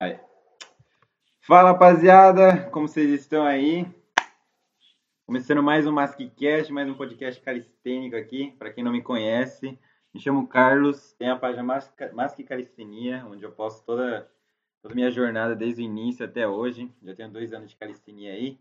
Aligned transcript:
Aí. 0.00 0.16
Fala 1.40 1.72
rapaziada, 1.72 2.70
como 2.70 2.86
vocês 2.86 3.10
estão 3.10 3.44
aí? 3.44 3.84
Começando 5.26 5.60
mais 5.60 5.88
um 5.88 5.92
Maskcast, 5.92 6.72
mais 6.72 6.88
um 6.88 6.94
podcast 6.94 7.42
calistênico 7.42 8.14
aqui. 8.14 8.54
Para 8.60 8.72
quem 8.72 8.84
não 8.84 8.92
me 8.92 9.02
conhece, 9.02 9.76
me 10.14 10.20
chamo 10.20 10.46
Carlos, 10.46 11.16
tenho 11.18 11.32
a 11.32 11.36
página 11.36 11.64
Mask 11.64 12.38
Calistenia, 12.46 13.26
onde 13.28 13.42
eu 13.42 13.50
posto 13.50 13.84
toda, 13.84 14.30
toda 14.80 14.94
a 14.94 14.96
minha 14.96 15.10
jornada 15.10 15.56
desde 15.56 15.82
o 15.82 15.84
início 15.84 16.24
até 16.24 16.46
hoje. 16.46 16.88
Já 17.02 17.16
tenho 17.16 17.32
dois 17.32 17.52
anos 17.52 17.70
de 17.70 17.76
calistenia 17.76 18.34
aí. 18.34 18.56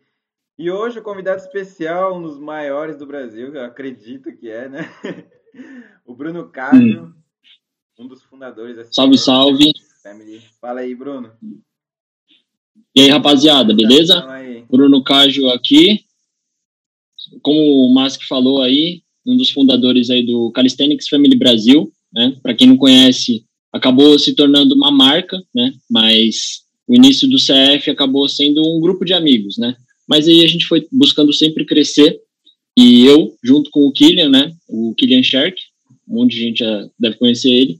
E 0.57 0.71
hoje 0.71 0.97
o 0.97 1.03
convidado 1.03 1.39
especial, 1.39 2.17
um 2.17 2.21
dos 2.23 2.39
maiores 2.39 2.97
do 2.97 3.05
Brasil, 3.05 3.53
eu 3.53 3.63
acredito 3.63 4.35
que 4.35 4.49
é, 4.49 4.67
né? 4.67 4.91
o 6.03 6.15
Bruno 6.15 6.51
hum. 6.73 7.13
um 7.99 8.07
dos 8.07 8.23
fundadores. 8.23 8.89
Salve, 8.91 9.19
salve! 9.19 9.71
Family. 10.07 10.41
Fala 10.61 10.79
aí, 10.79 10.95
Bruno. 10.95 11.31
E 12.95 13.01
aí, 13.01 13.09
rapaziada, 13.09 13.73
beleza? 13.75 14.25
Aí. 14.29 14.63
Bruno 14.71 15.03
Cágio 15.03 15.49
aqui. 15.49 15.99
Como 17.41 17.59
o 17.59 17.93
Mask 17.93 18.21
falou 18.23 18.61
aí, 18.61 19.01
um 19.25 19.35
dos 19.35 19.49
fundadores 19.49 20.09
aí 20.09 20.25
do 20.25 20.49
Calisthenics 20.51 21.09
Family 21.09 21.37
Brasil, 21.37 21.91
né? 22.13 22.37
Para 22.41 22.53
quem 22.53 22.67
não 22.67 22.77
conhece, 22.77 23.43
acabou 23.73 24.17
se 24.17 24.33
tornando 24.33 24.75
uma 24.75 24.89
marca, 24.89 25.37
né? 25.53 25.73
Mas 25.91 26.61
o 26.87 26.95
início 26.95 27.27
do 27.27 27.35
CF 27.35 27.89
acabou 27.91 28.29
sendo 28.29 28.61
um 28.65 28.79
grupo 28.79 29.03
de 29.03 29.13
amigos, 29.13 29.57
né? 29.57 29.75
Mas 30.07 30.25
aí 30.25 30.41
a 30.45 30.47
gente 30.47 30.65
foi 30.67 30.87
buscando 30.89 31.33
sempre 31.33 31.65
crescer 31.65 32.17
e 32.77 33.03
eu, 33.05 33.35
junto 33.43 33.69
com 33.71 33.85
o 33.85 33.91
Killian, 33.91 34.29
né? 34.29 34.55
O 34.69 34.95
Killian 34.95 35.21
Shark, 35.21 35.59
um 36.07 36.15
monte 36.21 36.35
de 36.35 36.39
gente 36.39 36.59
já 36.59 36.87
deve 36.97 37.17
conhecer 37.17 37.51
ele, 37.51 37.77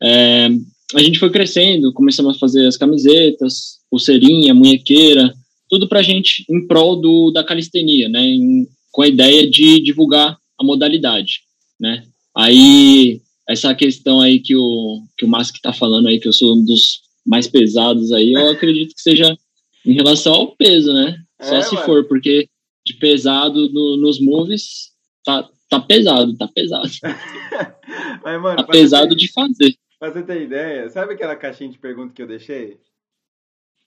é, 0.00 0.48
a 0.94 1.02
gente 1.02 1.18
foi 1.18 1.30
crescendo, 1.30 1.92
começamos 1.92 2.36
a 2.36 2.38
fazer 2.38 2.66
as 2.66 2.76
camisetas, 2.76 3.78
pulseirinha, 3.90 4.54
munhequeira, 4.54 5.34
tudo 5.68 5.86
para 5.86 6.00
a 6.00 6.02
gente 6.02 6.44
em 6.48 6.66
prol 6.66 6.96
do, 6.96 7.30
da 7.30 7.44
calistenia, 7.44 8.08
né? 8.08 8.20
Em, 8.22 8.66
com 8.90 9.02
a 9.02 9.08
ideia 9.08 9.48
de 9.48 9.80
divulgar 9.80 10.38
a 10.58 10.64
modalidade, 10.64 11.40
né? 11.78 12.04
Aí, 12.34 13.20
essa 13.48 13.74
questão 13.74 14.20
aí 14.20 14.40
que 14.40 14.56
o, 14.56 15.02
que 15.16 15.24
o 15.24 15.28
Mask 15.28 15.56
está 15.56 15.72
falando 15.72 16.08
aí, 16.08 16.18
que 16.18 16.28
eu 16.28 16.32
sou 16.32 16.56
um 16.56 16.64
dos 16.64 17.00
mais 17.26 17.46
pesados 17.46 18.12
aí, 18.12 18.32
eu 18.32 18.50
acredito 18.50 18.94
que 18.94 19.02
seja 19.02 19.36
em 19.84 19.92
relação 19.92 20.32
ao 20.32 20.56
peso, 20.56 20.92
né? 20.92 21.18
Só 21.42 21.56
é, 21.56 21.62
se 21.62 21.74
mano. 21.74 21.86
for, 21.86 22.04
porque 22.04 22.48
de 22.84 22.94
pesado 22.94 23.68
no, 23.70 23.98
nos 23.98 24.18
movies, 24.18 24.90
tá, 25.24 25.48
tá 25.68 25.78
pesado, 25.80 26.34
tá 26.36 26.48
pesado. 26.48 26.90
Mas, 28.24 28.42
mano, 28.42 28.56
tá 28.56 28.64
pesado 28.64 29.14
de 29.14 29.30
fazer. 29.30 29.74
Pra 29.98 30.12
você 30.12 30.22
ter 30.22 30.42
ideia, 30.42 30.88
sabe 30.88 31.14
aquela 31.14 31.34
caixinha 31.34 31.70
de 31.70 31.78
perguntas 31.78 32.12
que 32.12 32.22
eu 32.22 32.26
deixei? 32.26 32.80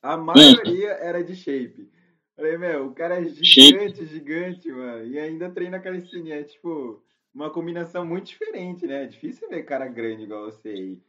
A 0.02 0.16
maioria 0.16 0.90
era 0.90 1.22
de 1.22 1.34
shape. 1.34 1.88
Falei, 2.36 2.58
meu, 2.58 2.86
o 2.86 2.94
cara 2.94 3.20
é 3.20 3.24
gigante, 3.24 3.96
shape. 3.96 4.06
gigante, 4.06 4.70
mano. 4.70 5.06
E 5.06 5.18
ainda 5.18 5.50
treina 5.50 5.78
calistenia. 5.78 6.40
É 6.40 6.42
tipo 6.42 7.02
uma 7.34 7.50
combinação 7.50 8.04
muito 8.04 8.26
diferente, 8.26 8.86
né? 8.86 9.04
É 9.04 9.06
difícil 9.06 9.48
ver 9.48 9.62
cara 9.62 9.86
grande 9.86 10.24
igual 10.24 10.44
você 10.44 10.68
aí. 10.68 11.00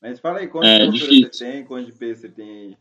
Mas 0.00 0.18
fala 0.18 0.40
aí, 0.40 0.48
quanto 0.48 0.66
é, 0.66 0.86
você 0.90 1.44
tem, 1.44 1.64
quanto 1.64 1.86
de 1.86 1.92
peso 1.92 2.22
você 2.22 2.28
tem 2.28 2.50
aí? 2.50 2.76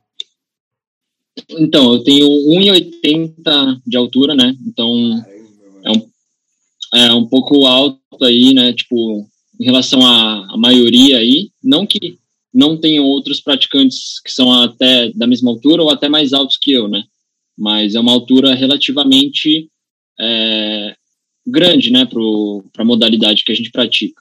Então, 1.49 1.93
eu 1.93 2.03
tenho 2.03 2.27
1,80 2.27 3.81
de 3.85 3.95
altura, 3.95 4.35
né? 4.35 4.57
Então, 4.65 4.89
Caramba, 5.23 5.81
é, 5.85 5.91
um, 5.91 6.11
é 6.95 7.13
um 7.13 7.27
pouco 7.27 7.65
alto 7.65 8.23
aí, 8.23 8.53
né? 8.53 8.73
Tipo, 8.73 9.29
em 9.61 9.63
relação 9.63 10.03
à, 10.03 10.53
à 10.53 10.57
maioria 10.57 11.19
aí, 11.19 11.51
não 11.63 11.85
que 11.85 12.17
não 12.51 12.75
tenham 12.75 13.05
outros 13.05 13.39
praticantes 13.39 14.19
que 14.19 14.31
são 14.31 14.51
até 14.51 15.11
da 15.11 15.27
mesma 15.27 15.51
altura 15.51 15.83
ou 15.83 15.91
até 15.91 16.09
mais 16.09 16.33
altos 16.33 16.57
que 16.57 16.71
eu, 16.71 16.87
né? 16.87 17.03
Mas 17.55 17.93
é 17.93 17.99
uma 17.99 18.11
altura 18.11 18.55
relativamente 18.55 19.69
é, 20.19 20.95
grande, 21.45 21.91
né, 21.91 22.05
para 22.05 22.81
a 22.81 22.85
modalidade 22.85 23.43
que 23.43 23.51
a 23.51 23.55
gente 23.55 23.71
pratica. 23.71 24.19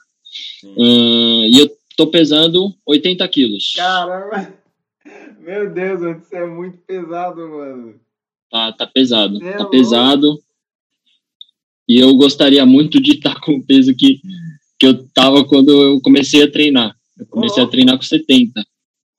Uh, 0.63 1.45
e 1.47 1.57
eu 1.57 1.69
tô 1.97 2.05
pesando 2.07 2.73
80 2.85 3.27
quilos. 3.27 3.73
Caramba! 3.75 4.53
Meu 5.39 5.73
Deus, 5.73 5.99
você 6.01 6.35
é 6.35 6.45
muito 6.45 6.77
pesado, 6.85 7.49
mano. 7.49 7.95
Tá, 8.51 8.71
tá 8.73 8.85
pesado. 8.85 9.43
É 9.43 9.53
tá 9.53 9.57
louco. 9.57 9.71
pesado. 9.71 10.39
E 11.87 11.97
eu 11.97 12.13
gostaria 12.15 12.63
muito 12.63 13.01
de 13.01 13.13
estar 13.13 13.39
com 13.41 13.53
o 13.55 13.63
peso 13.63 13.95
que 13.95 14.21
que 14.81 14.87
eu 14.87 15.07
tava 15.09 15.45
quando 15.45 15.69
eu 15.69 16.01
comecei 16.01 16.41
a 16.41 16.51
treinar. 16.51 16.97
Eu 17.15 17.27
comecei 17.27 17.61
oh. 17.61 17.67
a 17.67 17.69
treinar 17.69 17.97
com 17.97 18.01
70. 18.01 18.65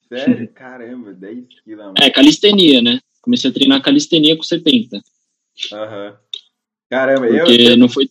Sério? 0.09 0.49
Caramba, 0.53 1.13
10 1.13 1.45
quilos. 1.63 1.95
É, 2.01 2.11
calistenia, 2.11 2.83
né? 2.83 2.99
Comecei 3.21 3.49
a 3.49 3.55
treinar 3.55 3.81
calistenia 3.81 4.37
com 4.37 4.43
70. 4.43 5.01
Aham. 5.73 6.09
Uhum. 6.09 6.17
Caramba, 6.91 7.29
Porque 7.29 7.63
eu, 7.63 7.77
não 7.77 7.89
foi... 7.89 8.11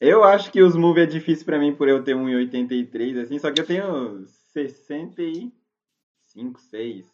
Eu 0.00 0.22
acho 0.22 0.52
que 0.52 0.62
os 0.62 0.76
move 0.76 1.00
é 1.00 1.06
difícil 1.06 1.44
pra 1.44 1.58
mim 1.58 1.74
por 1.74 1.88
eu 1.88 2.04
ter 2.04 2.14
1,83, 2.14 3.20
assim, 3.20 3.40
só 3.40 3.50
que 3.50 3.60
eu 3.60 3.66
tenho 3.66 4.24
65, 4.52 6.60
6. 6.70 7.04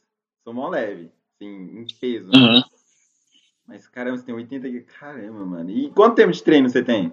Sou 0.44 0.52
mó 0.52 0.68
leve, 0.68 1.08
assim, 1.34 1.48
em 1.48 1.86
peso. 1.98 2.26
Uhum. 2.26 2.62
Mas 3.66 3.88
caramba, 3.88 4.18
você 4.18 4.26
tem 4.26 4.34
80 4.34 4.68
Caramba, 5.00 5.46
mano. 5.46 5.70
E 5.70 5.88
quanto 5.90 6.16
tempo 6.16 6.32
de 6.32 6.42
treino 6.42 6.68
você 6.68 6.84
tem? 6.84 7.10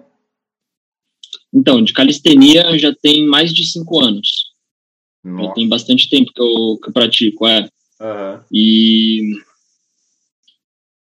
Então, 1.52 1.82
de 1.82 1.92
calistenia 1.92 2.78
já 2.78 2.94
tem 2.94 3.26
mais 3.26 3.52
de 3.52 3.64
cinco 3.64 4.00
anos. 4.00 4.50
Nossa. 5.24 5.48
Já 5.48 5.54
tem 5.54 5.68
bastante 5.68 6.08
tempo 6.08 6.32
que 6.32 6.40
eu, 6.40 6.78
que 6.82 6.88
eu 6.88 6.92
pratico, 6.92 7.46
é. 7.46 7.68
Uhum. 8.00 8.40
E. 8.52 9.34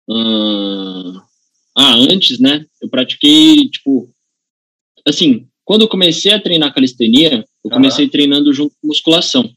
Uh, 0.08 1.20
ah, 1.76 1.94
antes, 2.10 2.40
né? 2.40 2.64
Eu 2.80 2.88
pratiquei, 2.88 3.68
tipo. 3.68 4.12
Assim, 5.06 5.46
quando 5.64 5.82
eu 5.82 5.88
comecei 5.88 6.32
a 6.32 6.40
treinar 6.40 6.74
calistenia, 6.74 7.44
eu 7.64 7.70
comecei 7.70 8.06
uhum. 8.06 8.10
treinando 8.10 8.52
junto 8.52 8.74
com 8.80 8.88
musculação. 8.88 9.48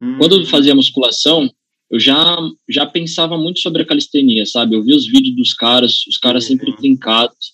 Uhum. 0.00 0.18
Quando 0.18 0.40
eu 0.40 0.46
fazia 0.46 0.74
musculação, 0.74 1.50
eu 1.90 1.98
já, 1.98 2.36
já 2.68 2.86
pensava 2.86 3.36
muito 3.36 3.60
sobre 3.60 3.82
a 3.82 3.86
calistenia, 3.86 4.46
sabe? 4.46 4.76
Eu 4.76 4.82
vi 4.82 4.94
os 4.94 5.06
vídeos 5.06 5.36
dos 5.36 5.54
caras, 5.54 6.06
os 6.06 6.18
caras 6.18 6.44
sempre 6.44 6.74
trincados. 6.76 7.53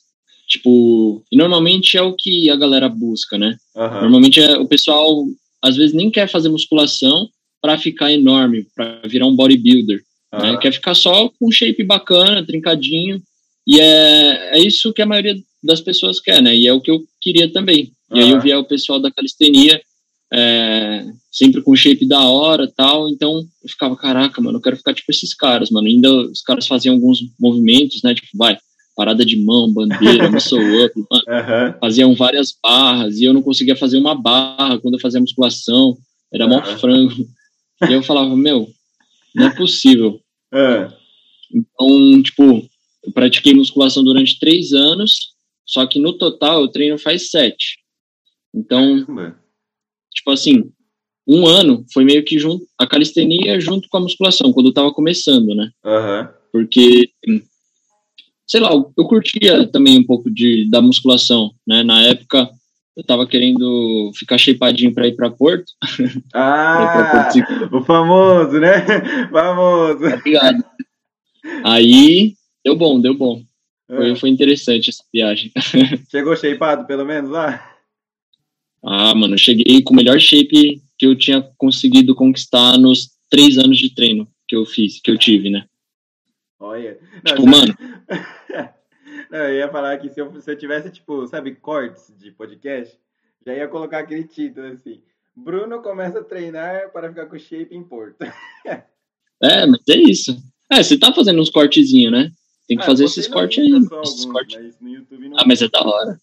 Tipo, 0.50 1.22
normalmente 1.32 1.96
é 1.96 2.02
o 2.02 2.12
que 2.12 2.50
a 2.50 2.56
galera 2.56 2.88
busca, 2.88 3.38
né? 3.38 3.56
Uhum. 3.76 4.00
Normalmente 4.00 4.40
é, 4.40 4.58
o 4.58 4.66
pessoal 4.66 5.24
às 5.62 5.76
vezes 5.76 5.94
nem 5.94 6.10
quer 6.10 6.28
fazer 6.28 6.48
musculação 6.48 7.28
para 7.62 7.78
ficar 7.78 8.12
enorme, 8.12 8.66
para 8.74 9.00
virar 9.06 9.26
um 9.26 9.36
bodybuilder. 9.36 10.02
Uhum. 10.34 10.40
Né? 10.40 10.58
Quer 10.58 10.72
ficar 10.72 10.94
só 10.94 11.28
com 11.28 11.48
um 11.48 11.52
shape 11.52 11.84
bacana, 11.84 12.44
trincadinho. 12.44 13.22
E 13.64 13.78
é, 13.78 14.56
é 14.56 14.58
isso 14.58 14.92
que 14.92 15.02
a 15.02 15.06
maioria 15.06 15.36
das 15.62 15.80
pessoas 15.80 16.18
quer, 16.18 16.42
né? 16.42 16.56
E 16.56 16.66
é 16.66 16.72
o 16.72 16.80
que 16.80 16.90
eu 16.90 17.04
queria 17.20 17.52
também. 17.52 17.92
Uhum. 18.10 18.18
E 18.18 18.22
aí 18.22 18.30
eu 18.30 18.40
via 18.40 18.58
o 18.58 18.64
pessoal 18.64 18.98
da 18.98 19.10
calistenia 19.10 19.80
é, 20.32 21.04
sempre 21.30 21.62
com 21.62 21.76
shape 21.76 22.08
da 22.08 22.20
hora 22.28 22.66
tal. 22.74 23.08
Então 23.08 23.46
eu 23.62 23.68
ficava, 23.68 23.96
caraca, 23.96 24.40
mano, 24.40 24.58
eu 24.58 24.62
quero 24.62 24.76
ficar 24.76 24.94
tipo 24.94 25.12
esses 25.12 25.32
caras, 25.32 25.70
mano. 25.70 25.86
Ainda 25.86 26.10
os 26.10 26.42
caras 26.42 26.66
faziam 26.66 26.96
alguns 26.96 27.20
movimentos, 27.38 28.02
né? 28.02 28.14
Tipo, 28.14 28.28
vai, 28.34 28.58
parada 29.00 29.24
de 29.24 29.34
mão, 29.34 29.72
bandeira, 29.72 30.28
muscle 30.30 30.84
up, 30.84 30.92
uhum. 30.94 31.72
faziam 31.80 32.14
várias 32.14 32.54
barras 32.62 33.18
e 33.18 33.24
eu 33.24 33.32
não 33.32 33.40
conseguia 33.40 33.74
fazer 33.74 33.96
uma 33.96 34.14
barra 34.14 34.78
quando 34.78 34.94
eu 34.94 35.00
fazia 35.00 35.18
musculação, 35.18 35.96
era 36.30 36.44
uhum. 36.44 36.50
mó 36.50 36.62
frango. 36.62 37.26
E 37.88 37.92
eu 37.94 38.02
falava, 38.02 38.36
meu, 38.36 38.68
não 39.34 39.46
é 39.46 39.56
possível. 39.56 40.20
Uhum. 40.52 40.92
Então, 41.54 42.22
tipo, 42.22 42.68
eu 43.02 43.12
pratiquei 43.12 43.54
musculação 43.54 44.04
durante 44.04 44.38
três 44.38 44.74
anos, 44.74 45.30
só 45.64 45.86
que 45.86 45.98
no 45.98 46.12
total 46.12 46.60
eu 46.60 46.68
treino 46.68 46.98
faz 46.98 47.30
sete. 47.30 47.78
Então, 48.54 49.02
tipo 50.12 50.30
assim, 50.30 50.70
um 51.26 51.46
ano 51.46 51.86
foi 51.90 52.04
meio 52.04 52.22
que 52.22 52.38
junto, 52.38 52.66
a 52.76 52.86
calistenia 52.86 53.58
junto 53.58 53.88
com 53.88 53.96
a 53.96 54.00
musculação, 54.00 54.52
quando 54.52 54.66
eu 54.66 54.74
tava 54.74 54.92
começando, 54.92 55.54
né? 55.54 55.70
Porque 56.52 57.08
sei 58.50 58.58
lá, 58.58 58.70
eu 58.72 59.04
curtia 59.04 59.64
também 59.68 59.96
um 60.00 60.04
pouco 60.04 60.28
de, 60.28 60.68
da 60.68 60.82
musculação, 60.82 61.52
né? 61.64 61.84
Na 61.84 62.02
época 62.02 62.50
eu 62.96 63.04
tava 63.04 63.24
querendo 63.24 64.10
ficar 64.16 64.36
shapeadinho 64.38 64.92
para 64.92 65.06
ir 65.06 65.14
para 65.14 65.30
Porto. 65.30 65.72
Ah, 66.34 67.30
Porto 67.32 67.76
o 67.76 67.84
famoso, 67.84 68.58
né? 68.58 68.84
famoso. 69.30 70.04
Obrigado. 70.04 70.64
Aí 71.62 72.34
deu 72.64 72.74
bom, 72.74 73.00
deu 73.00 73.14
bom. 73.14 73.40
Foi, 73.86 74.10
é. 74.10 74.16
foi 74.16 74.30
interessante 74.30 74.90
essa 74.90 75.04
viagem. 75.14 75.52
Chegou 76.10 76.36
shapeado 76.36 76.86
pelo 76.86 77.06
menos 77.06 77.30
lá? 77.30 77.64
Ah, 78.84 79.14
mano, 79.14 79.34
eu 79.34 79.38
cheguei 79.38 79.80
com 79.82 79.92
o 79.92 79.96
melhor 79.96 80.18
shape 80.18 80.82
que 80.98 81.06
eu 81.06 81.14
tinha 81.14 81.40
conseguido 81.56 82.16
conquistar 82.16 82.76
nos 82.78 83.10
três 83.30 83.58
anos 83.58 83.78
de 83.78 83.94
treino 83.94 84.26
que 84.48 84.56
eu 84.56 84.66
fiz, 84.66 85.00
que 85.00 85.10
eu 85.10 85.16
tive, 85.16 85.50
né? 85.50 85.64
Olha. 86.58 86.98
Não, 87.24 87.34
tipo, 87.36 87.46
mano. 87.46 87.74
Não, 89.30 89.38
eu 89.38 89.54
ia 89.54 89.68
falar 89.68 89.96
que 89.98 90.08
se 90.08 90.20
eu, 90.20 90.40
se 90.40 90.50
eu 90.50 90.58
tivesse, 90.58 90.90
tipo, 90.90 91.26
sabe, 91.26 91.54
cortes 91.54 92.12
de 92.18 92.30
podcast, 92.32 92.98
já 93.44 93.54
ia 93.54 93.68
colocar 93.68 94.00
aquele 94.00 94.24
título 94.24 94.66
assim. 94.66 95.02
Bruno 95.34 95.80
começa 95.82 96.20
a 96.20 96.24
treinar 96.24 96.90
para 96.90 97.08
ficar 97.08 97.26
com 97.26 97.38
shape 97.38 97.74
em 97.74 97.82
Porto. 97.82 98.18
É, 99.42 99.64
mas 99.64 99.80
é 99.88 99.96
isso. 99.96 100.36
É, 100.70 100.82
você 100.82 100.98
tá 100.98 101.14
fazendo 101.14 101.40
uns 101.40 101.48
cortezinhos, 101.48 102.12
né? 102.12 102.30
Tem 102.68 102.76
que 102.76 102.82
ah, 102.82 102.86
fazer 102.86 103.06
esses 103.06 103.26
cortes 103.26 103.58
aí. 103.64 103.70
Esses 104.02 104.26
corte. 104.26 104.58
Mas 104.58 104.76
ah, 105.34 105.44
mas 105.46 105.62
é 105.62 105.68
da 105.68 105.80
hora. 105.80 106.20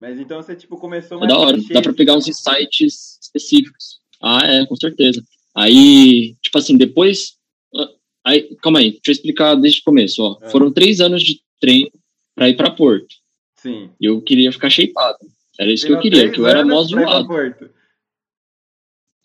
Mas 0.00 0.20
então 0.20 0.42
você, 0.42 0.54
tipo, 0.54 0.76
começou. 0.76 1.24
É 1.24 1.26
da 1.26 1.38
hora, 1.38 1.58
dá 1.70 1.80
pra 1.80 1.94
pegar 1.94 2.14
uns 2.14 2.28
insights 2.28 3.18
específicos. 3.22 4.00
Ah, 4.22 4.46
é, 4.46 4.66
com 4.66 4.76
certeza. 4.76 5.24
Aí, 5.54 6.36
tipo 6.42 6.58
assim, 6.58 6.76
depois. 6.76 7.35
Aí, 8.26 8.56
calma 8.60 8.80
aí, 8.80 8.90
deixa 8.90 9.02
eu 9.06 9.12
explicar 9.12 9.54
desde 9.54 9.80
o 9.80 9.84
começo, 9.84 10.20
ó. 10.20 10.36
É. 10.42 10.50
Foram 10.50 10.72
três 10.72 11.00
anos 11.00 11.22
de 11.22 11.40
treino 11.60 11.92
pra 12.34 12.48
ir 12.48 12.56
pra 12.56 12.72
Porto. 12.72 13.14
Sim. 13.54 13.88
E 14.00 14.06
eu 14.06 14.20
queria 14.20 14.50
ficar 14.50 14.68
shapeado. 14.68 15.18
Era 15.58 15.72
isso 15.72 15.86
que 15.86 15.92
eu 15.92 16.00
queria, 16.00 16.30
que 16.30 16.40
eu 16.40 16.46
era 16.46 16.64
mó 16.64 16.82
zoado. 16.82 17.28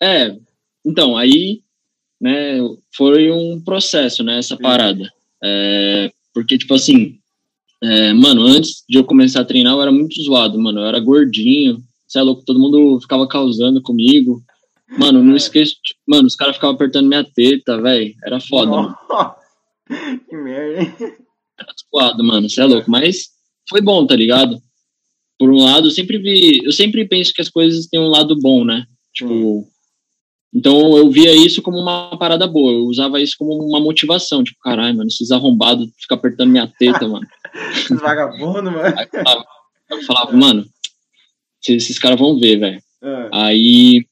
É, 0.00 0.38
então, 0.86 1.16
aí, 1.16 1.62
né, 2.20 2.58
foi 2.94 3.30
um 3.30 3.60
processo, 3.60 4.22
né, 4.22 4.38
essa 4.38 4.56
Sim. 4.56 4.62
parada. 4.62 5.12
É, 5.42 6.12
porque, 6.32 6.56
tipo 6.56 6.74
assim, 6.74 7.18
é, 7.82 8.12
mano, 8.12 8.42
antes 8.42 8.84
de 8.88 8.98
eu 8.98 9.04
começar 9.04 9.40
a 9.40 9.44
treinar, 9.44 9.74
eu 9.74 9.82
era 9.82 9.90
muito 9.90 10.22
zoado, 10.22 10.56
mano. 10.60 10.78
Eu 10.78 10.86
era 10.86 11.00
gordinho, 11.00 11.82
você 12.06 12.20
é 12.20 12.22
louco, 12.22 12.44
todo 12.44 12.60
mundo 12.60 13.00
ficava 13.00 13.26
causando 13.26 13.82
comigo. 13.82 14.40
Mano, 14.98 15.22
não 15.22 15.34
é. 15.34 15.36
esqueço. 15.36 15.76
Mano, 16.06 16.26
os 16.26 16.36
caras 16.36 16.56
ficavam 16.56 16.74
apertando 16.74 17.08
minha 17.08 17.24
teta, 17.24 17.80
velho. 17.80 18.14
Era 18.24 18.40
foda, 18.40 18.70
mano. 18.70 18.96
Que 20.28 20.36
merda, 20.36 20.80
hein? 20.80 20.94
Era 21.58 21.72
zoado, 21.92 22.24
mano. 22.24 22.48
Você 22.48 22.62
é 22.62 22.64
louco. 22.64 22.90
Mas 22.90 23.28
foi 23.68 23.80
bom, 23.82 24.06
tá 24.06 24.16
ligado? 24.16 24.58
Por 25.38 25.50
um 25.50 25.64
lado, 25.64 25.88
eu 25.88 25.90
sempre 25.90 26.18
vi. 26.18 26.64
Eu 26.64 26.72
sempre 26.72 27.06
penso 27.06 27.34
que 27.34 27.42
as 27.42 27.50
coisas 27.50 27.86
têm 27.86 28.00
um 28.00 28.08
lado 28.08 28.38
bom, 28.40 28.64
né? 28.64 28.86
Tipo, 29.12 29.68
então 30.54 30.96
eu 30.98 31.10
via 31.10 31.34
isso 31.34 31.62
como 31.62 31.78
uma 31.78 32.16
parada 32.18 32.46
boa, 32.46 32.72
eu 32.72 32.84
usava 32.84 33.20
isso 33.20 33.36
como 33.38 33.54
uma 33.64 33.80
motivação, 33.80 34.44
tipo, 34.44 34.58
caralho, 34.60 34.96
mano, 34.96 35.08
esses 35.08 35.30
arrombados 35.30 35.88
ficam 35.98 36.16
apertando 36.16 36.50
minha 36.50 36.66
teta, 36.66 37.08
mano. 37.08 37.26
Esses 37.72 38.00
vagabundos, 38.00 38.72
mano. 38.72 38.94
Aí 38.96 39.08
eu 39.12 39.22
falava, 39.22 39.44
eu 39.90 40.02
falava 40.02 40.32
mano, 40.32 40.66
esses, 41.62 41.84
esses 41.84 41.98
caras 41.98 42.18
vão 42.18 42.38
ver, 42.38 42.58
velho. 42.58 42.82
É. 43.02 43.28
Aí 43.32 44.06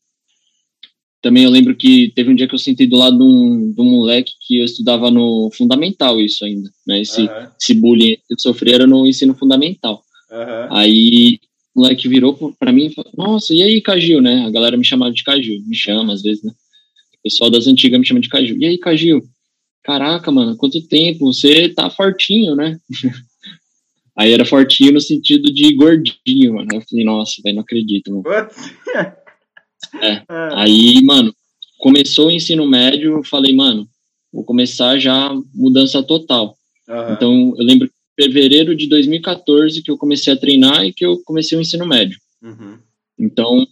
também 1.23 1.45
eu 1.45 1.51
lembro 1.51 1.77
que 1.77 2.13
teve 2.15 2.31
um 2.31 2.35
dia 2.35 2.49
que 2.49 2.55
eu 2.55 2.59
sentei 2.59 2.87
do 2.87 2.97
lado 2.97 3.19
de 3.19 3.23
um, 3.23 3.73
de 3.73 3.81
um 3.81 3.85
moleque 3.85 4.33
que 4.41 4.59
eu 4.59 4.65
estudava 4.65 5.11
no 5.11 5.51
fundamental 5.53 6.21
isso 6.21 6.45
ainda, 6.45 6.71
né? 6.87 7.01
Esse, 7.01 7.23
uhum. 7.23 7.47
esse 7.61 7.75
bullying 7.75 8.17
que 8.27 8.35
eu 8.35 8.39
sofri 8.39 8.73
era 8.73 8.87
no 8.87 9.07
ensino 9.07 9.35
fundamental. 9.35 10.03
Uhum. 10.31 10.77
Aí 10.77 11.39
o 11.75 11.81
moleque 11.83 12.09
virou 12.09 12.55
pra 12.59 12.73
mim 12.73 12.87
e 12.87 12.95
falou, 12.95 13.13
nossa, 13.17 13.55
e 13.55 13.63
aí, 13.63 13.81
Cagil, 13.81 14.21
né? 14.21 14.45
A 14.47 14.51
galera 14.51 14.77
me 14.77 14.85
chamava 14.85 15.13
de 15.13 15.23
Cagil, 15.23 15.63
me 15.67 15.77
chama 15.77 16.13
às 16.13 16.23
vezes, 16.23 16.43
né? 16.43 16.53
O 17.19 17.23
pessoal 17.23 17.51
das 17.51 17.67
antigas 17.67 18.01
me 18.01 18.07
chama 18.07 18.21
de 18.21 18.29
Cagil. 18.29 18.57
E 18.59 18.65
aí, 18.65 18.79
Cagil? 18.79 19.23
Caraca, 19.83 20.31
mano, 20.31 20.57
quanto 20.57 20.81
tempo? 20.89 21.33
Você 21.33 21.69
tá 21.69 21.91
fortinho, 21.91 22.57
né? 22.57 22.79
aí 24.17 24.33
era 24.33 24.45
fortinho 24.45 24.93
no 24.93 25.01
sentido 25.01 25.53
de 25.53 25.75
gordinho, 25.75 26.55
mano. 26.55 26.69
Eu 26.73 26.83
falei, 26.89 27.05
nossa, 27.05 27.43
velho, 27.43 27.57
não 27.57 27.63
acredito, 27.63 28.11
mano. 28.11 28.25
é. 30.03 30.23
Aí, 30.55 31.03
mano, 31.05 31.35
começou 31.79 32.29
o 32.29 32.31
ensino 32.31 32.67
médio, 32.67 33.19
eu 33.19 33.25
falei, 33.25 33.55
mano, 33.55 33.89
vou 34.33 34.45
começar 34.45 34.99
já 34.99 35.31
mudança 35.55 36.03
total. 36.03 36.57
Uhum. 36.89 37.13
Então, 37.13 37.55
eu 37.57 37.65
lembro 37.65 37.91
fevereiro 38.21 38.75
de 38.77 38.87
2014 38.87 39.83
que 39.83 39.91
eu 39.91 39.97
comecei 39.97 40.33
a 40.33 40.37
treinar 40.37 40.85
e 40.85 40.93
que 40.93 41.05
eu 41.05 41.23
comecei 41.25 41.57
o 41.57 41.61
ensino 41.61 41.87
médio. 41.87 42.19
Uhum. 42.43 42.79
Então, 43.19 43.67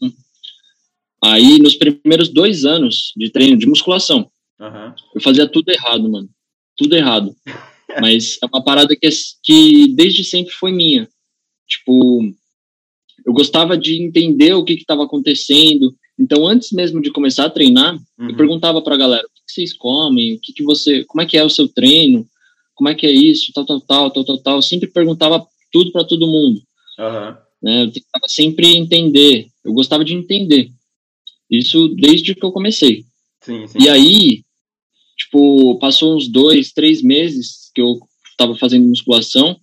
aí 1.22 1.58
nos 1.58 1.75
primeiros 1.75 2.28
dois 2.28 2.64
anos 2.64 3.12
de 3.16 3.31
treino 3.31 3.58
de 3.58 3.66
musculação, 3.66 4.31
uhum. 4.58 4.94
eu 5.14 5.20
fazia 5.20 5.46
tudo 5.46 5.70
errado, 5.70 6.08
mano. 6.08 6.28
Tudo 6.76 6.96
errado. 6.96 7.34
Mas 8.00 8.38
é 8.43 8.46
uma 8.46 8.62
parada 8.62 8.94
que, 8.94 9.08
que 9.43 9.94
desde 9.94 10.22
sempre 10.22 10.52
foi 10.52 10.72
minha. 10.72 11.08
Tipo, 11.66 12.22
eu 13.25 13.32
gostava 13.32 13.76
de 13.76 14.02
entender 14.02 14.54
o 14.54 14.64
que 14.64 14.75
estava 14.75 15.04
acontecendo. 15.04 15.94
Então, 16.18 16.46
antes 16.46 16.72
mesmo 16.72 17.00
de 17.00 17.10
começar 17.10 17.44
a 17.44 17.50
treinar, 17.50 17.94
uhum. 18.18 18.30
eu 18.30 18.36
perguntava 18.36 18.82
pra 18.82 18.96
galera, 18.96 19.24
o 19.24 19.46
que 19.46 19.52
vocês 19.52 19.72
comem? 19.72 20.34
O 20.34 20.40
que, 20.40 20.52
que 20.52 20.62
você, 20.62 21.04
como 21.04 21.22
é 21.22 21.26
que 21.26 21.36
é 21.36 21.44
o 21.44 21.50
seu 21.50 21.68
treino? 21.68 22.28
como 22.78 22.88
é 22.88 22.94
que 22.94 23.04
é 23.04 23.10
isso, 23.10 23.52
tal, 23.52 23.66
tal, 23.66 23.80
tal, 23.80 24.10
tal, 24.12 24.24
tal, 24.24 24.38
tal. 24.38 24.56
Eu 24.56 24.62
sempre 24.62 24.88
perguntava 24.88 25.44
tudo 25.72 25.90
para 25.90 26.04
todo 26.04 26.28
mundo. 26.28 26.62
Uhum. 26.96 27.36
Né? 27.60 27.82
Eu 27.82 27.90
tentava 27.90 28.28
sempre 28.28 28.76
entender. 28.76 29.48
Eu 29.64 29.72
gostava 29.72 30.04
de 30.04 30.14
entender. 30.14 30.70
Isso 31.50 31.88
desde 31.88 32.36
que 32.36 32.44
eu 32.44 32.52
comecei. 32.52 33.04
Sim, 33.42 33.66
sim. 33.66 33.78
E 33.80 33.88
aí, 33.88 34.44
tipo, 35.16 35.76
passou 35.80 36.16
uns 36.16 36.28
dois, 36.28 36.72
três 36.72 37.02
meses 37.02 37.68
que 37.74 37.80
eu 37.80 37.98
estava 38.30 38.54
fazendo 38.54 38.88
musculação. 38.88 39.58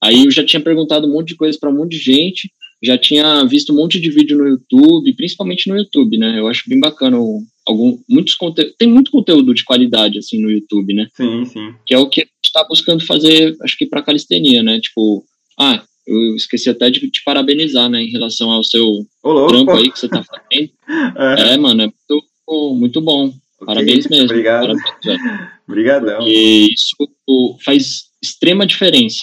Aí 0.00 0.24
eu 0.24 0.30
já 0.30 0.46
tinha 0.46 0.62
perguntado 0.62 1.08
um 1.08 1.12
monte 1.12 1.28
de 1.28 1.36
coisa 1.36 1.58
para 1.58 1.68
um 1.68 1.76
monte 1.76 1.98
de 1.98 1.98
gente 1.98 2.52
já 2.82 2.96
tinha 2.96 3.44
visto 3.44 3.72
um 3.72 3.76
monte 3.76 4.00
de 4.00 4.10
vídeo 4.10 4.38
no 4.38 4.48
YouTube, 4.48 5.14
principalmente 5.14 5.68
no 5.68 5.76
YouTube, 5.76 6.16
né? 6.16 6.38
Eu 6.38 6.48
acho 6.48 6.68
bem 6.68 6.80
bacana 6.80 7.18
algum, 7.66 7.98
muitos 8.08 8.34
conteúdos, 8.34 8.74
tem 8.78 8.88
muito 8.88 9.10
conteúdo 9.10 9.52
de 9.52 9.64
qualidade 9.64 10.18
assim 10.18 10.40
no 10.40 10.50
YouTube, 10.50 10.94
né? 10.94 11.08
Sim, 11.14 11.44
sim. 11.44 11.74
Que 11.84 11.94
é 11.94 11.98
o 11.98 12.08
que 12.08 12.22
a 12.22 12.24
gente 12.24 12.46
está 12.46 12.64
buscando 12.64 13.04
fazer, 13.04 13.54
acho 13.62 13.76
que 13.76 13.86
para 13.86 14.02
calistenia, 14.02 14.62
né? 14.62 14.80
Tipo, 14.80 15.24
ah, 15.58 15.82
eu 16.06 16.34
esqueci 16.34 16.70
até 16.70 16.90
de 16.90 17.10
te 17.10 17.22
parabenizar, 17.22 17.88
né, 17.88 18.02
em 18.02 18.10
relação 18.10 18.50
ao 18.50 18.64
seu 18.64 19.06
Olô, 19.22 19.46
trampo 19.46 19.72
aí 19.72 19.90
que 19.90 19.98
você 19.98 20.08
tá 20.08 20.22
fazendo. 20.24 20.70
é. 21.48 21.54
é. 21.54 21.56
mano, 21.56 21.82
é 21.82 21.86
muito, 21.86 22.74
muito 22.74 23.00
bom. 23.00 23.26
Okay, 23.26 23.66
Parabéns 23.66 24.08
mesmo. 24.08 24.24
Obrigado. 24.24 24.66
Parabéns, 24.66 25.50
Obrigadão. 25.68 26.16
Porque 26.16 26.68
isso 26.72 27.58
faz 27.62 28.04
extrema 28.22 28.66
diferença. 28.66 29.22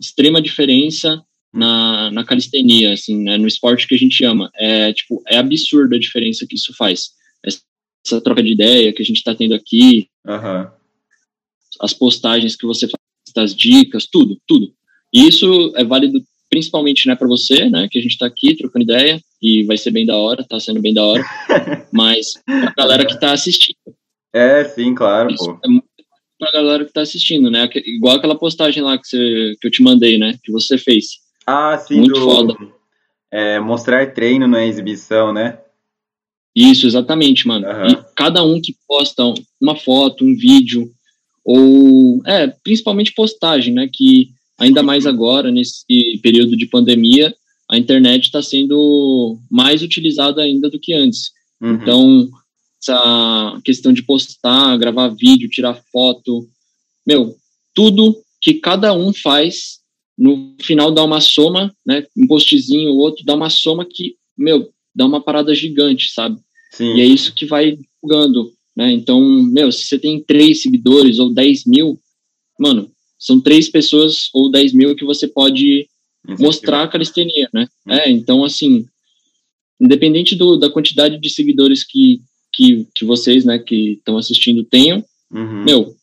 Extrema 0.00 0.40
diferença 0.40 1.22
na, 1.54 2.10
na 2.10 2.24
calistenia, 2.24 2.92
assim, 2.92 3.22
né, 3.22 3.38
no 3.38 3.46
esporte 3.46 3.86
que 3.86 3.94
a 3.94 3.98
gente 3.98 4.24
ama. 4.24 4.50
É, 4.56 4.92
tipo, 4.92 5.22
é 5.26 5.38
absurda 5.38 5.96
a 5.96 6.00
diferença 6.00 6.46
que 6.48 6.56
isso 6.56 6.74
faz. 6.76 7.10
Essa 8.06 8.20
troca 8.20 8.42
de 8.42 8.52
ideia 8.52 8.92
que 8.92 9.02
a 9.02 9.04
gente 9.04 9.16
está 9.18 9.34
tendo 9.34 9.54
aqui, 9.54 10.08
uhum. 10.26 10.66
as 11.80 11.94
postagens 11.94 12.56
que 12.56 12.66
você 12.66 12.86
faz, 12.86 13.00
as 13.36 13.56
dicas, 13.56 14.06
tudo, 14.06 14.38
tudo. 14.46 14.72
E 15.12 15.26
isso 15.26 15.72
é 15.76 15.84
válido 15.84 16.22
principalmente, 16.50 17.08
né, 17.08 17.16
para 17.16 17.26
você, 17.26 17.68
né, 17.68 17.88
que 17.90 17.98
a 17.98 18.02
gente 18.02 18.12
está 18.12 18.26
aqui 18.26 18.54
trocando 18.54 18.84
ideia 18.84 19.20
e 19.42 19.64
vai 19.64 19.76
ser 19.76 19.90
bem 19.90 20.06
da 20.06 20.16
hora, 20.16 20.42
está 20.42 20.60
sendo 20.60 20.80
bem 20.80 20.94
da 20.94 21.02
hora, 21.02 21.24
mas 21.92 22.34
a 22.46 22.72
galera 22.76 23.04
que 23.04 23.14
está 23.14 23.32
assistindo. 23.32 23.76
É, 24.32 24.64
sim, 24.64 24.94
claro, 24.94 25.32
isso 25.32 25.44
pô. 25.44 25.58
É 25.64 25.68
muito 25.68 25.84
pra 26.38 26.52
galera 26.52 26.84
que 26.84 26.92
tá 26.92 27.00
assistindo, 27.00 27.50
né? 27.50 27.68
Igual 27.86 28.16
aquela 28.16 28.38
postagem 28.38 28.82
lá 28.82 28.98
que, 28.98 29.06
você, 29.06 29.56
que 29.60 29.66
eu 29.66 29.70
te 29.70 29.82
mandei, 29.82 30.18
né? 30.18 30.38
Que 30.42 30.52
você 30.52 30.76
fez. 30.76 31.23
Ah, 31.46 31.76
sim. 31.78 31.98
Muito 31.98 32.14
do, 32.14 32.20
foda. 32.20 32.54
É, 33.30 33.58
mostrar 33.58 34.12
treino 34.14 34.46
na 34.46 34.64
exibição, 34.64 35.32
né? 35.32 35.58
Isso, 36.54 36.86
exatamente, 36.86 37.46
mano. 37.48 37.66
Uhum. 37.66 37.86
E 37.88 38.04
cada 38.14 38.44
um 38.44 38.60
que 38.60 38.76
posta 38.86 39.22
uma 39.60 39.74
foto, 39.74 40.24
um 40.24 40.36
vídeo, 40.36 40.90
ou, 41.44 42.22
é, 42.24 42.46
principalmente 42.62 43.12
postagem, 43.12 43.74
né? 43.74 43.88
Que 43.92 44.30
ainda 44.58 44.82
mais 44.82 45.06
agora, 45.06 45.50
nesse 45.50 45.84
período 46.22 46.56
de 46.56 46.66
pandemia, 46.66 47.34
a 47.70 47.76
internet 47.76 48.26
está 48.26 48.42
sendo 48.42 49.38
mais 49.50 49.82
utilizada 49.82 50.42
ainda 50.42 50.70
do 50.70 50.78
que 50.78 50.92
antes. 50.92 51.32
Uhum. 51.60 51.74
Então, 51.74 52.28
essa 52.80 53.60
questão 53.64 53.92
de 53.92 54.02
postar, 54.02 54.76
gravar 54.76 55.08
vídeo, 55.08 55.48
tirar 55.48 55.82
foto, 55.90 56.46
meu, 57.06 57.34
tudo 57.74 58.16
que 58.40 58.54
cada 58.54 58.92
um 58.92 59.12
faz 59.12 59.80
no 60.16 60.54
final 60.60 60.92
dá 60.92 61.04
uma 61.04 61.20
soma, 61.20 61.74
né? 61.84 62.04
Um 62.16 62.26
postzinho, 62.26 62.90
o 62.90 62.98
outro 62.98 63.24
dá 63.24 63.34
uma 63.34 63.50
soma 63.50 63.84
que, 63.84 64.16
meu, 64.36 64.70
dá 64.94 65.06
uma 65.06 65.20
parada 65.20 65.54
gigante, 65.54 66.12
sabe? 66.12 66.38
Sim. 66.72 66.94
E 66.94 67.00
é 67.00 67.04
isso 67.04 67.34
que 67.34 67.46
vai 67.46 67.76
divulgando, 67.76 68.52
né? 68.76 68.92
Então, 68.92 69.20
meu, 69.20 69.70
se 69.72 69.84
você 69.84 69.98
tem 69.98 70.22
três 70.22 70.62
seguidores 70.62 71.18
ou 71.18 71.32
10 71.32 71.66
mil, 71.66 71.98
mano, 72.58 72.90
são 73.18 73.40
três 73.40 73.68
pessoas 73.68 74.28
ou 74.32 74.50
10 74.50 74.72
mil 74.72 74.94
que 74.94 75.04
você 75.04 75.26
pode 75.26 75.88
mostrar 76.38 76.82
a 76.82 76.88
calistenia, 76.88 77.48
né? 77.52 77.68
Hum. 77.86 77.92
É, 77.92 78.10
então, 78.10 78.44
assim, 78.44 78.86
independente 79.80 80.34
do, 80.34 80.56
da 80.56 80.70
quantidade 80.70 81.18
de 81.18 81.30
seguidores 81.30 81.84
que, 81.84 82.20
que, 82.52 82.86
que 82.94 83.04
vocês, 83.04 83.44
né, 83.44 83.58
que 83.58 83.92
estão 83.92 84.16
assistindo 84.16 84.64
tenham, 84.64 85.04
uhum. 85.30 85.64
meu, 85.64 85.94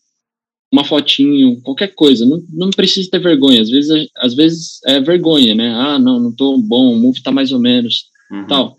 uma 0.72 0.86
fotinho, 0.86 1.62
qualquer 1.62 1.94
coisa. 1.94 2.26
Não, 2.26 2.42
não 2.50 2.70
precisa 2.70 3.10
ter 3.10 3.20
vergonha. 3.20 3.62
Às 3.62 3.70
vezes, 3.70 4.10
às 4.18 4.34
vezes 4.34 4.80
é 4.86 5.00
vergonha, 5.00 5.54
né? 5.54 5.74
Ah, 5.74 6.00
não, 6.00 6.20
não 6.20 6.36
tô 6.36 6.58
bom, 6.58 6.94
o 6.94 6.96
move 6.96 7.22
tá 7.22 7.32
mais 7.32 7.52
ou 7.52 7.60
menos, 7.60 8.06
uhum. 8.32 8.48
tal. 8.48 8.78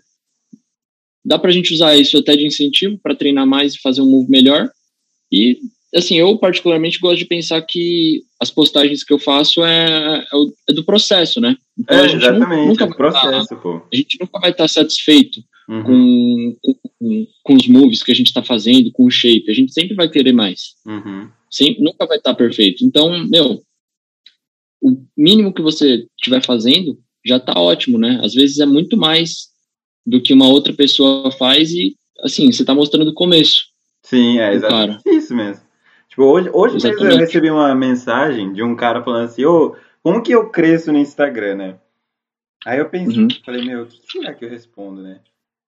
Dá 1.23 1.39
pra 1.39 1.51
gente 1.51 1.73
usar 1.73 1.95
isso 1.95 2.17
até 2.17 2.35
de 2.35 2.45
incentivo 2.45 2.99
para 3.01 3.15
treinar 3.15 3.45
mais 3.45 3.75
e 3.75 3.81
fazer 3.81 4.01
um 4.01 4.09
move 4.09 4.29
melhor. 4.29 4.69
E, 5.31 5.57
assim, 5.95 6.15
eu 6.15 6.37
particularmente 6.37 6.99
gosto 6.99 7.19
de 7.19 7.25
pensar 7.25 7.61
que 7.61 8.23
as 8.41 8.51
postagens 8.51 9.03
que 9.03 9.13
eu 9.13 9.19
faço 9.19 9.63
é, 9.63 10.17
é, 10.19 10.25
é 10.69 10.73
do 10.73 10.83
processo, 10.83 11.39
né? 11.39 11.55
Então, 11.79 11.97
é, 11.97 12.13
exatamente, 12.13 12.67
nunca, 12.67 12.83
é 12.85 12.87
processo, 12.87 13.47
tá, 13.49 13.55
pô. 13.55 13.81
A 13.91 13.95
gente 13.95 14.17
nunca 14.19 14.39
vai 14.39 14.51
estar 14.51 14.67
satisfeito 14.67 15.41
uhum. 15.69 15.83
com, 15.83 16.57
com 16.61 16.83
com, 17.03 17.27
com 17.43 17.53
os 17.55 17.67
moves 17.67 18.01
que 18.01 18.11
a 18.11 18.15
gente 18.15 18.27
está 18.27 18.41
fazendo, 18.41 18.91
com 18.91 19.05
o 19.05 19.11
shape. 19.11 19.51
A 19.51 19.53
gente 19.53 19.73
sempre 19.73 19.93
vai 19.93 20.09
querer 20.09 20.31
mais. 20.31 20.75
Uhum. 20.85 21.29
Sempre, 21.53 21.83
nunca 21.83 22.07
vai 22.07 22.17
estar 22.17 22.33
perfeito. 22.33 22.83
Então, 22.83 23.11
meu, 23.27 23.61
o 24.81 25.05
mínimo 25.15 25.53
que 25.53 25.61
você 25.61 26.07
estiver 26.17 26.43
fazendo 26.43 26.99
já 27.23 27.37
está 27.37 27.53
ótimo, 27.53 27.99
né? 27.99 28.19
Às 28.23 28.33
vezes 28.33 28.57
é 28.57 28.65
muito 28.65 28.97
mais 28.97 29.49
do 30.03 30.19
que 30.19 30.33
uma 30.33 30.47
outra 30.47 30.73
pessoa 30.73 31.31
faz 31.31 31.69
e, 31.69 31.95
assim, 32.23 32.51
você 32.51 32.63
está 32.63 32.73
mostrando 32.73 33.09
o 33.09 33.13
começo. 33.13 33.65
Sim, 34.01 34.39
é 34.39 34.51
exatamente 34.51 35.07
isso 35.07 35.35
mesmo. 35.35 35.63
Tipo, 36.09 36.23
hoje, 36.23 36.49
hoje 36.51 36.87
mesmo 36.87 37.05
eu 37.05 37.17
recebi 37.17 37.51
uma 37.51 37.75
mensagem 37.75 38.51
de 38.51 38.63
um 38.63 38.75
cara 38.75 39.03
falando 39.03 39.25
assim, 39.25 39.45
ô, 39.45 39.67
oh, 39.67 39.75
como 40.01 40.23
que 40.23 40.31
eu 40.31 40.49
cresço 40.49 40.91
no 40.91 40.97
Instagram, 40.97 41.55
né? 41.55 41.79
Aí 42.65 42.79
eu 42.79 42.89
pensei, 42.89 43.21
uhum. 43.21 43.27
falei, 43.45 43.63
meu, 43.63 43.83
o 43.83 43.85
que 43.85 44.11
será 44.11 44.33
que 44.33 44.43
eu 44.43 44.49
respondo, 44.49 45.03
né? 45.03 45.21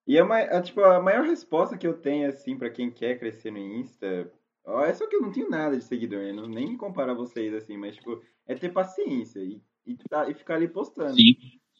E 0.07 0.17
é, 0.17 0.23
uma, 0.23 0.39
é, 0.39 0.59
tipo, 0.61 0.81
a 0.81 0.99
maior 0.99 1.25
resposta 1.25 1.77
que 1.77 1.85
eu 1.85 1.93
tenho, 1.93 2.27
assim, 2.27 2.57
para 2.57 2.71
quem 2.71 2.89
quer 2.89 3.19
crescer 3.19 3.51
no 3.51 3.59
Insta, 3.59 4.27
ó, 4.65 4.83
é 4.83 4.93
só 4.93 5.07
que 5.07 5.15
eu 5.15 5.21
não 5.21 5.31
tenho 5.31 5.49
nada 5.49 5.77
de 5.77 5.83
seguidor, 5.83 6.19
né? 6.19 6.33
Não, 6.33 6.47
nem 6.47 6.75
comparar 6.75 7.13
vocês, 7.13 7.53
assim, 7.53 7.77
mas, 7.77 7.95
tipo, 7.95 8.21
é 8.45 8.55
ter 8.55 8.69
paciência 8.71 9.39
e, 9.39 9.61
e, 9.85 9.95
tá, 10.09 10.29
e 10.29 10.33
ficar 10.33 10.55
ali 10.55 10.67
postando. 10.67 11.15
Sim. 11.15 11.35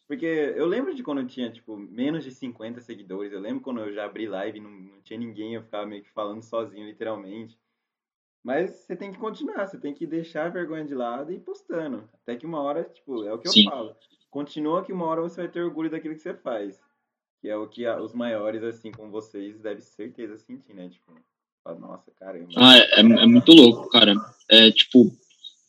Porque 0.08 0.26
eu 0.26 0.68
lembro 0.68 0.94
de 0.94 1.04
quando 1.04 1.22
eu 1.22 1.28
tinha, 1.28 1.52
tipo, 1.52 1.76
menos 1.76 2.24
de 2.24 2.32
50 2.32 2.80
seguidores. 2.80 3.34
Eu 3.34 3.40
lembro 3.40 3.64
quando 3.64 3.80
eu 3.80 3.92
já 3.92 4.06
abri 4.06 4.28
live 4.28 4.60
e 4.60 4.62
não, 4.62 4.70
não 4.70 5.02
tinha 5.02 5.20
ninguém, 5.20 5.56
eu 5.56 5.64
ficava 5.64 5.86
meio 5.86 6.04
que 6.04 6.12
falando 6.12 6.44
sozinho, 6.44 6.86
literalmente. 6.86 7.60
Mas 8.44 8.70
você 8.70 8.96
tem 8.96 9.12
que 9.12 9.18
continuar, 9.18 9.66
você 9.66 9.80
tem 9.80 9.92
que 9.92 10.06
deixar 10.06 10.46
a 10.46 10.50
vergonha 10.50 10.86
de 10.86 10.94
lado 10.94 11.32
e 11.32 11.38
ir 11.38 11.40
postando. 11.40 12.08
Até 12.14 12.36
que 12.36 12.46
uma 12.46 12.62
hora, 12.62 12.84
tipo, 12.84 13.24
é 13.24 13.34
o 13.34 13.40
que 13.40 13.50
Sim. 13.50 13.66
eu 13.66 13.72
falo. 13.72 13.96
Continua 14.30 14.86
que 14.86 14.94
uma 14.94 15.06
hora 15.06 15.22
você 15.22 15.42
vai 15.42 15.52
ter 15.52 15.64
orgulho 15.64 15.90
daquilo 15.90 16.14
que 16.14 16.22
você 16.22 16.36
faz. 16.36 16.80
Que 17.42 17.50
é 17.50 17.58
o 17.58 17.68
que 17.68 17.88
os 17.88 18.14
maiores, 18.14 18.62
assim, 18.62 18.92
como 18.92 19.10
vocês, 19.10 19.60
devem 19.60 19.82
certeza 19.82 20.38
sentir, 20.38 20.76
né? 20.76 20.90
Tipo, 20.90 21.16
nossa, 21.74 22.12
caramba. 22.20 22.48
Ah, 22.56 22.78
é, 22.78 22.82
é, 22.98 23.00
é 23.00 23.26
muito 23.26 23.52
louco, 23.52 23.90
cara. 23.90 24.14
É, 24.50 24.72
tipo, 24.72 25.12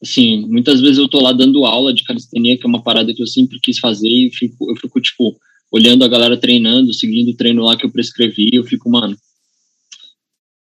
assim, 0.02 0.44
muitas 0.46 0.80
vezes 0.80 0.98
eu 0.98 1.08
tô 1.08 1.20
lá 1.20 1.32
dando 1.32 1.64
aula 1.64 1.94
de 1.94 2.04
calistenia, 2.04 2.58
que 2.58 2.66
é 2.66 2.68
uma 2.68 2.82
parada 2.82 3.14
que 3.14 3.22
eu 3.22 3.26
sempre 3.26 3.58
quis 3.60 3.78
fazer, 3.78 4.08
e 4.08 4.30
fico, 4.30 4.70
eu 4.70 4.76
fico, 4.76 5.00
tipo, 5.00 5.38
olhando 5.70 6.04
a 6.04 6.08
galera 6.08 6.36
treinando, 6.36 6.92
seguindo 6.92 7.30
o 7.30 7.36
treino 7.36 7.64
lá 7.64 7.76
que 7.76 7.86
eu 7.86 7.90
prescrevi, 7.90 8.50
eu 8.52 8.64
fico, 8.64 8.90
mano, 8.90 9.16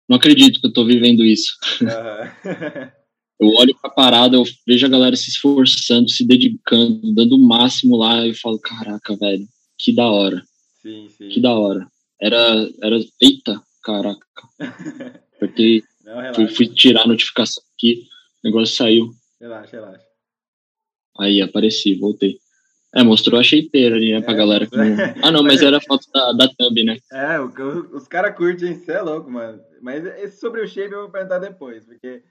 não 0.08 0.18
acredito 0.18 0.60
que 0.60 0.68
eu 0.68 0.74
tô 0.74 0.86
vivendo 0.86 1.24
isso. 1.24 1.54
Uhum. 1.82 1.88
eu 3.40 3.48
olho 3.56 3.76
pra 3.82 3.90
parada, 3.90 4.36
eu 4.36 4.44
vejo 4.68 4.86
a 4.86 4.90
galera 4.90 5.16
se 5.16 5.30
esforçando, 5.30 6.10
se 6.10 6.26
dedicando, 6.26 7.14
dando 7.14 7.36
o 7.36 7.48
máximo 7.48 7.96
lá, 7.96 8.26
e 8.26 8.30
eu 8.30 8.36
falo, 8.36 8.60
caraca, 8.60 9.16
velho, 9.16 9.48
que 9.78 9.94
da 9.94 10.10
hora. 10.10 10.44
Sim, 10.82 11.08
sim. 11.18 11.30
Que 11.30 11.40
da 11.40 11.54
hora. 11.54 11.88
Era, 12.22 12.70
era, 12.82 13.00
eita, 13.22 13.62
caraca. 13.84 14.26
Porque 15.40 15.84
Não, 16.04 16.34
fui, 16.34 16.48
fui 16.48 16.68
tirar 16.68 17.04
a 17.04 17.08
notificação 17.08 17.64
aqui, 17.76 18.04
o 18.44 18.48
negócio 18.48 18.76
saiu. 18.76 19.12
Relaxa, 19.40 19.78
relaxa. 19.78 20.06
Aí 21.20 21.42
apareci, 21.42 21.96
voltei. 21.96 22.40
É, 22.96 23.04
mostrou 23.04 23.40
a 23.40 23.44
shapeira 23.44 23.96
ali, 23.96 24.12
né, 24.12 24.22
pra 24.22 24.34
é, 24.34 24.38
galera. 24.38 24.68
Que 24.68 24.78
não... 24.78 24.86
Ah, 25.24 25.32
não, 25.32 25.44
mas 25.44 25.62
era 25.62 25.82
foto 25.82 26.08
da, 26.14 26.32
da 26.32 26.48
thumb, 26.48 26.84
né? 26.84 26.98
É, 27.12 27.40
o, 27.40 27.48
os 27.96 28.08
caras 28.08 28.36
curtem, 28.36 28.76
você 28.76 28.92
é 28.92 29.02
louco, 29.02 29.30
mano. 29.30 29.60
Mas 29.82 30.06
esse 30.06 30.40
sobre 30.40 30.62
o 30.62 30.68
shape 30.68 30.94
eu 30.94 31.02
vou 31.02 31.10
perguntar 31.10 31.40
depois, 31.40 31.84
porque 31.86 32.22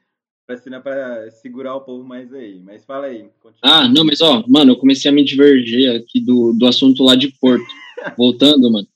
pra, 0.47 0.54
assim, 0.54 0.71
pra 0.80 1.30
segurar 1.32 1.75
o 1.75 1.80
povo 1.80 2.04
mais 2.04 2.32
aí. 2.32 2.61
Mas 2.61 2.85
fala 2.85 3.06
aí. 3.06 3.28
Continua. 3.40 3.61
Ah, 3.62 3.88
não, 3.88 4.04
mas 4.04 4.21
ó, 4.21 4.44
mano, 4.49 4.73
eu 4.73 4.76
comecei 4.76 5.11
a 5.11 5.14
me 5.14 5.25
diverger 5.25 5.97
aqui 5.97 6.21
do, 6.21 6.52
do 6.52 6.66
assunto 6.66 7.02
lá 7.02 7.16
de 7.16 7.28
Porto. 7.40 7.66
voltando, 8.16 8.71
mano. 8.71 8.87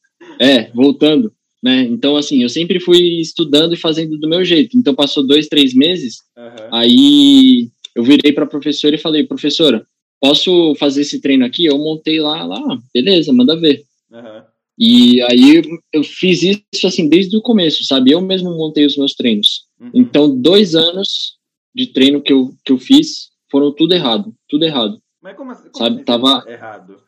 É, 0.40 0.70
voltando. 0.70 1.32
Né? 1.62 1.82
Então, 1.82 2.16
assim, 2.16 2.42
eu 2.42 2.48
sempre 2.48 2.78
fui 2.78 3.20
estudando 3.20 3.75
e 3.75 3.78
fazendo 3.78 4.18
do 4.18 4.28
meu 4.28 4.44
jeito. 4.44 4.76
Então, 4.76 4.94
passou 4.94 5.26
dois, 5.26 5.48
três 5.48 5.75
meses, 5.75 6.18
uhum. 6.36 6.68
aí 6.75 7.68
eu 7.94 8.04
virei 8.04 8.32
para 8.32 8.44
a 8.44 8.48
professora 8.48 8.94
e 8.94 8.98
falei, 8.98 9.25
professora, 9.25 9.86
posso 10.20 10.75
fazer 10.76 11.02
esse 11.02 11.20
treino 11.20 11.44
aqui? 11.44 11.64
Eu 11.64 11.78
montei 11.78 12.20
lá, 12.20 12.44
lá, 12.44 12.60
beleza, 12.92 13.32
manda 13.32 13.58
ver. 13.58 13.84
Uhum. 14.10 14.42
E 14.78 15.22
aí 15.22 15.62
eu 15.92 16.04
fiz 16.04 16.42
isso 16.42 16.86
assim 16.86 17.08
desde 17.08 17.34
o 17.36 17.42
começo, 17.42 17.82
sabe? 17.84 18.10
Eu 18.10 18.20
mesmo 18.20 18.50
montei 18.50 18.84
os 18.84 18.96
meus 18.96 19.14
treinos. 19.14 19.64
Uhum. 19.80 19.90
Então, 19.94 20.28
dois 20.38 20.75
anos 20.75 21.36
de 21.75 21.86
treino 21.86 22.20
que 22.20 22.32
eu, 22.32 22.54
que 22.64 22.72
eu 22.72 22.78
fiz 22.78 23.30
foram 23.50 23.72
tudo 23.72 23.94
errado, 23.94 24.34
tudo 24.48 24.64
errado. 24.64 25.00
Mas 25.22 25.36
como, 25.36 25.50
assim, 25.50 25.70
como 25.70 25.76
sabe? 25.76 25.96
Assim 25.96 26.04
Tava 26.04 26.44
errado. 26.46 26.92
O 26.92 26.98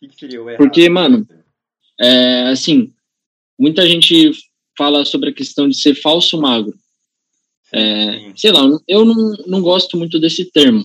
que, 0.00 0.08
que 0.08 0.20
seria 0.20 0.42
o 0.42 0.50
errado? 0.50 0.58
Porque, 0.58 0.88
mano, 0.90 1.26
é, 1.98 2.42
assim, 2.48 2.92
muita 3.58 3.86
gente 3.86 4.32
fala 4.76 5.04
sobre 5.04 5.30
a 5.30 5.34
questão 5.34 5.68
de 5.68 5.76
ser 5.76 5.94
falso 5.94 6.40
magro. 6.40 6.74
É, 7.72 8.32
sei 8.36 8.52
lá, 8.52 8.62
eu 8.86 9.04
não, 9.04 9.32
não 9.46 9.60
gosto 9.60 9.96
muito 9.96 10.20
desse 10.20 10.50
termo. 10.50 10.84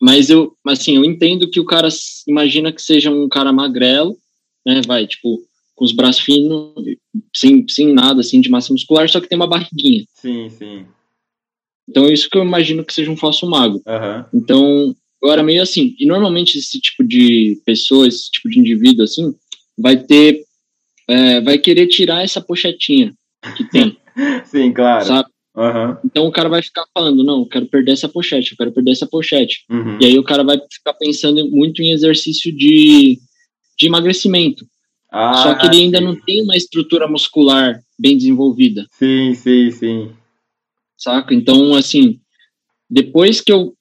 Mas 0.00 0.28
eu, 0.28 0.54
assim, 0.66 0.96
eu 0.96 1.04
entendo 1.04 1.48
que 1.48 1.60
o 1.60 1.64
cara 1.64 1.88
imagina 2.28 2.72
que 2.72 2.82
seja 2.82 3.10
um 3.10 3.28
cara 3.28 3.52
magrelo, 3.52 4.16
né, 4.66 4.82
vai, 4.86 5.06
tipo, 5.06 5.42
com 5.74 5.84
os 5.84 5.92
braços 5.92 6.22
finos, 6.22 6.72
sem, 7.34 7.66
sem 7.68 7.92
nada, 7.92 8.20
assim, 8.20 8.40
de 8.40 8.50
massa 8.50 8.72
muscular, 8.72 9.08
só 9.08 9.20
que 9.20 9.28
tem 9.28 9.36
uma 9.36 9.46
barriguinha. 9.46 10.04
Sim, 10.14 10.50
sim. 10.50 10.86
Então 11.88 12.08
isso 12.08 12.28
que 12.28 12.36
eu 12.36 12.44
imagino 12.44 12.84
que 12.84 12.94
seja 12.94 13.10
um 13.10 13.16
falso 13.16 13.48
mago. 13.48 13.82
Uhum. 13.86 14.24
Então, 14.34 14.96
eu 15.22 15.30
era 15.30 15.42
meio 15.42 15.62
assim, 15.62 15.94
e 15.98 16.06
normalmente 16.06 16.58
esse 16.58 16.80
tipo 16.80 17.02
de 17.02 17.60
pessoa, 17.64 18.06
esse 18.06 18.30
tipo 18.30 18.48
de 18.48 18.58
indivíduo, 18.58 19.04
assim, 19.04 19.34
vai 19.76 19.96
ter, 19.96 20.43
é, 21.08 21.40
vai 21.40 21.58
querer 21.58 21.86
tirar 21.86 22.22
essa 22.22 22.40
pochetinha 22.40 23.12
que 23.56 23.64
tem. 23.64 23.96
Sim, 24.44 24.72
claro. 24.72 25.04
Sabe? 25.04 25.28
Uhum. 25.56 25.96
Então 26.04 26.26
o 26.26 26.32
cara 26.32 26.48
vai 26.48 26.62
ficar 26.62 26.84
falando, 26.92 27.22
não, 27.22 27.40
eu 27.40 27.46
quero 27.46 27.66
perder 27.66 27.92
essa 27.92 28.08
pochete, 28.08 28.52
eu 28.52 28.56
quero 28.56 28.72
perder 28.72 28.90
essa 28.90 29.06
pochete. 29.06 29.64
Uhum. 29.70 29.98
E 30.00 30.06
aí 30.06 30.18
o 30.18 30.24
cara 30.24 30.42
vai 30.42 30.58
ficar 30.72 30.94
pensando 30.94 31.48
muito 31.50 31.80
em 31.80 31.92
exercício 31.92 32.54
de, 32.54 33.18
de 33.78 33.86
emagrecimento. 33.86 34.66
Ah, 35.12 35.34
Só 35.34 35.54
que 35.54 35.66
ele 35.66 35.76
ainda 35.76 35.98
sim. 35.98 36.04
não 36.04 36.16
tem 36.16 36.42
uma 36.42 36.56
estrutura 36.56 37.06
muscular 37.06 37.80
bem 37.96 38.16
desenvolvida. 38.16 38.84
Sim, 38.90 39.32
sim, 39.34 39.70
sim. 39.70 40.10
Saca? 40.96 41.32
Então, 41.32 41.72
assim, 41.74 42.18
depois 42.90 43.40
que 43.40 43.52
eu 43.52 43.74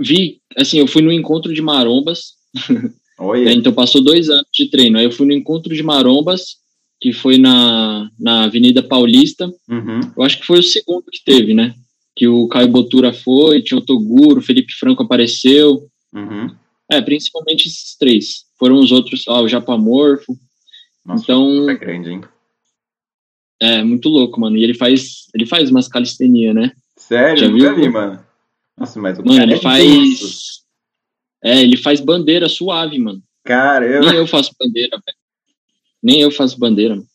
vi, 0.00 0.40
assim, 0.56 0.78
eu 0.80 0.88
fui 0.88 1.00
no 1.00 1.12
encontro 1.12 1.54
de 1.54 1.62
marombas. 1.62 2.32
Olha. 3.22 3.52
então 3.52 3.70
passou 3.70 4.02
dois 4.02 4.30
anos 4.30 4.46
de 4.50 4.70
treino. 4.70 4.98
Aí 4.98 5.04
eu 5.04 5.12
fui 5.12 5.26
no 5.26 5.32
encontro 5.32 5.74
de 5.74 5.82
marombas 5.82 6.56
que 7.00 7.12
foi 7.12 7.38
na, 7.38 8.10
na 8.18 8.44
Avenida 8.44 8.82
Paulista. 8.82 9.50
Uhum. 9.68 10.00
Eu 10.16 10.22
acho 10.22 10.38
que 10.38 10.46
foi 10.46 10.58
o 10.58 10.62
segundo 10.62 11.04
que 11.10 11.24
teve, 11.24 11.54
né? 11.54 11.74
Que 12.14 12.28
o 12.28 12.46
Caio 12.48 12.68
Botura 12.68 13.12
foi, 13.12 13.62
tinha 13.62 13.78
o 13.78 13.84
Toguro, 13.84 14.40
o 14.40 14.42
Felipe 14.42 14.74
Franco 14.74 15.02
apareceu. 15.02 15.88
Uhum. 16.12 16.54
É, 16.92 17.00
principalmente 17.00 17.68
esses 17.68 17.96
três. 17.96 18.44
Foram 18.58 18.78
os 18.78 18.92
outros, 18.92 19.26
ó, 19.26 19.42
o 19.42 19.48
Japamorfo. 19.48 20.36
Nossa, 21.04 21.22
então, 21.22 21.70
é 21.70 21.74
grande, 21.74 22.10
hein? 22.10 22.20
É, 23.62 23.82
muito 23.82 24.08
louco, 24.08 24.38
mano. 24.38 24.56
E 24.56 24.64
ele 24.64 24.74
faz, 24.74 25.26
ele 25.34 25.46
faz 25.46 25.70
umas 25.70 25.88
calistenia, 25.88 26.52
né? 26.52 26.72
Sério? 26.96 27.38
Já 27.38 27.48
viu? 27.48 27.76
Vi, 27.76 27.88
mano. 27.88 28.22
Nossa, 28.76 29.00
mas 29.00 29.18
o 29.18 29.24
mano, 29.24 29.42
ele 29.42 29.54
é 29.54 29.60
faz. 29.60 30.60
É, 31.42 31.62
ele 31.62 31.76
faz 31.76 32.00
bandeira 32.00 32.48
suave, 32.48 32.98
mano. 32.98 33.22
Cara, 33.44 33.86
eu... 33.86 34.00
Nem 34.00 34.16
eu 34.16 34.26
faço 34.26 34.52
bandeira, 34.58 34.90
velho. 34.90 35.19
Nem 36.02 36.20
eu 36.20 36.30
faço 36.30 36.58
bandeira. 36.58 36.94
Mano. 36.94 37.06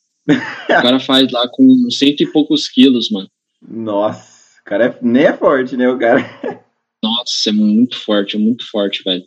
o 0.63 0.67
cara 0.67 0.99
faz 0.99 1.31
lá 1.31 1.47
com 1.47 1.89
cento 1.89 2.21
e 2.21 2.31
poucos 2.31 2.67
quilos, 2.67 3.09
mano. 3.09 3.29
Nossa, 3.61 4.59
o 4.61 4.63
cara 4.63 4.85
é, 4.85 4.97
nem 5.01 5.23
é 5.23 5.33
forte, 5.33 5.77
né, 5.77 5.89
o 5.89 5.97
cara? 5.97 6.23
Nossa, 7.03 7.49
é 7.49 7.51
muito 7.51 7.97
forte, 7.97 8.35
é 8.35 8.39
muito 8.39 8.69
forte, 8.69 9.03
velho. 9.03 9.23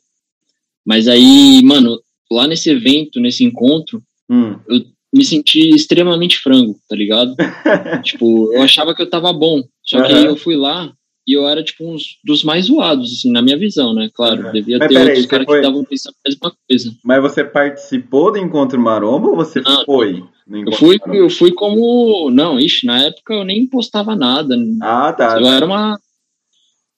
Mas 0.84 1.06
aí, 1.06 1.62
mano, 1.62 2.00
lá 2.30 2.46
nesse 2.46 2.70
evento, 2.70 3.20
nesse 3.20 3.44
encontro, 3.44 4.02
hum. 4.28 4.58
eu 4.68 4.84
me 5.12 5.24
senti 5.24 5.70
extremamente 5.70 6.38
frango, 6.38 6.78
tá 6.88 6.96
ligado? 6.96 7.34
tipo, 8.02 8.52
eu 8.52 8.62
achava 8.62 8.94
que 8.94 9.02
eu 9.02 9.08
tava 9.08 9.32
bom. 9.32 9.62
Só 9.82 9.98
uhum. 9.98 10.04
que 10.04 10.12
aí 10.12 10.24
eu 10.24 10.36
fui 10.36 10.56
lá 10.56 10.92
e 11.28 11.34
eu 11.34 11.46
era, 11.46 11.62
tipo, 11.62 11.84
um 11.84 11.94
dos 12.24 12.42
mais 12.42 12.64
zoados, 12.64 13.12
assim, 13.12 13.30
na 13.30 13.42
minha 13.42 13.58
visão, 13.58 13.92
né? 13.92 14.08
Claro, 14.14 14.46
uhum. 14.46 14.50
devia 14.50 14.78
Mas 14.78 14.88
ter 14.88 14.98
outros 14.98 15.26
caras 15.26 15.44
foi... 15.44 15.60
que 15.60 15.66
estavam 15.66 15.84
pensando 15.84 16.14
a 16.14 16.28
mesma 16.30 16.56
coisa. 16.66 16.96
Mas 17.04 17.20
você 17.22 17.44
participou 17.44 18.32
do 18.32 18.38
Encontro 18.38 18.80
Maromba 18.80 19.28
ou 19.28 19.36
você 19.36 19.60
não, 19.60 19.84
foi? 19.84 20.24
eu 20.50 20.72
fui, 20.72 20.98
eu 21.12 21.28
fui 21.28 21.52
como. 21.52 22.30
Não, 22.30 22.58
ixi, 22.58 22.86
na 22.86 23.04
época 23.04 23.34
eu 23.34 23.44
nem 23.44 23.66
postava 23.66 24.16
nada. 24.16 24.56
Ah, 24.80 25.12
tá. 25.12 25.38
Eu 25.38 25.46
era 25.48 25.66
uma. 25.66 26.00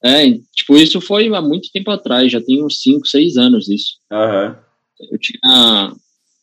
É, 0.00 0.30
tipo, 0.54 0.76
isso 0.76 1.00
foi 1.00 1.26
há 1.34 1.42
muito 1.42 1.68
tempo 1.72 1.90
atrás, 1.90 2.30
já 2.30 2.40
tem 2.40 2.64
uns 2.64 2.80
5, 2.80 3.08
6 3.08 3.36
anos 3.36 3.68
isso. 3.68 3.96
Uhum. 4.12 4.54
Eu 5.10 5.18
tinha 5.18 5.92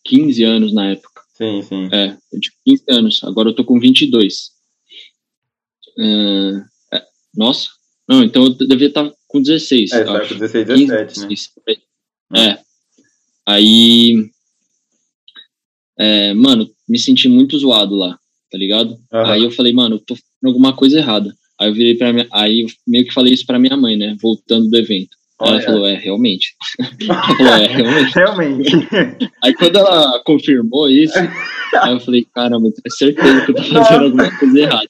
15 0.03 0.43
anos 0.43 0.73
na 0.73 0.89
época. 0.89 1.21
Sim, 1.35 1.61
sim. 1.61 1.89
É, 1.93 2.17
eu 2.33 2.39
tinha 2.41 2.53
15 2.65 2.83
anos, 2.89 3.23
agora 3.23 3.47
eu 3.47 3.55
tô 3.55 3.63
com 3.63 3.79
22. 3.79 4.49
Uh, 5.97 6.61
é, 6.93 7.01
nossa, 7.33 7.76
não, 8.07 8.23
então 8.23 8.43
eu 8.43 8.49
devia 8.67 8.87
estar 8.87 9.11
com 9.27 9.41
16. 9.41 9.91
É, 9.91 10.03
tá 10.03 10.27
com 10.27 10.35
16, 10.35 10.67
17, 10.67 10.67
15, 10.67 10.87
né? 10.87 11.03
16. 11.05 11.51
É. 12.35 12.59
Aí. 13.45 14.29
É, 15.99 16.33
mano, 16.33 16.69
me 16.87 16.99
senti 16.99 17.27
muito 17.27 17.57
zoado 17.57 17.95
lá, 17.95 18.17
tá 18.51 18.57
ligado? 18.57 18.91
Uhum. 18.91 19.25
Aí 19.25 19.43
eu 19.43 19.51
falei, 19.51 19.73
mano, 19.73 19.95
eu 19.95 19.99
tô 19.99 20.15
fazendo 20.15 20.45
alguma 20.45 20.75
coisa 20.75 20.99
errada. 20.99 21.35
Aí 21.59 21.69
eu 21.69 21.73
virei 21.73 21.95
pra 21.95 22.13
minha, 22.13 22.27
aí 22.31 22.61
eu 22.61 22.67
meio 22.85 23.05
que 23.05 23.13
falei 23.13 23.33
isso 23.33 23.45
pra 23.45 23.57
minha 23.57 23.75
mãe, 23.75 23.97
né, 23.97 24.15
voltando 24.21 24.69
do 24.69 24.77
evento. 24.77 25.16
Olha. 25.39 25.51
Ela 25.51 25.61
falou, 25.61 25.87
é, 25.87 25.93
realmente. 25.95 26.55
ela 27.07 27.37
falou, 27.37 27.53
é, 27.53 27.67
realmente. 27.67 28.15
realmente. 28.15 29.31
Aí 29.43 29.53
quando 29.53 29.77
ela 29.77 30.21
confirmou 30.23 30.89
isso, 30.89 31.17
aí 31.75 31.93
eu 31.93 31.99
falei, 31.99 32.27
caramba, 32.33 32.71
tenho 32.71 32.95
certeza 32.95 33.45
que 33.45 33.51
eu 33.51 33.55
tô 33.55 33.63
fazendo 33.63 34.05
alguma 34.05 34.37
coisa 34.37 34.59
errada. 34.59 34.87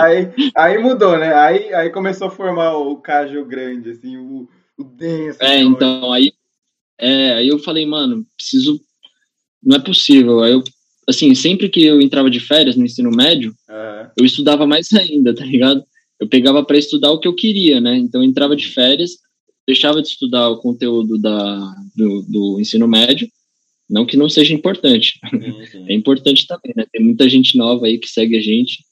Aí, 0.00 0.52
aí 0.54 0.78
mudou, 0.78 1.18
né? 1.18 1.34
Aí, 1.34 1.72
aí 1.74 1.90
começou 1.90 2.28
a 2.28 2.30
formar 2.30 2.76
o 2.76 2.96
cajo 2.96 3.44
grande, 3.44 3.90
assim, 3.90 4.16
o, 4.16 4.48
o 4.78 4.84
denso. 4.84 5.42
É, 5.42 5.60
então, 5.60 6.12
aí, 6.12 6.32
é, 6.98 7.32
aí 7.34 7.48
eu 7.48 7.58
falei, 7.58 7.86
mano, 7.86 8.24
preciso. 8.36 8.80
Não 9.62 9.76
é 9.76 9.80
possível. 9.80 10.42
Aí 10.42 10.52
eu, 10.52 10.62
assim, 11.08 11.34
sempre 11.34 11.68
que 11.68 11.84
eu 11.84 12.00
entrava 12.00 12.30
de 12.30 12.40
férias 12.40 12.76
no 12.76 12.84
ensino 12.84 13.10
médio, 13.10 13.54
uhum. 13.68 14.10
eu 14.18 14.24
estudava 14.24 14.66
mais 14.66 14.92
ainda, 14.92 15.34
tá 15.34 15.44
ligado? 15.44 15.84
Eu 16.20 16.28
pegava 16.28 16.62
para 16.62 16.78
estudar 16.78 17.10
o 17.10 17.18
que 17.18 17.26
eu 17.26 17.34
queria, 17.34 17.80
né? 17.80 17.96
Então 17.96 18.22
eu 18.22 18.28
entrava 18.28 18.54
de 18.54 18.68
férias, 18.68 19.12
deixava 19.70 20.02
de 20.02 20.08
estudar 20.08 20.48
o 20.48 20.58
conteúdo 20.58 21.16
da, 21.16 21.74
do, 21.96 22.22
do 22.22 22.60
ensino 22.60 22.88
médio, 22.88 23.28
não 23.88 24.04
que 24.04 24.16
não 24.16 24.28
seja 24.28 24.52
importante. 24.52 25.18
Sim. 25.70 25.86
É 25.88 25.94
importante 25.94 26.46
também, 26.46 26.72
né? 26.76 26.84
Tem 26.92 27.02
muita 27.02 27.28
gente 27.28 27.56
nova 27.56 27.86
aí 27.86 27.98
que 27.98 28.08
segue 28.08 28.36
a 28.36 28.40
gente. 28.40 28.84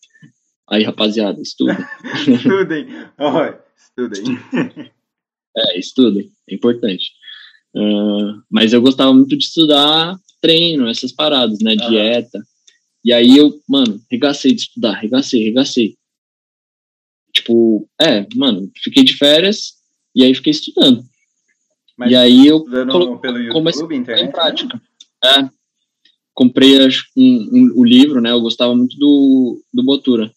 Aí, 0.69 0.83
rapaziada, 0.83 1.41
estudem. 1.41 1.77
estudem. 2.29 2.87
Oh, 3.19 3.55
estudem. 3.77 4.39
é, 5.57 5.79
estudem. 5.79 6.31
É 6.49 6.55
importante. 6.55 7.11
Uh, 7.75 8.43
mas 8.51 8.73
eu 8.73 8.81
gostava 8.81 9.13
muito 9.13 9.37
de 9.37 9.45
estudar 9.45 10.17
treino, 10.41 10.89
essas 10.89 11.13
paradas, 11.13 11.59
né? 11.61 11.77
Ah. 11.81 11.89
Dieta. 11.89 12.43
E 13.05 13.13
aí 13.13 13.37
eu, 13.37 13.61
mano, 13.69 14.01
regacei 14.11 14.53
de 14.53 14.63
estudar, 14.63 14.95
regacei, 14.95 15.43
regacei. 15.45 15.97
Tipo, 17.33 17.89
é, 18.01 18.27
mano, 18.35 18.71
fiquei 18.83 19.05
de 19.05 19.17
férias, 19.17 19.78
e 20.19 20.25
aí 20.25 20.35
fiquei 20.35 20.51
estudando. 20.51 21.05
Mas 21.97 22.11
e 22.11 22.17
aí 22.17 22.47
eu 22.49 22.65
colo- 22.91 23.19
pelo 23.21 23.39
YouTube, 23.39 23.53
comecei 23.53 23.85
internet, 23.85 24.23
em 24.23 24.27
né? 24.27 24.33
prática. 24.33 24.83
É. 25.25 25.49
Comprei 26.35 26.85
acho, 26.85 27.07
um, 27.17 27.49
um, 27.53 27.73
o 27.77 27.85
livro, 27.85 28.21
né? 28.21 28.33
Eu 28.33 28.41
gostava 28.41 28.75
muito 28.75 28.99
do, 28.99 29.63
do 29.73 29.83
Botura. 29.85 30.33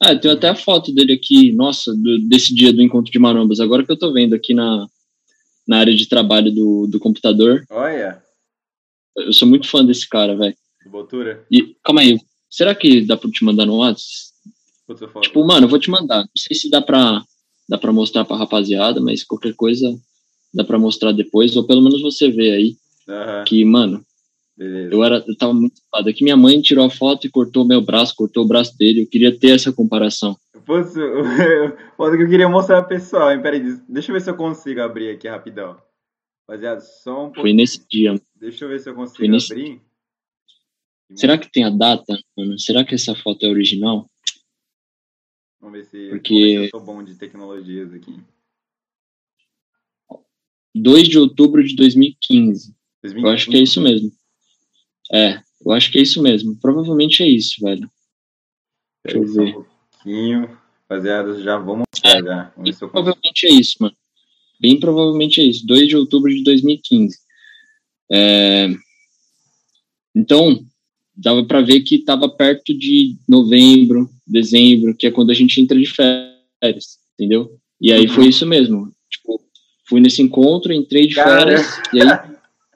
Ah, 0.00 0.14
tenho 0.14 0.34
até 0.34 0.48
a 0.48 0.54
foto 0.54 0.92
dele 0.94 1.12
aqui, 1.12 1.52
nossa, 1.52 1.92
do, 1.94 2.18
desse 2.28 2.54
dia 2.54 2.72
do 2.72 2.80
encontro 2.80 3.10
de 3.10 3.18
marombas. 3.18 3.58
Agora 3.58 3.84
que 3.84 3.90
eu 3.90 3.98
tô 3.98 4.12
vendo 4.12 4.34
aqui 4.34 4.54
na, 4.54 4.86
na 5.66 5.78
área 5.78 5.94
de 5.94 6.08
trabalho 6.08 6.52
do, 6.52 6.86
do 6.86 7.00
computador. 7.00 7.64
Olha. 7.70 8.22
Eu 9.16 9.32
sou 9.32 9.48
muito 9.48 9.66
fã 9.68 9.84
desse 9.84 10.08
cara, 10.08 10.36
velho. 10.36 10.56
Botura? 10.86 11.44
E, 11.50 11.74
calma 11.82 12.02
aí, 12.02 12.18
será 12.48 12.72
que 12.72 13.00
dá 13.00 13.16
pra 13.16 13.30
te 13.30 13.44
mandar 13.44 13.66
no 13.66 13.78
WhatsApp? 13.78 14.32
Tipo, 15.22 15.44
mano, 15.44 15.66
eu 15.66 15.70
vou 15.70 15.78
te 15.78 15.90
mandar. 15.90 16.20
Não 16.22 16.30
sei 16.36 16.56
se 16.56 16.70
dá 16.70 16.80
pra 16.82 17.24
dá 17.68 17.78
para 17.78 17.92
mostrar 17.92 18.24
para 18.24 18.36
rapaziada, 18.36 19.00
mas 19.00 19.24
qualquer 19.24 19.54
coisa 19.54 19.94
dá 20.52 20.62
para 20.64 20.78
mostrar 20.78 21.12
depois, 21.12 21.56
ou 21.56 21.66
pelo 21.66 21.82
menos 21.82 22.00
você 22.00 22.30
vê 22.30 22.52
aí 22.52 22.76
uhum. 23.08 23.44
que, 23.44 23.64
mano, 23.64 24.04
Beleza. 24.56 24.94
eu 24.94 25.02
era 25.02 25.24
eu 25.26 25.36
tava 25.36 25.52
muito 25.52 25.78
ocupado. 25.78 26.08
Aqui 26.08 26.22
minha 26.22 26.36
mãe 26.36 26.60
tirou 26.60 26.84
a 26.84 26.90
foto 26.90 27.26
e 27.26 27.30
cortou 27.30 27.64
meu 27.64 27.80
braço, 27.80 28.14
cortou 28.16 28.44
o 28.44 28.48
braço 28.48 28.76
dele. 28.78 29.02
Eu 29.02 29.08
queria 29.08 29.36
ter 29.36 29.50
essa 29.50 29.72
comparação. 29.72 30.36
Posso, 30.64 30.94
foto 31.96 32.16
que 32.16 32.22
eu 32.22 32.28
queria 32.28 32.48
mostrar 32.48 32.82
pro 32.82 32.96
pessoal, 32.96 33.32
hein? 33.32 33.42
Peraí, 33.42 33.60
deixa 33.88 34.10
eu 34.10 34.14
ver 34.14 34.20
se 34.20 34.30
eu 34.30 34.36
consigo 34.36 34.80
abrir 34.80 35.10
aqui 35.10 35.28
rapidão. 35.28 35.76
Rapaziada, 36.48 36.80
só 36.80 37.26
um 37.26 37.34
Foi 37.34 37.52
nesse 37.52 37.86
dia. 37.88 38.20
Deixa 38.36 38.64
eu 38.64 38.68
ver 38.68 38.80
se 38.80 38.88
eu 38.88 38.94
consigo 38.94 39.26
nesse... 39.28 39.52
abrir. 39.52 39.80
Será 41.14 41.36
que 41.36 41.50
tem 41.50 41.64
a 41.64 41.70
data, 41.70 42.18
mano? 42.36 42.58
Será 42.58 42.84
que 42.84 42.94
essa 42.94 43.14
foto 43.14 43.44
é 43.44 43.48
original? 43.48 44.08
Vamos 45.64 45.78
ver 45.78 45.86
se, 45.86 46.10
Porque... 46.10 46.34
eu 46.34 46.68
sou 46.68 46.80
bom 46.80 47.02
de 47.02 47.14
tecnologias 47.14 47.90
aqui. 47.94 48.20
2 50.74 51.08
de 51.08 51.18
outubro 51.18 51.64
de 51.64 51.74
2015. 51.74 52.76
2015. 53.02 53.26
Eu 53.26 53.32
acho 53.32 53.50
que 53.50 53.56
é 53.56 53.60
isso 53.60 53.80
mesmo. 53.80 54.12
É, 55.10 55.42
eu 55.64 55.72
acho 55.72 55.90
que 55.90 55.98
é 55.98 56.02
isso 56.02 56.20
mesmo. 56.20 56.54
Provavelmente 56.60 57.22
é 57.22 57.26
isso, 57.26 57.62
velho. 57.62 57.90
Deixa 59.02 59.18
eu 59.18 59.26
ver. 59.26 59.56
Um 59.56 59.64
pouquinho. 59.64 60.58
Rapaziada, 60.82 61.42
já 61.42 61.56
vou 61.56 61.78
mostrar 61.78 62.18
é, 62.18 62.22
já. 62.22 62.52
Vamos 62.54 62.78
provavelmente 62.78 63.46
é 63.46 63.50
isso, 63.50 63.76
mano. 63.80 63.96
Bem 64.60 64.78
provavelmente 64.78 65.40
é 65.40 65.44
isso. 65.44 65.66
2 65.66 65.88
de 65.88 65.96
outubro 65.96 66.30
de 66.30 66.44
2015. 66.44 67.18
É... 68.12 68.68
Então, 70.14 70.62
dava 71.16 71.44
para 71.44 71.60
ver 71.60 71.80
que 71.80 71.96
estava 71.96 72.28
perto 72.28 72.76
de 72.76 73.16
novembro, 73.28 74.08
dezembro, 74.26 74.94
que 74.94 75.06
é 75.06 75.10
quando 75.10 75.30
a 75.30 75.34
gente 75.34 75.60
entra 75.60 75.78
de 75.78 75.86
férias, 75.86 76.98
entendeu? 77.14 77.58
E 77.80 77.92
aí 77.92 78.08
foi 78.08 78.26
isso 78.26 78.46
mesmo. 78.46 78.92
Tipo, 79.10 79.40
fui 79.88 80.00
nesse 80.00 80.22
encontro, 80.22 80.72
entrei 80.72 81.06
de 81.06 81.14
férias 81.14 81.80
e 81.92 82.00
aí 82.00 82.08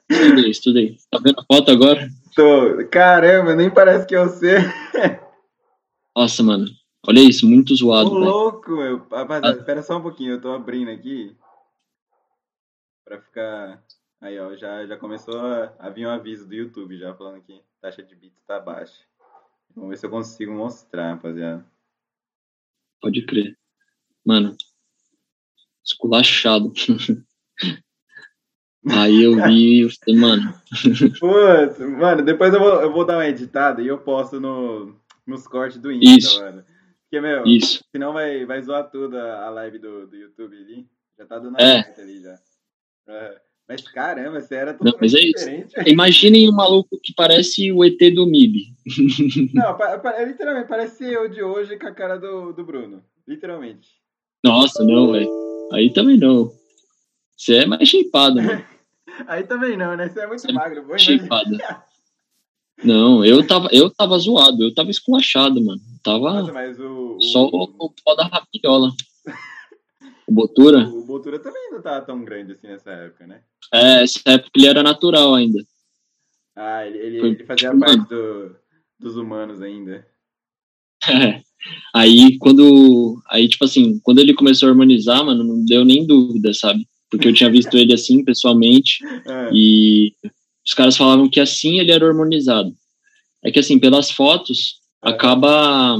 estudei, 0.09 0.49
estudei. 0.49 0.97
Tá 1.11 1.19
vendo 1.23 1.39
a 1.39 1.45
foto 1.45 1.71
agora? 1.71 2.09
Tô. 2.35 2.87
Caramba, 2.89 3.55
nem 3.55 3.69
parece 3.69 4.05
que 4.05 4.15
eu 4.15 4.29
sei. 4.29 4.57
Nossa, 6.15 6.43
mano. 6.43 6.67
Olha 7.07 7.19
isso, 7.19 7.47
muito 7.47 7.75
zoado. 7.75 8.09
Tô 8.09 8.17
louco, 8.17 8.71
meu. 8.71 8.97
Rapaziada, 9.09 9.49
ah. 9.49 9.59
espera 9.59 9.81
só 9.81 9.97
um 9.97 10.01
pouquinho, 10.01 10.33
eu 10.33 10.41
tô 10.41 10.51
abrindo 10.51 10.91
aqui. 10.91 11.35
Pra 13.05 13.21
ficar. 13.21 13.83
Aí, 14.21 14.37
ó, 14.37 14.55
já, 14.55 14.85
já 14.85 14.97
começou 14.97 15.37
a, 15.39 15.73
a 15.79 15.89
vir 15.89 16.05
um 16.05 16.09
aviso 16.09 16.45
do 16.47 16.53
YouTube 16.53 16.97
já 16.97 17.13
falando 17.15 17.41
que 17.41 17.61
taxa 17.81 18.03
de 18.03 18.15
bits 18.15 18.41
tá 18.45 18.59
baixa. 18.59 19.03
Vamos 19.75 19.91
ver 19.91 19.97
se 19.97 20.05
eu 20.05 20.09
consigo 20.09 20.51
mostrar, 20.51 21.13
rapaziada. 21.13 21.65
Pode 23.01 23.25
crer. 23.25 23.57
Mano, 24.25 24.55
esculachado. 25.83 26.73
Aí 28.91 29.23
eu 29.23 29.35
vi 29.43 29.85
e 29.85 29.89
falei, 29.97 30.19
mano. 30.19 30.53
Putz, 31.19 31.79
mano, 31.79 32.23
depois 32.23 32.53
eu 32.53 32.59
vou, 32.59 32.81
eu 32.81 32.91
vou 32.91 33.05
dar 33.05 33.17
uma 33.17 33.27
editada 33.27 33.81
e 33.81 33.87
eu 33.87 33.97
posto 33.99 34.39
no, 34.39 34.99
nos 35.25 35.47
cortes 35.47 35.79
do 35.79 35.91
Insta, 35.91 36.17
Isso. 36.17 36.39
mano. 36.39 36.65
Porque, 37.03 37.19
meu, 37.21 37.45
Isso. 37.45 37.83
senão 37.91 38.13
vai, 38.13 38.45
vai 38.45 38.61
zoar 38.61 38.89
tudo 38.89 39.17
a 39.17 39.49
live 39.49 39.79
do, 39.79 40.07
do 40.07 40.15
YouTube 40.15 40.55
ali. 40.55 40.87
Já 41.17 41.25
tá 41.25 41.39
dando 41.39 41.57
a 41.57 41.61
é. 41.61 42.01
ali 42.01 42.21
já. 42.21 42.39
É. 43.07 43.41
Mas 43.69 43.81
caramba, 43.83 44.41
você 44.41 44.55
era 44.55 44.75
Não, 44.81 44.93
mas 44.99 45.13
é 45.13 45.19
diferente. 45.19 45.67
Isso. 45.77 45.87
Imaginem 45.87 46.49
um 46.49 46.55
maluco 46.55 46.99
que 46.99 47.13
parece 47.13 47.71
o 47.71 47.85
ET 47.85 47.99
do 48.15 48.25
MIB. 48.25 48.73
Não, 49.53 49.77
literalmente, 50.25 50.67
parece 50.67 51.05
eu 51.05 51.29
de 51.29 51.43
hoje 51.43 51.77
com 51.77 51.85
a 51.85 51.91
cara 51.91 52.17
do, 52.17 52.51
do 52.51 52.65
Bruno. 52.65 53.03
Literalmente. 53.27 53.89
Nossa, 54.43 54.83
não, 54.83 55.11
velho. 55.11 55.29
Aí 55.71 55.93
também 55.93 56.17
não. 56.17 56.51
Você 57.37 57.57
é 57.57 57.65
mais 57.67 57.87
shapeado, 57.87 58.35
né? 58.35 58.65
Aí 59.27 59.43
também 59.43 59.77
não, 59.77 59.95
né? 59.95 60.07
Você 60.07 60.21
é 60.21 60.27
muito 60.27 60.41
você 60.41 60.49
é 60.49 60.53
magro. 60.53 60.93
É 60.93 60.97
shapeado. 60.97 61.57
Não, 62.83 63.23
eu 63.23 63.45
tava, 63.45 63.67
eu 63.71 63.89
tava 63.91 64.17
zoado, 64.17 64.63
eu 64.63 64.73
tava 64.73 64.89
esculachado, 64.89 65.63
mano. 65.63 65.81
Tava 66.01 66.41
Nossa, 66.41 66.81
o, 66.81 67.17
o... 67.17 67.21
só 67.21 67.45
o, 67.45 67.63
o 67.77 67.93
pó 68.03 68.15
da 68.15 68.23
rapiola. 68.25 68.89
O 70.29 70.31
Botura? 70.31 70.87
O, 70.87 71.03
Botura 71.03 71.39
também 71.39 71.71
não 71.71 71.81
tava 71.81 72.05
tão 72.05 72.23
grande 72.23 72.51
assim 72.51 72.67
nessa 72.67 72.91
época, 72.91 73.25
né? 73.25 73.41
É, 73.73 74.03
essa 74.03 74.21
época 74.27 74.51
ele 74.55 74.67
era 74.67 74.83
natural 74.83 75.33
ainda. 75.33 75.59
Ah, 76.55 76.85
ele, 76.85 76.99
ele, 76.99 77.17
ele 77.17 77.43
fazia 77.45 77.75
parte 77.75 78.07
do, 78.07 78.55
dos 78.99 79.17
humanos 79.17 79.59
ainda. 79.61 80.05
É. 81.09 81.41
Aí 81.95 82.37
quando. 82.37 83.21
Aí, 83.29 83.47
tipo 83.47 83.63
assim, 83.63 83.99
quando 84.03 84.19
ele 84.19 84.33
começou 84.33 84.67
a 84.67 84.71
harmonizar, 84.71 85.25
mano, 85.25 85.45
não 85.45 85.63
deu 85.63 85.85
nem 85.85 86.05
dúvida, 86.05 86.53
sabe? 86.53 86.85
Porque 87.09 87.27
eu 87.27 87.33
tinha 87.33 87.49
visto 87.49 87.75
ele 87.77 87.93
assim, 87.93 88.23
pessoalmente, 88.23 88.99
é. 89.25 89.49
e 89.53 90.13
os 90.65 90.73
caras 90.73 90.97
falavam 90.97 91.29
que 91.29 91.39
assim 91.39 91.79
ele 91.79 91.91
era 91.91 92.05
harmonizado. 92.05 92.75
É 93.41 93.49
que 93.49 93.59
assim, 93.59 93.79
pelas 93.79 94.11
fotos, 94.11 94.81
é. 95.03 95.09
acaba 95.09 95.97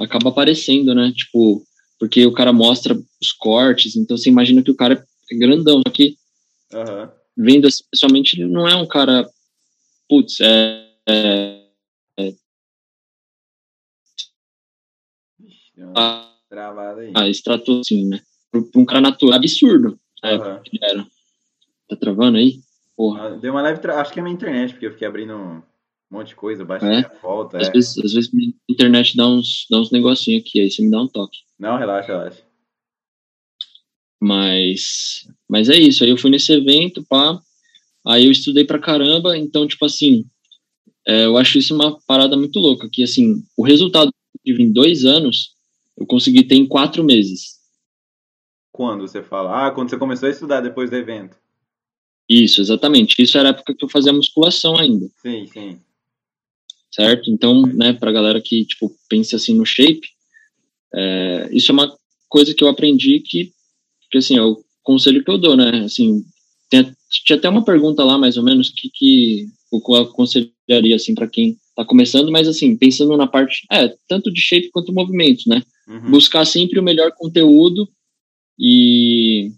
acaba 0.00 0.30
aparecendo, 0.30 0.94
né? 0.94 1.12
Tipo, 1.14 1.64
porque 1.98 2.26
o 2.26 2.32
cara 2.32 2.52
mostra 2.52 2.96
os 3.24 3.32
cortes, 3.32 3.96
então 3.96 4.16
você 4.16 4.28
imagina 4.28 4.62
que 4.62 4.70
o 4.70 4.76
cara 4.76 5.06
é 5.30 5.36
grandão, 5.36 5.80
só 5.86 5.92
que 5.92 6.16
uhum. 6.72 7.08
vendo 7.36 7.66
assim, 7.66 7.84
pessoalmente 7.90 8.40
ele 8.40 8.50
não 8.50 8.68
é 8.68 8.76
um 8.76 8.86
cara, 8.86 9.28
putz, 10.08 10.40
é, 10.40 10.88
é, 11.08 11.64
é 12.18 12.32
Travado 16.48 17.00
aí. 17.00 17.12
Ah, 17.14 17.28
extratou 17.28 17.80
assim, 17.80 18.06
né? 18.06 18.20
Pra 18.50 18.60
um 18.76 18.84
cara 18.84 19.00
natural, 19.00 19.34
absurdo. 19.34 19.98
Uhum. 20.22 20.60
era. 20.80 21.06
Tá 21.88 21.96
travando 21.96 22.38
aí? 22.38 22.60
Porra. 22.96 23.26
Ah, 23.26 23.30
deu 23.30 23.52
uma 23.52 23.62
leve, 23.62 23.80
tra... 23.80 24.00
acho 24.00 24.12
que 24.12 24.20
é 24.20 24.22
minha 24.22 24.34
internet, 24.34 24.72
porque 24.72 24.86
eu 24.86 24.92
fiquei 24.92 25.08
abrindo 25.08 25.34
um 25.34 25.62
monte 26.08 26.28
de 26.28 26.36
coisa, 26.36 26.64
baixei 26.64 26.88
é? 26.88 26.98
a 27.00 27.12
volta. 27.20 27.58
Às, 27.58 27.68
é. 27.68 27.72
vezes, 27.72 27.98
às 27.98 28.12
vezes 28.12 28.32
minha 28.32 28.52
internet 28.70 29.16
dá 29.16 29.26
uns, 29.26 29.66
dá 29.68 29.80
uns 29.80 29.90
negocinhos 29.90 30.42
aqui, 30.42 30.60
aí 30.60 30.70
você 30.70 30.80
me 30.80 30.90
dá 30.90 31.02
um 31.02 31.08
toque. 31.08 31.38
Não, 31.58 31.76
relaxa, 31.76 32.06
relaxa. 32.06 32.43
Mas, 34.20 35.28
mas 35.48 35.68
é 35.68 35.76
isso. 35.76 36.04
Aí 36.04 36.10
eu 36.10 36.16
fui 36.16 36.30
nesse 36.30 36.52
evento, 36.52 37.04
pá. 37.08 37.40
Aí 38.06 38.24
eu 38.24 38.30
estudei 38.32 38.64
pra 38.64 38.78
caramba. 38.78 39.36
Então, 39.36 39.66
tipo 39.66 39.84
assim, 39.84 40.24
é, 41.06 41.26
eu 41.26 41.36
acho 41.36 41.58
isso 41.58 41.74
uma 41.74 42.00
parada 42.06 42.36
muito 42.36 42.58
louca, 42.58 42.88
que 42.90 43.02
assim, 43.02 43.44
o 43.56 43.62
resultado 43.62 44.10
que 44.10 44.52
tive 44.52 44.62
em 44.62 44.72
dois 44.72 45.04
anos, 45.04 45.54
eu 45.96 46.06
consegui 46.06 46.42
ter 46.44 46.56
em 46.56 46.66
quatro 46.66 47.04
meses. 47.04 47.58
Quando 48.72 49.06
você 49.06 49.22
fala? 49.22 49.66
Ah, 49.66 49.70
quando 49.70 49.90
você 49.90 49.98
começou 49.98 50.28
a 50.28 50.32
estudar 50.32 50.60
depois 50.60 50.90
do 50.90 50.96
evento. 50.96 51.36
Isso, 52.28 52.60
exatamente. 52.60 53.20
Isso 53.22 53.36
era 53.38 53.50
a 53.50 53.52
época 53.52 53.74
que 53.74 53.84
eu 53.84 53.88
fazia 53.88 54.12
musculação 54.12 54.76
ainda. 54.78 55.06
Sim, 55.20 55.46
sim. 55.46 55.78
Certo? 56.90 57.30
Então, 57.30 57.62
né, 57.62 57.92
pra 57.92 58.12
galera 58.12 58.40
que, 58.40 58.64
tipo, 58.64 58.90
pense 59.08 59.34
assim 59.36 59.54
no 59.54 59.66
shape, 59.66 60.08
é, 60.94 61.48
isso 61.52 61.70
é 61.70 61.74
uma 61.74 61.96
coisa 62.28 62.54
que 62.54 62.64
eu 62.64 62.68
aprendi 62.68 63.20
que, 63.20 63.52
que, 64.14 64.18
assim, 64.18 64.36
é 64.36 64.42
o 64.42 64.62
conselho 64.82 65.24
que 65.24 65.30
eu 65.30 65.38
dou, 65.38 65.56
né? 65.56 65.84
Assim, 65.84 66.22
tem, 66.70 66.94
tinha 67.10 67.36
até 67.36 67.48
uma 67.48 67.64
pergunta 67.64 68.04
lá, 68.04 68.16
mais 68.16 68.36
ou 68.36 68.44
menos, 68.44 68.70
que, 68.70 68.88
que 68.92 69.46
eu 69.72 69.94
aconselharia, 69.96 70.94
assim, 70.94 71.14
para 71.14 71.26
quem 71.26 71.56
tá 71.74 71.84
começando, 71.84 72.30
mas, 72.30 72.46
assim, 72.46 72.76
pensando 72.76 73.16
na 73.16 73.26
parte, 73.26 73.66
é, 73.72 73.92
tanto 74.08 74.32
de 74.32 74.40
shape 74.40 74.70
quanto 74.70 74.92
movimento, 74.92 75.48
né? 75.48 75.62
Uhum. 75.88 76.12
Buscar 76.12 76.44
sempre 76.44 76.78
o 76.78 76.82
melhor 76.82 77.10
conteúdo 77.12 77.88
e 78.58 79.50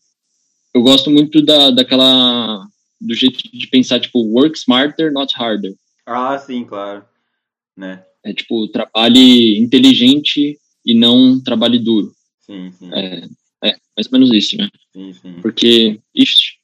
eu 0.75 0.83
gosto 0.83 1.11
muito 1.11 1.43
da, 1.43 1.71
daquela 1.71 2.67
do 2.99 3.15
jeito 3.15 3.39
de 3.53 3.67
pensar 3.69 4.01
tipo 4.01 4.21
work 4.21 4.57
smarter, 4.57 5.13
not 5.13 5.35
harder. 5.37 5.75
Ah, 6.07 6.39
sim, 6.39 6.65
claro, 6.65 7.05
né? 7.77 8.03
É 8.25 8.33
tipo 8.33 8.67
trabalhe 8.69 9.59
inteligente 9.59 10.59
e 10.85 10.95
não 10.95 11.39
trabalhe 11.39 11.79
duro. 11.79 12.11
Sim, 12.41 12.73
sim. 12.73 12.91
É, 12.93 13.29
é 13.69 13.77
mais 13.97 14.07
ou 14.07 14.13
menos 14.13 14.33
isso, 14.33 14.57
né? 14.57 14.69
Sim. 14.93 15.41
Porque 15.43 16.01
ixi, 16.15 16.55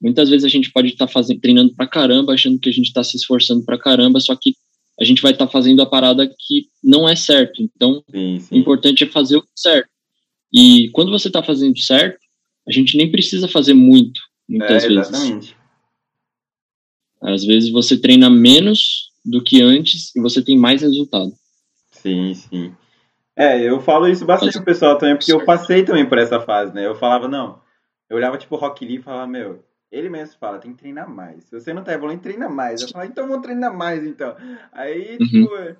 muitas 0.00 0.28
vezes 0.28 0.44
a 0.44 0.48
gente 0.48 0.70
pode 0.70 0.88
estar 0.88 1.06
tá 1.06 1.12
fazendo 1.12 1.40
treinando 1.40 1.74
pra 1.74 1.86
caramba, 1.86 2.34
achando 2.34 2.58
que 2.58 2.68
a 2.68 2.72
gente 2.72 2.86
está 2.86 3.02
se 3.02 3.16
esforçando 3.16 3.64
pra 3.64 3.78
caramba, 3.78 4.20
só 4.20 4.34
que 4.34 4.54
a 5.00 5.04
gente 5.04 5.22
vai 5.22 5.32
estar 5.32 5.46
tá 5.46 5.52
fazendo 5.52 5.82
a 5.82 5.86
parada 5.86 6.26
que 6.26 6.68
não 6.82 7.08
é 7.08 7.14
certo. 7.14 7.62
Então, 7.62 8.02
sim, 8.10 8.40
sim. 8.40 8.54
o 8.54 8.58
importante 8.58 9.04
é 9.04 9.06
fazer 9.06 9.36
o 9.36 9.46
certo. 9.54 9.88
E 10.52 10.88
quando 10.92 11.10
você 11.10 11.28
está 11.28 11.42
fazendo 11.42 11.78
certo, 11.78 12.18
a 12.66 12.72
gente 12.72 12.96
nem 12.96 13.10
precisa 13.10 13.46
fazer 13.46 13.74
muito, 13.74 14.20
muitas 14.48 14.84
é, 14.84 14.86
exatamente. 14.88 15.34
vezes. 15.34 15.56
Às 17.22 17.44
vezes 17.44 17.70
você 17.70 17.96
treina 17.98 18.30
menos 18.30 19.10
do 19.24 19.42
que 19.42 19.60
antes 19.60 20.14
e 20.14 20.20
você 20.20 20.42
tem 20.42 20.56
mais 20.56 20.82
resultado. 20.82 21.32
Sim, 21.90 22.34
sim. 22.34 22.72
É, 23.36 23.60
eu 23.60 23.78
falo 23.80 24.08
isso 24.08 24.24
bastante 24.24 24.54
pro 24.54 24.64
pessoal 24.64 24.96
também, 24.96 25.14
porque 25.14 25.32
eu 25.32 25.44
passei 25.44 25.84
também 25.84 26.08
por 26.08 26.16
essa 26.16 26.40
fase, 26.40 26.74
né? 26.74 26.86
Eu 26.86 26.94
falava, 26.94 27.28
não, 27.28 27.60
eu 28.08 28.16
olhava 28.16 28.38
tipo 28.38 28.54
o 28.54 28.58
Rock 28.58 28.84
Lee 28.84 28.96
e 28.96 29.02
falava, 29.02 29.26
meu, 29.26 29.62
ele 29.90 30.08
mesmo 30.08 30.38
fala, 30.38 30.58
tem 30.58 30.72
que 30.72 30.78
treinar 30.78 31.08
mais. 31.08 31.44
Se 31.44 31.60
você 31.60 31.74
não 31.74 31.84
tá 31.84 31.92
evoluindo, 31.92 32.22
treina 32.22 32.48
mais. 32.48 32.80
Eu 32.80 32.88
falava, 32.88 33.10
então 33.10 33.28
vamos 33.28 33.42
treinar 33.42 33.76
mais, 33.76 34.02
então. 34.04 34.34
Aí, 34.72 35.18
uhum. 35.20 35.26
tipo, 35.26 35.76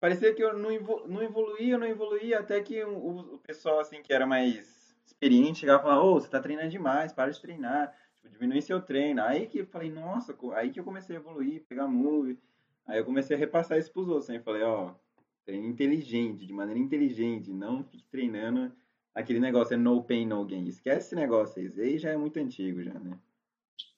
parecia 0.00 0.32
que 0.32 0.42
eu 0.42 0.56
não, 0.56 0.70
não 1.06 1.22
evoluía, 1.22 1.76
não 1.76 1.86
evoluía, 1.86 2.38
até 2.38 2.60
que 2.62 2.82
o, 2.84 3.34
o 3.34 3.38
pessoal, 3.38 3.80
assim, 3.80 4.00
que 4.00 4.12
era 4.12 4.26
mais 4.26 4.96
experiente 5.04 5.60
chegava 5.60 5.80
e 5.80 5.82
falava, 5.82 6.02
ô, 6.02 6.12
oh, 6.12 6.20
você 6.20 6.28
tá 6.28 6.40
treinando 6.40 6.68
demais, 6.68 7.12
para 7.12 7.32
de 7.32 7.40
treinar, 7.40 7.92
tipo, 8.14 8.28
diminui 8.28 8.62
seu 8.62 8.80
treino. 8.80 9.22
Aí 9.22 9.46
que 9.46 9.58
eu 9.58 9.66
falei, 9.66 9.90
nossa, 9.90 10.36
aí 10.54 10.70
que 10.70 10.78
eu 10.78 10.84
comecei 10.84 11.16
a 11.16 11.18
evoluir, 11.18 11.64
pegar 11.68 11.88
move. 11.88 12.38
Aí 12.86 12.98
eu 12.98 13.04
comecei 13.04 13.36
a 13.36 13.38
repassar 13.38 13.78
isso 13.78 13.92
pros 13.92 14.08
outros, 14.08 14.30
aí 14.30 14.38
falei, 14.38 14.62
ó, 14.62 14.86
oh, 14.86 15.07
treine 15.48 15.66
inteligente, 15.66 16.44
de 16.44 16.52
maneira 16.52 16.78
inteligente, 16.78 17.50
não 17.50 17.82
fique 17.82 18.04
treinando 18.10 18.70
aquele 19.14 19.40
negócio, 19.40 19.72
é 19.72 19.76
no 19.78 20.02
pain, 20.02 20.26
no 20.26 20.44
gain. 20.44 20.68
Esquece 20.68 21.06
esse 21.06 21.14
negócio 21.14 21.62
aí, 21.62 21.72
aí 21.80 21.98
já 21.98 22.10
é 22.10 22.18
muito 22.18 22.38
antigo 22.38 22.82
já, 22.82 22.92
né? 22.92 23.18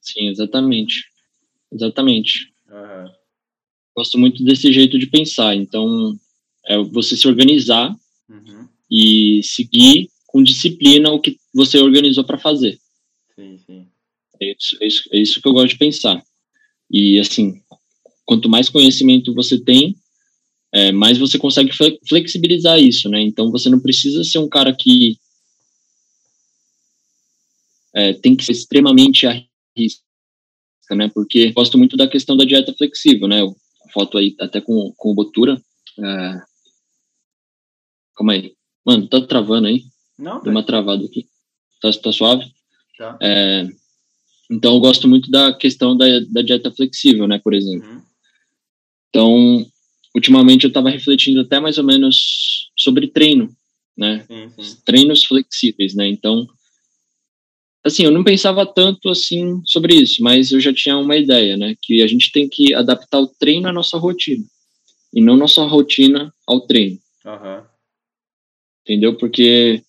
Sim, 0.01 0.29
exatamente. 0.29 1.07
Exatamente. 1.73 2.53
Uhum. 2.69 3.13
Gosto 3.97 4.17
muito 4.17 4.45
desse 4.45 4.73
jeito 4.73 4.97
de 4.97 5.09
pensar, 5.09 5.57
então 5.57 6.17
é 6.67 6.79
você 6.79 7.17
se 7.17 7.27
organizar 7.27 7.99
uhum. 8.29 8.69
e 8.89 9.43
seguir 9.43 10.09
com 10.29 10.45
disciplina 10.45 11.11
o 11.11 11.21
que 11.21 11.37
você 11.53 11.79
organizou 11.79 12.23
para 12.23 12.39
fazer. 12.39 12.79
Sim, 13.35 13.59
sim. 13.67 13.89
É 14.41 14.53
isso, 14.53 14.79
é 14.81 14.87
isso, 14.87 15.09
é 15.13 15.19
isso 15.19 15.43
que 15.43 15.49
eu 15.49 15.53
gosto 15.53 15.71
de 15.71 15.79
pensar. 15.79 16.25
E, 16.89 17.19
assim, 17.19 17.61
quanto 18.25 18.49
mais 18.49 18.69
conhecimento 18.69 19.35
você 19.35 19.61
tem, 19.61 19.97
é, 20.73 20.93
mais 20.93 21.19
você 21.19 21.39
consegue 21.39 21.71
flexibilizar 22.09 22.79
isso, 22.79 23.09
né? 23.09 23.21
Então, 23.21 23.51
você 23.51 23.69
não 23.69 23.81
precisa 23.81 24.23
ser 24.23 24.39
um 24.39 24.49
cara 24.49 24.75
que 24.75 25.19
é, 27.95 28.13
tem 28.15 28.37
que 28.37 28.45
ser 28.45 28.53
extremamente 28.53 29.27
arrisca, 29.27 30.03
né? 30.93 31.11
Porque 31.13 31.51
gosto 31.53 31.77
muito 31.77 31.97
da 31.97 32.07
questão 32.07 32.37
da 32.37 32.45
dieta 32.45 32.73
flexível, 32.73 33.27
né? 33.27 33.43
A 33.43 33.93
foto 33.93 34.17
aí 34.17 34.35
até 34.39 34.61
com, 34.61 34.93
com 34.97 35.11
o 35.11 35.15
Botura. 35.15 35.61
É... 35.99 36.41
Calma 38.17 38.35
aí. 38.35 38.55
Mano, 38.85 39.09
tá 39.09 39.21
travando 39.27 39.67
aí? 39.67 39.85
Não. 40.19 40.41
Deu 40.41 40.53
uma 40.53 40.63
travada 40.63 41.05
aqui. 41.05 41.27
Tá, 41.81 41.91
tá 41.91 42.13
suave? 42.13 42.45
Tá. 42.97 43.19
É, 43.21 43.67
então, 44.51 44.75
eu 44.75 44.81
gosto 44.81 45.09
muito 45.09 45.31
da 45.31 45.53
questão 45.53 45.97
da, 45.97 46.05
da 46.29 46.43
dieta 46.43 46.73
flexível, 46.73 47.27
né, 47.29 47.39
por 47.39 47.55
exemplo. 47.55 47.89
Uhum. 47.89 48.03
Então, 49.09 49.67
ultimamente 50.15 50.65
eu 50.65 50.69
estava 50.69 50.91
refletindo 50.91 51.41
até 51.41 51.61
mais 51.61 51.79
ou 51.79 51.85
menos 51.85 52.71
sobre 52.77 53.09
treino, 53.09 53.55
né? 53.97 54.27
Treinos 54.85 55.25
flexíveis, 55.25 55.95
né? 55.95 56.07
Então, 56.07 56.49
assim, 57.85 58.05
eu 58.05 58.11
não 58.11 58.25
pensava 58.25 58.67
tanto 58.67 59.09
assim 59.09 59.63
sobre 59.65 59.95
isso, 59.95 60.23
mas 60.23 60.53
eu 60.53 60.61
já 60.61 60.73
tinha 60.73 60.97
uma 60.97 61.17
ideia, 61.17 61.57
né? 61.57 61.77
Que 61.81 62.03
a 62.03 62.07
gente 62.07 62.33
tem 62.33 62.49
que 62.49 62.75
adaptar 62.75 63.21
o 63.21 63.27
treino 63.27 63.69
à 63.69 63.73
nossa 63.73 63.97
rotina 63.99 64.45
e 65.13 65.21
não 65.21 65.37
nossa 65.37 65.63
rotina 65.65 66.33
ao 66.47 66.61
treino. 66.61 66.99
Uhum. 67.25 67.65
Entendeu? 68.83 69.17
Porque 69.17 69.83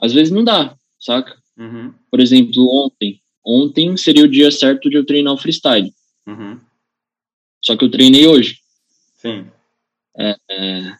às 0.00 0.12
vezes 0.12 0.32
não 0.32 0.44
dá, 0.44 0.76
saca? 0.98 1.36
Uhum. 1.58 1.92
Por 2.10 2.20
exemplo, 2.20 2.66
ontem. 2.72 3.20
Ontem 3.44 3.96
seria 3.96 4.24
o 4.24 4.28
dia 4.28 4.50
certo 4.50 4.88
de 4.88 4.96
eu 4.96 5.04
treinar 5.04 5.32
o 5.32 5.38
freestyle. 5.38 5.92
Uhum. 6.26 6.60
Só 7.62 7.76
que 7.76 7.84
eu 7.84 7.90
treinei 7.90 8.26
hoje. 8.26 8.59
Sim. 9.20 9.46
É, 10.18 10.36
é, 10.50 10.92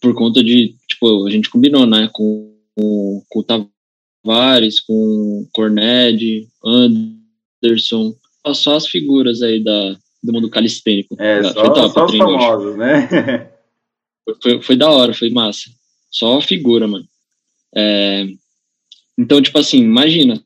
por 0.00 0.14
conta 0.14 0.44
de, 0.44 0.76
tipo, 0.86 1.26
a 1.26 1.30
gente 1.30 1.50
combinou, 1.50 1.86
né? 1.86 2.08
Com, 2.12 2.54
com, 2.74 3.24
com 3.28 3.38
o 3.40 3.44
Tavares, 3.44 4.80
com 4.80 4.92
o 4.92 5.48
Corned, 5.52 6.48
Anderson. 6.64 8.14
Só 8.54 8.76
as 8.76 8.86
figuras 8.86 9.42
aí 9.42 9.62
da, 9.62 9.96
do 10.22 10.32
mundo 10.32 10.50
calistênico. 10.50 11.16
É, 11.18 11.42
só, 11.44 11.64
foi 11.64 11.74
top, 11.74 11.92
só 11.92 12.04
os 12.04 12.16
famosos, 12.16 12.76
né? 12.76 13.08
foi, 14.24 14.34
foi, 14.42 14.62
foi 14.62 14.76
da 14.76 14.90
hora, 14.90 15.14
foi 15.14 15.30
massa. 15.30 15.70
Só 16.10 16.40
figura, 16.40 16.86
mano. 16.86 17.08
É, 17.74 18.26
então, 19.18 19.40
tipo 19.42 19.58
assim, 19.58 19.78
imagina, 19.78 20.40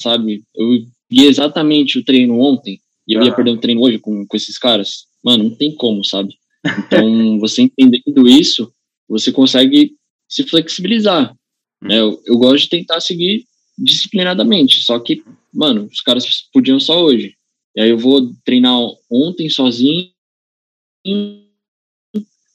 sabe? 0.00 0.44
Eu 0.54 0.86
vi 1.10 1.26
exatamente 1.26 1.98
o 1.98 2.04
treino 2.04 2.38
ontem 2.38 2.79
e 3.06 3.14
eu 3.14 3.22
ia 3.22 3.34
perder 3.34 3.52
o 3.52 3.58
treino 3.58 3.80
hoje 3.80 3.98
com, 3.98 4.26
com 4.26 4.36
esses 4.36 4.58
caras. 4.58 5.06
Mano, 5.24 5.44
não 5.44 5.54
tem 5.54 5.74
como, 5.74 6.04
sabe? 6.04 6.34
Então, 6.86 7.38
você 7.38 7.62
entendendo 7.62 8.28
isso, 8.28 8.70
você 9.08 9.32
consegue 9.32 9.94
se 10.28 10.44
flexibilizar. 10.44 11.34
Né? 11.82 11.98
Eu, 11.98 12.20
eu 12.26 12.36
gosto 12.36 12.64
de 12.64 12.68
tentar 12.68 13.00
seguir 13.00 13.44
disciplinadamente, 13.78 14.82
só 14.82 14.98
que, 14.98 15.22
mano, 15.52 15.88
os 15.90 16.02
caras 16.02 16.26
podiam 16.52 16.78
só 16.78 17.02
hoje. 17.02 17.34
E 17.74 17.80
aí 17.80 17.90
eu 17.90 17.98
vou 17.98 18.30
treinar 18.44 18.76
ontem 19.10 19.48
sozinho 19.48 20.10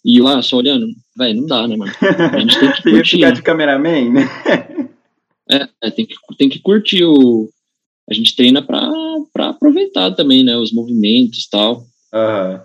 e 0.06 0.22
lá 0.22 0.42
só 0.44 0.58
olhando, 0.58 0.88
velho, 1.18 1.42
não 1.42 1.48
dá, 1.48 1.68
né, 1.68 1.76
mano? 1.76 1.92
A 2.32 2.40
gente 2.40 2.60
tem 2.60 2.72
que 2.72 2.82
curtir. 2.92 3.16
Ficar 3.16 3.32
de 3.32 3.42
cameraman, 3.42 4.12
né? 4.12 4.30
É, 5.50 5.68
é, 5.82 5.92
tem, 5.92 6.06
que, 6.06 6.16
tem 6.38 6.50
que 6.50 6.60
curtir 6.60 7.04
o. 7.04 7.50
A 8.10 8.14
gente 8.14 8.36
treina 8.36 8.66
pra, 8.66 8.92
pra 9.34 9.50
aproveitar 9.50 10.12
também, 10.12 10.44
né? 10.44 10.56
Os 10.56 10.72
movimentos 10.72 11.46
e 11.46 11.50
tal. 11.50 11.78
Uhum. 12.14 12.62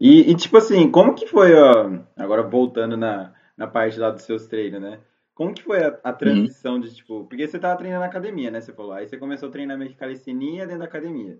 E, 0.00 0.30
e, 0.30 0.34
tipo 0.34 0.56
assim, 0.56 0.90
como 0.90 1.14
que 1.14 1.26
foi, 1.26 1.52
ó, 1.54 1.90
agora 2.16 2.42
voltando 2.42 2.96
na, 2.96 3.34
na 3.56 3.66
parte 3.66 3.98
lá 3.98 4.10
dos 4.10 4.22
seus 4.22 4.46
treinos, 4.46 4.80
né? 4.80 5.00
Como 5.34 5.52
que 5.52 5.62
foi 5.62 5.84
a, 5.84 5.98
a 6.04 6.12
transição 6.12 6.74
uhum. 6.74 6.80
de, 6.80 6.94
tipo, 6.94 7.26
porque 7.26 7.46
você 7.46 7.58
tava 7.58 7.76
treinando 7.76 8.00
na 8.00 8.06
academia, 8.06 8.50
né? 8.50 8.60
Você 8.60 8.72
falou, 8.72 8.92
aí 8.92 9.06
você 9.06 9.18
começou 9.18 9.48
a 9.48 9.52
treinar 9.52 9.76
meio 9.76 9.90
que 9.90 9.96
calistenia 9.96 10.64
dentro 10.64 10.80
da 10.80 10.86
academia. 10.86 11.38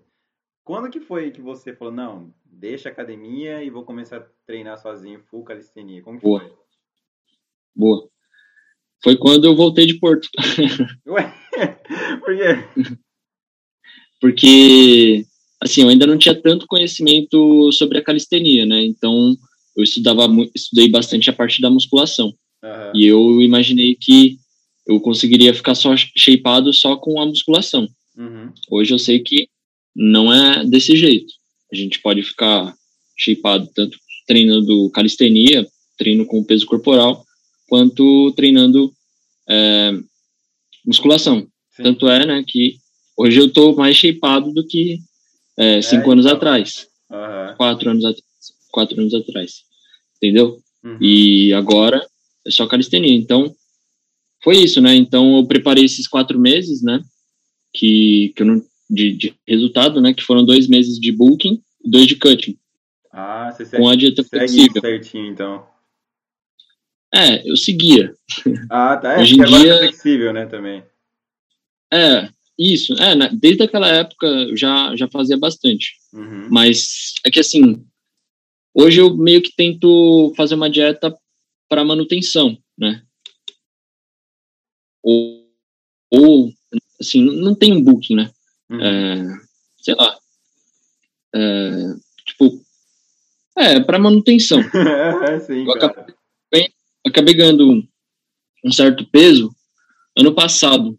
Quando 0.63 0.91
que 0.91 0.99
foi 0.99 1.31
que 1.31 1.41
você 1.41 1.73
falou, 1.73 1.93
não, 1.93 2.31
deixa 2.45 2.89
a 2.89 2.91
academia 2.91 3.63
e 3.63 3.69
vou 3.69 3.83
começar 3.83 4.17
a 4.17 4.25
treinar 4.45 4.77
sozinho, 4.77 5.23
full 5.29 5.43
calistenia? 5.43 6.03
Como 6.03 6.19
que 6.19 6.23
Boa. 6.23 6.39
foi? 6.39 6.53
Boa. 7.75 8.09
Foi 9.03 9.17
quando 9.17 9.45
eu 9.45 9.55
voltei 9.55 9.87
de 9.87 9.99
Porto. 9.99 10.29
Ué? 11.07 11.33
Por 12.23 12.37
quê? 12.37 12.97
Porque, 14.19 15.25
assim, 15.59 15.81
eu 15.81 15.89
ainda 15.89 16.05
não 16.05 16.17
tinha 16.17 16.35
tanto 16.35 16.67
conhecimento 16.67 17.71
sobre 17.71 17.97
a 17.97 18.03
calistenia, 18.03 18.65
né? 18.65 18.83
Então, 18.83 19.35
eu 19.75 19.83
estudava, 19.83 20.27
estudei 20.55 20.87
bastante 20.89 21.29
a 21.29 21.33
parte 21.33 21.61
da 21.61 21.69
musculação. 21.69 22.27
Uhum. 22.63 22.91
E 22.95 23.05
eu 23.05 23.41
imaginei 23.41 23.95
que 23.95 24.37
eu 24.87 24.99
conseguiria 24.99 25.53
ficar 25.53 25.75
só 25.75 25.95
shapeado 25.97 26.73
só 26.73 26.95
com 26.95 27.19
a 27.19 27.25
musculação. 27.25 27.87
Uhum. 28.15 28.51
Hoje 28.69 28.93
eu 28.93 28.99
sei 28.99 29.19
que 29.19 29.47
não 29.95 30.31
é 30.31 30.65
desse 30.65 30.95
jeito. 30.95 31.33
A 31.71 31.75
gente 31.75 31.99
pode 31.99 32.21
ficar 32.23 32.73
shapeado 33.17 33.67
tanto 33.73 33.97
treinando 34.27 34.89
calistenia, 34.91 35.67
treino 35.97 36.25
com 36.25 36.43
peso 36.43 36.65
corporal, 36.65 37.25
quanto 37.67 38.31
treinando 38.33 38.91
é, 39.49 39.93
musculação. 40.85 41.47
Sim. 41.71 41.83
Tanto 41.83 42.07
é, 42.07 42.25
né, 42.25 42.43
que 42.45 42.75
hoje 43.17 43.39
eu 43.39 43.51
tô 43.51 43.75
mais 43.75 43.95
shapeado 43.95 44.51
do 44.51 44.65
que 44.65 44.99
é, 45.57 45.81
cinco 45.81 46.09
é, 46.09 46.13
anos 46.13 46.25
então. 46.25 46.37
atrás. 46.37 46.87
Uhum. 47.09 47.55
Quatro 47.57 47.89
anos 47.89 48.05
atrás. 48.05 48.23
Quatro 48.71 48.99
anos 48.99 49.13
atrás. 49.13 49.63
Entendeu? 50.17 50.59
Uhum. 50.83 50.97
E 51.01 51.53
agora 51.53 52.05
é 52.45 52.51
só 52.51 52.67
calistenia. 52.67 53.13
Então, 53.13 53.53
foi 54.43 54.57
isso, 54.57 54.81
né? 54.81 54.95
Então, 54.95 55.37
eu 55.37 55.45
preparei 55.45 55.85
esses 55.85 56.07
quatro 56.07 56.39
meses, 56.39 56.81
né? 56.81 57.01
Que, 57.73 58.33
que 58.35 58.41
eu 58.41 58.47
não, 58.47 58.63
de, 58.89 59.13
de 59.13 59.35
resultado, 59.47 60.01
né? 60.01 60.13
Que 60.13 60.23
foram 60.23 60.43
dois 60.43 60.67
meses 60.67 60.99
de 60.99 61.11
bulking 61.11 61.61
e 61.83 61.89
dois 61.89 62.07
de 62.07 62.15
cutting. 62.15 62.57
Ah, 63.11 63.51
você 63.51 63.65
segue, 63.65 63.81
com 63.81 63.89
a 63.89 63.95
dieta 63.95 64.23
segue 64.23 64.37
flexível. 64.37 64.81
certinho, 64.81 65.27
então. 65.27 65.65
É, 67.13 67.49
eu 67.49 67.57
seguia. 67.57 68.13
Ah, 68.69 68.95
tá. 68.97 69.13
É, 69.13 69.21
Hoje 69.21 69.35
em 69.35 69.43
dia... 69.43 69.73
é 69.73 69.77
flexível, 69.79 70.31
né, 70.33 70.45
também. 70.45 70.83
É, 71.93 72.29
isso. 72.57 72.93
É, 72.93 73.13
né, 73.15 73.29
desde 73.33 73.63
aquela 73.63 73.87
época 73.87 74.25
eu 74.25 74.55
já, 74.55 74.95
já 74.95 75.07
fazia 75.09 75.37
bastante. 75.37 75.95
Uhum. 76.13 76.47
Mas 76.49 77.15
é 77.25 77.29
que 77.29 77.39
assim, 77.39 77.85
hoje 78.73 79.01
eu 79.01 79.15
meio 79.15 79.41
que 79.41 79.53
tento 79.55 80.33
fazer 80.37 80.55
uma 80.55 80.69
dieta 80.69 81.15
para 81.67 81.83
manutenção, 81.83 82.57
né? 82.77 83.03
Ou, 85.03 85.49
ou 86.11 86.53
assim, 86.99 87.23
não 87.23 87.53
tem 87.55 87.73
um 87.73 87.83
booking, 87.83 88.15
né? 88.15 88.31
Uhum. 88.69 88.81
É, 88.81 89.39
sei 89.81 89.95
lá. 89.95 90.17
É, 91.33 91.93
tipo, 92.25 92.61
é, 93.57 93.79
para 93.81 93.99
manutenção. 93.99 94.59
Sim, 95.45 95.65
eu 95.65 95.71
acabei, 95.71 96.13
acabei 97.05 97.33
ganhando 97.33 97.83
um 98.63 98.71
certo 98.71 99.05
peso 99.05 99.53
ano 100.17 100.33
passado. 100.33 100.97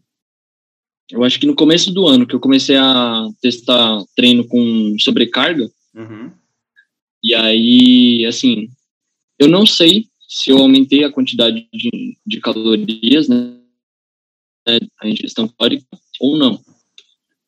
Eu 1.11 1.23
acho 1.23 1.39
que 1.39 1.47
no 1.47 1.55
começo 1.55 1.93
do 1.93 2.07
ano 2.07 2.27
que 2.27 2.35
eu 2.35 2.41
comecei 2.41 2.77
a 2.77 3.29
testar 3.41 4.03
treino 4.17 4.47
com 4.47 4.97
sobrecarga. 4.99 5.71
Uhum. 5.95 6.33
E 7.23 7.35
aí, 7.35 8.25
assim, 8.27 8.69
eu 9.39 9.49
não 9.49 9.67
sei 9.67 10.07
se 10.29 10.51
eu 10.51 10.59
aumentei 10.59 11.05
a 11.05 11.13
quantidade 11.13 11.69
de, 11.73 12.17
de 12.27 12.41
calorias, 12.41 13.29
né, 13.29 13.59
a 15.01 15.09
ingestão 15.09 15.47
calórica 15.47 15.87
ou 16.21 16.37
não. 16.37 16.61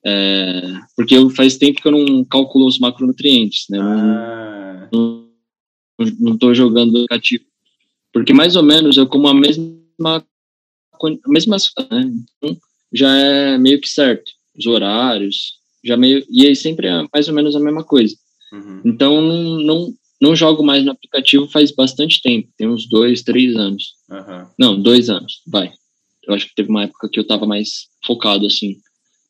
É, 0.06 0.60
porque 0.94 1.16
faz 1.30 1.56
tempo 1.56 1.80
que 1.80 1.88
eu 1.88 1.92
não 1.92 2.24
calculo 2.24 2.66
os 2.66 2.78
macronutrientes, 2.78 3.64
né? 3.70 3.78
Ah. 3.80 4.88
Não, 4.92 5.30
não, 6.20 6.36
tô 6.36 6.52
jogando 6.52 6.96
aplicativo. 6.96 7.44
Porque 8.14 8.32
mais 8.32 8.54
ou 8.54 8.62
menos 8.62 8.96
eu 8.96 9.08
como 9.08 9.26
a 9.26 9.34
mesma, 9.34 9.74
a 10.00 11.28
mesma 11.28 11.56
né? 11.90 12.12
Então, 12.38 12.56
já 12.92 13.12
é 13.12 13.58
meio 13.58 13.80
que 13.80 13.88
certo. 13.88 14.30
Os 14.56 14.66
horários, 14.66 15.54
já 15.84 15.96
meio. 15.96 16.24
E 16.30 16.46
aí 16.46 16.54
sempre 16.54 16.86
é 16.86 17.04
mais 17.12 17.26
ou 17.26 17.34
menos 17.34 17.56
a 17.56 17.60
mesma 17.60 17.82
coisa. 17.82 18.14
Uhum. 18.52 18.82
Então 18.84 19.20
não, 19.20 19.92
não, 20.20 20.36
jogo 20.36 20.62
mais 20.62 20.84
no 20.84 20.92
aplicativo 20.92 21.48
faz 21.48 21.72
bastante 21.72 22.22
tempo, 22.22 22.48
tem 22.56 22.68
uns 22.68 22.88
dois, 22.88 23.22
três 23.22 23.56
anos. 23.56 23.94
Uhum. 24.08 24.46
Não, 24.56 24.80
dois 24.80 25.10
anos, 25.10 25.42
vai. 25.44 25.72
Eu 26.22 26.34
acho 26.34 26.46
que 26.46 26.54
teve 26.54 26.70
uma 26.70 26.84
época 26.84 27.08
que 27.08 27.18
eu 27.18 27.26
tava 27.26 27.44
mais 27.46 27.88
focado, 28.06 28.46
assim, 28.46 28.76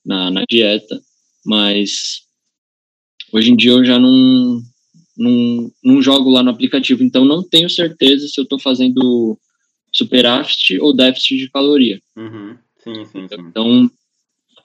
na, 0.04 0.30
na 0.30 0.44
dieta, 0.46 1.00
mas 1.44 2.20
hoje 3.32 3.50
em 3.50 3.56
dia 3.56 3.72
eu 3.72 3.84
já 3.84 3.98
não, 3.98 4.60
não, 5.16 5.70
não 5.82 6.02
jogo 6.02 6.30
lá 6.30 6.42
no 6.42 6.50
aplicativo, 6.50 7.02
então 7.02 7.24
não 7.24 7.42
tenho 7.42 7.68
certeza 7.70 8.28
se 8.28 8.40
eu 8.40 8.44
tô 8.44 8.58
fazendo 8.58 9.38
superávit 9.92 10.78
ou 10.80 10.94
déficit 10.94 11.38
de 11.38 11.50
caloria. 11.50 12.00
Uhum. 12.16 12.56
Sim, 12.82 13.04
sim, 13.06 13.28
sim. 13.28 13.36
Então, 13.38 13.90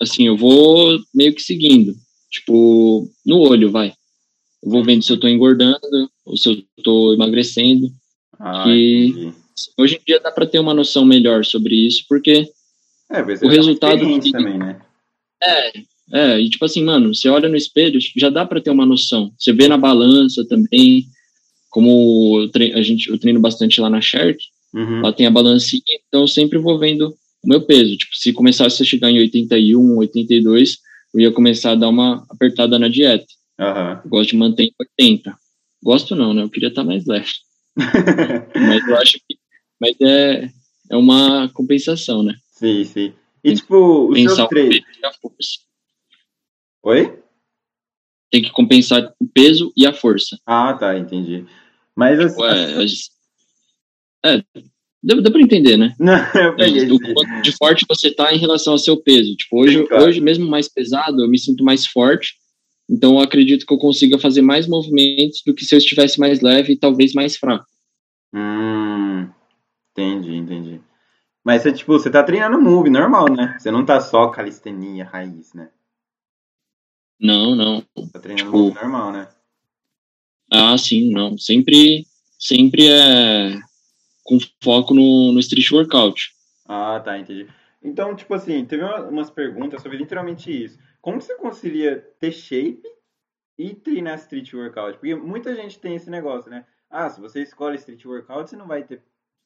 assim, 0.01 0.27
eu 0.27 0.35
vou 0.35 0.99
meio 1.13 1.33
que 1.33 1.41
seguindo, 1.41 1.95
tipo, 2.29 3.09
no 3.25 3.39
olho, 3.39 3.71
vai. 3.71 3.93
Eu 4.61 4.71
vou 4.71 4.83
vendo 4.83 5.03
se 5.03 5.11
eu 5.11 5.19
tô 5.19 5.27
engordando 5.27 6.09
ou 6.25 6.35
se 6.35 6.49
eu 6.49 6.63
tô 6.83 7.13
emagrecendo. 7.13 7.89
Ah, 8.37 8.63
que 8.63 9.33
hoje 9.77 9.95
em 9.95 10.01
dia 10.05 10.19
dá 10.19 10.31
para 10.31 10.45
ter 10.45 10.59
uma 10.59 10.73
noção 10.73 11.05
melhor 11.05 11.43
sobre 11.43 11.75
isso, 11.75 12.05
porque 12.07 12.49
é, 13.09 13.21
o 13.21 13.47
resultado 13.47 13.99
que, 14.21 14.31
também, 14.31 14.57
né? 14.57 14.81
É, 15.41 15.71
é, 16.11 16.39
e 16.39 16.49
tipo 16.49 16.65
assim, 16.65 16.83
mano, 16.83 17.13
você 17.13 17.29
olha 17.29 17.47
no 17.47 17.55
espelho, 17.55 17.99
já 18.17 18.29
dá 18.29 18.45
para 18.45 18.61
ter 18.61 18.71
uma 18.71 18.85
noção. 18.85 19.31
Você 19.37 19.53
vê 19.53 19.67
na 19.67 19.77
balança 19.77 20.45
também, 20.47 21.05
como 21.69 22.41
eu 22.41 22.49
treino, 22.49 22.77
a 22.77 22.81
gente, 22.81 23.09
eu 23.09 23.17
treino 23.17 23.39
bastante 23.39 23.79
lá 23.79 23.89
na 23.89 24.01
Shark, 24.01 24.37
uhum. 24.73 25.01
lá 25.01 25.13
tem 25.13 25.25
a 25.25 25.31
balancinha, 25.31 25.81
então 26.07 26.21
eu 26.21 26.27
sempre 26.27 26.57
vou 26.57 26.79
vendo 26.79 27.15
o 27.43 27.47
meu 27.47 27.61
peso. 27.61 27.95
Tipo, 27.97 28.15
se 28.15 28.33
começasse 28.33 28.81
a 28.81 28.85
chegar 28.85 29.11
em 29.11 29.19
81, 29.19 29.97
82, 29.97 30.77
eu 31.13 31.21
ia 31.21 31.31
começar 31.31 31.71
a 31.71 31.75
dar 31.75 31.89
uma 31.89 32.25
apertada 32.29 32.79
na 32.79 32.87
dieta. 32.87 33.25
Uhum. 33.59 34.09
Gosto 34.09 34.31
de 34.31 34.37
manter 34.37 34.63
em 34.63 34.73
80. 34.99 35.35
Gosto 35.83 36.15
não, 36.15 36.33
né? 36.33 36.43
Eu 36.43 36.49
queria 36.49 36.69
estar 36.69 36.83
mais 36.83 37.05
leve. 37.05 37.31
mas 37.77 38.87
eu 38.87 38.97
acho 38.97 39.13
que 39.27 39.39
mas 39.79 39.95
é, 40.01 40.49
é 40.91 40.97
uma 40.97 41.47
compensação, 41.53 42.21
né? 42.21 42.35
Sim, 42.51 42.83
sim. 42.83 43.13
E, 43.43 43.55
tipo, 43.55 44.09
os 44.09 44.19
seus 44.19 44.49
treinos... 44.49 44.83
Oi? 46.83 47.19
Tem 48.31 48.41
que 48.41 48.51
compensar 48.51 49.13
o 49.19 49.27
peso 49.27 49.71
e 49.75 49.85
a 49.85 49.93
força. 49.93 50.37
Ah, 50.45 50.73
tá, 50.73 50.97
entendi. 50.97 51.45
Mas 51.95 52.19
assim... 52.19 52.41
É, 54.23 54.35
é 54.35 54.43
dá, 55.03 55.15
dá 55.15 55.31
pra 55.31 55.41
entender, 55.41 55.77
né? 55.77 55.93
Não, 55.99 56.13
eu 56.35 56.55
peguei. 56.55 56.91
O 56.91 56.99
quanto 56.99 57.41
de 57.41 57.51
forte 57.53 57.85
você 57.87 58.11
tá 58.11 58.33
em 58.33 58.37
relação 58.37 58.73
ao 58.73 58.79
seu 58.79 58.97
peso. 58.97 59.35
Tipo, 59.35 59.61
hoje, 59.61 59.79
sim, 59.79 59.85
claro. 59.87 60.05
hoje, 60.05 60.21
mesmo 60.21 60.47
mais 60.47 60.67
pesado, 60.69 61.21
eu 61.21 61.29
me 61.29 61.39
sinto 61.39 61.63
mais 61.63 61.85
forte. 61.85 62.35
Então, 62.89 63.15
eu 63.15 63.19
acredito 63.19 63.65
que 63.65 63.73
eu 63.73 63.77
consiga 63.77 64.17
fazer 64.17 64.41
mais 64.41 64.67
movimentos 64.67 65.43
do 65.45 65.53
que 65.53 65.63
se 65.63 65.75
eu 65.75 65.77
estivesse 65.77 66.19
mais 66.19 66.41
leve 66.41 66.73
e 66.73 66.79
talvez 66.79 67.13
mais 67.13 67.37
fraco. 67.37 67.65
Hum, 68.33 69.29
entendi, 69.91 70.35
entendi. 70.35 70.81
Mas 71.43 71.61
você, 71.61 71.71
tipo, 71.71 71.93
você 71.93 72.09
tá 72.09 72.23
treinando 72.23 72.61
move 72.61 72.89
normal, 72.89 73.31
né? 73.31 73.55
Você 73.57 73.71
não 73.71 73.85
tá 73.85 73.99
só 73.99 74.27
calistenia 74.27 75.05
raiz, 75.05 75.53
né? 75.53 75.69
Não, 77.19 77.55
não. 77.55 77.81
Tá 78.11 78.19
treinando 78.19 78.51
tipo, 78.51 78.73
normal, 78.73 79.11
né? 79.11 79.27
Ah, 80.51 80.77
sim, 80.77 81.11
não. 81.11 81.37
Sempre, 81.37 82.05
sempre 82.39 82.87
é 82.87 83.59
com 84.23 84.37
foco 84.61 84.93
no, 84.93 85.31
no 85.31 85.39
street 85.39 85.71
workout. 85.71 86.31
Ah, 86.65 86.99
tá, 86.99 87.17
entendi. 87.17 87.47
Então, 87.81 88.15
tipo 88.15 88.33
assim, 88.33 88.63
teve 88.65 88.83
umas 88.83 89.31
perguntas 89.31 89.81
sobre 89.81 89.97
literalmente 89.97 90.51
isso. 90.51 90.77
Como 91.01 91.19
você 91.19 91.35
concilia 91.35 91.97
ter 92.19 92.31
shape 92.31 92.83
e 93.57 93.73
treinar 93.73 94.19
street 94.19 94.53
workout? 94.53 94.97
Porque 94.99 95.15
muita 95.15 95.55
gente 95.55 95.79
tem 95.79 95.95
esse 95.95 96.09
negócio, 96.09 96.51
né? 96.51 96.65
Ah, 96.89 97.09
se 97.09 97.19
você 97.19 97.41
escolhe 97.41 97.77
street 97.77 98.05
workout, 98.05 98.49
você 98.49 98.55
não 98.55 98.67
vai 98.67 98.83
ter, 98.83 99.01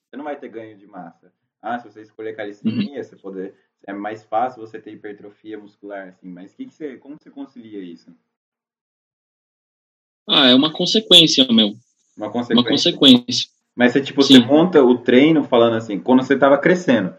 você 0.09 0.17
não 0.17 0.23
vai 0.23 0.38
ter 0.38 0.49
ganho 0.49 0.77
de 0.77 0.88
massa. 0.88 1.31
Ah, 1.62 1.79
se 1.79 1.89
você 1.89 2.01
escolher 2.01 2.36
calistenia, 2.36 2.97
uhum. 2.97 3.03
você 3.03 3.15
poder, 3.15 3.55
é 3.86 3.93
mais 3.93 4.24
fácil 4.24 4.62
você 4.62 4.80
ter 4.80 4.91
hipertrofia 4.91 5.58
muscular, 5.58 6.10
assim. 6.10 6.30
Mas 6.30 6.54
que 6.54 6.65
que 6.65 6.74
você, 6.74 6.98
como 6.98 7.17
você 7.17 7.30
concilia 7.30 7.80
isso? 7.82 8.12
Ah, 10.28 10.48
é 10.48 10.56
uma 10.56 10.72
consequência, 10.72 11.46
meu. 11.52 11.76
Uma 12.15 12.32
consequência. 12.32 12.62
Uma 12.62 12.69
consequência. 12.69 13.50
Mas 13.76 13.91
você, 13.91 14.02
tipo, 14.02 14.22
Sim. 14.22 14.36
você 14.36 14.46
monta 14.46 14.84
o 14.84 14.98
treino 14.98 15.43
falando 15.43 15.76
assim, 15.76 16.00
quando 16.00 16.24
você 16.24 16.36
estava 16.36 16.58
crescendo. 16.58 17.15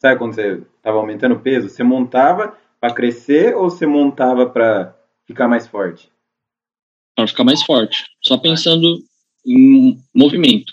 Sabe 0.00 0.18
quando 0.18 0.34
você 0.34 0.62
estava 0.76 0.96
aumentando 0.98 1.34
o 1.34 1.40
peso? 1.40 1.68
Você 1.68 1.82
montava 1.82 2.56
para 2.80 2.94
crescer 2.94 3.54
ou 3.54 3.68
você 3.68 3.86
montava 3.86 4.48
para 4.48 4.96
ficar 5.26 5.48
mais 5.48 5.66
forte? 5.66 6.10
Para 7.14 7.26
ficar 7.26 7.44
mais 7.44 7.62
forte. 7.62 8.04
Só 8.22 8.38
pensando 8.38 8.98
em 9.44 9.98
movimento. 10.14 10.72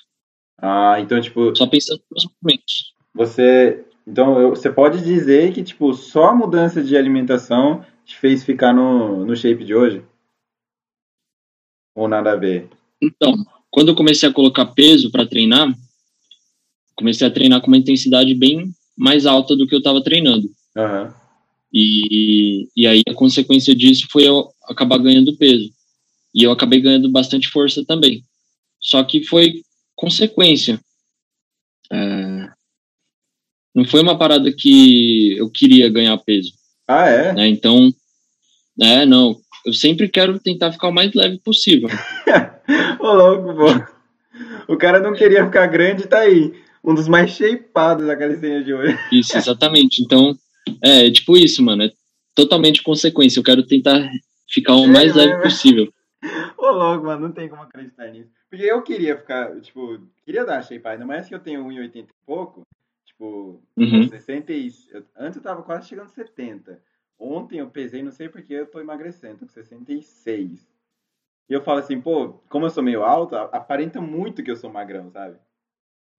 Ah, 0.58 0.98
então, 1.00 1.20
tipo. 1.20 1.56
Só 1.56 1.68
pensando 1.68 2.02
nos 2.12 2.26
movimentos. 2.26 2.94
Você. 3.14 3.84
Então, 4.08 4.39
eu, 4.39 4.50
você 4.52 4.72
pode 4.72 5.04
dizer 5.04 5.54
que, 5.54 5.63
tipo, 5.63 5.94
só 5.94 6.26
a 6.26 6.36
mudança 6.36 6.84
de 6.84 6.96
alimentação 6.96 7.84
te 8.06 8.15
fez 8.18 8.44
ficar 8.44 8.74
no, 8.74 9.26
no 9.26 9.36
shape 9.36 9.63
de 9.63 9.74
hoje? 9.74 10.04
Ou 11.96 12.08
nada 12.08 12.34
a 12.34 12.36
ver? 12.36 12.70
Então, 13.02 13.34
quando 13.72 13.89
eu 13.89 13.96
comecei 13.96 14.30
a 14.30 14.34
colocar 14.34 14.68
peso 14.68 15.12
para 15.12 15.26
treinar, 15.26 15.74
comecei 16.96 17.28
a 17.28 17.32
treinar 17.32 17.62
com 17.62 17.68
uma 17.68 17.78
intensidade 17.78 18.34
bem 18.36 18.72
mais 18.96 19.26
alta 19.26 19.56
do 19.56 19.68
que 19.68 19.74
eu 19.74 19.80
estava 19.80 20.04
treinando. 20.04 20.48
Uhum. 20.76 21.13
E, 21.74 22.70
e 22.76 22.88
aí 22.88 23.02
a 23.08 23.13
consequência 23.13 23.76
disso 23.76 24.08
foi 24.10 24.28
eu 24.28 24.50
acabar 24.70 24.98
ganhando 24.98 25.36
peso. 25.36 25.70
E 26.34 26.44
eu 26.44 26.52
acabei 26.52 26.80
ganhando 26.80 27.12
bastante 27.12 27.50
força 27.50 27.84
também. 27.86 28.24
Só 28.80 29.04
que 29.04 29.24
foi 29.24 29.62
consequência. 29.96 30.80
É, 31.91 32.35
não 33.76 33.84
foi 33.84 34.02
uma 34.02 34.18
parada 34.18 34.52
que 34.54 35.38
eu 35.38 35.50
queria 35.52 35.90
ganhar 35.90 36.18
peso. 36.20 36.54
Ah, 36.88 37.10
é? 37.10 37.34
Né? 37.34 37.48
Então, 37.50 37.92
é, 38.82 39.06
não. 39.06 39.36
eu 39.66 39.74
sempre 39.74 40.08
quero 40.08 40.40
tentar 40.40 40.72
ficar 40.72 40.88
o 40.88 40.94
mais 40.94 41.14
leve 41.14 41.40
possível. 41.40 41.90
Ô, 43.00 43.14
louco, 43.14 43.54
pô. 43.54 44.74
O 44.74 44.78
cara 44.78 45.00
não 45.00 45.14
queria 45.14 45.46
ficar 45.46 45.68
grande, 45.68 46.08
tá 46.08 46.20
aí. 46.20 46.54
Um 46.84 46.94
dos 46.94 47.08
mais 47.08 47.32
shapeados 47.32 48.06
da 48.06 48.16
calistenia 48.16 48.64
de 48.64 48.74
hoje. 48.74 48.98
Isso, 49.12 49.36
exatamente. 49.38 50.02
Então, 50.02 50.36
é 50.82 51.12
tipo 51.12 51.36
isso, 51.36 51.62
mano. 51.62 51.84
É 51.84 51.92
totalmente 52.34 52.82
consequência. 52.82 53.40
Eu 53.40 53.44
quero 53.44 53.66
tentar 53.66 54.10
ficar 54.50 54.76
o 54.76 54.88
mais 54.88 55.12
é, 55.12 55.20
leve 55.20 55.34
é, 55.34 55.42
possível. 55.42 55.92
Ô, 56.58 56.72
louco, 56.72 57.06
mano, 57.06 57.28
não 57.28 57.32
tem 57.32 57.50
como 57.50 57.62
acreditar 57.62 58.08
nisso. 58.08 58.30
Porque 58.50 58.66
eu 58.66 58.82
queria 58.84 59.18
ficar, 59.18 59.60
tipo, 59.60 60.00
queria 60.26 60.46
dar 60.46 60.62
shape, 60.62 60.88
ainda 60.88 61.06
mais 61.06 61.28
que 61.28 61.36
eu 61.36 61.40
tenho 61.40 61.66
1,80 61.66 61.96
e 61.98 62.06
pouco. 62.26 62.62
Tipo, 63.15 63.62
uhum. 63.78 64.08
60 64.08 64.51
e... 64.51 64.69
Antes 65.15 65.38
eu 65.38 65.41
tava 65.41 65.63
quase 65.63 65.88
chegando 65.88 66.08
a 66.08 66.10
70. 66.10 66.82
Ontem 67.17 67.60
eu 67.60 67.69
pesei, 67.69 68.04
não 68.04 68.12
sei 68.12 68.28
porque 68.28 68.54
eu 68.54 68.67
tô 68.67 68.82
emagrecendo, 68.82 69.39
tô 69.39 69.45
com 69.45 69.51
66. 69.54 70.67
E 71.49 71.54
eu 71.54 71.62
falo 71.62 71.80
assim, 71.80 72.01
pô, 72.01 72.34
como 72.49 72.65
eu 72.65 72.69
sou 72.69 72.84
meio 72.84 73.04
alto, 73.04 73.36
aparenta 73.36 74.01
muito 74.01 74.43
que 74.43 74.51
eu 74.51 74.56
sou 74.58 74.69
magrão, 74.69 75.10
sabe? 75.12 75.38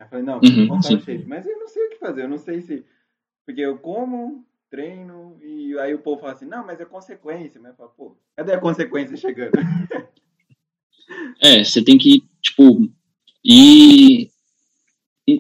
Eu 0.01 0.07
falei, 0.07 0.25
não, 0.25 0.41
uhum, 0.43 0.69
vou 0.69 0.79
o 0.79 0.83
shape. 0.83 1.25
Mas 1.27 1.47
eu 1.47 1.59
não 1.59 1.69
sei 1.69 1.87
o 1.87 1.91
que 1.91 1.99
fazer, 1.99 2.23
eu 2.23 2.29
não 2.29 2.39
sei 2.39 2.63
se. 2.63 2.85
Porque 3.45 3.61
eu 3.61 3.79
como, 3.79 4.47
treino, 4.71 5.39
e 5.43 5.79
aí 5.79 5.95
o 5.95 5.99
povo 5.99 6.21
fala 6.21 6.33
assim, 6.33 6.47
não, 6.47 6.65
mas 6.65 6.81
é 6.81 6.85
consequência. 6.85 7.61
Mas 7.61 7.73
eu 7.73 7.77
falo, 7.77 7.91
pô, 7.91 8.17
cadê 8.37 8.55
a 8.55 8.61
consequência 8.61 9.17
chegando? 9.17 9.53
É, 11.41 11.63
você 11.63 11.85
tem 11.85 11.97
que, 11.97 12.29
tipo, 12.43 12.81
ir 13.45 14.29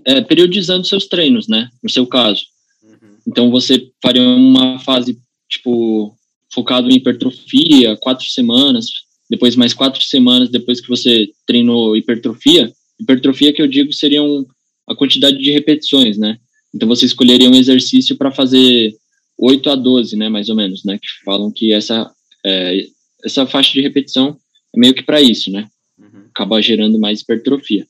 é, 0.05 0.21
periodizando 0.21 0.87
seus 0.87 1.07
treinos, 1.07 1.49
né? 1.49 1.71
No 1.83 1.91
seu 1.91 2.07
caso. 2.07 2.45
Uhum. 2.83 3.19
Então 3.27 3.51
você 3.51 3.91
faria 4.03 4.23
uma 4.23 4.79
fase 4.81 5.19
tipo, 5.49 6.17
focado 6.53 6.91
em 6.91 6.97
hipertrofia, 6.97 7.97
quatro 7.97 8.27
semanas, 8.27 8.87
depois 9.29 9.57
mais 9.57 9.75
quatro 9.75 10.03
semanas 10.03 10.51
depois 10.51 10.81
que 10.81 10.89
você 10.89 11.29
treinou 11.47 11.97
hipertrofia. 11.97 12.73
Hipertrofia 13.01 13.53
que 13.53 13.63
eu 13.63 13.67
digo 13.67 13.93
seriam 13.93 14.47
a 14.89 14.95
quantidade 14.95 15.39
de 15.39 15.51
repetições, 15.51 16.17
né? 16.17 16.39
Então 16.75 16.89
você 16.89 17.07
escolheria 17.07 17.51
um 17.51 17.55
exercício 17.55 18.17
para 18.17 18.31
fazer 18.31 18.95
8 19.39 19.71
a 19.71 19.75
12, 19.75 20.17
né, 20.17 20.29
mais 20.29 20.49
ou 20.49 20.57
menos, 20.57 20.85
né? 20.85 20.99
Que 20.99 21.25
falam 21.25 21.51
que 21.51 21.73
essa, 21.73 22.11
é, 22.45 22.87
essa 23.25 23.47
faixa 23.47 23.73
de 23.73 23.81
repetição 23.81 24.37
é 24.75 24.79
meio 24.79 24.95
que 24.95 25.03
para 25.03 25.21
isso, 25.21 25.51
né? 25.51 25.69
Uhum. 25.99 26.25
Acaba 26.31 26.61
gerando 26.63 26.99
mais 26.99 27.21
hipertrofia. 27.21 27.87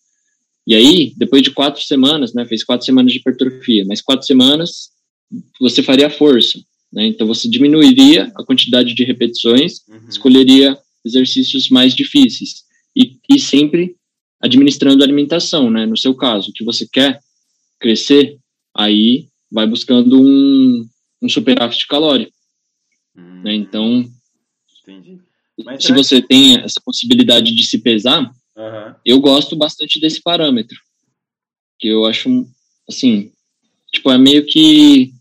E 0.67 0.75
aí, 0.75 1.13
depois 1.17 1.43
de 1.43 1.51
quatro 1.51 1.83
semanas, 1.83 2.35
né? 2.35 2.45
Fez 2.45 2.65
quatro 2.65 2.85
semanas 2.85 3.13
de 3.13 3.19
hipertrofia, 3.19 3.85
mais 3.85 4.03
quatro 4.03 4.27
semanas 4.27 4.91
você 5.61 5.83
faria 5.83 6.11
força. 6.11 6.59
Né? 6.93 7.07
Então, 7.07 7.27
você 7.27 7.49
diminuiria 7.49 8.33
a 8.37 8.45
quantidade 8.45 8.95
de 8.95 9.05
repetições, 9.05 9.81
uhum. 9.89 10.09
escolheria 10.09 10.79
exercícios 11.05 11.69
mais 11.69 11.95
difíceis 11.95 12.65
e, 12.97 13.19
e 13.29 13.39
sempre 13.39 13.97
administrando 14.41 15.03
a 15.03 15.07
alimentação, 15.07 15.71
né? 15.71 15.87
No 15.87 15.97
seu 15.97 16.15
caso, 16.15 16.53
que 16.53 16.65
você 16.65 16.87
quer 16.87 17.21
crescer, 17.79 18.39
aí 18.75 19.29
vai 19.51 19.67
buscando 19.67 20.21
um, 20.21 20.87
um 21.23 21.29
superávit 21.29 21.87
calórico. 21.87 22.33
Hum. 23.17 23.43
Né? 23.43 23.55
Então, 23.55 24.05
se 25.79 25.93
você 25.93 26.21
que... 26.21 26.29
tem 26.29 26.61
essa 26.61 26.81
possibilidade 26.85 27.55
de 27.55 27.65
se 27.65 27.79
pesar, 27.79 28.31
uhum. 28.57 28.95
eu 29.05 29.21
gosto 29.21 29.57
bastante 29.57 30.01
desse 30.01 30.23
parâmetro. 30.23 30.77
Que 31.79 31.89
eu 31.89 32.07
acho, 32.07 32.47
assim, 32.89 33.33
tipo, 33.93 34.11
é 34.11 34.19
meio 34.19 34.47
que 34.47 35.13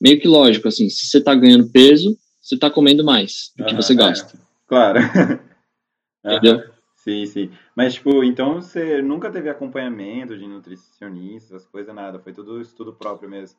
meio 0.00 0.20
que 0.20 0.26
lógico, 0.26 0.66
assim, 0.66 0.90
se 0.90 1.06
você 1.06 1.18
está 1.18 1.32
ganhando 1.32 1.70
peso, 1.70 2.18
você 2.40 2.56
está 2.56 2.68
comendo 2.68 3.04
mais 3.04 3.52
do 3.56 3.64
que 3.64 3.74
você 3.74 3.94
gasta. 3.94 4.36
É, 4.36 4.40
claro. 4.66 4.98
Entendeu? 6.26 6.72
Sim, 6.96 7.26
sim. 7.26 7.50
Mas, 7.76 7.94
tipo, 7.94 8.22
então 8.24 8.54
você 8.54 9.00
nunca 9.00 9.30
teve 9.30 9.48
acompanhamento 9.48 10.36
de 10.36 10.46
nutricionista, 10.46 11.56
as 11.56 11.66
coisas, 11.66 11.94
nada. 11.94 12.18
Foi 12.18 12.32
tudo 12.32 12.60
estudo 12.60 12.92
próprio 12.92 13.30
mesmo. 13.30 13.56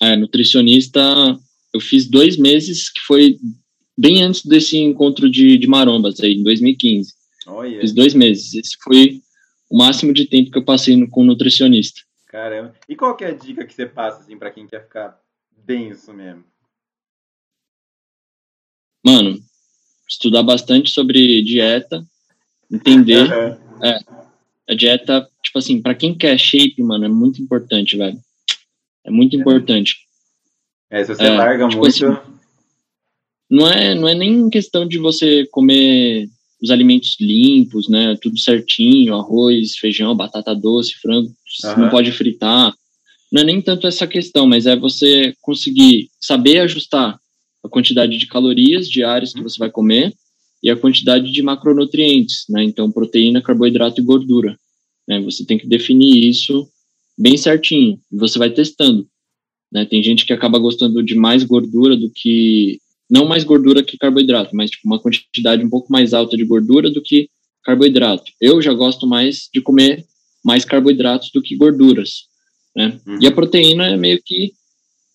É, 0.00 0.16
nutricionista, 0.16 1.00
eu 1.72 1.80
fiz 1.80 2.06
dois 2.08 2.36
meses, 2.36 2.90
que 2.90 3.00
foi 3.00 3.38
bem 3.96 4.22
antes 4.22 4.44
desse 4.44 4.76
encontro 4.76 5.30
de, 5.30 5.56
de 5.56 5.66
marombas 5.66 6.20
aí, 6.20 6.34
em 6.34 6.42
2015. 6.44 7.14
Oh, 7.46 7.62
yeah. 7.62 7.80
Fiz 7.80 7.92
dois 7.92 8.14
meses. 8.14 8.54
Esse 8.54 8.76
foi 8.82 9.22
o 9.70 9.78
máximo 9.78 10.12
de 10.12 10.26
tempo 10.26 10.50
que 10.50 10.58
eu 10.58 10.64
passei 10.64 10.96
no, 10.96 11.08
com 11.08 11.24
nutricionista. 11.24 12.00
Caramba. 12.26 12.74
E 12.88 12.96
qual 12.96 13.16
que 13.16 13.24
é 13.24 13.28
a 13.28 13.34
dica 13.34 13.64
que 13.64 13.72
você 13.72 13.86
passa, 13.86 14.20
assim, 14.20 14.36
pra 14.36 14.50
quem 14.50 14.66
quer 14.66 14.82
ficar 14.82 15.18
denso 15.64 16.12
mesmo? 16.12 16.44
Mano, 19.04 19.38
estudar 20.08 20.42
bastante 20.42 20.90
sobre 20.90 21.42
dieta, 21.42 22.04
entender. 22.70 23.26
Uhum. 23.76 23.84
É, 23.84 23.98
a 24.70 24.74
dieta, 24.74 25.28
tipo 25.42 25.58
assim, 25.58 25.82
para 25.82 25.94
quem 25.94 26.16
quer 26.16 26.38
shape, 26.38 26.82
mano, 26.82 27.04
é 27.04 27.08
muito 27.08 27.42
importante, 27.42 27.94
velho. 27.94 28.18
É 29.04 29.10
muito 29.10 29.36
é. 29.36 29.38
importante. 29.38 29.98
É, 30.88 31.04
se 31.04 31.14
você 31.14 31.24
é, 31.24 31.30
larga 31.30 31.68
tipo 31.68 31.82
muito. 31.82 32.06
Assim, 32.06 32.36
não 33.50 33.68
é, 33.68 33.94
não 33.94 34.08
é 34.08 34.14
nem 34.14 34.48
questão 34.48 34.88
de 34.88 34.98
você 34.98 35.46
comer 35.48 36.28
os 36.62 36.70
alimentos 36.70 37.16
limpos, 37.20 37.88
né? 37.88 38.16
Tudo 38.20 38.38
certinho, 38.38 39.14
arroz, 39.14 39.76
feijão, 39.76 40.16
batata 40.16 40.54
doce, 40.54 40.94
frango, 40.94 41.28
uhum. 41.64 41.82
não 41.82 41.88
pode 41.90 42.12
fritar. 42.12 42.74
Não 43.32 43.42
é 43.42 43.44
nem 43.44 43.60
tanto 43.60 43.86
essa 43.86 44.06
questão, 44.06 44.46
mas 44.46 44.66
é 44.66 44.76
você 44.76 45.34
conseguir 45.40 46.08
saber 46.20 46.60
ajustar 46.60 47.18
a 47.64 47.68
quantidade 47.68 48.16
de 48.16 48.26
calorias 48.26 48.88
diárias 48.88 49.32
que 49.32 49.42
você 49.42 49.58
vai 49.58 49.70
comer 49.70 50.14
e 50.62 50.70
a 50.70 50.76
quantidade 50.76 51.30
de 51.30 51.42
macronutrientes, 51.42 52.44
né? 52.48 52.62
Então, 52.62 52.90
proteína, 52.90 53.42
carboidrato 53.42 54.00
e 54.00 54.04
gordura. 54.04 54.58
Né? 55.06 55.20
Você 55.20 55.44
tem 55.44 55.58
que 55.58 55.66
definir 55.66 56.28
isso 56.28 56.68
bem 57.18 57.36
certinho. 57.36 58.00
E 58.10 58.16
você 58.16 58.38
vai 58.38 58.50
testando. 58.50 59.06
Né? 59.70 59.84
Tem 59.84 60.02
gente 60.02 60.24
que 60.24 60.32
acaba 60.32 60.58
gostando 60.58 61.02
de 61.02 61.14
mais 61.14 61.44
gordura 61.44 61.96
do 61.96 62.10
que 62.10 62.80
não 63.08 63.26
mais 63.26 63.44
gordura 63.44 63.82
que 63.82 63.96
carboidrato, 63.96 64.54
mas 64.54 64.70
tipo, 64.70 64.86
uma 64.86 64.98
quantidade 64.98 65.64
um 65.64 65.70
pouco 65.70 65.92
mais 65.92 66.12
alta 66.12 66.36
de 66.36 66.44
gordura 66.44 66.90
do 66.90 67.02
que 67.02 67.28
carboidrato. 67.62 68.32
Eu 68.40 68.60
já 68.60 68.72
gosto 68.72 69.06
mais 69.06 69.48
de 69.52 69.60
comer 69.60 70.04
mais 70.44 70.64
carboidratos 70.64 71.30
do 71.32 71.42
que 71.42 71.56
gorduras, 71.56 72.24
né? 72.74 73.00
Uhum. 73.06 73.18
E 73.20 73.26
a 73.26 73.32
proteína 73.32 73.88
é 73.88 73.96
meio 73.96 74.20
que, 74.24 74.52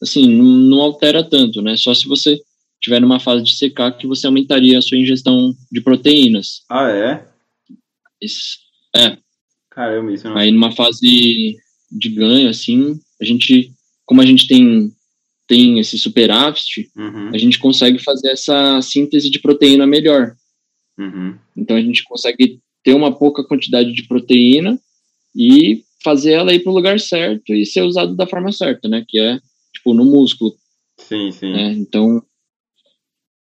assim, 0.02 0.28
não, 0.28 0.46
não 0.46 0.82
altera 0.82 1.24
tanto, 1.24 1.62
né? 1.62 1.78
Só 1.78 1.94
se 1.94 2.08
você 2.08 2.40
tiver 2.82 3.00
numa 3.00 3.20
fase 3.20 3.44
de 3.44 3.56
secar 3.56 3.92
que 3.98 4.08
você 4.08 4.26
aumentaria 4.26 4.78
a 4.78 4.82
sua 4.82 4.98
ingestão 4.98 5.54
de 5.72 5.80
proteínas. 5.82 6.64
Ah, 6.70 6.90
é? 6.90 7.26
Isso, 8.22 8.58
é. 8.96 9.18
Caramba, 9.70 10.12
isso 10.12 10.28
não... 10.28 10.38
Aí 10.38 10.52
numa 10.52 10.72
fase 10.72 11.58
de 11.92 12.10
ganho, 12.10 12.50
assim, 12.50 13.00
a 13.22 13.26
gente, 13.26 13.72
como 14.06 14.22
a 14.22 14.26
gente 14.26 14.48
tem 14.48 14.92
tem 15.52 15.80
esse 15.80 16.00
superávit, 16.00 16.90
uhum. 16.96 17.28
a 17.34 17.38
gente 17.38 17.60
consegue 17.60 18.00
fazer 18.00 18.32
essa 18.32 18.82
síntese 18.82 19.30
de 19.30 19.38
proteína 19.38 19.86
melhor. 19.86 20.34
Uhum. 20.98 21.38
Então 21.58 21.76
a 21.76 21.82
gente 21.82 22.06
consegue 22.06 22.62
ter 22.82 22.94
uma 22.94 23.14
pouca 23.14 23.44
quantidade 23.44 23.92
de 23.92 24.08
proteína 24.08 24.80
e 25.36 25.84
fazer 26.02 26.32
ela 26.32 26.54
ir 26.54 26.62
para 26.62 26.72
o 26.72 26.76
lugar 26.76 27.02
certo 27.02 27.54
e 27.54 27.66
ser 27.66 27.82
usado 27.82 28.16
da 28.16 28.26
forma 28.26 28.50
certa, 28.54 28.88
né? 28.88 29.04
Que 29.06 29.20
é 29.20 29.40
tipo 29.74 29.94
no 29.94 30.06
músculo. 30.06 30.56
Sim, 30.98 31.34
sim. 31.34 31.52
Né? 31.52 31.74
Então 31.74 32.24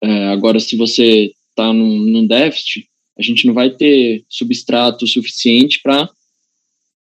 é, 0.02 0.28
agora 0.30 0.58
se 0.58 0.76
você 0.76 1.32
está 1.50 1.72
num, 1.72 1.96
num 1.96 2.26
déficit, 2.26 2.88
a 3.16 3.22
gente 3.22 3.46
não 3.46 3.54
vai 3.54 3.70
ter 3.70 4.24
substrato 4.28 5.06
suficiente 5.06 5.78
para 5.80 6.10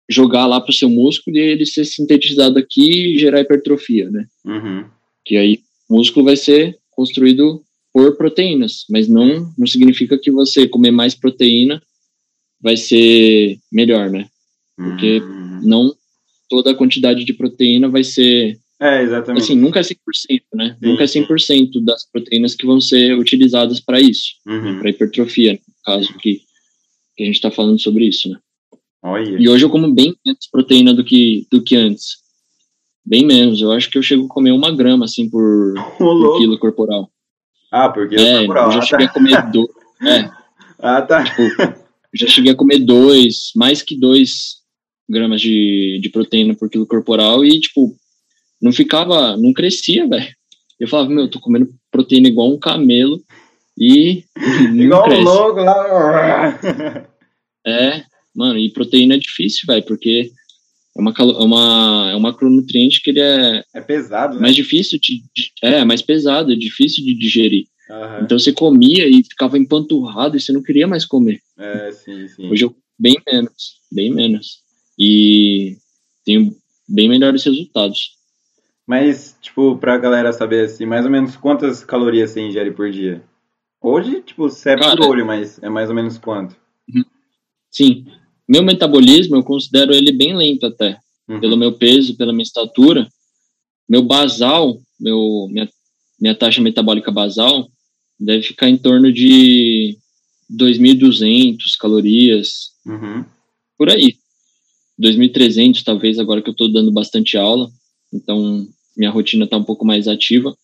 jogar 0.09 0.45
lá 0.45 0.61
para 0.61 0.71
o 0.71 0.73
seu 0.73 0.89
músculo 0.89 1.37
e 1.37 1.39
ele 1.39 1.65
ser 1.65 1.85
sintetizado 1.85 2.57
aqui 2.57 3.15
e 3.15 3.19
gerar 3.19 3.41
hipertrofia, 3.41 4.09
né? 4.09 4.25
Uhum. 4.45 4.85
Que 5.25 5.37
aí 5.37 5.59
o 5.89 5.97
músculo 5.97 6.25
vai 6.25 6.37
ser 6.37 6.77
construído 6.91 7.61
por 7.93 8.15
proteínas, 8.15 8.85
mas 8.89 9.07
não, 9.07 9.51
não 9.57 9.67
significa 9.67 10.17
que 10.17 10.31
você 10.31 10.67
comer 10.67 10.91
mais 10.91 11.15
proteína 11.15 11.81
vai 12.61 12.77
ser 12.77 13.57
melhor, 13.71 14.09
né? 14.09 14.27
Porque 14.75 15.19
uhum. 15.19 15.61
não 15.63 15.95
toda 16.49 16.71
a 16.71 16.75
quantidade 16.75 17.25
de 17.25 17.33
proteína 17.33 17.89
vai 17.89 18.03
ser. 18.03 18.57
É, 18.79 19.01
exatamente. 19.01 19.43
Assim, 19.43 19.55
nunca 19.55 19.79
é 19.79 19.83
100%, 19.83 19.95
né? 20.53 20.77
Sim. 20.79 20.89
Nunca 20.89 21.03
é 21.03 21.07
100% 21.07 21.83
das 21.83 22.09
proteínas 22.09 22.55
que 22.55 22.65
vão 22.65 22.79
ser 22.79 23.17
utilizadas 23.17 23.79
para 23.79 23.99
isso, 23.99 24.33
uhum. 24.45 24.79
para 24.79 24.89
hipertrofia, 24.91 25.53
no 25.53 25.73
caso 25.83 26.13
que, 26.19 26.41
que 27.15 27.23
a 27.23 27.25
gente 27.25 27.35
está 27.35 27.49
falando 27.49 27.79
sobre 27.79 28.05
isso, 28.05 28.29
né? 28.29 28.37
Olha. 29.03 29.37
E 29.39 29.47
hoje 29.47 29.63
eu 29.63 29.69
como 29.69 29.93
bem 29.93 30.15
menos 30.25 30.47
proteína 30.51 30.93
do 30.93 31.03
que, 31.03 31.47
do 31.51 31.63
que 31.63 31.75
antes. 31.75 32.17
Bem 33.05 33.25
menos. 33.25 33.61
Eu 33.61 33.71
acho 33.71 33.89
que 33.89 33.97
eu 33.97 34.03
chego 34.03 34.25
a 34.25 34.29
comer 34.29 34.51
uma 34.51 34.75
grama, 34.75 35.05
assim, 35.05 35.29
por, 35.29 35.73
por 35.97 36.37
quilo 36.37 36.59
corporal. 36.59 37.09
Ah, 37.71 37.89
por 37.89 38.07
quilo 38.09 38.21
é, 38.21 38.39
corporal. 38.39 38.65
Eu 38.65 38.71
já 38.73 38.79
ah, 38.79 38.85
cheguei 38.85 39.05
tá. 39.05 39.11
a 39.11 39.13
comer 39.13 39.41
dois. 39.51 39.69
É. 40.01 40.29
Ah, 40.79 41.01
tá. 41.01 41.23
Tipo, 41.23 41.41
já 42.13 42.27
cheguei 42.27 42.51
a 42.51 42.55
comer 42.55 42.79
dois, 42.79 43.51
mais 43.55 43.81
que 43.81 43.97
dois 43.97 44.57
gramas 45.09 45.41
de, 45.41 45.99
de 46.01 46.09
proteína 46.09 46.53
por 46.55 46.69
quilo 46.69 46.85
corporal 46.85 47.45
e, 47.45 47.59
tipo, 47.59 47.95
não 48.61 48.71
ficava, 48.71 49.37
não 49.37 49.53
crescia, 49.53 50.07
velho. 50.07 50.27
Eu 50.79 50.87
falava, 50.87 51.09
meu, 51.09 51.23
eu 51.23 51.29
tô 51.29 51.39
comendo 51.39 51.69
proteína 51.91 52.27
igual 52.27 52.51
um 52.51 52.59
camelo 52.59 53.21
e. 53.77 54.23
Igual 54.75 55.09
um 55.09 55.21
louco 55.21 55.59
lá. 55.59 56.59
é, 57.65 58.03
mano, 58.37 58.59
e 58.59 58.69
proteína 58.69 59.15
é 59.15 59.17
difícil, 59.17 59.63
velho, 59.65 59.83
porque 59.83 60.31
é 60.95 61.01
uma, 61.01 61.11
é 61.11 61.23
uma, 61.23 62.11
é 62.11 62.15
uma 62.15 62.31
macronutriente 62.31 63.01
que 63.01 63.09
ele 63.09 63.19
é. 63.19 63.63
É 63.73 63.81
pesado, 63.81 64.35
né? 64.35 64.41
Mais 64.41 64.55
difícil 64.55 64.99
de. 65.01 65.23
É, 65.61 65.83
mais 65.83 66.03
pesado, 66.03 66.53
é 66.53 66.55
difícil 66.55 67.03
de 67.03 67.15
digerir. 67.15 67.65
Uhum. 67.89 68.23
Então 68.23 68.37
você 68.37 68.53
comia 68.53 69.07
e 69.07 69.23
ficava 69.23 69.57
empanturrado 69.57 70.37
e 70.37 70.39
você 70.39 70.53
não 70.53 70.61
queria 70.61 70.87
mais 70.87 71.03
comer. 71.03 71.41
É, 71.57 71.91
sim, 71.91 72.27
sim. 72.27 72.47
Hoje 72.47 72.65
eu 72.65 72.75
bem 72.99 73.15
menos, 73.25 73.81
bem 73.91 74.13
menos. 74.13 74.59
E 74.99 75.77
tenho 76.23 76.55
bem 76.87 77.09
melhores 77.09 77.43
resultados. 77.43 78.15
Mas, 78.85 79.35
tipo, 79.41 79.77
pra 79.77 79.97
galera 79.97 80.31
saber, 80.31 80.65
assim, 80.65 80.85
mais 80.85 81.05
ou 81.05 81.11
menos 81.11 81.35
quantas 81.35 81.83
calorias 81.83 82.31
você 82.31 82.41
ingere 82.41 82.71
por 82.71 82.89
dia? 82.89 83.21
Hoje, 83.81 84.21
tipo, 84.21 84.49
você 84.49 84.71
é 84.71 84.77
por 84.77 85.01
olho, 85.01 85.25
mas 85.25 85.61
é 85.61 85.69
mais 85.69 85.89
ou 85.89 85.95
menos 85.95 86.17
quanto? 86.17 86.55
Uhum. 86.93 87.03
Sim. 87.69 88.07
Meu 88.47 88.63
metabolismo, 88.63 89.35
eu 89.35 89.43
considero 89.43 89.93
ele 89.93 90.11
bem 90.11 90.35
lento 90.35 90.65
até. 90.65 90.99
Uhum. 91.27 91.39
Pelo 91.39 91.57
meu 91.57 91.73
peso, 91.73 92.15
pela 92.15 92.31
minha 92.31 92.43
estatura. 92.43 93.07
Meu 93.89 94.01
basal, 94.01 94.79
meu, 94.99 95.47
minha, 95.49 95.69
minha 96.19 96.35
taxa 96.35 96.61
metabólica 96.61 97.11
basal, 97.11 97.69
deve 98.19 98.43
ficar 98.43 98.69
em 98.69 98.77
torno 98.77 99.11
de 99.11 99.97
2.200 100.51 101.57
calorias. 101.79 102.71
Uhum. 102.85 103.25
Por 103.77 103.89
aí. 103.89 104.15
2.300, 104.99 105.83
talvez, 105.83 106.17
agora 106.17 106.41
que 106.41 106.49
eu 106.49 106.53
estou 106.53 106.71
dando 106.71 106.91
bastante 106.91 107.37
aula. 107.37 107.69
Então, 108.11 108.67
minha 108.95 109.11
rotina 109.11 109.45
está 109.45 109.57
um 109.57 109.63
pouco 109.63 109.85
mais 109.85 110.07
ativa. 110.07 110.55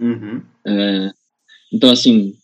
Uhum. 0.00 0.42
É, 0.66 1.12
então, 1.72 1.90
assim, 1.90 2.34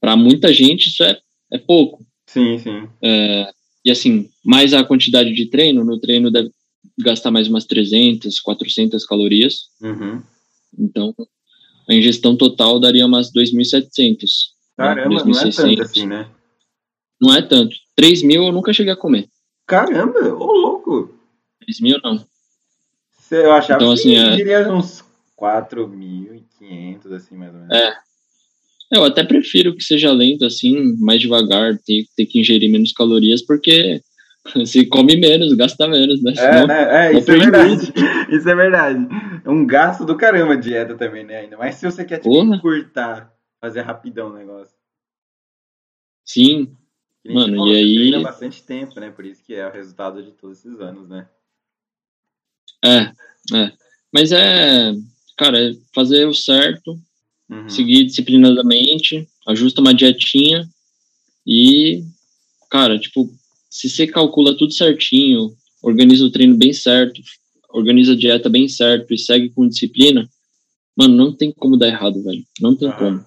para 0.00 0.16
muita 0.16 0.52
gente 0.52 0.88
isso 0.88 1.02
é, 1.02 1.18
é 1.52 1.58
pouco. 1.58 2.06
Sim, 2.32 2.58
sim. 2.58 2.88
É, 3.02 3.52
e 3.84 3.90
assim, 3.90 4.30
mais 4.44 4.72
a 4.72 4.84
quantidade 4.84 5.32
de 5.34 5.46
treino, 5.46 5.84
no 5.84 5.98
treino 5.98 6.30
deve 6.30 6.52
gastar 6.96 7.32
mais 7.32 7.48
umas 7.48 7.64
300, 7.64 8.38
400 8.38 9.04
calorias. 9.04 9.68
Uhum. 9.82 10.22
Então, 10.78 11.12
a 11.88 11.94
ingestão 11.94 12.36
total 12.36 12.78
daria 12.78 13.04
umas 13.04 13.32
2.700. 13.32 14.20
Né? 14.20 14.26
Caramba, 14.76 15.24
né? 15.24 15.32
2.600. 15.32 15.32
não 15.32 15.34
é 15.34 15.50
tanto 15.50 15.82
assim, 15.82 16.06
né? 16.06 16.30
Não 17.20 17.34
é 17.34 17.42
tanto. 17.42 17.76
3 17.96 18.22
mil 18.22 18.44
eu 18.44 18.52
nunca 18.52 18.72
cheguei 18.72 18.92
a 18.92 18.96
comer. 18.96 19.28
Caramba, 19.66 20.20
ô 20.32 20.52
louco. 20.52 21.12
3 21.62 21.80
mil 21.80 21.98
não. 22.04 22.24
Eu 23.28 23.52
achava 23.52 23.82
então, 23.82 23.92
assim, 23.92 24.10
que 24.10 24.16
é... 24.16 24.36
diria 24.36 24.72
uns 24.72 25.04
4.500, 25.36 27.12
assim, 27.12 27.36
mais 27.36 27.52
ou 27.52 27.60
menos. 27.60 27.76
É. 27.76 28.09
Eu 28.92 29.04
até 29.04 29.22
prefiro 29.22 29.74
que 29.74 29.84
seja 29.84 30.12
lento, 30.12 30.44
assim, 30.44 30.96
mais 30.98 31.20
devagar, 31.20 31.78
ter, 31.78 32.06
ter 32.16 32.26
que 32.26 32.40
ingerir 32.40 32.70
menos 32.70 32.92
calorias, 32.92 33.40
porque 33.40 34.00
se 34.66 34.86
come 34.86 35.16
menos, 35.16 35.52
gasta 35.54 35.86
menos, 35.86 36.22
né? 36.22 36.32
É, 36.36 36.66
né? 36.66 37.06
É, 37.06 37.18
isso 37.18 37.30
é 37.30 37.38
verdade. 37.38 37.92
Isso 38.30 38.48
é 38.48 38.54
verdade. 38.54 39.08
É 39.44 39.50
um 39.50 39.66
gasto 39.66 40.04
do 40.04 40.16
caramba 40.16 40.52
a 40.52 40.56
dieta 40.56 40.94
também, 40.94 41.24
né? 41.24 41.38
Ainda 41.40 41.56
mais 41.56 41.74
se 41.74 41.84
você 41.84 42.04
quer, 42.04 42.18
tipo, 42.18 42.30
Porra. 42.30 42.56
encurtar, 42.56 43.34
fazer 43.60 43.80
rapidão 43.80 44.30
o 44.30 44.32
negócio. 44.32 44.74
Sim. 46.24 46.76
Mano, 47.26 47.56
falou, 47.56 47.72
e 47.72 47.76
aí... 47.76 47.96
treina 47.96 48.20
bastante 48.20 48.62
tempo, 48.62 49.00
né? 49.00 49.10
Por 49.10 49.24
isso 49.24 49.42
que 49.42 49.52
é 49.54 49.66
o 49.66 49.72
resultado 49.72 50.22
de 50.22 50.30
todos 50.30 50.58
esses 50.58 50.80
anos, 50.80 51.08
né? 51.08 51.28
É, 52.84 52.98
é. 53.56 53.72
Mas 54.12 54.30
é, 54.32 54.92
cara, 55.36 55.58
é 55.58 55.72
fazer 55.92 56.24
o 56.26 56.32
certo, 56.32 56.96
uhum. 57.50 57.68
seguir 57.68 58.04
disciplinadamente, 58.04 59.28
ajusta 59.46 59.80
uma 59.80 59.94
dietinha 59.94 60.68
e, 61.46 62.04
cara, 62.70 62.98
tipo, 62.98 63.30
se 63.68 63.88
você 63.88 64.06
calcula 64.06 64.56
tudo 64.56 64.72
certinho, 64.72 65.54
organiza 65.82 66.24
o 66.24 66.30
treino 66.30 66.56
bem 66.56 66.72
certo, 66.72 67.20
organiza 67.68 68.12
a 68.12 68.16
dieta 68.16 68.48
bem 68.48 68.68
certo 68.68 69.12
e 69.12 69.18
segue 69.18 69.50
com 69.50 69.68
disciplina, 69.68 70.28
mano, 70.96 71.14
não 71.14 71.32
tem 71.32 71.52
como 71.52 71.76
dar 71.76 71.88
errado, 71.88 72.22
velho. 72.22 72.44
Não 72.60 72.76
tem 72.76 72.88
uhum. 72.88 72.96
como. 72.96 73.24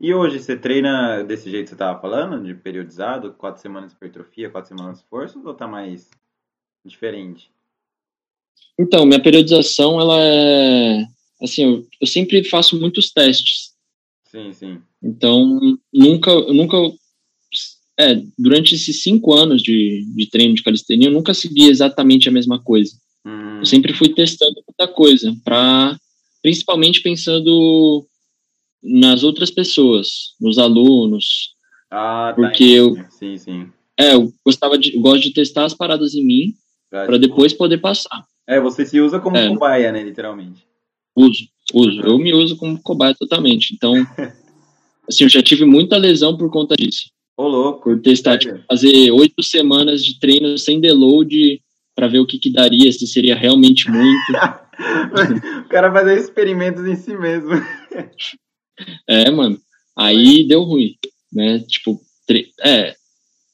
E 0.00 0.12
hoje 0.12 0.38
você 0.38 0.56
treina 0.56 1.22
desse 1.22 1.50
jeito 1.50 1.64
que 1.64 1.68
você 1.70 1.74
estava 1.74 2.00
falando, 2.00 2.44
de 2.44 2.54
periodizado, 2.54 3.32
quatro 3.32 3.62
semanas 3.62 3.90
de 3.90 3.96
hipertrofia, 3.96 4.50
quatro 4.50 4.76
semanas 4.76 4.98
de 4.98 5.04
força, 5.04 5.38
ou 5.38 5.54
tá 5.54 5.66
mais 5.66 6.10
diferente? 6.84 7.50
Então, 8.78 9.06
minha 9.06 9.22
periodização, 9.22 10.00
ela 10.00 10.20
é. 10.20 11.06
Assim, 11.44 11.62
eu, 11.62 11.86
eu 12.00 12.06
sempre 12.06 12.42
faço 12.42 12.80
muitos 12.80 13.12
testes. 13.12 13.74
Sim, 14.24 14.52
sim. 14.52 14.78
Então, 15.02 15.60
nunca, 15.92 16.32
nunca. 16.52 16.76
É, 18.00 18.20
durante 18.38 18.74
esses 18.74 19.02
cinco 19.02 19.34
anos 19.34 19.62
de, 19.62 20.04
de 20.16 20.26
treino 20.28 20.54
de 20.54 20.62
calistenia, 20.62 21.08
eu 21.08 21.12
nunca 21.12 21.34
segui 21.34 21.68
exatamente 21.68 22.28
a 22.28 22.32
mesma 22.32 22.60
coisa. 22.60 22.92
Hum. 23.24 23.58
Eu 23.58 23.66
sempre 23.66 23.92
fui 23.92 24.08
testando 24.08 24.54
muita 24.66 24.92
coisa, 24.92 25.36
para 25.44 25.96
principalmente 26.42 27.02
pensando 27.02 28.06
nas 28.82 29.22
outras 29.22 29.50
pessoas, 29.50 30.34
nos 30.40 30.58
alunos. 30.58 31.54
Ah, 31.90 32.32
tá 32.34 32.42
porque 32.42 32.64
eu. 32.64 32.96
Sim, 33.10 33.36
sim. 33.36 33.72
É, 33.98 34.14
eu 34.14 34.32
gostava 34.44 34.76
de, 34.76 34.96
eu 34.96 35.00
gosto 35.00 35.22
de 35.22 35.32
testar 35.32 35.66
as 35.66 35.74
paradas 35.74 36.14
em 36.14 36.24
mim 36.24 36.54
para 36.90 37.18
depois 37.18 37.52
poder 37.52 37.78
passar. 37.78 38.24
É, 38.46 38.60
você 38.60 38.84
se 38.84 39.00
usa 39.00 39.20
como 39.20 39.36
é. 39.36 39.48
cobaia, 39.48 39.92
né, 39.92 40.02
literalmente. 40.02 40.66
Uso, 41.16 41.44
uso. 41.72 42.00
Eu 42.00 42.18
me 42.18 42.32
uso 42.32 42.56
como 42.56 42.80
cobaia 42.82 43.14
totalmente. 43.14 43.74
Então, 43.74 43.94
assim, 45.08 45.24
eu 45.24 45.28
já 45.28 45.42
tive 45.42 45.64
muita 45.64 45.96
lesão 45.96 46.36
por 46.36 46.50
conta 46.50 46.74
disso. 46.76 47.10
Ô, 47.36 47.48
louco. 47.48 47.82
Por 47.82 48.00
testar, 48.00 48.38
tipo, 48.38 48.58
fazer 48.68 49.10
oito 49.10 49.42
semanas 49.42 50.04
de 50.04 50.18
treino 50.18 50.56
sem 50.56 50.80
deload 50.80 51.60
para 51.94 52.08
ver 52.08 52.18
o 52.18 52.26
que, 52.26 52.38
que 52.38 52.50
daria, 52.50 52.90
se 52.92 53.06
seria 53.06 53.36
realmente 53.36 53.90
muito. 53.90 54.32
o 55.64 55.68
cara 55.68 55.92
fazer 55.92 56.18
experimentos 56.18 56.84
em 56.86 56.96
si 56.96 57.16
mesmo. 57.16 57.52
é, 59.08 59.30
mano. 59.30 59.58
Aí 59.96 60.46
deu 60.46 60.62
ruim, 60.62 60.96
né? 61.32 61.60
Tipo, 61.60 62.00
é, 62.64 62.94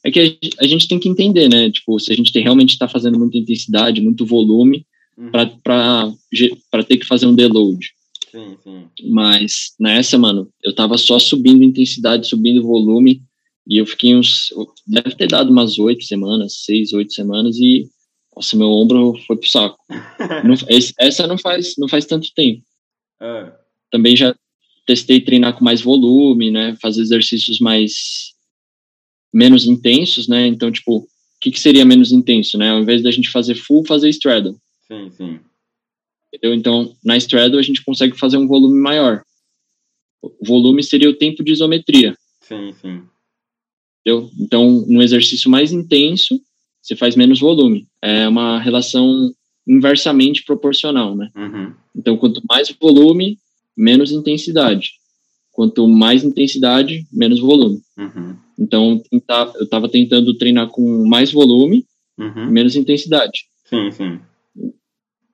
é 0.05 0.11
que 0.11 0.39
a 0.59 0.67
gente 0.67 0.89
tem 0.89 0.99
que 0.99 1.09
entender, 1.09 1.49
né? 1.49 1.71
Tipo, 1.71 1.99
se 1.99 2.13
a 2.13 2.17
gente 2.17 2.33
tem, 2.33 2.43
realmente 2.43 2.71
está 2.71 2.89
fazendo 2.89 3.19
muita 3.19 3.37
intensidade, 3.37 4.01
muito 4.01 4.25
volume, 4.25 4.87
uhum. 5.21 5.31
para 6.71 6.85
ter 6.85 6.97
que 6.97 7.07
fazer 7.07 7.27
um 7.27 7.35
deload. 7.35 7.91
Sim, 8.31 8.57
sim. 8.63 8.89
Mas 9.09 9.75
nessa, 9.79 10.17
mano, 10.17 10.49
eu 10.63 10.75
tava 10.75 10.97
só 10.97 11.19
subindo 11.19 11.65
intensidade, 11.65 12.29
subindo 12.29 12.63
volume, 12.63 13.23
e 13.67 13.77
eu 13.77 13.87
fiquei 13.87 14.15
uns. 14.15 14.49
Deve 14.87 15.15
ter 15.15 15.29
dado 15.29 15.51
umas 15.51 15.79
oito 15.79 16.05
semanas, 16.05 16.65
seis, 16.65 16.93
oito 16.93 17.13
semanas, 17.13 17.57
e. 17.59 17.89
Nossa, 18.35 18.57
meu 18.57 18.69
ombro 18.69 19.15
foi 19.27 19.37
pro 19.37 19.49
saco. 19.49 19.77
não, 20.45 20.55
essa 20.99 21.27
não 21.27 21.37
faz, 21.37 21.75
não 21.77 21.89
faz 21.89 22.07
tanto 22.07 22.33
tempo. 22.33 22.63
Uh. 23.21 23.53
Também 23.91 24.17
já 24.17 24.35
testei 24.87 25.21
treinar 25.21 25.57
com 25.57 25.65
mais 25.65 25.83
volume, 25.83 26.51
né? 26.51 26.77
Fazer 26.81 27.03
exercícios 27.03 27.59
mais 27.59 28.33
menos 29.33 29.67
intensos, 29.67 30.29
né? 30.29 30.47
Então, 30.47 30.71
tipo, 30.71 30.99
o 30.99 31.07
que, 31.41 31.51
que 31.51 31.61
seria 31.61 31.85
menos 31.85 32.13
intenso, 32.13 32.57
né? 32.57 32.71
Ao 32.71 32.81
invés 32.81 33.03
da 33.03 33.11
gente 33.11 33.31
fazer 33.31 33.57
full, 33.57 33.85
fazer 33.85 34.09
straddle. 34.11 34.57
Sim, 34.91 35.11
sim. 35.11 35.41
Entendeu? 36.35 36.55
Então, 36.55 36.97
na 37.05 37.17
straddle 37.17 37.61
a 37.61 37.63
gente 37.63 37.85
consegue 37.85 38.19
fazer 38.19 38.37
um 38.37 38.49
volume 38.49 38.81
maior. 38.81 39.23
O 40.21 40.45
volume 40.45 40.83
seria 40.83 41.09
o 41.09 41.17
tempo 41.17 41.45
de 41.45 41.53
isometria. 41.53 42.17
Sim, 42.41 42.73
sim. 42.73 43.03
Entendeu? 44.01 44.31
Então, 44.39 44.85
no 44.89 45.03
exercício 45.03 45.51
mais 45.51 45.73
intenso, 45.73 46.41
você 46.83 46.97
faz 46.97 47.15
menos 47.15 47.39
volume. 47.39 47.87
É 48.03 48.27
uma 48.29 48.59
relação 48.59 49.33
inversamente 49.67 50.43
proporcional, 50.45 51.15
né? 51.15 51.31
Uhum. 51.37 51.75
Então, 51.95 52.17
quanto 52.17 52.43
mais 52.49 52.71
volume, 52.81 53.39
menos 53.77 54.11
intensidade. 54.11 54.93
Quanto 55.53 55.87
mais 55.87 56.25
intensidade, 56.25 57.07
menos 57.13 57.39
volume. 57.39 57.81
Uhum. 57.97 58.37
Então, 58.59 59.03
eu 59.13 59.65
estava 59.65 59.89
tentando 59.89 60.37
treinar 60.37 60.69
com 60.69 61.07
mais 61.07 61.31
volume, 61.31 61.87
uhum. 62.19 62.51
menos 62.51 62.75
intensidade. 62.77 63.45
Sim, 63.65 63.91
sim. 63.91 64.21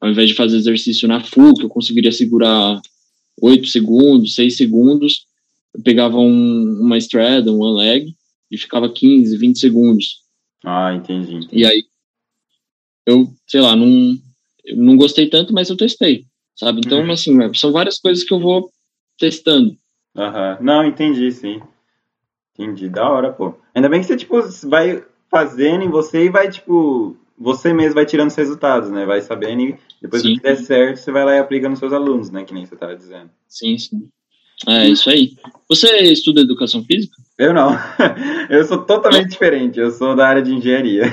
Ao 0.01 0.11
invés 0.11 0.29
de 0.29 0.35
fazer 0.35 0.57
exercício 0.57 1.09
na 1.09 1.21
full, 1.21 1.55
que 1.55 1.65
eu 1.65 1.69
conseguiria 1.69 2.13
segurar 2.13 2.81
8 3.41 3.67
segundos, 3.67 4.35
6 4.35 4.57
segundos, 4.57 5.27
eu 5.75 5.83
pegava 5.83 6.19
um, 6.19 6.81
uma 6.81 6.99
straddle, 6.99 7.55
um 7.55 7.61
one 7.61 7.79
leg, 7.79 8.15
e 8.51 8.59
ficava 8.59 8.89
15, 8.89 9.37
20 9.37 9.59
segundos. 9.59 10.21
Ah, 10.65 10.95
entendi. 10.95 11.37
entendi. 11.37 11.59
E 11.59 11.67
aí, 11.67 11.85
eu, 13.07 13.29
sei 13.47 13.61
lá, 13.61 13.77
não, 13.77 14.19
eu 14.65 14.77
não 14.77 14.97
gostei 14.97 15.29
tanto, 15.29 15.53
mas 15.53 15.71
eu 15.71 15.77
testei, 15.77 16.25
sabe? 16.55 16.81
Então, 16.85 17.01
uhum. 17.01 17.13
assim, 17.13 17.55
são 17.55 17.73
várias 17.73 17.99
coisas 17.99 18.25
que 18.25 18.35
eu 18.35 18.41
vou 18.41 18.71
testando. 19.19 19.77
Aham. 20.17 20.57
Uhum. 20.59 20.65
Não, 20.65 20.85
entendi, 20.85 21.31
sim. 21.31 21.61
Entendi, 22.59 22.89
da 22.89 23.09
hora, 23.09 23.33
pô. 23.33 23.55
Ainda 23.75 23.89
bem 23.89 24.01
que 24.01 24.07
você, 24.07 24.17
tipo, 24.17 24.41
vai 24.69 25.05
fazendo 25.31 25.85
em 25.85 25.91
você 25.91 26.25
e 26.25 26.31
vai, 26.31 26.51
tipo, 26.51 27.17
você 27.39 27.73
mesmo 27.73 27.95
vai 27.95 28.07
tirando 28.07 28.31
os 28.31 28.37
resultados, 28.37 28.91
né? 28.91 29.05
Vai 29.05 29.21
sabendo 29.21 29.63
e 29.63 29.79
depois 30.01 30.23
sim. 30.23 30.35
do 30.35 30.37
que 30.37 30.43
der 30.43 30.57
certo, 30.57 30.99
você 30.99 31.13
vai 31.13 31.25
lá 31.25 31.35
e 31.35 31.39
aplica 31.39 31.69
nos 31.69 31.79
seus 31.79 31.93
alunos, 31.93 32.31
né? 32.31 32.45
Que 32.45 32.55
nem 32.55 32.65
você 32.65 32.77
tava 32.77 32.97
dizendo. 32.97 33.31
Sim, 33.49 33.77
sim. 33.79 34.09
É, 34.67 34.89
isso 34.89 35.11
aí. 35.11 35.37
Você 35.69 35.99
estuda 36.05 36.41
educação 36.41 36.83
física? 36.83 37.17
Eu 37.39 37.53
não. 37.53 37.77
Eu 38.49 38.65
sou 38.65 38.79
totalmente 38.79 39.31
diferente. 39.31 39.79
Eu 39.79 39.91
sou 39.91 40.17
da 40.17 40.27
área 40.27 40.43
de 40.43 40.53
engenharia. 40.53 41.05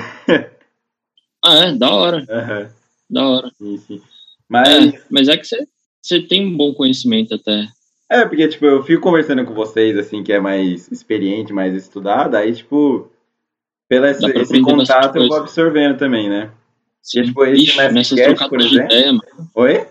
Ah, 1.44 1.66
é? 1.66 1.72
Da 1.74 1.92
hora. 1.92 2.18
Uhum. 2.18 2.68
Da 3.10 3.28
hora. 3.28 3.50
Sim, 3.58 3.76
sim. 3.76 4.02
Mas 4.48 4.68
é, 4.68 5.02
mas 5.10 5.28
é 5.28 5.36
que 5.36 5.46
você, 5.46 5.66
você 6.00 6.20
tem 6.22 6.46
um 6.46 6.56
bom 6.56 6.72
conhecimento 6.72 7.34
até. 7.34 7.66
É, 8.10 8.24
porque, 8.24 8.48
tipo, 8.48 8.64
eu 8.64 8.82
fico 8.82 9.02
conversando 9.02 9.44
com 9.44 9.54
vocês, 9.54 9.96
assim, 9.98 10.22
que 10.22 10.32
é 10.32 10.40
mais 10.40 10.90
experiente, 10.90 11.52
mais 11.52 11.74
estudado, 11.74 12.34
aí, 12.34 12.54
tipo, 12.54 13.10
pelo 13.88 14.06
esse, 14.06 14.26
esse 14.26 14.60
contato 14.60 15.16
eu 15.16 15.28
vou 15.28 15.38
absorvendo 15.38 15.96
também, 15.96 16.28
né? 16.28 16.50
Sim. 17.02 17.20
E, 17.20 17.24
tipo, 17.24 17.44
esse 17.44 17.62
Ixi, 17.62 17.92
nessas 17.92 18.20
trocadas 18.20 18.70
de 18.70 18.80
ideia, 18.80 19.12
mano. 19.12 19.50
Oi? 19.54 19.86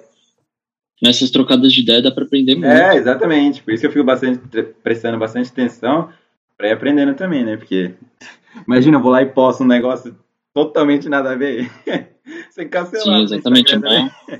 Nessas 1.02 1.30
trocadas 1.30 1.74
de 1.74 1.82
ideia 1.82 2.02
dá 2.02 2.12
pra 2.12 2.24
aprender 2.24 2.56
muito. 2.56 2.68
É, 2.68 2.96
exatamente. 2.96 3.62
Por 3.62 3.74
isso 3.74 3.82
que 3.82 3.88
eu 3.88 3.92
fico 3.92 4.06
bastante, 4.06 4.40
prestando 4.82 5.18
bastante 5.18 5.52
atenção 5.52 6.10
pra 6.58 6.70
ir 6.70 6.72
aprendendo 6.72 7.14
também, 7.14 7.44
né? 7.44 7.58
Porque, 7.58 7.94
imagina, 8.66 8.98
eu 8.98 9.02
vou 9.02 9.12
lá 9.12 9.22
e 9.22 9.28
posto 9.28 9.64
um 9.64 9.68
negócio 9.68 10.18
totalmente 10.54 11.10
nada 11.10 11.32
a 11.32 11.36
ver. 11.36 11.70
Sem 12.52 12.70
cancelar. 12.70 13.18
Sim, 13.18 13.24
exatamente. 13.24 13.76
É, 13.76 13.80
bom. 13.80 14.10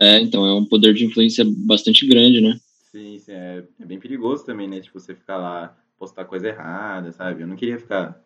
é, 0.00 0.20
então, 0.20 0.44
é 0.44 0.54
um 0.54 0.64
poder 0.64 0.92
de 0.92 1.06
influência 1.06 1.44
bastante 1.46 2.06
grande, 2.06 2.40
né? 2.40 2.58
Sim, 2.90 3.18
sim 3.18 3.32
é, 3.32 3.62
é, 3.80 3.84
bem 3.84 4.00
perigoso 4.00 4.44
também, 4.44 4.66
né? 4.66 4.80
Tipo, 4.80 4.98
você 4.98 5.14
ficar 5.14 5.36
lá, 5.36 5.76
postar 5.98 6.24
coisa 6.24 6.48
errada, 6.48 7.12
sabe? 7.12 7.42
Eu 7.42 7.46
não 7.46 7.54
queria 7.54 7.78
ficar, 7.78 8.20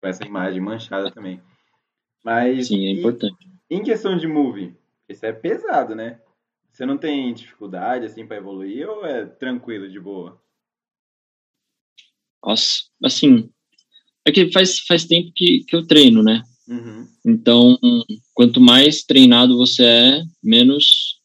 com 0.00 0.08
essa 0.08 0.24
imagem 0.24 0.60
manchada 0.60 1.10
também. 1.10 1.40
Mas. 2.24 2.68
Sim, 2.68 2.86
é 2.86 2.90
importante. 2.92 3.48
Em 3.70 3.82
questão 3.82 4.16
de 4.16 4.26
movie, 4.26 4.76
isso 5.08 5.24
é 5.24 5.32
pesado, 5.32 5.94
né? 5.94 6.20
Você 6.72 6.86
não 6.86 6.96
tem 6.96 7.32
dificuldade, 7.34 8.06
assim, 8.06 8.26
para 8.26 8.36
evoluir 8.36 8.88
ou 8.88 9.04
é 9.04 9.26
tranquilo, 9.26 9.90
de 9.90 10.00
boa? 10.00 10.40
Nossa, 12.44 12.84
assim, 13.04 13.50
é 14.24 14.32
que 14.32 14.50
faz, 14.50 14.80
faz 14.80 15.04
tempo 15.04 15.30
que, 15.34 15.64
que 15.64 15.76
eu 15.76 15.86
treino, 15.86 16.22
né? 16.22 16.42
Uhum. 16.66 17.06
Então, 17.26 17.76
quanto 18.32 18.60
mais 18.60 19.02
treinado 19.02 19.56
você 19.56 19.84
é, 19.84 20.22
menos 20.42 21.20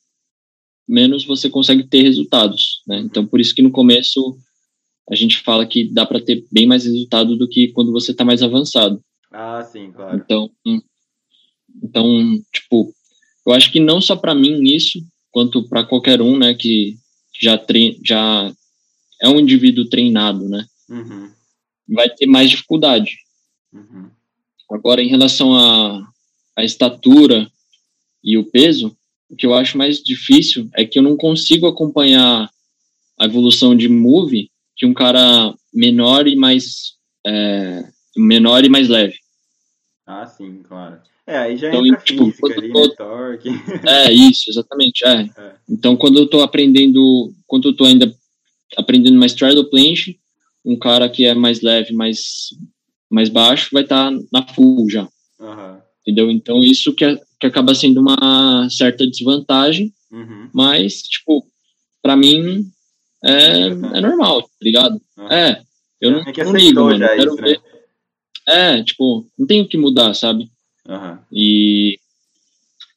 menos 0.87 1.25
você 1.25 1.49
consegue 1.49 1.83
ter 1.83 2.03
resultados, 2.03 2.83
né? 2.87 2.99
Então, 2.99 3.25
por 3.25 3.39
isso 3.39 3.55
que 3.55 3.61
no 3.61 3.71
começo 3.71 4.37
a 5.09 5.15
gente 5.15 5.41
fala 5.41 5.65
que 5.65 5.85
dá 5.91 6.05
para 6.05 6.21
ter 6.21 6.45
bem 6.51 6.65
mais 6.65 6.85
resultado 6.85 7.35
do 7.35 7.47
que 7.47 7.69
quando 7.69 7.91
você 7.91 8.11
está 8.11 8.25
mais 8.25 8.41
avançado. 8.41 9.01
Ah, 9.31 9.63
sim, 9.63 9.91
claro. 9.91 10.17
Então, 10.17 10.49
então, 11.83 12.41
tipo, 12.51 12.93
eu 13.45 13.53
acho 13.53 13.71
que 13.71 13.79
não 13.79 14.01
só 14.01 14.15
para 14.15 14.33
mim 14.33 14.63
isso, 14.63 14.99
quanto 15.31 15.67
para 15.67 15.83
qualquer 15.83 16.21
um, 16.21 16.37
né, 16.37 16.53
que 16.53 16.97
já 17.39 17.61
já 18.03 18.53
é 19.21 19.29
um 19.29 19.39
indivíduo 19.39 19.87
treinado, 19.87 20.47
né? 20.49 20.65
Uhum. 20.89 21.31
Vai 21.87 22.09
ter 22.09 22.25
mais 22.25 22.49
dificuldade. 22.49 23.17
Uhum. 23.71 24.09
Agora, 24.71 25.01
em 25.01 25.07
relação 25.07 25.53
à 25.53 25.97
a, 25.97 26.61
a 26.61 26.63
estatura 26.63 27.49
e 28.23 28.37
o 28.37 28.45
peso, 28.45 28.95
o 29.29 29.35
que 29.35 29.45
eu 29.45 29.53
acho 29.53 29.77
mais 29.77 30.01
difícil 30.01 30.69
é 30.73 30.85
que 30.85 30.97
eu 30.97 31.03
não 31.03 31.15
consigo 31.15 31.67
acompanhar 31.67 32.49
a 33.19 33.25
evolução 33.25 33.75
de 33.75 33.87
move 33.87 34.49
que 34.75 34.85
um 34.85 34.93
cara 34.93 35.53
menor 35.73 36.27
e 36.27 36.35
mais 36.35 36.95
é, 37.25 37.83
menor 38.15 38.63
e 38.63 38.69
mais 38.69 38.87
leve. 38.87 39.15
Ah, 40.05 40.25
sim, 40.25 40.61
claro. 40.63 40.99
É, 41.27 41.37
aí 41.37 41.57
já 41.57 41.69
então, 41.69 41.85
entra 41.85 42.01
tipo, 42.01 42.25
física 42.25 42.59
ali, 42.59 42.71
tô... 42.71 42.87
né, 42.87 42.95
torque. 42.95 43.49
É, 43.87 44.11
isso, 44.11 44.49
exatamente, 44.49 45.03
é. 45.03 45.21
é. 45.21 45.55
Então, 45.67 45.97
quando 45.97 46.19
eu 46.19 46.27
tô 46.27 46.41
aprendendo, 46.41 47.33
quando 47.47 47.69
eu 47.69 47.75
tô 47.75 47.85
ainda 47.85 48.13
aprendendo 48.77 49.17
mais 49.17 49.31
straddle 49.31 49.69
planche, 49.69 50.19
um 50.63 50.77
cara 50.77 51.09
que 51.09 51.25
é 51.25 51.33
mais 51.33 51.61
leve, 51.61 51.93
mais, 51.93 52.49
mais 53.09 53.29
baixo, 53.29 53.69
vai 53.71 53.83
estar 53.83 54.11
tá 54.11 54.19
na 54.31 54.47
full 54.47 54.87
já. 54.89 55.07
Uhum. 55.39 55.77
Entendeu? 56.01 56.29
Então, 56.29 56.63
isso 56.63 56.93
que, 56.93 57.03
é, 57.03 57.19
que 57.39 57.47
acaba 57.47 57.73
sendo 57.73 57.99
uma 57.99 58.69
certa 58.69 59.07
desvantagem, 59.07 59.91
uhum. 60.11 60.49
mas, 60.53 61.01
tipo, 61.01 61.43
para 62.03 62.15
mim 62.15 62.71
é, 63.25 63.67
é 63.67 64.01
normal, 64.01 64.41
tá 64.43 64.49
ligado? 64.61 65.01
Uhum. 65.17 65.27
É, 65.27 65.61
eu 65.99 66.11
não, 66.11 66.19
é 66.19 66.43
não 66.43 66.55
ligo, 66.55 66.83
mano. 66.83 66.99
quero 66.99 67.33
isso, 67.33 67.35
né? 67.35 67.41
ver. 67.41 67.57
Né? 67.57 67.75
É, 68.47 68.83
tipo, 68.83 69.25
não 69.37 69.47
tenho 69.47 69.67
que 69.67 69.77
mudar, 69.77 70.13
sabe? 70.13 70.49
Uhum. 70.87 71.17
E, 71.31 71.99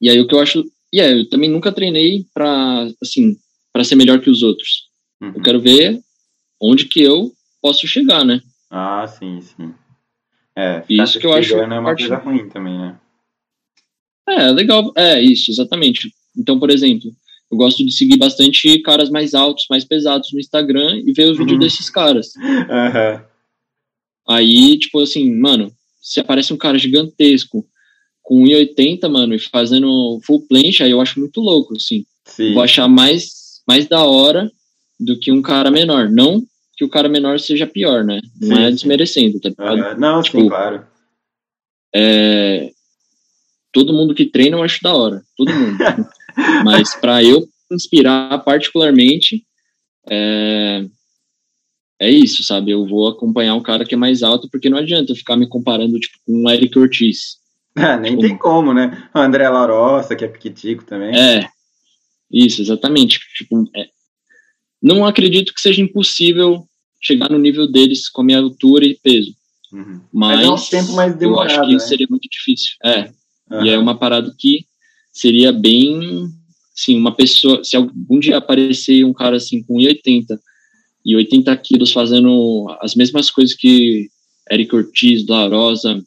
e 0.00 0.10
aí 0.10 0.20
o 0.20 0.26
que 0.26 0.34
eu 0.34 0.40
acho. 0.40 0.60
E 0.92 0.98
yeah, 0.98 1.16
é, 1.16 1.20
eu 1.20 1.28
também 1.28 1.50
nunca 1.50 1.72
treinei 1.72 2.26
pra, 2.32 2.88
assim, 3.02 3.36
pra 3.72 3.84
ser 3.84 3.94
melhor 3.94 4.20
que 4.20 4.30
os 4.30 4.42
outros. 4.42 4.88
Uhum. 5.20 5.32
Eu 5.34 5.42
quero 5.42 5.60
ver 5.60 6.00
onde 6.60 6.84
que 6.84 7.02
eu 7.02 7.32
posso 7.62 7.86
chegar, 7.86 8.24
né? 8.24 8.40
Ah, 8.70 9.06
sim, 9.06 9.40
sim. 9.40 9.74
É, 10.56 10.82
isso 10.88 11.18
que 11.18 11.26
eu 11.26 11.32
acho. 11.32 11.56
É 11.56 11.78
uma 11.78 11.94
coisa 11.94 12.16
ruim 12.16 12.48
também, 12.48 12.76
né? 12.76 12.98
É, 14.28 14.50
legal. 14.50 14.92
É, 14.96 15.20
isso, 15.20 15.50
exatamente. 15.50 16.12
Então, 16.36 16.58
por 16.58 16.70
exemplo, 16.70 17.10
eu 17.50 17.56
gosto 17.56 17.84
de 17.84 17.92
seguir 17.92 18.18
bastante 18.18 18.78
caras 18.80 19.08
mais 19.10 19.34
altos, 19.34 19.66
mais 19.70 19.84
pesados 19.84 20.32
no 20.32 20.38
Instagram 20.38 21.02
e 21.04 21.12
ver 21.12 21.30
os 21.30 21.38
vídeos 21.38 21.52
uhum. 21.52 21.58
desses 21.58 21.88
caras. 21.88 22.34
Uhum. 22.36 23.24
Aí, 24.28 24.78
tipo 24.78 25.00
assim, 25.00 25.34
mano, 25.34 25.72
se 26.00 26.20
aparece 26.20 26.52
um 26.52 26.58
cara 26.58 26.78
gigantesco 26.78 27.66
com 28.22 28.44
1,80, 28.44 29.08
mano, 29.08 29.34
e 29.34 29.38
fazendo 29.38 30.20
full 30.22 30.46
planche, 30.46 30.82
aí 30.82 30.90
eu 30.90 31.00
acho 31.00 31.18
muito 31.18 31.40
louco, 31.40 31.74
assim. 31.74 32.04
Sim. 32.26 32.52
Vou 32.52 32.62
achar 32.62 32.86
mais, 32.86 33.62
mais 33.66 33.86
da 33.86 34.04
hora 34.04 34.52
do 35.00 35.18
que 35.18 35.32
um 35.32 35.40
cara 35.40 35.70
menor. 35.70 36.10
Não 36.10 36.42
que 36.76 36.84
o 36.84 36.88
cara 36.88 37.08
menor 37.08 37.40
seja 37.40 37.66
pior, 37.66 38.04
né? 38.04 38.20
Não 38.40 38.56
sim, 38.56 38.62
é 38.62 38.70
desmerecendo, 38.70 39.40
tá 39.40 39.48
ligado? 39.48 39.94
Uhum. 39.94 40.00
Não, 40.00 40.22
tipo, 40.22 40.40
sim, 40.42 40.48
claro. 40.48 40.86
É, 41.94 42.70
todo 43.72 43.94
mundo 43.94 44.14
que 44.14 44.26
treina 44.26 44.56
eu 44.56 44.62
acho 44.62 44.82
da 44.82 44.94
hora, 44.94 45.22
todo 45.36 45.50
mundo. 45.50 45.78
Mas 46.64 46.94
para 46.94 47.22
eu 47.22 47.46
inspirar 47.70 48.38
particularmente, 48.40 49.44
é, 50.08 50.84
é 52.00 52.10
isso, 52.10 52.42
sabe? 52.42 52.70
Eu 52.70 52.86
vou 52.86 53.08
acompanhar 53.08 53.54
um 53.54 53.62
cara 53.62 53.84
que 53.84 53.94
é 53.94 53.98
mais 53.98 54.22
alto, 54.22 54.48
porque 54.50 54.70
não 54.70 54.78
adianta 54.78 55.12
eu 55.12 55.16
ficar 55.16 55.36
me 55.36 55.48
comparando 55.48 55.98
tipo, 55.98 56.18
com 56.26 56.44
o 56.44 56.50
Eric 56.50 56.78
Ortiz. 56.78 57.38
Ah, 57.76 57.96
nem 57.98 58.12
tipo, 58.12 58.22
tem 58.22 58.38
como, 58.38 58.72
né? 58.72 59.08
O 59.14 59.18
André 59.18 59.48
Larossa, 59.48 60.16
que 60.16 60.24
é 60.24 60.28
piquitico 60.28 60.84
também. 60.84 61.16
É, 61.16 61.48
isso, 62.30 62.62
exatamente. 62.62 63.20
Tipo, 63.36 63.68
é, 63.74 63.88
não 64.82 65.04
acredito 65.04 65.52
que 65.52 65.60
seja 65.60 65.82
impossível 65.82 66.66
chegar 67.00 67.30
no 67.30 67.38
nível 67.38 67.70
deles 67.70 68.08
com 68.08 68.22
a 68.22 68.24
minha 68.24 68.38
altura 68.38 68.84
e 68.84 68.98
peso. 69.02 69.32
Uhum. 69.72 70.00
Mas, 70.12 70.36
Mas 70.38 70.46
é 70.46 70.50
um 70.50 70.82
tempo 70.82 70.92
mais 70.94 71.14
demorado, 71.14 71.52
eu 71.52 71.60
acho 71.60 71.68
que 71.68 71.72
né? 71.74 71.78
seria 71.78 72.06
muito 72.08 72.28
difícil. 72.30 72.72
É, 72.82 73.10
Uhum. 73.50 73.64
E 73.64 73.70
é 73.70 73.78
uma 73.78 73.98
parada 73.98 74.32
que 74.38 74.66
seria 75.18 75.52
bem, 75.52 76.30
sim, 76.72 76.96
uma 76.96 77.12
pessoa, 77.12 77.64
se 77.64 77.74
algum 77.74 78.20
dia 78.20 78.36
aparecer 78.36 79.04
um 79.04 79.12
cara 79.12 79.36
assim 79.36 79.60
com 79.64 79.74
1,80 79.74 80.38
e 81.04 81.16
80 81.16 81.56
quilos 81.56 81.92
fazendo 81.92 82.66
as 82.80 82.94
mesmas 82.94 83.28
coisas 83.28 83.52
que 83.56 84.08
Eric 84.48 84.74
Ortiz, 84.76 85.26
Larosa, 85.26 86.00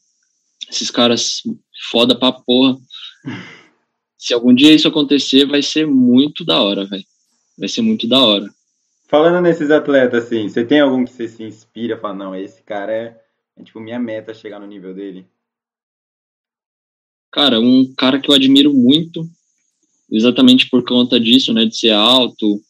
esses 0.70 0.89
caras 0.89 1.41
foda 1.91 2.18
pra 2.18 2.32
porra. 2.32 2.78
se 4.18 4.34
algum 4.34 4.53
dia 4.53 4.74
isso 4.74 4.88
acontecer, 4.88 5.45
vai 5.45 5.62
ser 5.62 5.86
muito 5.86 6.45
da 6.45 6.62
hora, 6.62 6.86
velho. 6.86 7.03
Vai 7.57 7.68
ser 7.68 7.82
muito 7.82 8.07
da 8.07 8.24
hora. 8.24 8.49
Falando 9.09 9.41
nesses 9.41 9.70
atletas, 9.72 10.24
assim, 10.24 10.47
você 10.47 10.64
tem 10.64 10.80
algum 10.80 11.03
que 11.03 11.12
você 11.12 11.28
se 11.28 11.43
inspira, 11.43 11.97
fala, 11.97 12.14
não, 12.14 12.34
esse 12.34 12.62
cara 12.64 12.93
é, 12.93 13.22
é 13.57 13.64
tipo 13.64 13.82
minha 13.82 13.99
meta 13.99 14.34
chegar 14.34 14.57
no 14.57 14.68
nível 14.68 14.93
dele? 14.93 15.28
Cara, 17.32 17.59
um 17.59 17.93
cara 17.95 18.19
que 18.19 18.29
eu 18.29 18.36
admiro 18.36 18.73
muito, 18.73 19.27
exatamente 20.11 20.69
por 20.69 20.84
conta 20.84 21.19
disso, 21.19 21.53
né, 21.53 21.65
de 21.65 21.77
ser 21.77 21.91
alto. 21.91 22.61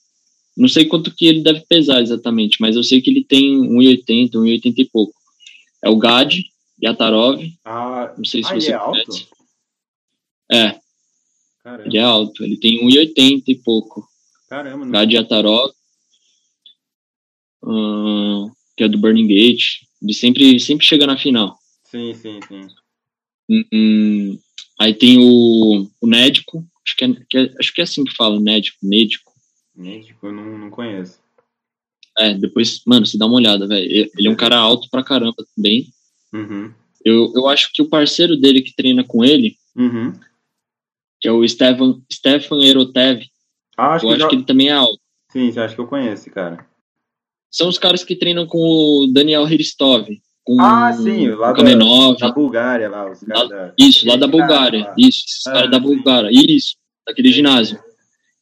Não 0.56 0.68
sei 0.68 0.86
quanto 0.86 1.14
que 1.14 1.26
ele 1.26 1.42
deve 1.42 1.62
pesar 1.62 2.02
exatamente, 2.02 2.58
mas 2.60 2.76
eu 2.76 2.84
sei 2.84 3.02
que 3.02 3.10
ele 3.10 3.24
tem 3.24 3.58
1,80, 3.58 4.34
1,80 4.34 4.74
e 4.78 4.86
pouco. 4.86 5.14
É 5.84 5.90
o 5.90 5.98
Gad 5.98 6.34
Yatarov. 6.84 7.42
Ah, 7.66 8.14
não 8.16 8.26
sei 8.26 8.44
se 8.44 8.52
ah, 8.52 8.60
você 8.60 8.68
ele 8.68 8.76
é 8.76 8.80
conhece. 8.80 9.10
alto? 9.10 9.28
É. 10.52 10.80
Caramba. 11.64 11.88
Ele 11.88 11.98
é 11.98 12.02
alto, 12.02 12.44
ele 12.44 12.58
tem 12.58 12.86
1,80 12.86 13.44
e 13.48 13.56
pouco. 13.56 14.08
Caramba, 14.48 14.86
não. 14.86 14.92
Gad 14.92 15.12
Yatarov, 15.12 15.72
uh, 17.64 18.52
que 18.76 18.84
é 18.84 18.88
do 18.88 18.98
Burning 18.98 19.28
Gate. 19.28 19.82
Ele 20.02 20.14
sempre, 20.14 20.60
sempre 20.60 20.86
chega 20.86 21.08
na 21.08 21.18
final. 21.18 21.58
Sim, 21.84 22.14
sim, 22.14 22.40
sim. 22.48 22.68
Hum, 23.74 24.38
Aí 24.82 24.96
tem 24.96 25.20
o, 25.20 25.88
o 26.02 26.08
médico, 26.08 26.66
acho 26.84 26.98
que, 26.98 27.06
é, 27.06 27.14
que 27.30 27.38
é, 27.38 27.54
acho 27.60 27.72
que 27.72 27.82
é 27.82 27.84
assim 27.84 28.04
que 28.04 28.16
fala, 28.16 28.42
médico, 28.42 28.80
médico. 28.82 29.32
Médico, 29.76 30.26
eu 30.26 30.32
não, 30.32 30.58
não 30.58 30.70
conheço. 30.72 31.20
É, 32.18 32.34
depois, 32.34 32.82
mano, 32.88 33.06
você 33.06 33.16
dá 33.16 33.28
uma 33.28 33.36
olhada, 33.36 33.68
velho. 33.68 34.10
Ele 34.18 34.28
é 34.28 34.32
um 34.32 34.36
cara 34.36 34.58
alto 34.58 34.90
pra 34.90 35.04
caramba 35.04 35.46
também. 35.56 35.86
Uhum. 36.34 36.74
Eu, 37.06 37.32
eu 37.36 37.48
acho 37.48 37.72
que 37.72 37.84
o 37.84 37.90
parceiro 37.90 38.36
dele 38.36 38.64
que 38.64 38.76
treina 38.76 39.04
com 39.04 39.24
ele, 39.24 39.56
uhum. 39.76 40.14
que 41.20 41.28
é 41.28 41.32
o 41.32 41.48
Stefan, 41.48 42.02
Stefan 42.12 42.64
Erotev, 42.64 43.24
ah, 43.78 43.94
acho 43.94 44.06
eu 44.06 44.10
que 44.10 44.14
acho 44.16 44.24
já... 44.24 44.30
que 44.30 44.36
ele 44.36 44.46
também 44.46 44.70
é 44.70 44.74
alto. 44.74 45.00
Sim, 45.32 45.48
acha 45.60 45.76
que 45.76 45.82
eu 45.82 45.88
conheço, 45.88 46.32
cara. 46.32 46.66
São 47.52 47.70
os 47.70 47.78
caras 47.78 48.04
que 48.04 48.16
treinam 48.16 48.48
com 48.48 48.58
o 48.58 49.08
Daniel 49.14 49.48
Hiristov. 49.48 50.10
Com 50.44 50.60
ah, 50.60 50.92
sim, 50.92 51.30
lá 51.30 51.54
da, 51.54 51.64
da 51.64 52.32
Bulgária, 52.32 52.90
lá, 52.90 53.12
os 53.12 53.20
caras 53.24 53.50
da, 53.50 53.74
Isso, 53.78 54.08
lá 54.08 54.16
da 54.16 54.28
Bulgária. 54.28 54.86
Lá. 54.86 54.96
Isso, 54.98 55.24
os 55.28 55.48
ah, 55.48 55.54
caras 55.54 55.72
da 55.72 55.80
Bulgária. 55.80 56.30
Isso, 56.32 56.76
daquele 57.06 57.32
ginásio. 57.32 57.80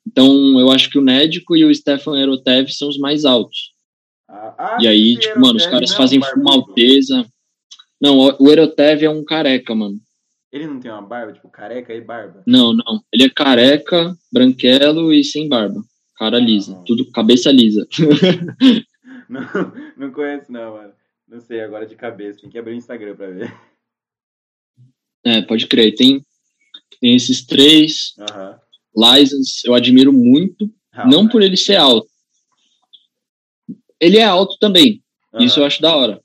Então, 0.07 0.59
eu 0.59 0.71
acho 0.71 0.89
que 0.89 0.97
o 0.97 1.01
Nédico 1.01 1.55
e 1.55 1.65
o 1.65 1.75
Stefan 1.75 2.17
Erotev 2.17 2.69
são 2.69 2.87
os 2.87 2.97
mais 2.97 3.25
altos. 3.25 3.73
Ah, 4.29 4.55
ah 4.57 4.77
e 4.79 4.87
aí, 4.87 5.17
tipo, 5.17 5.39
mano, 5.39 5.57
os 5.57 5.65
caras 5.65 5.93
fazem 5.93 6.21
fuma 6.21 6.53
alteza. 6.53 7.25
Não, 8.01 8.17
o 8.39 8.49
Erotev 8.49 9.03
é 9.03 9.09
um 9.09 9.23
careca, 9.23 9.75
mano. 9.75 9.99
Ele 10.51 10.65
não 10.65 10.79
tem 10.79 10.89
uma 10.89 11.01
barba, 11.01 11.33
tipo, 11.33 11.49
careca 11.49 11.93
e 11.93 12.01
barba? 12.01 12.41
Não, 12.47 12.73
não. 12.73 13.03
Ele 13.13 13.25
é 13.25 13.29
careca, 13.29 14.15
branquelo 14.31 15.13
e 15.13 15.23
sem 15.23 15.49
barba. 15.49 15.83
Cara 16.17 16.37
ah, 16.37 16.39
lisa. 16.39 16.81
Tudo 16.85 17.11
cabeça 17.11 17.51
lisa. 17.51 17.85
não, 19.29 19.41
não 19.97 20.11
conheço, 20.11 20.51
não, 20.51 20.73
mano. 20.73 20.93
Não 21.29 21.39
sei 21.39 21.61
agora 21.61 21.85
de 21.85 21.95
cabeça. 21.95 22.41
Tem 22.41 22.49
que 22.49 22.57
abrir 22.57 22.73
o 22.73 22.77
Instagram 22.77 23.15
pra 23.15 23.29
ver. 23.29 23.55
É, 25.23 25.41
pode 25.43 25.67
crer. 25.67 25.93
Tem, 25.93 26.25
tem 26.99 27.15
esses 27.15 27.45
três. 27.45 28.15
Uhum. 28.17 29.35
Eu 29.65 29.75
admiro 29.75 30.11
muito. 30.11 30.73
Ah, 30.91 31.07
não 31.07 31.27
por 31.27 31.43
ele 31.43 31.55
ser 31.55 31.75
alto. 31.75 32.09
Ele 33.99 34.17
é 34.17 34.23
alto 34.23 34.57
também. 34.59 35.03
Uhum. 35.31 35.43
Isso 35.43 35.59
eu 35.59 35.65
acho 35.65 35.81
da 35.81 35.95
hora. 35.95 36.19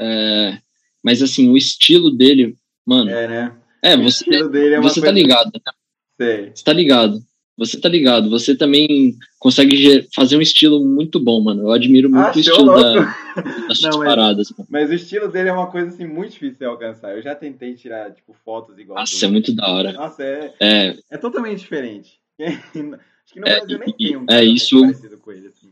É, 0.00 0.58
mas 1.04 1.22
assim, 1.22 1.48
o 1.48 1.56
estilo 1.56 2.10
dele, 2.10 2.56
mano. 2.84 3.10
É, 3.10 3.28
né? 3.28 3.60
É, 3.82 3.96
você, 3.96 4.24
é 4.28 4.80
você 4.80 5.00
tá 5.00 5.10
ligado, 5.10 5.52
né? 5.54 5.72
Sei. 6.20 6.50
Você 6.54 6.64
tá 6.64 6.72
ligado. 6.72 7.22
Você 7.60 7.78
tá 7.78 7.90
ligado, 7.90 8.30
você 8.30 8.56
também 8.56 9.14
consegue 9.38 10.08
fazer 10.14 10.34
um 10.34 10.40
estilo 10.40 10.82
muito 10.82 11.20
bom, 11.20 11.42
mano. 11.42 11.64
Eu 11.64 11.72
admiro 11.72 12.08
muito 12.08 12.26
ah, 12.26 12.32
o 12.34 12.40
estilo 12.40 12.74
da, 12.74 12.92
das 13.68 13.80
Não, 13.82 13.98
paradas. 13.98 14.50
Mano. 14.50 14.66
Mas 14.70 14.88
o 14.88 14.94
estilo 14.94 15.28
dele 15.28 15.50
é 15.50 15.52
uma 15.52 15.70
coisa 15.70 15.90
assim 15.90 16.06
muito 16.06 16.32
difícil 16.32 16.58
de 16.58 16.64
alcançar. 16.64 17.14
Eu 17.14 17.20
já 17.20 17.34
tentei 17.34 17.74
tirar 17.74 18.12
tipo 18.12 18.34
fotos 18.42 18.78
igual. 18.78 18.98
Nossa, 18.98 19.26
é 19.26 19.28
muito 19.28 19.54
da 19.54 19.68
hora. 19.68 19.92
Nossa, 19.92 20.22
é, 20.22 20.54
é, 20.58 20.96
é 21.10 21.18
totalmente 21.18 21.58
diferente. 21.58 22.18
Acho 22.40 23.34
que 23.34 23.40
no 23.40 23.46
é, 23.46 23.58
Brasil 23.58 23.78
nem 23.78 23.92
tem 23.92 24.16
um 24.16 24.26
é, 24.30 24.42
isso... 24.42 24.80
parecido 24.80 25.18
com 25.18 25.30
ele 25.30 25.48
assim. 25.48 25.70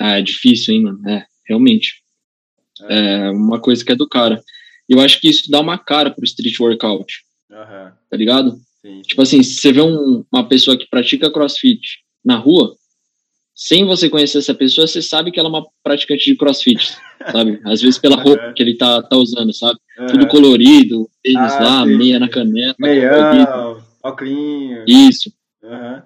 Ah, 0.00 0.20
é 0.20 0.22
difícil, 0.22 0.74
hein, 0.74 0.82
mano. 0.84 1.08
É, 1.08 1.26
realmente. 1.44 2.04
É. 2.82 3.14
é 3.26 3.30
uma 3.32 3.58
coisa 3.58 3.84
que 3.84 3.90
é 3.90 3.96
do 3.96 4.08
cara. 4.08 4.40
Eu 4.88 5.00
acho 5.00 5.20
que 5.20 5.28
isso 5.28 5.50
dá 5.50 5.58
uma 5.58 5.76
cara 5.76 6.08
pro 6.12 6.24
street 6.24 6.60
workout. 6.60 7.24
Uhum. 7.50 7.90
Tá 8.08 8.16
ligado? 8.16 8.60
Tipo 9.02 9.22
assim, 9.22 9.42
se 9.42 9.56
você 9.56 9.72
vê 9.72 9.80
um, 9.80 10.24
uma 10.32 10.48
pessoa 10.48 10.76
que 10.76 10.88
pratica 10.88 11.30
crossfit 11.30 11.80
na 12.24 12.36
rua, 12.36 12.74
sem 13.54 13.86
você 13.86 14.10
conhecer 14.10 14.38
essa 14.38 14.54
pessoa, 14.54 14.86
você 14.86 15.00
sabe 15.00 15.30
que 15.30 15.40
ela 15.40 15.48
é 15.48 15.52
uma 15.52 15.66
praticante 15.82 16.24
de 16.26 16.36
crossfit, 16.36 16.94
sabe? 17.32 17.58
Às 17.64 17.80
vezes 17.80 17.98
pela 17.98 18.16
roupa 18.16 18.52
que 18.54 18.62
ele 18.62 18.76
tá, 18.76 19.02
tá 19.02 19.16
usando, 19.16 19.52
sabe? 19.52 19.78
Uhum. 19.98 20.06
Tudo 20.08 20.28
colorido, 20.28 21.08
tênis 21.22 21.52
ah, 21.54 21.62
lá, 21.62 21.84
sim. 21.84 21.96
meia 21.96 22.18
na 22.18 22.28
canela. 22.28 22.74
Meião, 22.78 23.82
óculos. 24.02 24.84
Isso. 24.86 25.32
Uhum. 25.62 26.02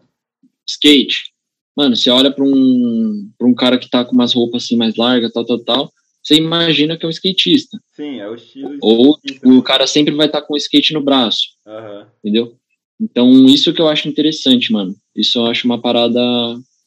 Skate. 0.69 1.33
Mano, 1.77 1.97
você 1.97 2.11
olha 2.11 2.31
pra 2.31 2.45
um, 2.45 3.31
pra 3.37 3.49
um 3.49 3.55
cara 3.55 3.79
que 3.79 3.91
tá 3.91 4.05
com 4.05 4.13
umas 4.13 4.33
roupas 4.33 4.65
assim 4.65 4.77
mais 4.77 4.97
largas, 4.97 5.33
tal, 5.33 5.45
tal, 5.45 5.59
tal, 5.59 5.93
você 6.23 6.35
imagina 6.35 6.97
que 6.97 7.05
é 7.05 7.09
um 7.09 7.11
skatista. 7.11 7.79
Sim, 7.93 8.21
é 8.21 8.29
o 8.29 8.35
estilo. 8.35 8.79
Ou 8.83 9.17
o 9.45 9.63
cara 9.63 9.87
sempre 9.87 10.15
vai 10.15 10.27
estar 10.27 10.43
tá 10.43 10.47
com 10.47 10.55
o 10.55 10.57
skate 10.57 10.93
no 10.93 11.03
braço. 11.03 11.49
Uhum. 11.67 12.07
Entendeu? 12.19 12.60
Então, 13.01 13.47
isso 13.47 13.73
que 13.73 13.81
eu 13.81 13.89
acho 13.89 14.09
interessante, 14.09 14.73
mano. 14.73 14.95
Isso 15.17 15.39
eu 15.39 15.47
acho 15.47 15.67
uma 15.67 15.81
parada. 15.81 16.21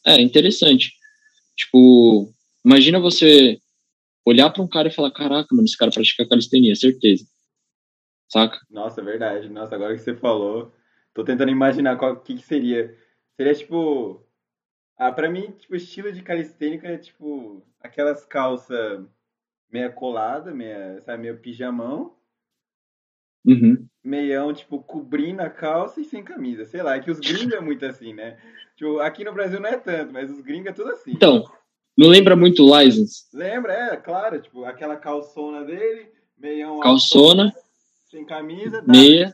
É, 0.05 0.22
interessante. 0.22 0.91
Tipo, 1.55 2.32
imagina 2.64 2.99
você 2.99 3.57
olhar 4.26 4.49
para 4.51 4.61
um 4.61 4.68
cara 4.68 4.88
e 4.88 4.91
falar: 4.91 5.11
caraca, 5.11 5.47
mano, 5.51 5.66
esse 5.66 5.78
cara 5.78 5.91
pratica 5.91 6.28
calistenia, 6.28 6.76
certeza. 6.76 7.26
Saca? 8.32 8.59
Nossa, 8.70 9.01
é 9.01 9.03
verdade. 9.03 9.49
Nossa, 9.49 9.76
agora 9.76 9.95
que 9.95 10.01
você 10.01 10.16
falou, 10.16 10.72
tô 11.14 11.24
tentando 11.24 11.51
imaginar 11.51 11.97
qual 11.97 12.16
que, 12.22 12.36
que 12.36 12.43
seria. 12.43 12.95
Seria 13.36 13.55
tipo. 13.55 14.24
Ah, 14.95 15.11
pra 15.11 15.30
mim, 15.30 15.51
tipo, 15.51 15.76
estilo 15.76 16.11
de 16.11 16.22
calistênica 16.22 16.88
é 16.88 16.97
tipo 16.97 17.66
aquelas 17.80 18.24
calças 18.26 19.03
meia 19.72 19.89
colada, 19.89 20.53
meia, 20.53 21.01
sabe, 21.01 21.24
meio 21.24 21.39
pijamão. 21.39 22.16
Uhum. 23.45 23.85
Meião, 24.03 24.53
tipo, 24.53 24.81
cobrindo 24.81 25.41
a 25.41 25.49
calça 25.49 25.99
e 26.01 26.05
sem 26.05 26.23
camisa. 26.23 26.65
Sei 26.65 26.81
lá, 26.81 26.95
é 26.95 26.99
que 26.99 27.11
os 27.11 27.19
gringos 27.19 27.53
é 27.53 27.59
muito 27.59 27.85
assim, 27.85 28.13
né? 28.13 28.37
Tipo, 28.75 28.99
aqui 28.99 29.23
no 29.23 29.33
Brasil 29.33 29.59
não 29.59 29.69
é 29.69 29.77
tanto, 29.77 30.13
mas 30.13 30.29
os 30.29 30.41
gringos 30.41 30.67
é 30.67 30.73
tudo 30.73 30.91
assim. 30.91 31.11
Então, 31.11 31.45
não 31.97 32.09
lembra 32.09 32.35
muito 32.35 32.63
o 32.63 32.79
License? 32.79 33.25
Lembra, 33.33 33.73
é, 33.73 33.97
claro. 33.97 34.41
Tipo, 34.41 34.65
aquela 34.65 34.95
calçona 34.95 35.63
dele, 35.63 36.07
meião 36.37 36.79
Calçona. 36.79 37.45
Alto, 37.45 37.57
sem 38.09 38.25
camisa. 38.25 38.81
Tá. 38.81 38.91
Meia. 38.91 39.33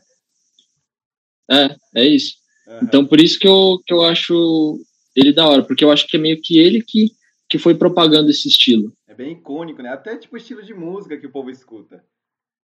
É, 1.50 1.76
é 1.96 2.06
isso. 2.06 2.34
Uhum. 2.66 2.78
Então, 2.82 3.06
por 3.06 3.20
isso 3.20 3.38
que 3.38 3.48
eu, 3.48 3.80
que 3.84 3.92
eu 3.92 4.02
acho 4.02 4.78
ele 5.16 5.32
da 5.32 5.48
hora, 5.48 5.62
porque 5.64 5.84
eu 5.84 5.90
acho 5.90 6.06
que 6.06 6.16
é 6.16 6.20
meio 6.20 6.40
que 6.40 6.58
ele 6.58 6.82
que, 6.82 7.10
que 7.48 7.58
foi 7.58 7.74
propagando 7.74 8.30
esse 8.30 8.48
estilo. 8.48 8.92
É 9.08 9.14
bem 9.14 9.32
icônico, 9.32 9.82
né? 9.82 9.88
Até 9.88 10.16
tipo 10.16 10.34
o 10.34 10.38
estilo 10.38 10.62
de 10.62 10.72
música 10.72 11.16
que 11.16 11.26
o 11.26 11.32
povo 11.32 11.50
escuta. 11.50 12.04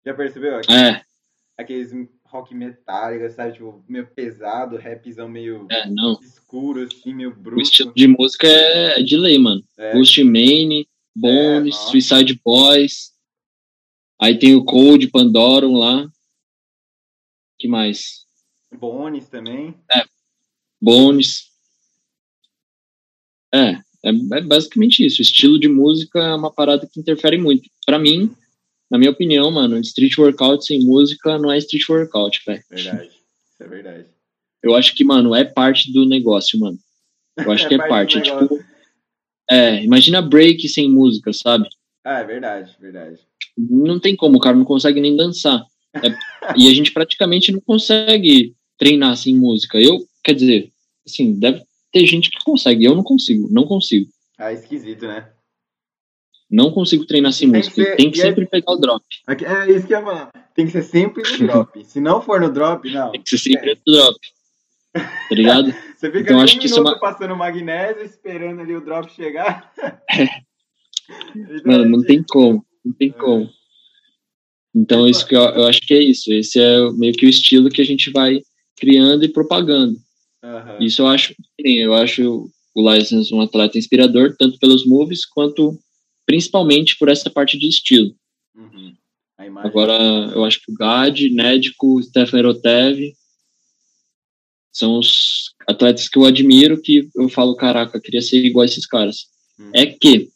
Já 0.06 0.14
percebeu? 0.14 0.58
Aqui? 0.58 0.72
É 0.72 1.02
aqueles 1.58 1.92
rock 2.26 2.54
metálico, 2.54 3.30
sabe? 3.34 3.54
Tipo, 3.54 3.84
meio 3.88 4.08
pesado, 4.08 4.78
rapzão 4.78 5.30
meio 5.30 5.68
é, 5.72 5.88
escuro, 6.22 6.84
assim, 6.84 7.14
meio 7.14 7.34
bruto. 7.34 7.60
O 7.60 7.62
estilo 7.62 7.94
de 7.94 8.08
música 8.08 8.48
é 8.48 9.02
de 9.02 9.18
lei, 9.18 9.38
mano. 9.38 9.64
É. 9.78 9.94
Ghost 9.94 10.24
Mane, 10.24 10.88
Bones, 11.16 11.76
é, 11.76 11.80
Suicide 11.90 12.40
Boys. 12.44 13.14
Aí 14.22 14.38
tem 14.38 14.56
o 14.56 14.64
Cold, 14.64 15.08
Pandorum 15.08 15.78
lá. 15.78 16.10
que 17.60 17.68
mais? 17.68 18.26
Bones 18.74 19.28
também. 19.30 19.76
É. 19.92 20.04
Bones. 20.82 21.52
É, 23.54 23.72
é, 24.04 24.10
é 24.34 24.42
basicamente 24.42 25.06
isso. 25.06 25.20
O 25.20 25.22
estilo 25.22 25.60
de 25.60 25.68
música 25.68 26.20
é 26.20 26.36
uma 26.36 26.52
parada 26.52 26.88
que 26.88 27.00
interfere 27.00 27.38
muito. 27.38 27.70
Para 27.86 28.00
mim, 28.00 28.36
na 28.90 28.98
minha 28.98 29.12
opinião, 29.12 29.50
mano, 29.52 29.78
street 29.80 30.18
workout 30.18 30.66
sem 30.66 30.80
música 30.84 31.38
não 31.38 31.52
é 31.52 31.58
street 31.58 31.88
workout, 31.90 32.42
velho. 32.46 32.64
Verdade, 32.70 33.08
isso 33.08 33.64
é 33.64 33.68
verdade. 33.68 34.06
Eu 34.64 34.76
acho 34.76 34.96
que, 34.96 35.04
mano, 35.04 35.36
é 35.36 35.44
parte 35.44 35.92
do 35.92 36.06
negócio, 36.06 36.60
mano. 36.60 36.78
Eu 37.38 37.52
acho 37.52 37.66
é 37.66 37.70
que 37.70 37.76
é 37.76 37.78
parte. 37.88 38.18
É 38.18 38.22
tipo. 38.22 38.60
É, 39.50 39.84
imagina 39.84 40.22
break 40.22 40.68
sem 40.68 40.90
música, 40.90 41.32
sabe? 41.32 41.68
Ah, 42.04 42.20
é 42.20 42.24
verdade, 42.24 42.76
verdade. 42.80 43.20
Não 43.58 44.00
tem 44.00 44.16
como, 44.16 44.38
o 44.38 44.40
cara 44.40 44.56
não 44.56 44.66
consegue 44.66 45.00
nem 45.00 45.16
dançar. 45.16 45.64
É, 45.96 46.08
e 46.58 46.70
a 46.70 46.74
gente 46.74 46.92
praticamente 46.92 47.52
não 47.52 47.60
consegue 47.60 48.56
treinar 48.78 49.16
sem 49.18 49.36
música. 49.36 49.80
Eu, 49.80 50.06
quer 50.24 50.34
dizer, 50.34 50.72
assim, 51.06 51.34
deve 51.34 51.64
ter 51.92 52.06
gente 52.06 52.30
que 52.30 52.44
consegue, 52.44 52.84
eu 52.84 52.96
não 52.96 53.04
consigo, 53.04 53.48
não 53.52 53.66
consigo. 53.66 54.10
Ah, 54.38 54.52
esquisito, 54.52 55.08
né? 55.08 55.30
Não 56.50 56.72
consigo 56.72 57.06
treinar 57.06 57.34
sem 57.34 57.52
tem 57.52 57.60
música. 57.60 57.84
Ser, 57.84 57.96
tem 57.96 58.12
que 58.12 58.18
sempre 58.18 58.44
é, 58.44 58.48
pegar 58.48 58.72
o 58.74 58.78
drop. 58.78 59.04
É 59.28 59.72
isso 59.72 59.88
que 59.88 59.94
eu 59.94 60.00
ia 60.00 60.06
falar. 60.06 60.32
Tem 60.54 60.66
que 60.66 60.72
ser 60.72 60.84
sempre 60.84 61.24
no 61.24 61.48
drop. 61.48 61.84
Se 61.86 62.00
não 62.00 62.22
for 62.22 62.40
no 62.40 62.52
drop, 62.52 62.90
não. 62.92 63.12
Tem 63.12 63.22
que 63.22 63.30
ser 63.30 63.38
sempre 63.38 63.72
é. 63.72 63.76
no 63.76 63.94
drop. 63.94 64.20
Tá 64.94 65.36
ligado? 65.36 65.74
Você 65.96 66.12
fica 66.12 66.20
então, 66.20 66.38
um 66.38 66.42
acho 66.42 66.60
que 66.60 66.68
isso 66.68 66.78
é 66.78 66.82
uma... 66.82 67.00
passando 67.00 67.36
magnésio, 67.36 68.04
esperando 68.04 68.62
ali 68.62 68.76
o 68.76 68.82
drop 68.82 69.12
chegar. 69.12 69.72
Mano, 71.66 71.86
não 71.86 72.04
tem 72.04 72.24
como. 72.24 72.66
Não 72.84 72.94
tem 72.94 73.10
é. 73.10 73.14
como. 73.14 73.50
Então, 74.76 75.08
isso 75.08 75.26
que 75.26 75.36
eu, 75.36 75.42
eu, 75.42 75.66
acho 75.68 75.82
que 75.82 75.94
é 75.94 76.04
isso. 76.04 76.32
Esse 76.34 76.60
é 76.60 76.92
meio 76.92 77.14
que 77.14 77.26
o 77.26 77.30
estilo 77.30 77.70
que 77.70 77.82
a 77.82 77.86
gente 77.86 78.12
vai 78.12 78.42
criando 78.78 79.24
e 79.24 79.30
propagando. 79.30 79.96
Uhum. 80.44 80.78
Isso 80.86 81.02
eu 81.02 81.08
acho, 81.08 81.34
eu 81.58 81.94
acho 81.94 82.50
o 82.76 82.94
License 82.94 83.34
um 83.34 83.42
atleta 83.42 83.78
inspirador, 83.78 84.36
tanto 84.38 84.60
pelos 84.60 84.86
moves 84.86 85.26
quanto 85.26 85.80
principalmente 86.26 86.98
por 86.98 87.10
essa 87.10 87.30
parte 87.30 87.58
de 87.58 87.68
estilo. 87.68 88.16
Uhum. 88.56 88.96
Agora, 89.58 89.94
eu 90.34 90.44
acho 90.46 90.62
que 90.62 90.72
o 90.72 90.76
Gad, 90.76 91.20
Nédico, 91.30 92.02
Stefan 92.02 92.40
Erotev 92.40 93.14
são 94.72 94.98
os 95.00 95.54
atletas 95.68 96.10
que 96.10 96.18
eu 96.18 96.26
admiro, 96.26 96.82
que 96.82 97.10
eu 97.16 97.30
falo, 97.30 97.56
caraca, 97.56 98.00
queria 98.00 98.22
ser 98.22 98.44
igual 98.44 98.64
a 98.64 98.66
esses 98.66 98.86
caras. 98.86 99.28
Uhum. 99.58 99.72
É 99.74 99.86
que 99.86 100.30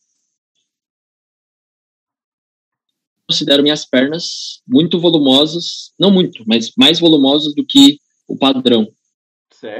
considero 3.28 3.62
minhas 3.62 3.86
pernas 3.86 4.62
muito 4.68 5.00
volumosas, 5.00 5.94
não 6.00 6.10
muito, 6.10 6.44
mas 6.48 6.72
mais 6.76 7.00
volumosas 7.00 7.54
do 7.54 7.64
que 7.64 8.00
o 8.28 8.36
padrão. 8.36 8.92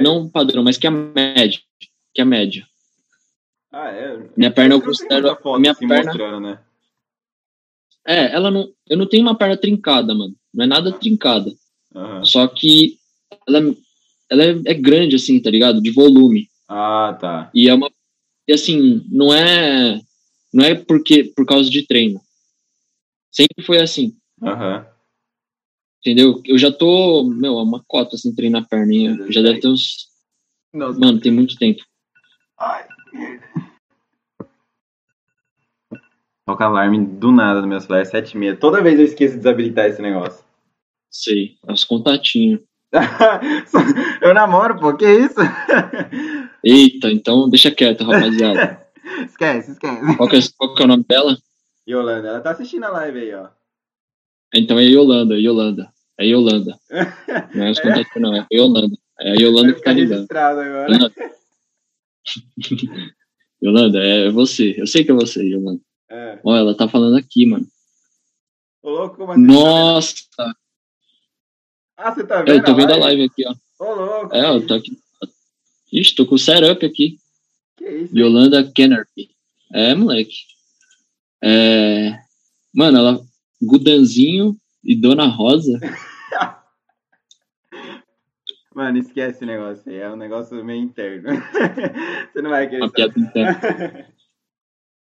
Não 0.02 0.22
o 0.22 0.30
padrão, 0.30 0.62
mas 0.62 0.76
que 0.76 0.86
a 0.86 0.90
média, 0.90 1.60
que 2.14 2.20
a 2.20 2.24
média. 2.24 2.64
Ah, 3.72 3.90
é? 3.90 4.28
Minha 4.36 4.50
perna 4.50 4.74
eu 4.74 4.82
considero. 4.82 5.28
Foto, 5.36 5.60
minha 5.60 5.72
assim, 5.72 5.86
perna. 5.86 6.40
Né? 6.40 6.58
É, 8.06 8.34
ela 8.34 8.50
não. 8.50 8.72
Eu 8.88 8.96
não 8.96 9.06
tenho 9.06 9.22
uma 9.22 9.36
perna 9.36 9.56
trincada, 9.56 10.14
mano. 10.14 10.34
Não 10.52 10.64
é 10.64 10.66
nada 10.66 10.92
trincada. 10.92 11.52
Uhum. 11.94 12.24
Só 12.24 12.46
que 12.48 12.98
ela, 13.46 13.74
ela 14.28 14.44
é, 14.44 14.60
é, 14.66 14.74
grande, 14.74 15.16
assim, 15.16 15.40
tá 15.40 15.50
ligado? 15.50 15.80
De 15.80 15.90
volume. 15.90 16.48
Ah, 16.68 17.16
tá. 17.20 17.50
E 17.54 17.68
é 17.68 17.74
uma. 17.74 17.90
E 18.48 18.52
assim, 18.52 19.04
não 19.10 19.32
é. 19.32 20.00
Não 20.52 20.64
é 20.64 20.74
porque 20.74 21.24
por 21.24 21.46
causa 21.46 21.70
de 21.70 21.86
treino. 21.86 22.20
Sempre 23.30 23.64
foi 23.64 23.80
assim. 23.80 24.16
Aham. 24.42 24.86
Entendeu? 26.00 26.40
Eu 26.46 26.58
já 26.58 26.72
tô, 26.72 27.24
meu, 27.24 27.58
é 27.58 27.62
uma 27.62 27.84
cota 27.86 28.16
assim, 28.16 28.34
treinar 28.34 28.62
a 28.62 28.66
perninha. 28.66 29.26
Já 29.30 29.42
deve 29.42 29.60
ter 29.60 29.68
uns. 29.68 30.08
Nossa. 30.72 30.98
Mano, 30.98 31.20
tem 31.20 31.30
muito 31.30 31.56
tempo. 31.56 31.84
Ai, 32.58 32.86
Toca 36.46 36.64
alarme 36.64 37.06
do 37.06 37.30
nada 37.30 37.60
no 37.60 37.68
meu 37.68 37.80
celular, 37.80 38.04
7 38.04 38.32
e 38.32 38.38
meia. 38.38 38.56
Toda 38.56 38.82
vez 38.82 38.98
eu 38.98 39.04
esqueço 39.04 39.34
de 39.34 39.38
desabilitar 39.38 39.86
esse 39.86 40.02
negócio. 40.02 40.44
Sei, 41.08 41.56
é 41.66 41.72
os 41.72 41.84
contatinhos. 41.84 42.60
eu 44.20 44.34
namoro, 44.34 44.78
pô, 44.78 44.96
que 44.96 45.08
isso? 45.08 45.40
Eita, 46.64 47.10
então 47.10 47.48
deixa 47.48 47.70
quieto, 47.70 48.02
rapaziada. 48.04 48.84
esquece, 49.26 49.72
esquece. 49.72 50.16
Qual 50.16 50.28
que, 50.28 50.36
é, 50.36 50.40
qual 50.56 50.74
que 50.74 50.82
é 50.82 50.84
o 50.84 50.88
nome 50.88 51.04
dela? 51.04 51.36
Yolanda, 51.88 52.28
ela 52.28 52.40
tá 52.40 52.50
assistindo 52.50 52.84
a 52.84 52.90
live 52.90 53.20
aí, 53.20 53.34
ó. 53.34 53.48
Então 54.54 54.78
é 54.78 54.82
Yolanda, 54.82 55.38
Yolanda. 55.38 55.88
É 56.18 56.26
Yolanda. 56.26 56.76
Não 57.54 57.64
é 57.64 57.70
os 57.70 57.80
contatos, 57.80 58.10
não, 58.16 58.34
é 58.34 58.46
Yolanda. 58.52 58.96
É 59.20 59.32
a 59.32 59.34
Yolanda 59.34 59.72
que 59.72 59.82
tá 59.82 59.92
ligando. 59.92 60.26
agora. 60.30 61.12
Yolanda. 63.62 63.98
É 64.02 64.30
você. 64.30 64.74
Eu 64.78 64.86
sei 64.86 65.04
que 65.04 65.10
é 65.10 65.14
você, 65.14 65.42
Yolanda. 65.42 65.80
É. 66.10 66.40
Ó, 66.44 66.56
ela 66.56 66.74
tá 66.74 66.88
falando 66.88 67.16
aqui, 67.16 67.46
mano. 67.46 67.66
Ô, 68.82 68.90
louco, 68.90 69.16
como 69.16 69.32
assim? 69.32 69.42
Nossa! 69.42 70.14
Ah, 71.96 72.14
você 72.14 72.26
tá 72.26 72.42
vendo? 72.42 72.50
É, 72.50 72.56
eu 72.56 72.64
tô 72.64 72.74
vendo 72.74 72.92
a 72.92 72.96
live 72.96 73.24
aqui, 73.24 73.44
ó. 73.46 73.54
Ô, 73.78 73.94
louco. 73.94 74.34
É, 74.34 74.48
eu 74.48 74.66
tô 74.66 74.74
aqui. 74.74 74.98
Ixi, 75.92 76.14
tô 76.14 76.26
com 76.26 76.34
o 76.34 76.38
setup 76.38 76.84
aqui. 76.84 77.18
Que 77.76 77.88
isso? 77.88 78.16
Yolanda 78.16 78.70
Kennerby. 78.72 79.30
É, 79.72 79.94
moleque. 79.94 80.36
É... 81.42 82.18
Mano, 82.74 82.98
ela. 82.98 83.20
Gudanzinho 83.62 84.56
e 84.82 84.96
Dona 84.96 85.26
Rosa. 85.26 85.78
Mano, 88.74 88.98
esquece 88.98 89.36
esse 89.36 89.46
negócio 89.46 89.90
aí. 89.90 89.98
É 89.98 90.10
um 90.10 90.16
negócio 90.16 90.64
meio 90.64 90.82
interno. 90.82 91.28
você 92.32 92.40
não 92.40 92.50
vai 92.50 92.68
querer 92.68 92.82
Uma 92.82 92.88
saber. 92.88 94.14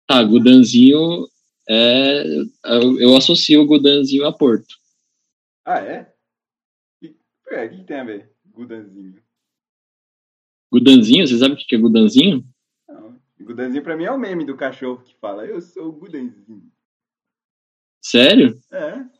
Tá, 0.08 0.24
Gudanzinho 0.24 1.28
é. 1.70 2.24
Eu, 2.64 3.16
associo 3.16 3.62
o 3.62 3.68
Gudanzinho 3.68 4.26
a 4.26 4.34
Porto. 4.34 4.76
ah, 5.64 5.80
é? 5.80 6.12
O 7.04 7.08
que, 7.08 7.78
que 7.78 7.84
tem 7.84 8.00
a 8.00 8.04
ver? 8.04 8.32
Gudanzinho. 8.48 9.22
Gudanzinho, 10.72 11.28
você 11.28 11.38
sabe 11.38 11.54
o 11.54 11.58
que 11.58 11.66
que 11.66 11.76
é 11.76 11.80
Gudanzinho? 11.80 12.44
Não. 12.88 13.22
Gudanzinho 13.40 13.84
pra 13.84 13.96
mim 13.96 14.06
é 14.06 14.12
o 14.12 14.18
meme 14.18 14.46
do 14.46 14.58
cachorro 14.58 15.04
que 15.04 15.16
fala, 15.16 15.46
eu 15.46 15.62
sou 15.62 15.90
o 15.90 15.92
Gudanzinho. 15.92 16.72
Sério? 18.02 18.60
É. 18.72 19.19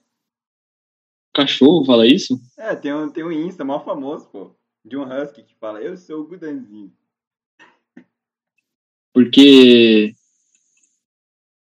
Cachorro 1.40 1.86
fala 1.86 2.06
isso? 2.06 2.38
É, 2.58 2.76
tem 2.76 2.94
um, 2.94 3.10
tem 3.10 3.24
um 3.24 3.32
Insta 3.32 3.64
mó 3.64 3.80
famoso, 3.80 4.28
pô. 4.28 4.52
De 4.84 4.98
um 4.98 5.04
husky 5.04 5.42
que 5.42 5.56
fala, 5.56 5.80
eu 5.82 5.96
sou 5.96 6.20
o 6.20 6.28
Gudanzinho. 6.28 6.92
Porque 9.14 10.14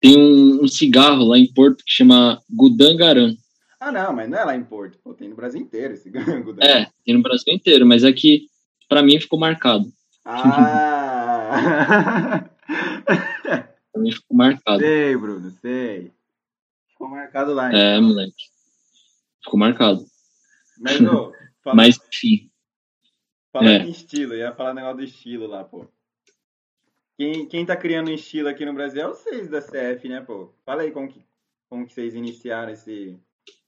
tem 0.01 0.19
um, 0.19 0.65
um 0.65 0.69
cigarro 0.69 1.25
lá 1.27 1.39
em 1.39 1.53
Porto 1.53 1.85
que 1.85 1.93
chama 1.93 2.43
Gudangaran. 2.51 3.37
Ah, 3.79 3.93
não, 3.93 4.13
mas 4.13 4.29
não 4.29 4.37
é 4.39 4.45
lá 4.45 4.57
em 4.57 4.65
Porto. 4.65 4.99
Pô, 4.99 5.15
tem 5.15 5.29
no 5.29 5.37
Brasil 5.37 5.61
inteiro 5.61 5.95
esse 5.95 6.11
Gudanzinho. 6.11 6.61
É, 6.61 6.91
tem 7.05 7.15
no 7.15 7.23
Brasil 7.23 7.55
inteiro, 7.55 7.87
mas 7.87 8.03
é 8.03 8.13
que 8.13 8.49
pra 8.89 9.01
mim 9.01 9.21
ficou 9.21 9.39
marcado. 9.39 9.87
Ah! 10.25 10.51
Pra 13.91 14.03
mim 14.03 14.13
ficou 14.13 14.37
marcado. 14.37 14.81
sei, 14.81 15.17
Bruno, 15.17 15.51
sei. 15.63 16.13
Ficou 16.91 17.09
marcado 17.09 17.55
lá. 17.55 17.73
É, 17.73 17.97
então. 17.97 18.09
moleque. 18.09 18.48
Ficou 19.49 19.59
marcado. 19.59 20.05
Mas, 20.79 21.01
ô, 21.01 21.33
fala, 21.65 21.77
Mas, 21.77 21.99
enfim. 22.13 22.51
fala 23.51 23.71
é. 23.71 23.79
em 23.79 23.91
estilo. 23.91 24.35
Ia 24.35 24.53
falar 24.53 24.75
negócio 24.75 24.99
do 24.99 25.05
estilo 25.05 25.47
lá, 25.47 25.65
pô. 25.65 25.87
Quem, 27.17 27.49
quem 27.49 27.65
tá 27.65 27.75
criando 27.75 28.11
estilo 28.11 28.49
aqui 28.49 28.65
no 28.67 28.75
Brasil 28.75 29.03
é 29.03 29.09
vocês 29.09 29.49
da 29.49 29.61
CF, 29.61 30.07
né, 30.07 30.21
pô? 30.21 30.53
Fala 30.65 30.83
aí 30.83 30.91
como 30.93 31.09
que, 31.09 31.21
como 31.69 31.87
que 31.87 31.95
vocês 31.95 32.15
iniciaram 32.15 32.73
esse, 32.73 33.19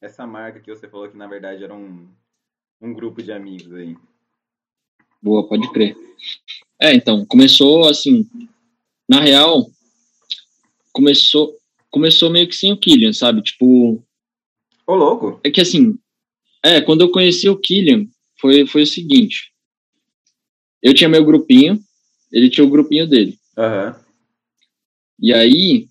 essa 0.01 0.27
marca 0.27 0.61
que 0.61 0.71
você 0.71 0.87
falou 0.87 1.09
que, 1.09 1.17
na 1.17 1.27
verdade, 1.27 1.65
era 1.65 1.75
um, 1.75 2.09
um 2.81 2.93
grupo 2.93 3.23
de 3.23 3.33
amigos 3.33 3.73
aí. 3.73 3.97
Boa, 5.23 5.49
pode 5.49 5.71
crer. 5.73 5.97
É, 6.81 6.95
então, 6.95 7.25
começou 7.25 7.89
assim. 7.89 8.29
Na 9.09 9.21
real, 9.21 9.67
começou, 10.93 11.57
começou 11.91 12.31
meio 12.31 12.47
que 12.47 12.55
sem 12.55 12.73
o 12.73 12.79
Killian, 12.79 13.13
sabe? 13.13 13.43
Tipo, 13.43 14.01
Ô, 14.91 14.97
louco! 14.97 15.39
é 15.45 15.51
que 15.51 15.61
assim, 15.61 15.97
é, 16.65 16.81
quando 16.81 17.03
eu 17.03 17.11
conheci 17.11 17.49
o 17.49 17.57
Killian, 17.57 18.07
foi, 18.41 18.67
foi 18.67 18.83
o 18.83 18.87
seguinte. 18.87 19.53
Eu 20.83 20.93
tinha 20.95 21.09
meu 21.09 21.25
grupinho, 21.25 21.79
ele 22.33 22.51
tinha 22.51 22.67
o 22.67 22.71
grupinho 22.71 23.07
dele. 23.07 23.37
Aham. 23.57 23.95
E 25.21 25.33
aí, 25.33 25.87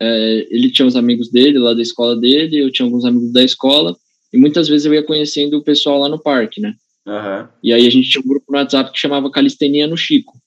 é, 0.00 0.46
ele 0.50 0.70
tinha 0.70 0.86
os 0.86 0.94
amigos 0.94 1.30
dele 1.30 1.58
lá 1.58 1.74
da 1.74 1.82
escola 1.82 2.14
dele, 2.16 2.58
eu 2.62 2.70
tinha 2.70 2.86
alguns 2.86 3.04
amigos 3.04 3.32
da 3.32 3.42
escola, 3.42 3.96
e 4.32 4.38
muitas 4.38 4.68
vezes 4.68 4.84
eu 4.86 4.94
ia 4.94 5.02
conhecendo 5.02 5.56
o 5.58 5.64
pessoal 5.64 5.98
lá 5.98 6.08
no 6.08 6.22
parque, 6.22 6.60
né? 6.60 6.74
Aham. 7.06 7.48
E 7.62 7.72
aí 7.72 7.86
a 7.86 7.90
gente 7.90 8.08
tinha 8.08 8.22
um 8.22 8.28
grupo 8.28 8.52
no 8.52 8.58
WhatsApp 8.58 8.92
que 8.92 9.00
chamava 9.00 9.30
Calistenia 9.30 9.86
no 9.88 9.96
Chico, 9.96 10.38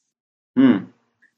Hum. 0.57 0.85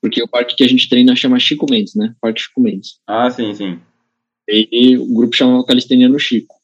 porque 0.01 0.21
o 0.21 0.27
parque 0.27 0.55
que 0.55 0.63
a 0.63 0.67
gente 0.67 0.87
treina 0.89 1.15
chama 1.15 1.39
Chico 1.39 1.65
Mendes, 1.69 1.95
né? 1.95 2.13
Parque 2.21 2.41
Chico 2.41 2.59
Mendes. 2.61 2.99
Ah, 3.07 3.29
sim, 3.31 3.55
sim. 3.55 3.79
E 4.47 4.97
o 4.97 5.13
grupo 5.13 5.35
chamava 5.35 5.65
Calistenia 5.65 6.09
no 6.09 6.19
Chico. 6.19 6.55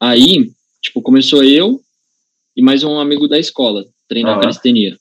Aí, 0.00 0.50
tipo, 0.80 1.02
começou 1.02 1.44
eu 1.44 1.80
e 2.56 2.62
mais 2.62 2.82
um 2.82 2.98
amigo 2.98 3.28
da 3.28 3.38
escola 3.38 3.84
treinar 4.08 4.34
Aham. 4.34 4.40
calistenia. 4.40 4.98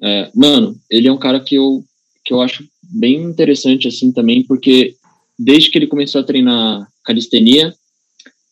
É, 0.00 0.30
mano, 0.34 0.76
ele 0.88 1.08
é 1.08 1.12
um 1.12 1.18
cara 1.18 1.40
que 1.40 1.56
eu, 1.56 1.82
que 2.24 2.32
eu 2.32 2.40
acho 2.40 2.64
bem 2.82 3.16
interessante, 3.22 3.88
assim, 3.88 4.12
também, 4.12 4.44
porque 4.44 4.94
desde 5.38 5.70
que 5.70 5.78
ele 5.78 5.86
começou 5.86 6.20
a 6.20 6.24
treinar 6.24 6.86
calistenia, 7.04 7.74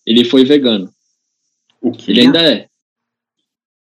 ele 0.04 0.24
foi 0.24 0.44
vegano. 0.44 0.92
O 1.80 1.92
que? 1.92 2.10
Ele 2.10 2.22
ainda 2.22 2.42
é. 2.42 2.68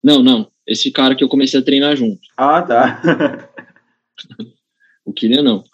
Não, 0.03 0.23
não. 0.23 0.51
Esse 0.67 0.91
cara 0.91 1.15
que 1.15 1.23
eu 1.23 1.29
comecei 1.29 1.61
a 1.61 1.65
treinar 1.65 1.97
junto. 1.97 2.21
Ah, 2.37 2.63
tá. 2.63 3.49
O 5.05 5.13
Kylian 5.13 5.43
não. 5.43 5.65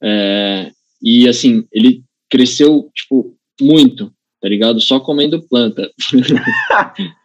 É, 0.00 0.70
e 1.02 1.28
assim, 1.28 1.66
ele 1.72 2.04
cresceu, 2.30 2.90
tipo, 2.94 3.36
muito, 3.60 4.12
tá 4.40 4.48
ligado? 4.48 4.80
Só 4.80 5.00
comendo 5.00 5.42
planta. 5.48 5.90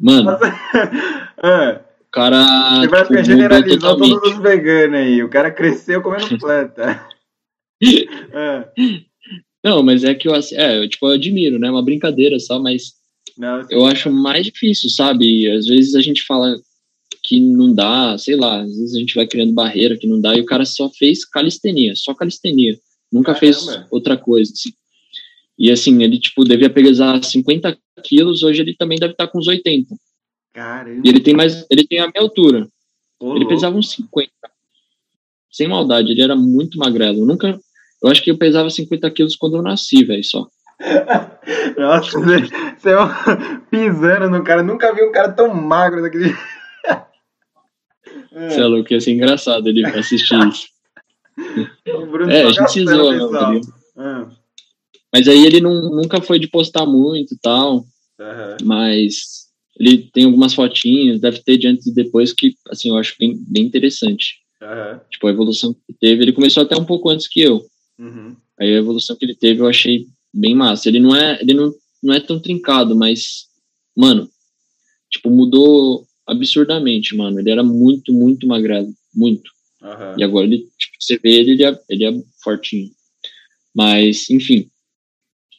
Mano, 0.00 0.30
Ah, 1.42 1.80
o 2.00 2.10
cara. 2.10 2.80
Você 2.80 2.88
vai 2.88 3.02
tipo, 3.02 3.06
ficar 3.08 3.08
mudou 3.08 3.24
generalizando 3.24 3.98
todos 3.98 4.32
os 4.32 4.38
veganos 4.38 4.98
aí. 4.98 5.22
O 5.22 5.28
cara 5.28 5.50
cresceu 5.50 6.02
comendo 6.02 6.38
planta. 6.38 7.06
Ah, 8.32 8.68
Não, 9.62 9.82
mas 9.82 10.04
é 10.04 10.14
que 10.14 10.26
eu, 10.26 10.34
assim, 10.34 10.56
é, 10.56 10.78
eu, 10.78 10.88
tipo, 10.88 11.06
eu 11.06 11.12
admiro, 11.12 11.58
né? 11.58 11.70
Uma 11.70 11.84
brincadeira 11.84 12.38
só, 12.38 12.58
mas 12.58 12.94
não, 13.36 13.66
eu 13.70 13.84
acho 13.84 14.10
mais 14.10 14.46
difícil, 14.46 14.88
sabe? 14.88 15.50
Às 15.50 15.66
vezes 15.66 15.94
a 15.94 16.00
gente 16.00 16.24
fala 16.24 16.56
que 17.22 17.40
não 17.40 17.74
dá, 17.74 18.16
sei 18.18 18.36
lá, 18.36 18.62
às 18.62 18.76
vezes 18.76 18.94
a 18.94 18.98
gente 18.98 19.14
vai 19.14 19.26
criando 19.26 19.52
barreira 19.52 19.96
que 19.96 20.06
não 20.06 20.20
dá, 20.20 20.36
e 20.36 20.40
o 20.40 20.46
cara 20.46 20.64
só 20.64 20.88
fez 20.90 21.24
calistenia, 21.24 21.94
só 21.94 22.14
calistenia. 22.14 22.78
Nunca 23.12 23.34
fez 23.34 23.64
Caramba. 23.64 23.88
outra 23.90 24.16
coisa, 24.16 24.52
assim. 24.52 24.70
E 25.58 25.70
assim, 25.70 26.02
ele, 26.02 26.18
tipo, 26.18 26.44
devia 26.44 26.70
pesar 26.70 27.22
50 27.22 27.76
quilos, 28.02 28.42
hoje 28.42 28.62
ele 28.62 28.74
também 28.74 28.98
deve 28.98 29.12
estar 29.12 29.26
com 29.28 29.38
uns 29.38 29.48
80. 29.48 29.94
Caramba. 30.54 31.02
E 31.04 31.08
ele 31.08 31.20
tem 31.20 31.34
mais, 31.34 31.66
ele 31.70 31.86
tem 31.86 31.98
a 31.98 32.06
minha 32.06 32.22
altura. 32.22 32.66
Ele 33.20 33.46
pesava 33.46 33.76
uns 33.76 33.90
50. 33.90 34.30
Sem 35.50 35.68
maldade, 35.68 36.12
ele 36.12 36.22
era 36.22 36.34
muito 36.34 36.78
magrelo. 36.78 37.18
Eu 37.18 37.26
nunca. 37.26 37.60
Eu 38.02 38.10
acho 38.10 38.22
que 38.22 38.30
eu 38.30 38.38
pesava 38.38 38.70
50 38.70 39.10
quilos 39.10 39.36
quando 39.36 39.56
eu 39.56 39.62
nasci, 39.62 40.04
velho, 40.04 40.24
só. 40.24 40.46
Nossa, 41.76 42.18
você, 42.18 42.40
você 42.78 42.90
é 42.90 42.96
pisando 43.70 44.30
no 44.30 44.42
cara. 44.42 44.62
Nunca 44.62 44.94
vi 44.94 45.02
um 45.02 45.12
cara 45.12 45.30
tão 45.30 45.54
magro 45.54 46.00
daquele. 46.00 46.34
É, 48.32 48.50
Você 48.50 48.60
é 48.60 48.66
louco, 48.66 48.92
ia 48.92 49.00
ser 49.00 49.12
engraçado 49.12 49.68
ele 49.68 49.84
assistir 49.86 50.34
isso. 50.48 50.68
É, 52.28 52.42
a 52.42 52.52
gente 52.52 52.72
se 52.72 52.84
gastando, 52.84 53.02
zoa, 53.02 53.12
mesmo, 53.12 53.30
tá 53.30 53.50
ligado? 53.50 54.36
Mas 55.12 55.26
aí 55.26 55.44
ele 55.44 55.60
não, 55.60 55.74
nunca 55.90 56.20
foi 56.20 56.38
de 56.38 56.46
postar 56.46 56.86
muito 56.86 57.34
e 57.34 57.38
tal, 57.38 57.84
aham. 58.20 58.56
mas 58.62 59.48
ele 59.78 60.10
tem 60.12 60.24
algumas 60.24 60.54
fotinhas, 60.54 61.20
deve 61.20 61.42
ter 61.42 61.56
de 61.56 61.66
antes 61.66 61.86
e 61.86 61.94
depois, 61.94 62.32
que, 62.32 62.54
assim, 62.68 62.90
eu 62.90 62.96
acho 62.96 63.16
bem, 63.18 63.34
bem 63.48 63.64
interessante. 63.64 64.36
Aham. 64.62 65.00
Tipo, 65.10 65.26
a 65.26 65.30
evolução 65.30 65.74
que 65.74 65.94
teve. 65.98 66.22
Ele 66.22 66.32
começou 66.32 66.62
até 66.62 66.76
um 66.76 66.84
pouco 66.84 67.08
antes 67.08 67.26
que 67.26 67.40
eu. 67.40 67.64
Uhum. 67.98 68.36
Aí 68.58 68.74
a 68.74 68.78
evolução 68.78 69.16
que 69.16 69.24
ele 69.24 69.34
teve 69.34 69.60
eu 69.60 69.66
achei 69.66 70.06
bem 70.34 70.54
massa. 70.54 70.88
Ele 70.88 71.00
não 71.00 71.16
é, 71.16 71.40
ele 71.40 71.54
não, 71.54 71.72
não 72.02 72.14
é 72.14 72.20
tão 72.20 72.38
trincado, 72.38 72.94
mas, 72.94 73.46
mano, 73.96 74.28
tipo, 75.10 75.30
mudou 75.30 76.04
absurdamente, 76.26 77.16
mano. 77.16 77.40
Ele 77.40 77.50
era 77.50 77.62
muito, 77.62 78.12
muito 78.12 78.46
magrelo. 78.46 78.92
Muito. 79.14 79.50
Uhum. 79.82 80.18
E 80.18 80.24
agora 80.24 80.46
ele, 80.46 80.58
tipo, 80.78 80.96
você 80.98 81.18
vê 81.18 81.30
ele, 81.30 81.52
ele 81.52 81.64
é, 81.64 81.80
ele 81.88 82.04
é 82.04 82.22
fortinho. 82.42 82.90
Mas, 83.74 84.28
enfim. 84.30 84.68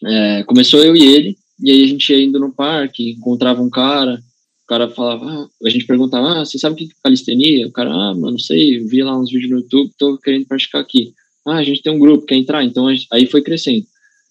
É, 0.04 0.44
começou 0.44 0.84
eu 0.84 0.96
e 0.96 1.04
ele, 1.04 1.38
e 1.60 1.70
aí 1.70 1.84
a 1.84 1.88
gente 1.88 2.12
ia 2.12 2.24
indo 2.24 2.40
no 2.40 2.52
parque, 2.52 3.12
encontrava 3.12 3.62
um 3.62 3.70
cara, 3.70 4.16
o 4.64 4.68
cara 4.68 4.90
falava, 4.90 5.26
ah, 5.26 5.48
a 5.64 5.70
gente 5.70 5.86
perguntava, 5.86 6.42
ah, 6.42 6.46
você 6.46 6.58
sabe 6.58 6.74
o 6.74 6.78
que 6.78 6.86
é 6.86 7.02
calistenia? 7.04 7.68
O 7.68 7.72
cara, 7.72 7.92
ah, 7.92 8.14
mano, 8.16 8.32
não 8.32 8.40
sei, 8.40 8.80
vi 8.80 9.04
lá 9.04 9.16
uns 9.18 9.32
vídeos 9.32 9.52
no 9.52 9.58
YouTube, 9.58 9.92
tô 9.98 10.18
querendo 10.18 10.48
praticar 10.48 10.82
aqui. 10.82 11.14
Ah, 11.46 11.58
a 11.58 11.64
gente 11.64 11.84
tem 11.84 11.94
um 11.94 12.00
grupo, 12.00 12.26
quer 12.26 12.36
entrar? 12.36 12.64
Então 12.64 12.88
aí 12.88 13.28
foi 13.28 13.44
crescendo. 13.44 13.86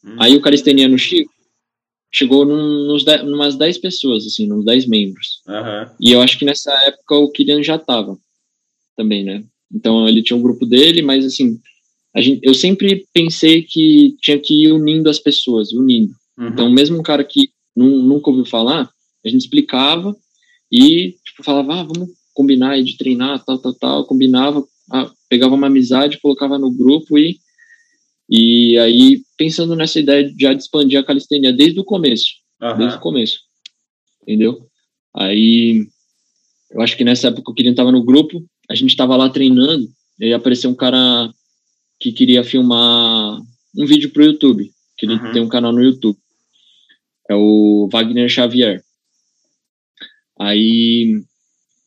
Hum. 0.05 0.17
Aí 0.19 0.35
o 0.35 0.41
calistenia 0.41 0.89
no 0.89 0.99
Chico 0.99 1.33
chegou 2.13 2.45
num, 2.45 2.87
nos 2.87 3.05
dez, 3.05 3.23
umas 3.23 3.57
10 3.57 3.79
pessoas, 3.79 4.27
assim, 4.27 4.53
uns 4.53 4.65
10 4.65 4.87
membros. 4.87 5.41
Uhum. 5.47 5.95
E 6.01 6.13
eu 6.13 6.21
acho 6.21 6.39
que 6.39 6.45
nessa 6.45 6.73
época 6.85 7.15
o 7.17 7.31
Kylian 7.31 7.63
já 7.63 7.79
tava 7.79 8.19
também, 8.97 9.25
né? 9.25 9.45
Então 9.73 10.09
ele 10.09 10.23
tinha 10.23 10.37
um 10.37 10.43
grupo 10.43 10.67
dele, 10.67 11.03
mas 11.03 11.25
assim, 11.25 11.59
a 12.15 12.21
gente, 12.21 12.41
eu 12.43 12.55
sempre 12.55 13.07
pensei 13.13 13.63
que 13.63 14.17
tinha 14.21 14.39
que 14.39 14.65
ir 14.65 14.73
unindo 14.73 15.09
as 15.09 15.19
pessoas, 15.19 15.73
unindo. 15.73 16.13
Uhum. 16.37 16.49
Então, 16.49 16.71
mesmo 16.71 16.99
um 16.99 17.03
cara 17.03 17.23
que 17.23 17.51
nunca 17.77 18.31
ouviu 18.31 18.45
falar, 18.45 18.91
a 19.25 19.29
gente 19.29 19.43
explicava 19.43 20.15
e 20.71 21.15
tipo, 21.25 21.45
falava, 21.45 21.81
ah, 21.81 21.83
vamos 21.85 22.11
combinar 22.35 22.83
de 22.83 22.97
treinar, 22.97 23.45
tal, 23.45 23.59
tal, 23.59 23.75
tal, 23.75 24.05
combinava, 24.05 24.65
ah, 24.91 25.11
pegava 25.29 25.55
uma 25.55 25.69
amizade, 25.69 26.21
colocava 26.21 26.59
no 26.59 26.71
grupo 26.71 27.17
e 27.17 27.39
e 28.31 28.79
aí 28.79 29.23
pensando 29.37 29.75
nessa 29.75 29.99
ideia 29.99 30.33
já 30.39 30.53
de 30.53 30.63
expandir 30.63 31.01
a 31.01 31.05
calistenia 31.05 31.53
desde 31.53 31.81
o 31.81 31.85
começo, 31.85 32.27
uhum. 32.63 32.79
desde 32.79 32.97
o 32.97 33.01
começo, 33.01 33.41
entendeu? 34.23 34.69
Aí 35.17 35.85
eu 36.71 36.81
acho 36.81 36.97
que 36.97 37.03
nessa 37.03 37.29
época 37.29 37.51
o 37.51 37.55
Kirin 37.55 37.71
estava 37.71 37.91
no 37.91 38.05
grupo, 38.05 38.45
a 38.71 38.75
gente 38.75 38.91
estava 38.91 39.17
lá 39.17 39.29
treinando, 39.29 39.89
e 40.19 40.27
aí 40.27 40.33
apareceu 40.33 40.71
um 40.71 40.75
cara 40.75 41.33
que 41.99 42.13
queria 42.13 42.45
filmar 42.45 43.41
um 43.77 43.87
vídeo 43.87 44.11
para 44.11 44.23
o 44.23 44.27
YouTube, 44.27 44.71
que 44.97 45.07
ele 45.07 45.15
uhum. 45.15 45.33
tem 45.33 45.43
um 45.43 45.49
canal 45.49 45.73
no 45.73 45.83
YouTube. 45.83 46.17
É 47.29 47.35
o 47.35 47.89
Wagner 47.93 48.29
Xavier. 48.29 48.83
Aí, 50.39 51.23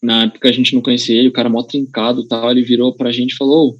na 0.02 0.24
época 0.24 0.50
a 0.50 0.52
gente 0.52 0.76
não 0.76 0.82
conhecia 0.82 1.18
ele, 1.18 1.30
o 1.30 1.34
cara 1.34 1.50
mó 1.50 1.64
trincado 1.64 2.22
e 2.22 2.28
tal, 2.28 2.52
ele 2.52 2.62
virou 2.62 2.94
pra 2.94 3.12
gente 3.12 3.32
e 3.32 3.38
falou, 3.38 3.78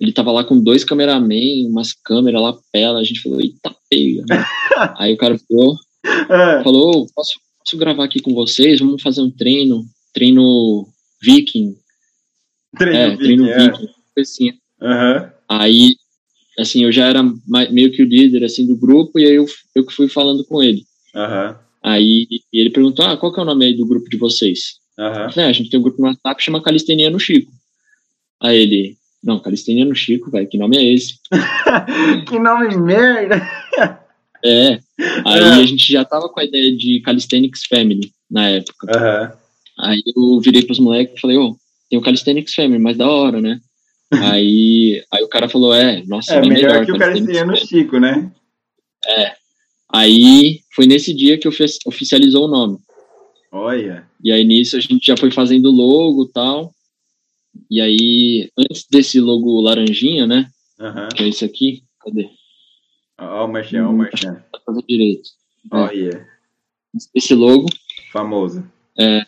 ele 0.00 0.12
tava 0.12 0.32
lá 0.32 0.42
com 0.42 0.58
dois 0.58 0.82
cameramen, 0.82 1.66
umas 1.68 1.92
câmeras 1.92 2.40
lá 2.40 2.58
pela, 2.72 2.98
a 2.98 3.04
gente 3.04 3.20
falou, 3.20 3.38
eita 3.38 3.76
pega. 3.90 4.24
Aí 4.98 5.12
o 5.12 5.16
cara 5.18 5.38
falou, 5.38 5.76
é. 6.04 6.62
falou, 6.62 7.06
posso, 7.14 7.34
posso 7.58 7.76
gravar 7.76 8.04
aqui 8.04 8.18
com 8.20 8.32
vocês? 8.32 8.80
Vamos 8.80 9.02
fazer 9.02 9.20
um 9.20 9.30
treino, 9.30 9.84
treino 10.14 10.88
viking. 11.22 11.76
Treino 12.78 12.96
é, 12.96 13.10
viking, 13.10 13.24
treino 13.24 13.48
é. 13.50 13.70
viking, 13.70 13.88
assim. 14.18 14.48
Uhum. 14.80 15.30
Aí, 15.46 15.96
assim, 16.58 16.84
eu 16.84 16.90
já 16.90 17.06
era 17.06 17.22
meio 17.70 17.92
que 17.92 18.02
o 18.02 18.06
líder, 18.06 18.42
assim, 18.44 18.66
do 18.66 18.76
grupo, 18.76 19.18
e 19.18 19.26
aí 19.26 19.34
eu, 19.34 19.44
eu 19.74 19.84
que 19.84 19.92
fui 19.92 20.08
falando 20.08 20.42
com 20.46 20.62
ele. 20.62 20.82
Uhum. 21.14 21.54
Aí 21.82 22.26
ele 22.50 22.70
perguntou, 22.70 23.04
ah, 23.04 23.18
qual 23.18 23.32
que 23.32 23.38
é 23.38 23.42
o 23.42 23.46
nome 23.46 23.66
aí 23.66 23.74
do 23.74 23.86
grupo 23.86 24.08
de 24.08 24.16
vocês? 24.16 24.78
Uhum. 24.98 25.30
Falei, 25.30 25.44
ah, 25.44 25.48
a 25.48 25.52
gente 25.52 25.68
tem 25.68 25.78
um 25.78 25.82
grupo 25.82 26.00
no 26.00 26.08
WhatsApp 26.08 26.36
que 26.36 26.44
chama 26.44 26.62
Calistenia 26.62 27.10
no 27.10 27.20
Chico. 27.20 27.52
Aí 28.42 28.56
ele, 28.56 28.96
não, 29.22 29.38
Calistenia 29.38 29.84
no 29.84 29.94
Chico, 29.94 30.30
velho, 30.30 30.48
que 30.48 30.58
nome 30.58 30.76
é 30.78 30.94
esse? 30.94 31.18
que 32.26 32.38
nome 32.38 32.76
merda! 32.76 33.40
É, 34.42 34.80
aí 35.26 35.40
é. 35.40 35.54
a 35.54 35.66
gente 35.66 35.92
já 35.92 36.04
tava 36.04 36.28
com 36.28 36.40
a 36.40 36.44
ideia 36.44 36.74
de 36.74 37.00
Calisthenics 37.00 37.66
Family 37.66 38.10
na 38.30 38.48
época. 38.48 38.86
Uhum. 38.86 39.36
Aí 39.80 40.02
eu 40.06 40.40
virei 40.40 40.64
pros 40.64 40.78
moleques 40.78 41.14
e 41.16 41.20
falei, 41.20 41.36
ô, 41.36 41.50
oh, 41.50 41.56
tem 41.90 41.98
o 41.98 42.02
Calisthenics 42.02 42.54
Family, 42.54 42.78
mas 42.78 42.96
da 42.96 43.08
hora, 43.08 43.40
né? 43.40 43.60
Aí, 44.12 45.04
aí 45.12 45.22
o 45.22 45.28
cara 45.28 45.48
falou, 45.48 45.72
é, 45.72 46.02
nossa, 46.04 46.34
é, 46.34 46.40
melhor, 46.40 46.72
melhor 46.72 46.84
que 46.84 46.90
o 46.90 46.98
cara 46.98 47.16
esteja 47.16 47.46
no 47.46 47.56
Chico, 47.56 48.00
né? 48.00 48.28
É. 49.06 49.34
Aí 49.92 50.62
foi 50.74 50.86
nesse 50.86 51.14
dia 51.14 51.38
que 51.38 51.46
oficializou 51.46 52.46
o 52.46 52.50
nome. 52.50 52.78
Olha. 53.52 54.04
E 54.22 54.32
aí 54.32 54.44
nisso 54.44 54.76
a 54.76 54.80
gente 54.80 55.06
já 55.06 55.16
foi 55.16 55.30
fazendo 55.30 55.70
logo 55.70 56.24
e 56.24 56.32
tal. 56.32 56.74
E 57.70 57.80
aí, 57.80 58.50
antes 58.58 58.86
desse 58.90 59.20
logo 59.20 59.60
laranjinha, 59.60 60.26
né? 60.26 60.50
Uhum. 60.78 61.08
Que 61.14 61.24
é 61.24 61.28
esse 61.28 61.44
aqui. 61.44 61.82
Cadê? 62.00 62.28
Ó, 63.18 63.42
oh, 63.42 63.44
o 63.46 63.52
Marchão, 63.52 63.86
ó, 63.88 63.90
o 63.90 63.96
Marchão. 63.96 64.34
Tá 64.52 64.60
fazendo 64.64 64.86
direito. 64.86 65.28
Olha. 65.70 66.10
É. 66.10 66.26
Esse 67.14 67.34
logo. 67.34 67.66
Famoso. 68.12 68.64
É, 68.98 69.24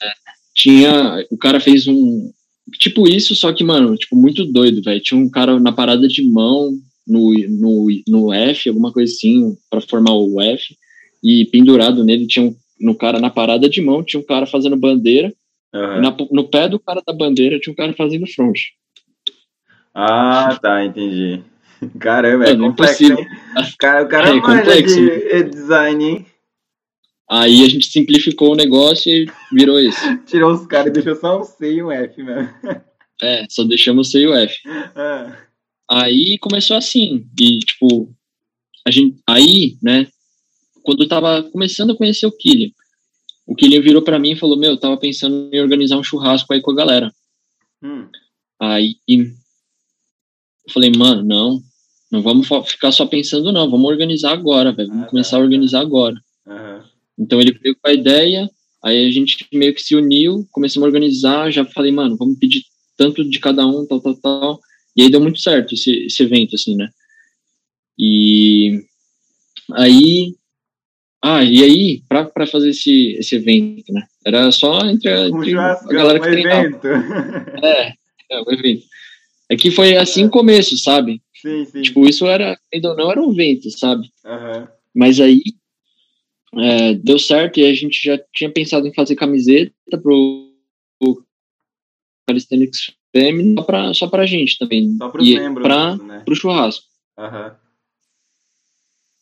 tinha. 0.55 1.25
O 1.31 1.37
cara 1.37 1.61
fez 1.61 1.87
um, 1.87 2.33
tipo 2.79 3.09
isso, 3.09 3.35
só 3.35 3.53
que, 3.53 3.64
mano, 3.64 3.97
tipo, 3.97 4.16
muito 4.16 4.45
doido, 4.45 4.83
velho. 4.83 5.01
Tinha 5.01 5.20
um 5.20 5.31
cara 5.31 5.59
na 5.59 5.73
parada 5.73 6.09
de 6.09 6.23
mão, 6.23 6.73
no, 7.07 7.33
no, 7.49 7.87
no 8.09 8.33
F, 8.33 8.68
alguma 8.68 8.93
coisa 8.93 9.12
assim, 9.12 9.57
para 9.70 9.81
formar 9.81 10.14
o 10.14 10.41
F, 10.41 10.77
e 11.23 11.47
pendurado 11.47 12.05
nele 12.05 12.27
tinha 12.27 12.47
um, 12.47 12.57
no 12.81 12.95
cara, 12.95 13.20
na 13.20 13.31
parada 13.31 13.68
de 13.68 13.81
mão, 13.81 14.03
tinha 14.03 14.20
um 14.20 14.27
cara 14.27 14.47
fazendo 14.47 14.77
bandeira, 14.77 15.33
uhum. 15.73 16.01
na, 16.01 16.16
no 16.31 16.49
pé 16.49 16.68
do 16.68 16.79
cara 16.79 17.03
da 17.07 17.12
bandeira 17.12 17.59
tinha 17.59 17.73
um 17.73 17.77
cara 17.77 17.93
fazendo 17.95 18.27
front. 18.27 18.59
Ah, 19.95 20.59
tá, 20.61 20.85
entendi. 20.85 21.43
Caramba, 21.99 22.47
é, 22.47 22.53
é 22.53 22.57
complexo? 22.57 23.05
Cara, 23.79 24.05
o 24.05 24.09
cara 24.09 24.29
é, 24.35 24.37
é 24.37 24.41
complexo. 24.41 24.97
de 24.97 25.43
design, 25.45 26.05
hein? 26.05 26.27
Aí 27.31 27.64
a 27.64 27.68
gente 27.68 27.87
simplificou 27.87 28.53
o 28.53 28.57
negócio 28.57 29.11
e 29.11 29.27
virou 29.53 29.81
isso. 29.81 30.01
Tirou 30.27 30.53
os 30.53 30.66
caras 30.66 30.89
e 30.89 30.91
deixou 30.91 31.16
só 31.16 31.41
um 31.41 31.45
C 31.45 31.73
e 31.73 31.83
um 31.83 31.91
F 31.91 32.23
mesmo. 32.23 32.51
É, 33.23 33.47
só 33.49 33.64
deixamos 33.64 34.09
o 34.09 34.11
C 34.11 34.20
e 34.20 34.27
o 34.27 34.35
F. 34.35 34.57
É. 34.68 35.33
Aí 35.91 36.39
começou 36.39 36.77
assim, 36.77 37.27
e 37.39 37.59
tipo, 37.61 38.14
a 38.87 38.91
gente, 38.91 39.18
aí, 39.27 39.77
né, 39.83 40.07
quando 40.83 41.03
eu 41.05 41.09
tava 41.09 41.43
começando 41.45 41.93
a 41.93 41.97
conhecer 41.97 42.27
o 42.27 42.37
Killian, 42.37 42.70
o 43.53 43.55
Killian 43.55 43.82
virou 43.82 44.00
para 44.00 44.18
mim 44.18 44.32
e 44.32 44.36
falou, 44.36 44.57
meu, 44.57 44.70
eu 44.70 44.76
tava 44.78 44.96
pensando 44.96 45.50
em 45.53 45.61
organizar 45.61 45.98
um 45.98 46.03
churrasco 46.03 46.53
aí 46.55 46.62
com 46.62 46.70
a 46.70 46.74
galera. 46.74 47.12
Hum. 47.82 48.09
Aí 48.59 48.96
eu 49.07 49.26
falei, 50.72 50.90
mano, 50.90 51.22
não, 51.22 51.61
não 52.11 52.22
vamos 52.22 52.48
ficar 52.66 52.92
só 52.92 53.05
pensando 53.05 53.53
não, 53.53 53.70
vamos 53.70 53.90
organizar 53.90 54.32
agora, 54.32 54.72
velho, 54.72 54.88
vamos 54.88 55.05
ah, 55.05 55.09
começar 55.11 55.32
tá. 55.32 55.36
a 55.36 55.40
organizar 55.40 55.80
agora. 55.80 56.16
Uhum. 56.46 56.82
Então 57.18 57.40
ele 57.42 57.53
veio 57.53 57.76
com 57.76 57.90
a 57.90 57.92
ideia, 57.92 58.48
aí 58.82 59.07
a 59.07 59.11
gente 59.11 59.46
meio 59.53 59.74
que 59.74 59.82
se 59.82 59.94
uniu, 59.94 60.48
começamos 60.50 60.86
a 60.86 60.88
organizar, 60.88 61.50
já 61.50 61.62
falei, 61.66 61.92
mano, 61.92 62.16
vamos 62.16 62.38
pedir 62.38 62.62
tanto 62.96 63.22
de 63.22 63.38
cada 63.38 63.66
um, 63.66 63.84
tal, 63.86 64.00
tal, 64.00 64.14
tal. 64.14 64.61
E 64.96 65.03
aí 65.03 65.11
deu 65.11 65.20
muito 65.20 65.40
certo 65.40 65.74
esse, 65.74 66.07
esse 66.07 66.22
evento, 66.22 66.55
assim, 66.55 66.74
né? 66.74 66.88
E 67.98 68.82
aí. 69.72 70.34
Ah, 71.25 71.45
e 71.45 71.62
aí, 71.62 72.03
pra, 72.09 72.25
pra 72.25 72.47
fazer 72.49 72.70
esse, 72.70 73.12
esse 73.12 73.37
evento, 73.37 73.93
né? 73.93 74.05
Era 74.27 74.51
só 74.51 74.81
entre, 74.81 75.09
a, 75.09 75.29
entre 75.29 75.57
a 75.57 75.75
galera 75.85 76.18
que 76.18 76.29
um 76.29 76.33
treinava. 76.33 76.66
Evento. 76.66 76.87
É, 77.64 77.95
é, 78.31 78.41
um 78.41 78.53
evento. 78.53 78.83
É 79.49 79.57
que 79.57 79.70
foi 79.70 79.97
assim 79.97 80.25
o 80.27 80.31
começo, 80.31 80.77
sabe? 80.77 81.23
Sim, 81.35 81.64
sim. 81.66 81.83
Tipo, 81.83 82.09
isso 82.09 82.27
era, 82.27 82.59
ainda 82.73 82.95
não 82.95 83.11
era 83.11 83.23
um 83.23 83.33
evento, 83.33 83.70
sabe? 83.70 84.11
Uhum. 84.25 84.66
Mas 84.95 85.20
aí 85.20 85.43
é, 86.57 86.95
deu 86.95 87.18
certo 87.18 87.61
e 87.61 87.66
a 87.66 87.75
gente 87.75 88.03
já 88.03 88.18
tinha 88.35 88.51
pensado 88.51 88.87
em 88.89 88.95
fazer 88.95 89.14
camiseta 89.14 89.73
pro, 90.03 90.53
pro 90.99 91.25
Calisthenics 92.27 92.93
Family 93.14 93.55
só 93.55 93.62
pra, 93.62 93.95
só 93.95 94.09
pra 94.09 94.27
gente 94.27 94.59
também. 94.59 94.97
Só 94.97 95.09
pros 95.09 95.29
e 95.29 95.39
membros, 95.39 95.66
pra, 95.66 95.97
né? 95.97 96.23
Pro 96.25 96.35
churrasco. 96.35 96.87
Uhum. 97.18 97.55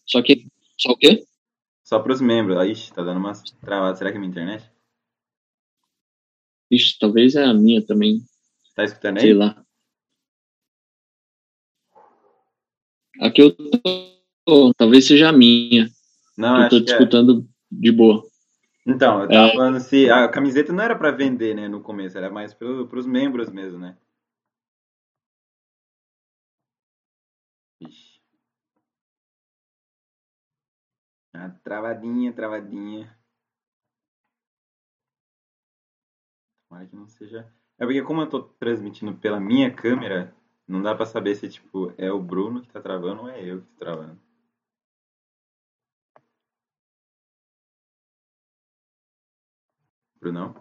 Só 0.07 0.23
que. 0.23 0.47
Só 0.79 0.93
o 0.93 0.97
quê? 0.97 1.25
Só 1.91 1.99
pros 1.99 2.21
membros. 2.21 2.65
Ixi, 2.69 2.93
tá 2.93 3.03
dando 3.03 3.19
umas 3.19 3.43
travadas. 3.61 3.99
Será 3.99 4.13
que 4.13 4.17
é 4.17 4.21
minha 4.21 4.31
internet? 4.31 4.65
Ixi, 6.71 6.97
talvez 7.01 7.35
é 7.35 7.45
a 7.45 7.53
minha 7.53 7.85
também. 7.85 8.21
Tá 8.77 8.85
escutando 8.85 9.17
aí? 9.17 9.23
Sei 9.23 9.35
lá. 9.35 9.61
Aqui 13.21 13.43
eu 13.43 13.51
tô. 13.51 14.73
Talvez 14.75 15.05
seja 15.05 15.31
a 15.31 15.33
minha. 15.33 15.91
Não, 16.39 16.63
eu 16.63 16.69
tô 16.69 16.79
disputando 16.79 17.41
é. 17.41 17.45
de 17.73 17.91
boa. 17.91 18.23
Então, 18.87 19.23
eu 19.23 19.29
tava 19.29 19.49
é... 19.49 19.53
falando 19.53 19.81
se 19.81 20.09
a 20.09 20.29
camiseta 20.29 20.73
não 20.73 20.85
era 20.85 20.95
para 20.95 21.11
vender, 21.11 21.57
né, 21.57 21.67
no 21.67 21.81
começo, 21.81 22.17
era 22.17 22.31
mais 22.31 22.55
para 22.55 22.69
os 22.69 23.07
membros 23.07 23.51
mesmo, 23.51 23.81
né? 23.81 23.97
Ah, 31.35 31.49
travadinha, 31.65 32.33
travadinha. 32.33 33.19
Tomara 36.69 36.87
que 36.87 36.97
não 36.97 37.07
seja. 37.07 37.53
É 37.79 37.85
porque 37.85 38.03
como 38.03 38.23
eu 38.23 38.29
tô 38.29 38.43
transmitindo 38.43 39.15
pela 39.15 39.39
minha 39.39 39.71
câmera, 39.75 40.35
não 40.67 40.81
dá 40.83 40.95
para 40.95 41.05
saber 41.05 41.35
se 41.35 41.49
tipo 41.49 41.93
é 41.99 42.11
o 42.11 42.19
Bruno 42.21 42.63
que 42.63 42.69
tá 42.69 42.81
travando 42.81 43.23
ou 43.23 43.29
é 43.29 43.43
eu 43.45 43.61
que 43.61 43.67
tô 43.69 43.79
travando. 43.85 44.19
Brunão? 50.21 50.55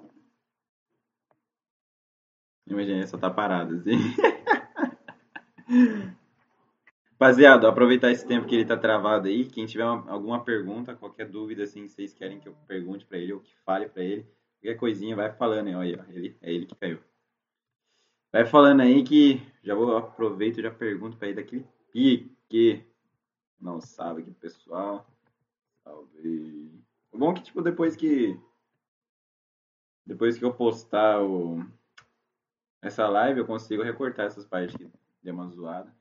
Imagina, 2.67 3.05
só 3.07 3.17
tá 3.17 3.29
parado, 3.29 3.75
assim. 3.75 3.97
Rapaziada, 7.21 7.67
aproveitar 7.67 8.11
esse 8.11 8.25
tempo 8.25 8.47
que 8.47 8.55
ele 8.55 8.63
tá 8.63 8.77
travado 8.77 9.27
aí. 9.27 9.43
Quem 9.43 9.65
tiver 9.65 9.83
uma, 9.83 10.09
alguma 10.09 10.41
pergunta, 10.41 10.95
qualquer 10.95 11.27
dúvida, 11.27 11.63
assim, 11.63 11.85
vocês 11.85 12.13
querem 12.13 12.39
que 12.39 12.47
eu 12.47 12.55
pergunte 12.65 13.05
para 13.05 13.17
ele 13.17 13.33
ou 13.33 13.41
que 13.41 13.53
fale 13.65 13.89
para 13.89 14.01
ele, 14.01 14.25
qualquer 14.53 14.75
coisinha, 14.79 15.17
vai 15.17 15.29
falando 15.29 15.67
aí. 15.67 15.75
Olha, 15.75 16.05
ele, 16.11 16.37
é 16.41 16.53
ele 16.53 16.65
que 16.65 16.75
caiu. 16.75 16.97
Vai 18.31 18.45
falando 18.45 18.79
aí 18.79 19.03
que 19.03 19.41
já 19.61 19.75
vou 19.75 19.97
aproveito 19.97 20.59
e 20.59 20.61
já 20.61 20.71
pergunto 20.71 21.17
para 21.17 21.27
ele 21.27 21.35
daquele 21.35 21.67
pique. 21.91 22.85
Não 23.59 23.81
sabe 23.81 24.23
que 24.23 24.31
pessoal. 24.31 25.05
Salve. 25.83 26.71
O 27.11 27.17
bom 27.17 27.31
é 27.31 27.33
que, 27.33 27.43
tipo, 27.43 27.61
depois 27.61 27.97
que. 27.97 28.39
Depois 30.05 30.37
que 30.37 30.45
eu 30.45 30.53
postar 30.53 31.21
o, 31.21 31.65
essa 32.81 33.09
live, 33.09 33.41
eu 33.41 33.45
consigo 33.45 33.83
recortar 33.83 34.27
essas 34.27 34.45
partes 34.45 34.73
que 34.77 34.89
deu 35.21 35.33
uma 35.33 35.49
zoada. 35.49 35.98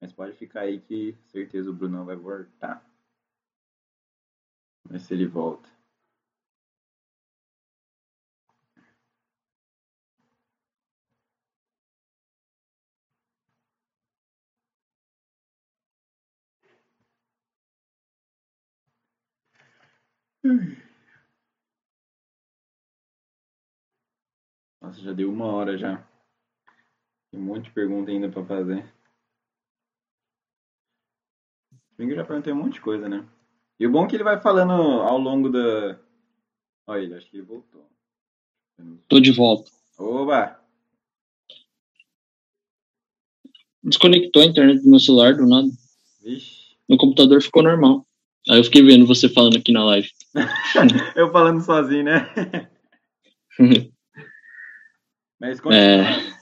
Mas 0.00 0.12
pode 0.12 0.36
ficar 0.36 0.60
aí 0.62 0.80
que 0.80 1.16
certeza 1.26 1.70
o 1.70 1.74
Brunão 1.74 2.04
vai 2.04 2.16
voltar. 2.16 2.84
Ver 4.88 5.00
se 5.00 5.14
ele 5.14 5.26
volta. 5.26 5.68
Nossa, 24.80 25.00
já 25.00 25.12
deu 25.12 25.32
uma 25.32 25.46
hora 25.46 25.76
já. 25.76 25.96
Tem 27.30 27.40
um 27.40 27.44
monte 27.44 27.64
de 27.64 27.72
pergunta 27.72 28.10
ainda 28.10 28.30
para 28.30 28.44
fazer. 28.46 28.95
Bem 31.98 32.06
que 32.06 32.12
eu 32.12 32.16
já 32.16 32.24
perguntei 32.24 32.52
um 32.52 32.56
monte 32.56 32.74
de 32.74 32.80
coisa, 32.80 33.08
né? 33.08 33.24
E 33.78 33.86
o 33.86 33.90
bom 33.90 34.04
é 34.04 34.08
que 34.08 34.16
ele 34.16 34.24
vai 34.24 34.40
falando 34.40 34.72
ao 34.72 35.18
longo 35.18 35.48
da. 35.48 35.98
Olha 36.86 37.00
ele, 37.00 37.14
acho 37.14 37.28
que 37.30 37.36
ele 37.36 37.46
voltou. 37.46 37.86
Tô 39.08 39.18
de 39.18 39.32
volta. 39.32 39.70
Oba! 39.98 40.60
Desconectou 43.82 44.42
a 44.42 44.46
internet 44.46 44.82
do 44.82 44.90
meu 44.90 44.98
celular 44.98 45.34
do 45.34 45.46
nada. 45.46 45.68
Vixe. 46.22 46.76
Meu 46.88 46.98
computador 46.98 47.40
ficou 47.40 47.62
normal. 47.62 48.06
Aí 48.48 48.58
eu 48.58 48.64
fiquei 48.64 48.82
vendo 48.82 49.06
você 49.06 49.28
falando 49.28 49.56
aqui 49.56 49.72
na 49.72 49.84
live. 49.84 50.08
eu 51.16 51.32
falando 51.32 51.60
sozinho, 51.60 52.04
né? 52.04 52.30
Mas 55.40 55.60
continua. 55.60 55.82
É... 55.82 56.35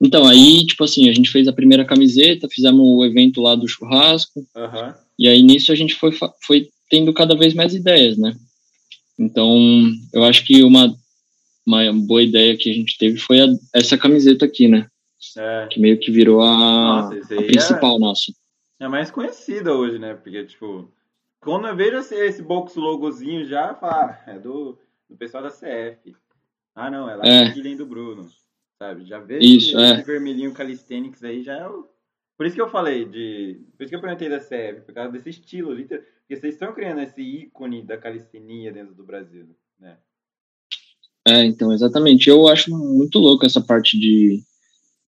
Então, 0.00 0.26
aí, 0.26 0.64
tipo 0.64 0.84
assim, 0.84 1.08
a 1.08 1.12
gente 1.12 1.30
fez 1.30 1.48
a 1.48 1.52
primeira 1.52 1.84
camiseta, 1.84 2.48
fizemos 2.48 2.80
o 2.80 3.04
evento 3.04 3.40
lá 3.40 3.54
do 3.56 3.66
churrasco, 3.66 4.40
uhum. 4.54 4.94
e 5.18 5.26
aí 5.26 5.42
nisso 5.42 5.72
a 5.72 5.74
gente 5.74 5.94
foi, 5.96 6.12
foi 6.40 6.68
tendo 6.88 7.12
cada 7.12 7.34
vez 7.34 7.52
mais 7.52 7.74
ideias, 7.74 8.16
né? 8.16 8.36
Então, 9.18 9.52
eu 10.12 10.22
acho 10.22 10.44
que 10.46 10.62
uma, 10.62 10.94
uma 11.66 11.92
boa 11.92 12.22
ideia 12.22 12.56
que 12.56 12.70
a 12.70 12.72
gente 12.72 12.96
teve 12.96 13.18
foi 13.18 13.40
a, 13.40 13.46
essa 13.74 13.98
camiseta 13.98 14.44
aqui, 14.44 14.68
né? 14.68 14.86
É. 15.36 15.66
Que 15.68 15.80
meio 15.80 15.98
que 15.98 16.12
virou 16.12 16.40
a, 16.40 17.10
nossa, 17.10 17.34
a 17.34 17.42
principal 17.42 17.96
é, 17.96 17.98
nossa. 17.98 18.32
É 18.78 18.86
mais 18.86 19.10
conhecida 19.10 19.74
hoje, 19.74 19.98
né? 19.98 20.14
Porque, 20.14 20.44
tipo, 20.44 20.88
quando 21.40 21.66
eu 21.66 21.74
vejo 21.74 21.96
esse, 21.96 22.14
esse 22.14 22.40
box 22.40 22.76
logozinho 22.76 23.44
já, 23.44 23.74
fala, 23.74 24.16
ah, 24.24 24.30
é 24.30 24.38
do, 24.38 24.78
do 25.10 25.16
pessoal 25.16 25.42
da 25.42 25.50
CF. 25.50 26.14
Ah, 26.72 26.88
não, 26.88 27.10
é 27.10 27.16
lá 27.16 27.26
é. 27.26 27.50
do 27.74 27.86
Bruno 27.86 28.28
sabe? 28.78 29.04
Já 29.04 29.18
vê 29.18 29.38
Isso, 29.38 29.76
esse, 29.76 29.84
é. 29.84 29.94
esse 29.94 30.04
vermelhinho 30.04 30.52
calisthenics 30.52 31.22
aí 31.24 31.42
já 31.42 31.54
é 31.54 31.68
o... 31.68 31.86
Por 32.36 32.46
isso 32.46 32.54
que 32.54 32.62
eu 32.62 32.70
falei 32.70 33.04
de... 33.04 33.60
Por 33.76 33.82
isso 33.82 33.90
que 33.90 33.96
eu 33.96 34.00
perguntei 34.00 34.28
da 34.28 34.38
CF, 34.38 34.82
por 34.86 34.94
causa 34.94 35.10
desse 35.10 35.30
estilo, 35.30 35.72
literal... 35.72 36.04
porque 36.20 36.36
vocês 36.36 36.54
estão 36.54 36.72
criando 36.72 37.00
esse 37.00 37.20
ícone 37.20 37.82
da 37.82 37.98
calistenia 37.98 38.72
dentro 38.72 38.94
do 38.94 39.02
Brasil, 39.02 39.48
né? 39.78 39.96
É, 41.26 41.44
então, 41.44 41.72
exatamente. 41.72 42.30
Eu 42.30 42.46
acho 42.46 42.70
muito 42.70 43.18
louco 43.18 43.44
essa 43.44 43.60
parte 43.60 43.98
de, 43.98 44.40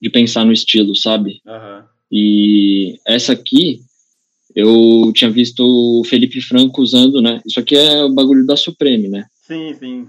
de 0.01 0.09
pensar 0.09 0.45
no 0.45 0.53
estilo, 0.53 0.95
sabe? 0.95 1.41
Uhum. 1.45 1.83
E 2.09 2.97
essa 3.05 3.33
aqui, 3.33 3.81
eu 4.55 5.11
tinha 5.13 5.29
visto 5.29 5.59
o 5.59 6.03
Felipe 6.05 6.41
Franco 6.41 6.81
usando, 6.81 7.21
né? 7.21 7.41
Isso 7.45 7.59
aqui 7.59 7.75
é 7.75 8.03
o 8.03 8.13
bagulho 8.13 8.45
da 8.45 8.55
Supreme, 8.55 9.09
né? 9.09 9.25
Sim, 9.33 9.73
sim. 9.73 10.07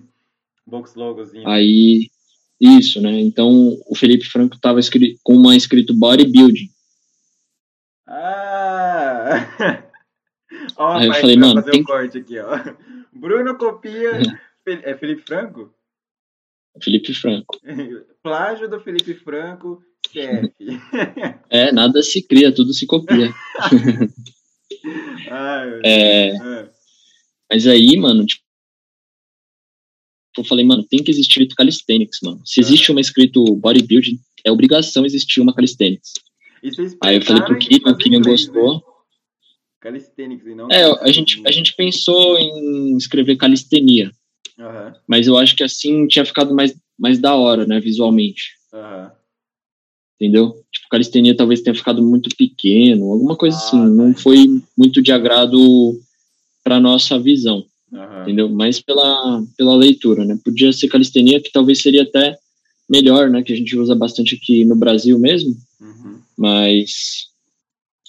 Box 0.65 0.95
logozinho. 0.95 1.47
Aí, 1.49 2.09
isso, 2.61 3.01
né? 3.01 3.21
Então 3.21 3.79
o 3.87 3.95
Felipe 3.95 4.27
Franco 4.27 4.57
estava 4.57 4.81
com 5.23 5.35
uma 5.35 5.57
escrito 5.57 5.95
bodybuilding. 5.95 6.71
Ah! 8.07 9.49
ó, 10.77 10.97
Aí 10.97 11.07
eu 11.07 11.15
falei, 11.15 11.37
mano, 11.37 11.61
fazer 11.61 11.71
tem... 11.71 11.81
um 11.81 11.85
corte 11.85 12.19
aqui, 12.19 12.39
ó. 12.39 12.49
Bruno 13.13 13.57
copia. 13.57 14.21
é 14.67 14.97
Felipe 14.97 15.23
Franco? 15.23 15.73
Felipe 16.83 17.15
Franco. 17.15 17.59
Plágio 18.23 18.69
do 18.69 18.81
Felipe 18.81 19.15
Franco, 19.15 19.83
CF. 20.07 20.53
é, 21.51 21.73
nada 21.73 22.03
se 22.03 22.23
cria, 22.23 22.55
tudo 22.55 22.73
se 22.73 22.87
copia. 22.87 23.33
Ai, 25.31 25.81
é... 25.85 26.29
é... 26.37 26.71
Mas 27.51 27.67
aí, 27.67 27.97
mano, 27.97 28.27
tipo, 28.27 28.43
eu 30.41 30.45
falei, 30.45 30.65
mano, 30.65 30.85
tem 30.85 31.03
que 31.03 31.11
existir 31.11 31.47
calisthenics, 31.49 32.21
mano. 32.23 32.41
Se 32.45 32.61
existe 32.61 32.91
uma 32.91 33.01
escrito 33.01 33.45
bodybuilding, 33.57 34.19
é 34.45 34.51
obrigação 34.51 35.05
existir 35.05 35.41
uma 35.41 35.55
calisthenics. 35.55 36.13
Aí 37.03 37.17
eu 37.17 37.23
falei 37.23 37.43
pro 37.43 37.59
Kilian, 37.59 37.93
o 37.93 37.97
Kilian 37.97 38.23
gostou. 38.23 38.75
Né? 38.75 38.81
Calisthenics 39.81 40.47
e 40.47 40.55
não. 40.55 40.69
É, 40.71 40.85
a 41.03 41.13
gente, 41.13 41.41
a 41.47 41.53
gente 41.53 41.75
pensou 41.77 42.37
em 42.39 42.97
escrever 42.97 43.37
calistenia. 43.37 44.11
Uhum. 44.59 44.93
Mas 45.07 45.27
eu 45.27 45.37
acho 45.37 45.55
que 45.55 45.63
assim 45.63 46.07
tinha 46.09 46.25
ficado 46.25 46.55
mais, 46.55 46.75
mais 46.99 47.19
da 47.19 47.35
hora, 47.37 47.65
né, 47.65 47.79
visualmente. 47.79 48.55
Uhum. 48.73 49.11
Entendeu? 50.21 50.65
Tipo, 50.73 50.89
calistenia 50.91 51.37
talvez 51.37 51.61
tenha 51.61 51.75
ficado 51.75 52.03
muito 52.03 52.29
pequeno, 52.37 53.13
alguma 53.13 53.37
coisa 53.37 53.57
ah, 53.57 53.61
assim. 53.61 53.79
Não 53.79 54.13
tá. 54.13 54.21
foi 54.21 54.49
muito 54.77 55.01
de 55.01 55.13
agrado 55.13 55.97
para 56.65 56.81
nossa 56.81 57.19
visão. 57.19 57.65
Uhum. 57.93 58.23
Entendeu? 58.23 58.49
Mas 58.49 58.81
pela, 58.81 59.43
pela 59.57 59.77
leitura, 59.77 60.25
né? 60.25 60.39
Podia 60.45 60.73
ser 60.73 60.89
calistenia, 60.89 61.41
que 61.41 61.51
talvez 61.51 61.81
seria 61.81 62.03
até 62.03 62.39
melhor, 62.89 63.31
né? 63.31 63.43
Que 63.43 63.53
a 63.53 63.57
gente 63.57 63.77
usa 63.77 63.95
bastante 63.95 64.35
aqui 64.35 64.65
no 64.65 64.77
Brasil 64.77 65.19
mesmo. 65.19 65.55
Uhum. 65.81 66.21
Mas 66.37 67.29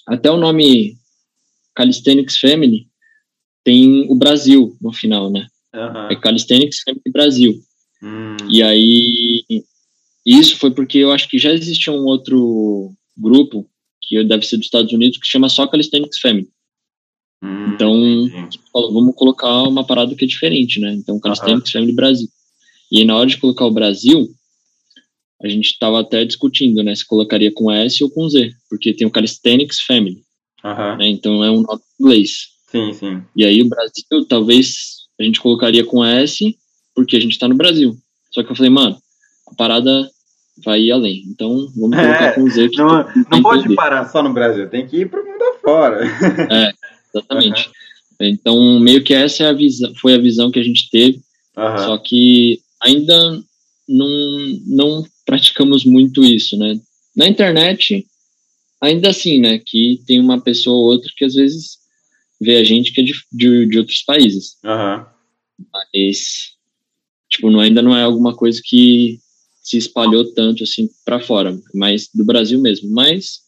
até 0.06 0.30
o 0.30 0.36
nome 0.36 0.96
Calisthenics 1.74 2.38
Family 2.38 2.86
tem 3.64 4.06
o 4.10 4.14
Brasil 4.14 4.76
no 4.80 4.92
final, 4.92 5.30
né? 5.30 5.46
Uhum. 5.74 6.08
É 6.10 6.16
Calisthenics 6.16 6.82
Family 6.82 7.10
Brasil. 7.12 7.60
Uhum. 8.02 8.36
E 8.50 8.62
aí, 8.62 9.44
isso 10.24 10.56
foi 10.56 10.70
porque 10.70 10.98
eu 10.98 11.12
acho 11.12 11.28
que 11.28 11.38
já 11.38 11.52
existia 11.52 11.92
um 11.92 12.04
outro 12.04 12.92
grupo, 13.16 13.68
que 14.02 14.22
deve 14.24 14.44
ser 14.46 14.56
dos 14.56 14.66
Estados 14.66 14.92
Unidos, 14.92 15.18
que 15.18 15.26
chama 15.26 15.48
só 15.48 15.66
Calisthenics 15.66 16.18
Family. 16.18 16.48
Hum, 17.42 17.72
então, 17.74 17.92
vamos 18.92 19.14
colocar 19.14 19.62
uma 19.62 19.86
parada 19.86 20.14
que 20.14 20.24
é 20.24 20.28
diferente, 20.28 20.78
né? 20.78 20.92
Então, 20.92 21.18
Calisthenics 21.18 21.74
uhum. 21.74 21.80
Family 21.80 21.94
Brasil. 21.94 22.28
E 22.92 22.98
aí, 22.98 23.04
na 23.04 23.16
hora 23.16 23.26
de 23.26 23.38
colocar 23.38 23.64
o 23.64 23.70
Brasil, 23.70 24.28
a 25.42 25.48
gente 25.48 25.70
estava 25.70 26.00
até 26.00 26.24
discutindo, 26.24 26.82
né? 26.82 26.94
Se 26.94 27.06
colocaria 27.06 27.50
com 27.52 27.70
S 27.70 28.02
ou 28.04 28.10
com 28.10 28.28
Z, 28.28 28.52
porque 28.68 28.92
tem 28.92 29.06
o 29.06 29.10
Calisthenics 29.10 29.80
Family. 29.80 30.22
Uhum. 30.62 30.96
Né? 30.98 31.08
Então, 31.08 31.42
é 31.42 31.50
um 31.50 31.62
nome 31.62 31.80
em 31.98 32.02
inglês. 32.04 32.48
Sim, 32.70 32.92
sim. 32.92 33.22
E 33.34 33.44
aí, 33.44 33.62
o 33.62 33.68
Brasil, 33.68 34.26
talvez 34.28 35.00
a 35.18 35.22
gente 35.22 35.40
colocaria 35.40 35.84
com 35.84 36.04
S, 36.04 36.56
porque 36.94 37.16
a 37.16 37.20
gente 37.20 37.32
está 37.32 37.48
no 37.48 37.54
Brasil. 37.54 37.96
Só 38.30 38.42
que 38.42 38.50
eu 38.50 38.56
falei, 38.56 38.70
mano, 38.70 38.96
a 39.48 39.54
parada 39.54 40.08
vai 40.64 40.80
ir 40.80 40.92
além. 40.92 41.24
Então, 41.26 41.68
vamos 41.74 41.96
colocar 41.96 42.24
é, 42.26 42.32
com 42.32 42.48
Z. 42.48 42.70
Não 42.74 43.06
não 43.30 43.42
pode 43.42 43.74
parar 43.74 44.08
só 44.08 44.22
no 44.22 44.32
Brasil, 44.32 44.68
tem 44.68 44.86
que 44.86 44.98
ir 44.98 45.10
para 45.10 45.20
o 45.20 45.24
mundo 45.24 45.42
afora. 45.54 46.06
É. 46.50 46.72
Exatamente. 47.14 47.66
Uhum. 47.66 47.72
Então, 48.20 48.78
meio 48.78 49.02
que 49.02 49.14
essa 49.14 49.44
é 49.44 49.46
a 49.46 49.52
visão, 49.52 49.94
foi 49.96 50.14
a 50.14 50.18
visão 50.18 50.50
que 50.50 50.58
a 50.58 50.62
gente 50.62 50.90
teve, 50.90 51.22
uhum. 51.56 51.78
só 51.78 51.98
que 51.98 52.60
ainda 52.80 53.42
não, 53.88 54.60
não 54.66 55.06
praticamos 55.24 55.84
muito 55.84 56.22
isso, 56.22 56.56
né? 56.56 56.78
Na 57.16 57.26
internet, 57.26 58.06
ainda 58.80 59.08
assim, 59.08 59.40
né? 59.40 59.58
Que 59.58 60.02
tem 60.06 60.20
uma 60.20 60.40
pessoa 60.40 60.76
ou 60.76 60.84
outra 60.84 61.10
que 61.16 61.24
às 61.24 61.34
vezes 61.34 61.78
vê 62.40 62.56
a 62.56 62.64
gente 62.64 62.92
que 62.92 63.00
é 63.00 63.04
de, 63.04 63.14
de, 63.32 63.66
de 63.66 63.78
outros 63.78 64.02
países. 64.02 64.56
Uhum. 64.64 65.04
Mas, 65.72 66.52
tipo, 67.28 67.50
não, 67.50 67.60
ainda 67.60 67.82
não 67.82 67.96
é 67.96 68.02
alguma 68.02 68.34
coisa 68.36 68.60
que 68.62 69.18
se 69.62 69.78
espalhou 69.78 70.24
tanto 70.34 70.64
assim 70.64 70.88
para 71.04 71.20
fora, 71.20 71.58
mas 71.74 72.08
do 72.14 72.24
Brasil 72.24 72.60
mesmo. 72.60 72.90
Mas 72.90 73.40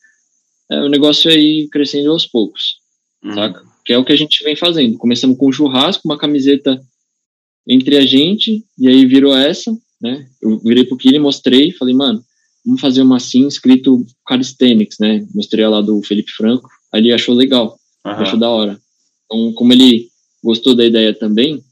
é, 0.71 0.81
o 0.81 0.89
negócio 0.89 1.31
é 1.31 1.39
ir 1.39 1.69
crescendo 1.69 2.11
aos 2.11 2.27
poucos 2.27 2.82
uhum. 3.25 3.35
saca? 3.35 3.63
Que 3.85 3.93
é 3.93 3.99
o 3.99 4.05
que 4.05 4.13
a 4.13 4.17
gente 4.17 4.43
vem 4.45 4.57
fazendo. 4.57 4.99
Começamos 4.99 5.37
com 5.37 5.49
um 5.49 5.53
churrasco, 5.53 6.03
uma 6.05 6.19
camiseta 6.19 6.81
entre 7.67 7.97
a 7.97 8.07
gente, 8.07 8.65
e 8.79 8.89
aí 8.89 9.07
virou 9.07 9.37
essa, 9.37 9.77
né? 10.01 10.29
Eu 10.41 10.59
virei 10.61 10.85
pro 10.85 10.97
Kili, 10.97 11.19
mostrei, 11.19 11.73
falei, 11.73 11.95
mano, 11.95 12.23
vamos 12.65 12.81
fazer 12.81 13.03
uma 13.03 13.17
assim, 13.17 13.47
escrito 13.47 14.05
calisthenics, 14.27 14.99
né? 14.99 15.27
Mostrei 15.35 15.67
lá 15.67 15.81
do 15.81 16.03
Felipe 16.03 16.33
Franco, 16.33 16.69
aí 16.93 17.01
ele 17.01 17.13
achou 17.13 17.35
legal, 17.35 17.79
uhum. 18.05 18.13
achou 18.13 18.39
da 18.39 18.51
hora. 18.51 18.81
Então, 19.27 19.53
como 19.55 19.73
ele 19.73 20.09
gostou 20.43 20.75
da 20.75 20.85
ideia 20.85 21.15
também, 21.15 21.63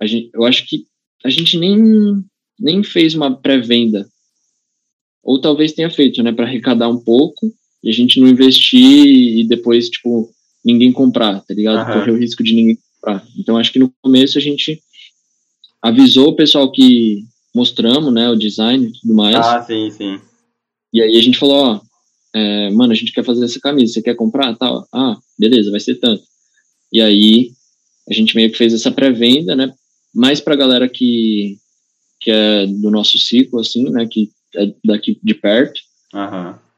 a 0.00 0.06
gente, 0.06 0.30
eu 0.32 0.44
acho 0.44 0.66
que 0.66 0.86
a 1.24 1.28
gente 1.28 1.58
nem, 1.58 2.24
nem 2.58 2.82
fez 2.82 3.14
uma 3.14 3.34
pré-venda. 3.34 4.08
Ou 5.22 5.40
talvez 5.40 5.72
tenha 5.72 5.90
feito, 5.90 6.22
né, 6.22 6.32
para 6.32 6.46
arrecadar 6.46 6.88
um 6.88 6.98
pouco 6.98 7.52
e 7.82 7.88
a 7.88 7.92
gente 7.92 8.20
não 8.20 8.28
investir 8.28 9.38
e 9.38 9.44
depois, 9.46 9.88
tipo, 9.88 10.30
ninguém 10.64 10.92
comprar, 10.92 11.40
tá 11.40 11.54
ligado? 11.54 11.86
Uhum. 11.86 11.94
Correr 11.98 12.10
o 12.12 12.18
risco 12.18 12.42
de 12.42 12.54
ninguém 12.54 12.78
comprar. 12.94 13.26
Então, 13.38 13.56
acho 13.56 13.72
que 13.72 13.78
no 13.78 13.92
começo 14.02 14.38
a 14.38 14.40
gente 14.40 14.80
avisou 15.82 16.28
o 16.28 16.36
pessoal 16.36 16.70
que 16.70 17.24
mostramos, 17.54 18.12
né, 18.12 18.28
o 18.28 18.36
design 18.36 18.86
e 18.86 18.92
tudo 19.00 19.14
mais. 19.14 19.36
Ah, 19.36 19.62
sim, 19.62 19.90
sim. 19.90 20.20
E 20.92 21.00
aí 21.00 21.16
a 21.16 21.22
gente 21.22 21.38
falou, 21.38 21.56
ó, 21.56 21.80
é, 22.34 22.70
mano, 22.70 22.92
a 22.92 22.96
gente 22.96 23.12
quer 23.12 23.24
fazer 23.24 23.44
essa 23.44 23.58
camisa, 23.58 23.94
você 23.94 24.02
quer 24.02 24.14
comprar? 24.14 24.54
Tal. 24.56 24.86
Ah, 24.92 25.16
beleza, 25.38 25.70
vai 25.70 25.80
ser 25.80 25.96
tanto. 25.96 26.22
E 26.92 27.00
aí 27.00 27.52
a 28.08 28.14
gente 28.14 28.34
meio 28.34 28.50
que 28.50 28.58
fez 28.58 28.74
essa 28.74 28.90
pré-venda, 28.90 29.56
né, 29.56 29.72
mais 30.14 30.40
pra 30.40 30.56
galera 30.56 30.88
que, 30.88 31.56
que 32.20 32.30
é 32.30 32.66
do 32.66 32.90
nosso 32.90 33.18
ciclo, 33.18 33.60
assim, 33.60 33.88
né, 33.90 34.06
que 34.06 34.30
é 34.56 34.72
daqui 34.84 35.18
de 35.22 35.34
perto. 35.34 35.80
Aham. 36.12 36.50
Uhum. 36.50 36.69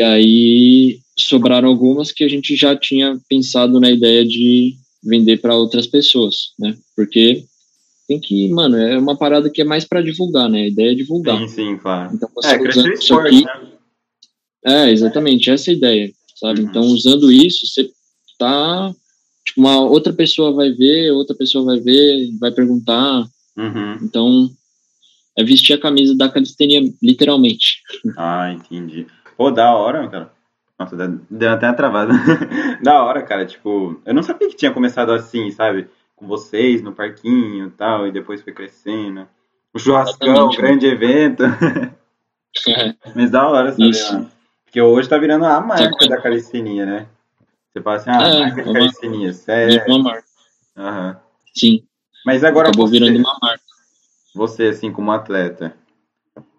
E 0.00 0.02
aí 0.02 0.98
sobraram 1.14 1.68
algumas 1.68 2.10
que 2.10 2.24
a 2.24 2.28
gente 2.28 2.56
já 2.56 2.74
tinha 2.74 3.20
pensado 3.28 3.78
na 3.78 3.90
ideia 3.90 4.24
de 4.24 4.74
vender 5.04 5.42
para 5.42 5.54
outras 5.54 5.86
pessoas, 5.86 6.54
né? 6.58 6.74
Porque 6.96 7.44
tem 8.08 8.18
que, 8.18 8.48
mano, 8.48 8.78
é 8.78 8.98
uma 8.98 9.14
parada 9.14 9.50
que 9.50 9.60
é 9.60 9.64
mais 9.64 9.84
para 9.84 10.00
divulgar, 10.00 10.48
né? 10.48 10.62
A 10.62 10.68
ideia 10.68 10.92
é 10.92 10.94
divulgar. 10.94 11.38
Sim, 11.40 11.48
sim, 11.48 11.76
claro. 11.76 12.14
Então, 12.14 12.30
você 12.34 12.48
é, 12.48 12.66
usando 12.66 12.92
isso 12.94 13.14
aqui, 13.14 13.44
né? 13.44 13.72
É, 14.64 14.90
exatamente, 14.90 15.50
essa 15.50 15.70
é 15.70 15.74
a 15.74 15.76
ideia, 15.76 16.12
sabe? 16.34 16.62
Uhum. 16.62 16.68
Então, 16.70 16.82
usando 16.86 17.30
isso, 17.30 17.66
você 17.66 17.90
tá. 18.38 18.94
Tipo, 19.44 19.60
uma 19.60 19.82
outra 19.82 20.14
pessoa 20.14 20.50
vai 20.54 20.70
ver, 20.70 21.10
outra 21.10 21.36
pessoa 21.36 21.62
vai 21.62 21.78
ver, 21.78 22.30
vai 22.40 22.50
perguntar. 22.50 23.28
Uhum. 23.54 23.98
Então, 24.02 24.50
é 25.36 25.44
vestir 25.44 25.74
a 25.74 25.80
camisa 25.80 26.16
da 26.16 26.30
calistenia, 26.30 26.80
literalmente. 27.02 27.82
Ah, 28.16 28.50
entendi. 28.50 29.06
Pô, 29.40 29.50
da 29.50 29.74
hora, 29.74 30.06
cara. 30.06 30.30
Nossa, 30.78 30.96
deu 31.30 31.50
até 31.50 31.66
uma 31.66 31.74
travada. 31.74 32.12
da 32.84 33.02
hora, 33.02 33.22
cara. 33.22 33.46
Tipo, 33.46 33.98
eu 34.04 34.12
não 34.12 34.22
sabia 34.22 34.50
que 34.50 34.56
tinha 34.56 34.70
começado 34.70 35.12
assim, 35.12 35.50
sabe? 35.50 35.88
com 36.14 36.26
vocês 36.26 36.82
no 36.82 36.92
parquinho 36.92 37.68
e 37.68 37.70
tal, 37.70 38.06
e 38.06 38.12
depois 38.12 38.42
foi 38.42 38.52
crescendo. 38.52 39.26
O 39.72 39.78
churrascão, 39.78 40.48
o 40.48 40.54
grande 40.54 40.86
evento. 40.86 41.42
Mas 43.16 43.30
da 43.30 43.48
hora 43.48 43.70
saber, 43.70 43.88
Isso. 43.88 44.30
Porque 44.66 44.82
hoje 44.82 45.08
tá 45.08 45.16
virando 45.16 45.46
a 45.46 45.58
marca 45.58 46.06
da 46.06 46.20
calistenia, 46.20 46.84
né? 46.84 47.06
Você 47.72 47.80
fala 47.80 47.96
assim, 47.96 48.10
ah, 48.10 48.22
é, 48.22 48.40
marca 48.40 48.62
de 48.62 48.72
calistenia, 48.74 49.32
sério. 49.32 49.82
Uma 49.88 49.98
marca. 50.00 50.24
Uhum. 50.76 51.16
Sim. 51.54 51.82
Mas 52.26 52.44
agora 52.44 52.68
Acabou 52.68 52.86
você, 52.86 52.98
virando 52.98 53.18
uma 53.18 53.38
marca. 53.40 53.64
Você, 54.34 54.64
assim, 54.64 54.92
como 54.92 55.10
atleta, 55.10 55.74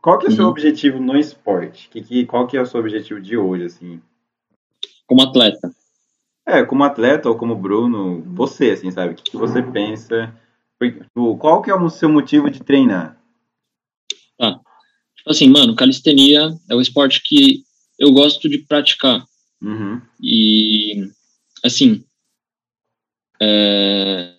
qual 0.01 0.17
que 0.17 0.25
é 0.25 0.29
o 0.29 0.31
seu 0.31 0.45
uhum. 0.45 0.51
objetivo 0.51 0.99
no 0.99 1.17
esporte? 1.17 1.87
Que, 1.89 2.01
que, 2.01 2.25
qual 2.25 2.47
que 2.47 2.57
é 2.57 2.61
o 2.61 2.65
seu 2.65 2.79
objetivo 2.79 3.21
de 3.21 3.37
hoje, 3.37 3.65
assim? 3.65 4.01
Como 5.05 5.21
atleta? 5.21 5.71
É, 6.45 6.63
como 6.63 6.83
atleta 6.83 7.29
ou 7.29 7.37
como 7.37 7.55
Bruno, 7.55 8.21
você, 8.21 8.71
assim, 8.71 8.89
sabe? 8.89 9.13
O 9.13 9.15
que, 9.15 9.31
que 9.31 9.37
você 9.37 9.61
pensa? 9.61 10.33
Tipo, 10.81 11.37
qual 11.37 11.61
que 11.61 11.69
é 11.69 11.75
o 11.75 11.89
seu 11.89 12.09
motivo 12.09 12.49
de 12.49 12.63
treinar? 12.63 13.15
Ah, 14.39 14.59
assim, 15.27 15.47
mano, 15.47 15.75
calistenia 15.75 16.49
é 16.69 16.75
o 16.75 16.81
esporte 16.81 17.21
que 17.23 17.63
eu 17.99 18.11
gosto 18.11 18.49
de 18.49 18.57
praticar. 18.57 19.23
Uhum. 19.61 20.01
E, 20.19 21.07
assim, 21.63 22.03
é... 23.39 24.33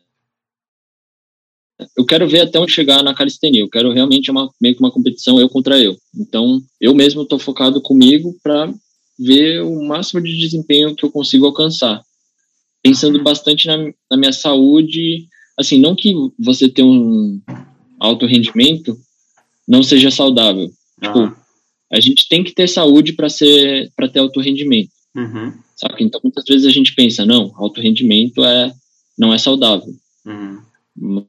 eu 1.97 2.05
quero 2.05 2.28
ver 2.28 2.40
até 2.40 2.59
onde 2.59 2.72
chegar 2.72 3.03
na 3.03 3.14
calistenia. 3.14 3.61
Eu 3.61 3.68
quero 3.68 3.93
realmente 3.93 4.30
uma, 4.30 4.51
meio 4.61 4.74
que 4.74 4.80
uma 4.80 4.90
competição 4.90 5.38
eu 5.38 5.49
contra 5.49 5.78
eu. 5.78 5.97
Então, 6.16 6.62
eu 6.80 6.95
mesmo 6.95 7.22
estou 7.22 7.38
focado 7.38 7.80
comigo 7.80 8.34
para 8.43 8.72
ver 9.18 9.62
o 9.62 9.82
máximo 9.84 10.20
de 10.20 10.36
desempenho 10.36 10.95
que 10.95 11.05
eu 11.05 11.11
consigo 11.11 11.47
alcançar. 11.47 12.03
Pensando 12.82 13.22
bastante 13.22 13.66
na, 13.66 13.76
na 14.11 14.16
minha 14.16 14.32
saúde, 14.32 15.26
assim, 15.59 15.78
não 15.78 15.95
que 15.95 16.14
você 16.38 16.68
ter 16.68 16.82
um 16.82 17.40
alto 18.01 18.26
rendimento 18.26 18.99
não 19.68 19.82
seja 19.82 20.11
saudável. 20.11 20.70
Tipo, 21.01 21.36
a 21.93 22.01
gente 22.01 22.28
tem 22.28 22.43
que 22.43 22.53
ter 22.53 22.68
saúde 22.68 23.12
para 23.12 23.28
ser 23.28 23.93
para 23.95 24.09
ter 24.09 24.18
alto 24.18 24.40
rendimento. 24.40 24.90
Uhum. 25.14 25.53
Sabe? 25.76 26.03
Então 26.03 26.20
muitas 26.24 26.45
vezes 26.45 26.66
a 26.66 26.70
gente 26.70 26.95
pensa, 26.95 27.24
não, 27.24 27.53
alto 27.57 27.80
rendimento 27.80 28.45
é 28.45 28.72
não 29.16 29.32
é 29.32 29.38
saudável. 29.38 29.95
Uhum. 30.24 31.22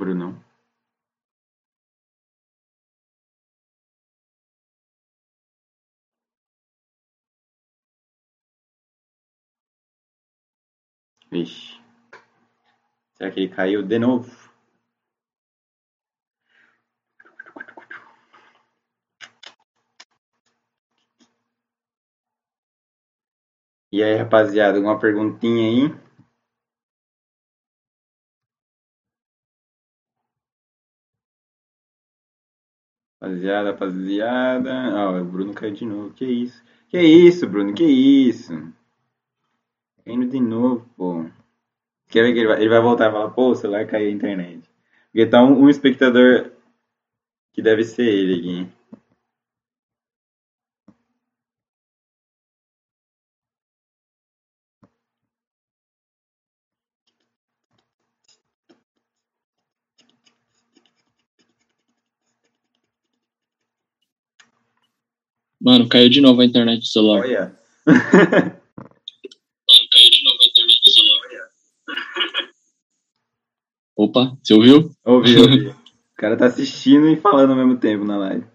Brunão. 0.00 0.42
Vixe. 11.30 11.78
Será 13.14 13.30
que 13.30 13.40
ele 13.40 13.54
caiu 13.54 13.82
de 13.82 13.98
novo? 13.98 14.30
E 23.92 24.02
aí, 24.02 24.14
rapaziada, 24.16 24.78
alguma 24.78 24.98
perguntinha 24.98 25.68
aí? 25.68 26.09
Rapaziada, 33.20 33.70
rapaziada. 33.72 34.72
Ah, 34.72 35.20
o 35.20 35.24
Bruno 35.24 35.52
caiu 35.52 35.74
de 35.74 35.84
novo. 35.84 36.14
Que 36.14 36.24
isso? 36.24 36.62
Que 36.88 36.98
isso, 37.00 37.46
Bruno? 37.46 37.74
Que 37.74 37.84
isso? 37.84 38.72
Caindo 40.04 40.26
de 40.26 40.40
novo, 40.40 40.88
pô. 40.96 41.26
Quer 42.08 42.22
ver 42.22 42.32
que 42.32 42.38
ele 42.40 42.48
vai, 42.48 42.60
ele 42.60 42.70
vai 42.70 42.80
voltar 42.80 43.08
e 43.08 43.12
falar, 43.12 43.30
pô, 43.30 43.50
o 43.50 43.54
celular 43.54 43.86
caiu 43.86 44.08
a 44.08 44.12
internet. 44.12 44.68
Porque 45.12 45.26
tá 45.26 45.42
um, 45.44 45.64
um 45.64 45.68
espectador 45.68 46.50
que 47.52 47.60
deve 47.60 47.84
ser 47.84 48.06
ele 48.06 48.34
aqui. 48.34 48.79
Mano, 65.60 65.88
caiu 65.88 66.08
de 66.08 66.20
novo 66.20 66.40
a 66.40 66.44
internet 66.44 66.80
do 66.80 66.86
celular. 66.86 67.20
Olha. 67.20 67.56
Mano, 67.86 68.00
caiu 69.92 70.10
de 70.10 70.24
novo 70.24 70.38
a 70.40 70.46
internet 70.46 70.80
do 70.84 70.90
celular. 70.90 71.50
Opa, 73.96 74.38
você 74.42 74.54
ouviu? 74.54 74.90
Ouvi, 75.04 75.36
ouvi. 75.38 75.68
o 75.68 75.74
cara 76.16 76.36
tá 76.36 76.46
assistindo 76.46 77.08
e 77.08 77.16
falando 77.16 77.50
ao 77.50 77.56
mesmo 77.56 77.76
tempo 77.78 78.04
na 78.04 78.16
live. 78.16 78.46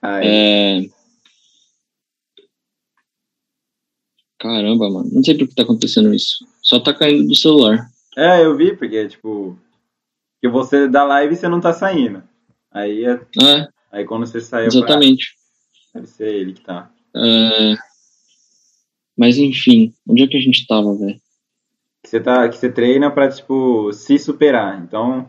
É... 0.00 0.80
Caramba, 4.38 4.88
mano. 4.88 5.10
Não 5.12 5.24
sei 5.24 5.36
por 5.36 5.48
que 5.48 5.54
tá 5.54 5.64
acontecendo 5.64 6.14
isso. 6.14 6.46
Só 6.62 6.78
tá 6.78 6.94
caindo 6.94 7.26
do 7.26 7.34
celular. 7.34 7.90
É, 8.16 8.44
eu 8.44 8.56
vi, 8.56 8.76
porque, 8.76 9.08
tipo. 9.08 9.58
Que 10.40 10.48
você 10.48 10.88
da 10.88 11.02
live 11.02 11.34
você 11.34 11.48
não 11.48 11.60
tá 11.60 11.72
saindo. 11.72 12.22
Aí, 12.70 13.04
é, 13.04 13.12
é, 13.42 13.68
aí 13.90 14.04
quando 14.04 14.26
você 14.26 14.40
saiu 14.40 14.66
Exatamente. 14.66 15.34
Pra... 15.92 16.00
Deve 16.00 16.12
ser 16.12 16.34
ele 16.34 16.52
que 16.52 16.60
tá. 16.60 16.90
É... 17.16 17.74
Mas 19.16 19.36
enfim, 19.38 19.92
onde 20.06 20.22
é 20.22 20.26
que 20.26 20.36
a 20.36 20.40
gente 20.40 20.66
tava, 20.66 20.96
velho? 20.96 21.20
Que 22.02 22.08
você 22.08 22.20
tá, 22.20 22.48
que 22.48 22.56
você 22.56 22.70
treina 22.70 23.10
pra, 23.10 23.30
tipo, 23.30 23.92
se 23.92 24.18
superar. 24.18 24.80
Então. 24.82 25.28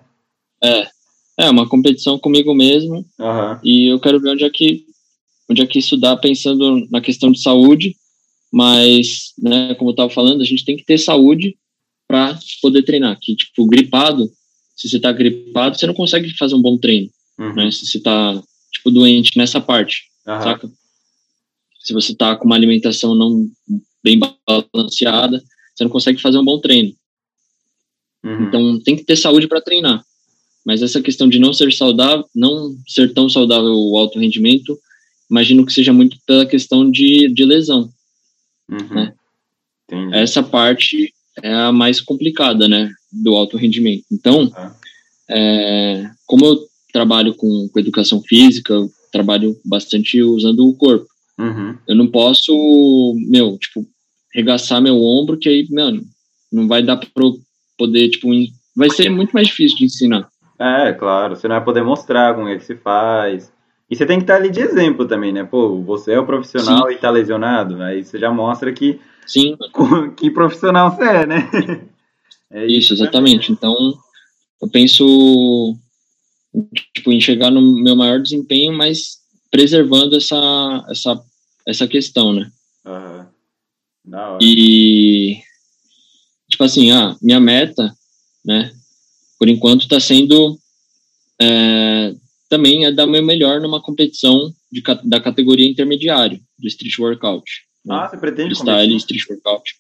É. 0.64 0.88
É, 1.40 1.50
uma 1.50 1.68
competição 1.68 2.20
comigo 2.20 2.54
mesmo. 2.54 2.98
Uhum. 3.18 3.60
E 3.64 3.92
eu 3.92 4.00
quero 4.00 4.20
ver 4.20 4.32
onde 4.32 4.44
é 4.44 4.50
que 4.50 4.86
onde 5.50 5.62
é 5.62 5.66
que 5.66 5.80
isso 5.80 5.98
dá 5.98 6.16
pensando 6.16 6.88
na 6.92 7.02
questão 7.02 7.32
de 7.32 7.42
saúde, 7.42 7.96
mas, 8.52 9.34
né, 9.38 9.74
como 9.76 9.90
eu 9.90 9.96
tava 9.96 10.10
falando, 10.10 10.42
a 10.42 10.46
gente 10.46 10.64
tem 10.64 10.78
que 10.78 10.86
ter 10.86 11.00
saúde 11.00 11.58
para 12.08 12.38
poder 12.62 12.84
treinar. 12.84 13.18
Que, 13.20 13.36
tipo, 13.36 13.66
gripado, 13.66 14.30
se 14.76 14.88
você 14.88 15.00
tá 15.00 15.12
gripado, 15.12 15.78
você 15.78 15.88
não 15.88 15.94
consegue 15.94 16.30
fazer 16.38 16.54
um 16.54 16.62
bom 16.62 16.78
treino, 16.78 17.10
uhum. 17.40 17.54
né? 17.56 17.72
Se 17.72 17.86
você 17.86 18.00
tá, 18.00 18.42
tipo, 18.72 18.92
doente 18.92 19.38
nessa 19.38 19.60
parte, 19.62 20.04
uhum. 20.28 20.42
saca? 20.42 20.72
Se 21.80 21.94
você 21.94 22.14
tá 22.14 22.36
com 22.36 22.46
uma 22.46 22.56
alimentação 22.56 23.16
não 23.16 23.50
bem 24.04 24.20
balanceada, 24.48 25.42
você 25.74 25.84
não 25.84 25.92
consegue 25.92 26.22
fazer 26.22 26.38
um 26.38 26.46
bom 26.46 26.60
treino. 26.60 26.94
Uhum. 28.24 28.48
Então, 28.48 28.80
tem 28.82 28.96
que 28.96 29.04
ter 29.04 29.16
saúde 29.16 29.48
para 29.48 29.62
treinar. 29.62 30.04
Mas 30.66 30.82
essa 30.82 31.02
questão 31.02 31.28
de 31.28 31.40
não 31.40 31.54
ser 31.54 31.72
saudável, 31.74 32.26
não 32.36 32.76
ser 32.88 33.14
tão 33.14 33.30
saudável 33.30 33.74
o 33.74 33.98
alto 33.98 34.20
rendimento, 34.20 34.78
imagino 35.32 35.66
que 35.66 35.74
seja 35.74 35.94
muito 35.94 36.18
pela 36.26 36.46
questão 36.46 36.90
de, 36.90 37.30
de 37.30 37.46
lesão. 37.46 37.90
Uhum. 38.70 38.94
Né? 38.94 39.14
Essa 40.12 40.44
parte 40.44 41.14
é 41.42 41.54
a 41.54 41.72
mais 41.72 42.02
complicada, 42.02 42.68
né, 42.68 42.92
do 43.12 43.36
alto 43.36 43.58
rendimento. 43.58 44.04
Então, 44.12 44.44
uhum. 44.44 44.72
é, 45.30 46.12
como 46.26 46.46
eu 46.46 46.69
trabalho 46.92 47.34
com, 47.34 47.70
com, 47.72 47.80
educação 47.80 48.22
física, 48.22 48.76
trabalho 49.12 49.56
bastante 49.66 50.22
usando 50.22 50.68
o 50.68 50.76
corpo. 50.76 51.08
Uhum. 51.38 51.76
Eu 51.88 51.96
não 51.96 52.08
posso, 52.08 53.16
meu, 53.28 53.58
tipo, 53.58 53.86
regaçar 54.34 54.82
meu 54.82 55.02
ombro, 55.02 55.38
que 55.38 55.50
aí, 55.50 55.68
mano, 55.72 56.02
não 56.52 56.68
vai 56.68 56.84
dar 56.84 56.98
para 56.98 57.10
poder, 57.78 58.10
tipo, 58.10 58.30
vai 58.76 58.90
ser 58.90 59.10
muito 59.10 59.32
mais 59.32 59.48
difícil 59.48 59.78
de 59.78 59.86
ensinar. 59.86 60.30
É, 60.60 60.92
claro, 60.92 61.36
você 61.36 61.48
não 61.48 61.56
vai 61.56 61.64
poder 61.64 61.84
mostrar 61.84 62.36
como 62.36 62.50
é 62.50 62.58
que 62.58 62.66
se 62.66 62.76
faz. 62.76 63.52
E 63.90 63.96
você 63.96 64.06
tem 64.06 64.18
que 64.20 64.24
estar 64.24 64.36
ali 64.36 64.52
de 64.52 64.60
exemplo 64.60 65.08
também, 65.08 65.32
né? 65.32 65.44
Pô, 65.44 65.82
você 65.82 66.14
é 66.14 66.20
o 66.20 66.26
profissional 66.26 66.88
Sim. 66.88 66.94
e 66.94 66.98
tá 66.98 67.10
lesionado, 67.10 67.82
aí 67.82 68.04
você 68.04 68.20
já 68.20 68.32
mostra 68.32 68.72
que 68.72 69.00
Sim. 69.26 69.58
que 70.18 70.30
profissional 70.30 70.92
você 70.96 71.04
é, 71.04 71.26
né? 71.26 71.50
É 72.52 72.66
isso, 72.66 72.94
isso, 72.94 73.04
exatamente. 73.04 73.52
Então, 73.52 73.76
eu 74.60 74.68
penso 74.68 75.78
tipo, 76.94 77.12
em 77.12 77.22
chegar 77.22 77.52
no 77.52 77.62
meu 77.62 77.96
maior 77.96 78.22
desempenho, 78.22 78.74
mas 78.74 79.20
preservando 79.52 80.16
essa 80.16 80.86
essa 80.90 81.24
essa 81.68 81.88
questão, 81.88 82.34
né? 82.34 82.52
Uhum. 82.86 83.26
Da 84.06 84.30
hora. 84.32 84.40
E 84.42 85.38
tipo 86.50 86.64
assim, 86.64 86.92
ah, 86.92 87.16
minha 87.22 87.40
meta, 87.40 87.94
né? 88.46 88.74
Por 89.38 89.48
enquanto 89.48 89.84
está 89.84 90.00
sendo 90.00 90.60
é, 91.42 92.16
também 92.50 92.86
é 92.86 92.92
dar 92.92 93.06
o 93.06 93.10
meu 93.10 93.24
melhor 93.24 93.62
numa 93.62 93.82
competição 93.82 94.54
de, 94.72 94.82
da 95.06 95.22
categoria 95.22 95.68
intermediário 95.68 96.40
do 96.58 96.68
street 96.68 96.98
workout. 96.98 97.50
Né? 97.86 97.96
Ah, 97.96 98.10
você 98.10 98.18
pretende 98.18 98.56
competir? 98.56 98.96
street 98.98 99.30
workout. 99.30 99.76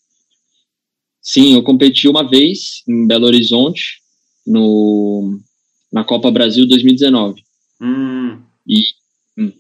Sim, 1.22 1.56
eu 1.56 1.64
competi 1.64 2.08
uma 2.08 2.28
vez 2.28 2.82
em 2.88 3.06
Belo 3.06 3.26
Horizonte 3.26 4.02
no 4.48 5.40
na 5.92 6.04
Copa 6.04 6.32
Brasil 6.32 6.68
2019. 6.68 7.44
Hum. 7.82 8.40
E 8.68 8.80
hum, 9.38 9.52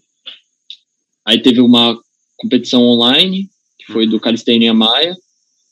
aí 1.26 1.42
teve 1.42 1.62
uma 1.62 1.98
competição 2.38 2.84
online 2.84 3.50
que 3.78 3.92
foi 3.92 4.08
do 4.08 4.20
Calistenia 4.20 4.74
Maia, 4.74 5.16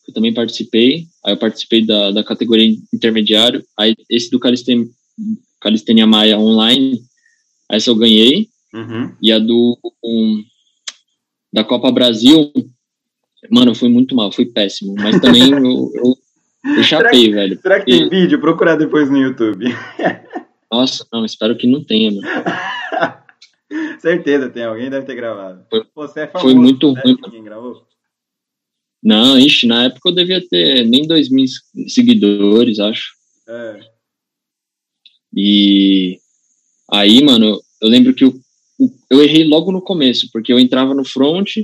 eu 0.08 0.14
também 0.14 0.34
participei. 0.34 1.06
Aí 1.26 1.34
eu 1.34 1.38
participei 1.38 1.86
da, 1.86 2.12
da 2.12 2.24
categoria 2.24 2.76
intermediário. 2.94 3.64
Aí 3.78 3.96
esse 4.10 4.32
do 4.32 4.40
Calistenia, 4.40 4.88
Calistenia 5.60 6.08
Maia 6.08 6.40
online 6.40 7.02
essa 7.70 7.90
eu 7.90 7.96
ganhei. 7.96 8.48
Uhum. 8.74 9.14
E 9.22 9.32
a 9.32 9.40
do 9.40 9.78
um, 10.04 10.44
da 11.52 11.64
Copa 11.64 11.92
Brasil, 11.92 12.52
mano, 13.52 13.72
eu 13.72 13.76
fui 13.76 13.90
muito 13.90 14.16
mal, 14.16 14.32
fui 14.32 14.46
péssimo. 14.46 14.96
Mas 14.96 15.20
também 15.20 15.52
eu, 15.52 15.92
eu, 15.96 16.18
eu 16.78 16.84
chapei, 16.84 17.10
será 17.10 17.12
que, 17.12 17.30
velho. 17.32 17.60
Será 17.62 17.80
que 17.80 17.86
tem 17.86 18.10
vídeo? 18.10 18.40
Procurar 18.40 18.76
depois 18.76 19.10
no 19.10 19.18
YouTube. 19.18 19.66
Nossa, 20.72 21.06
não, 21.12 21.26
espero 21.26 21.58
que 21.58 21.68
não 21.68 21.84
tenha, 21.84 22.12
mano. 22.12 22.28
Certeza 24.00 24.50
tem, 24.50 24.64
alguém 24.64 24.90
deve 24.90 25.06
ter 25.06 25.16
gravado. 25.16 25.66
Foi, 25.70 25.86
Você 25.96 26.22
é 26.22 26.28
famoso, 26.28 26.46
foi 26.46 26.56
muito 26.56 26.94
né? 26.94 27.02
ruim. 27.04 27.18
Quem 27.30 27.44
gravou? 27.44 27.86
Não, 29.04 29.38
ixi, 29.38 29.68
na 29.68 29.86
época 29.86 30.10
eu 30.10 30.16
devia 30.16 30.46
ter 30.48 30.86
nem 30.86 31.08
dois 31.08 31.30
mil 31.30 31.46
seguidores, 31.88 32.80
acho. 32.80 33.14
É. 33.48 33.80
E 35.36 36.20
Aí, 36.92 37.22
mano, 37.24 37.60
eu 37.82 37.90
lembro 37.90 38.14
que 38.14 38.24
eu, 38.24 38.34
eu 39.12 39.22
errei 39.22 39.44
logo 39.44 39.72
no 39.72 39.82
começo, 39.82 40.30
porque 40.32 40.54
eu 40.54 40.60
entrava 40.60 40.94
no 40.94 41.04
front, 41.04 41.58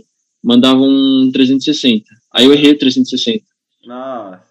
mandava 0.43 0.81
um 0.81 1.29
360. 1.31 2.05
Aí 2.33 2.45
eu 2.45 2.53
errei 2.53 2.71
o 2.71 2.77
360. 2.77 3.43
Nossa. 3.85 4.43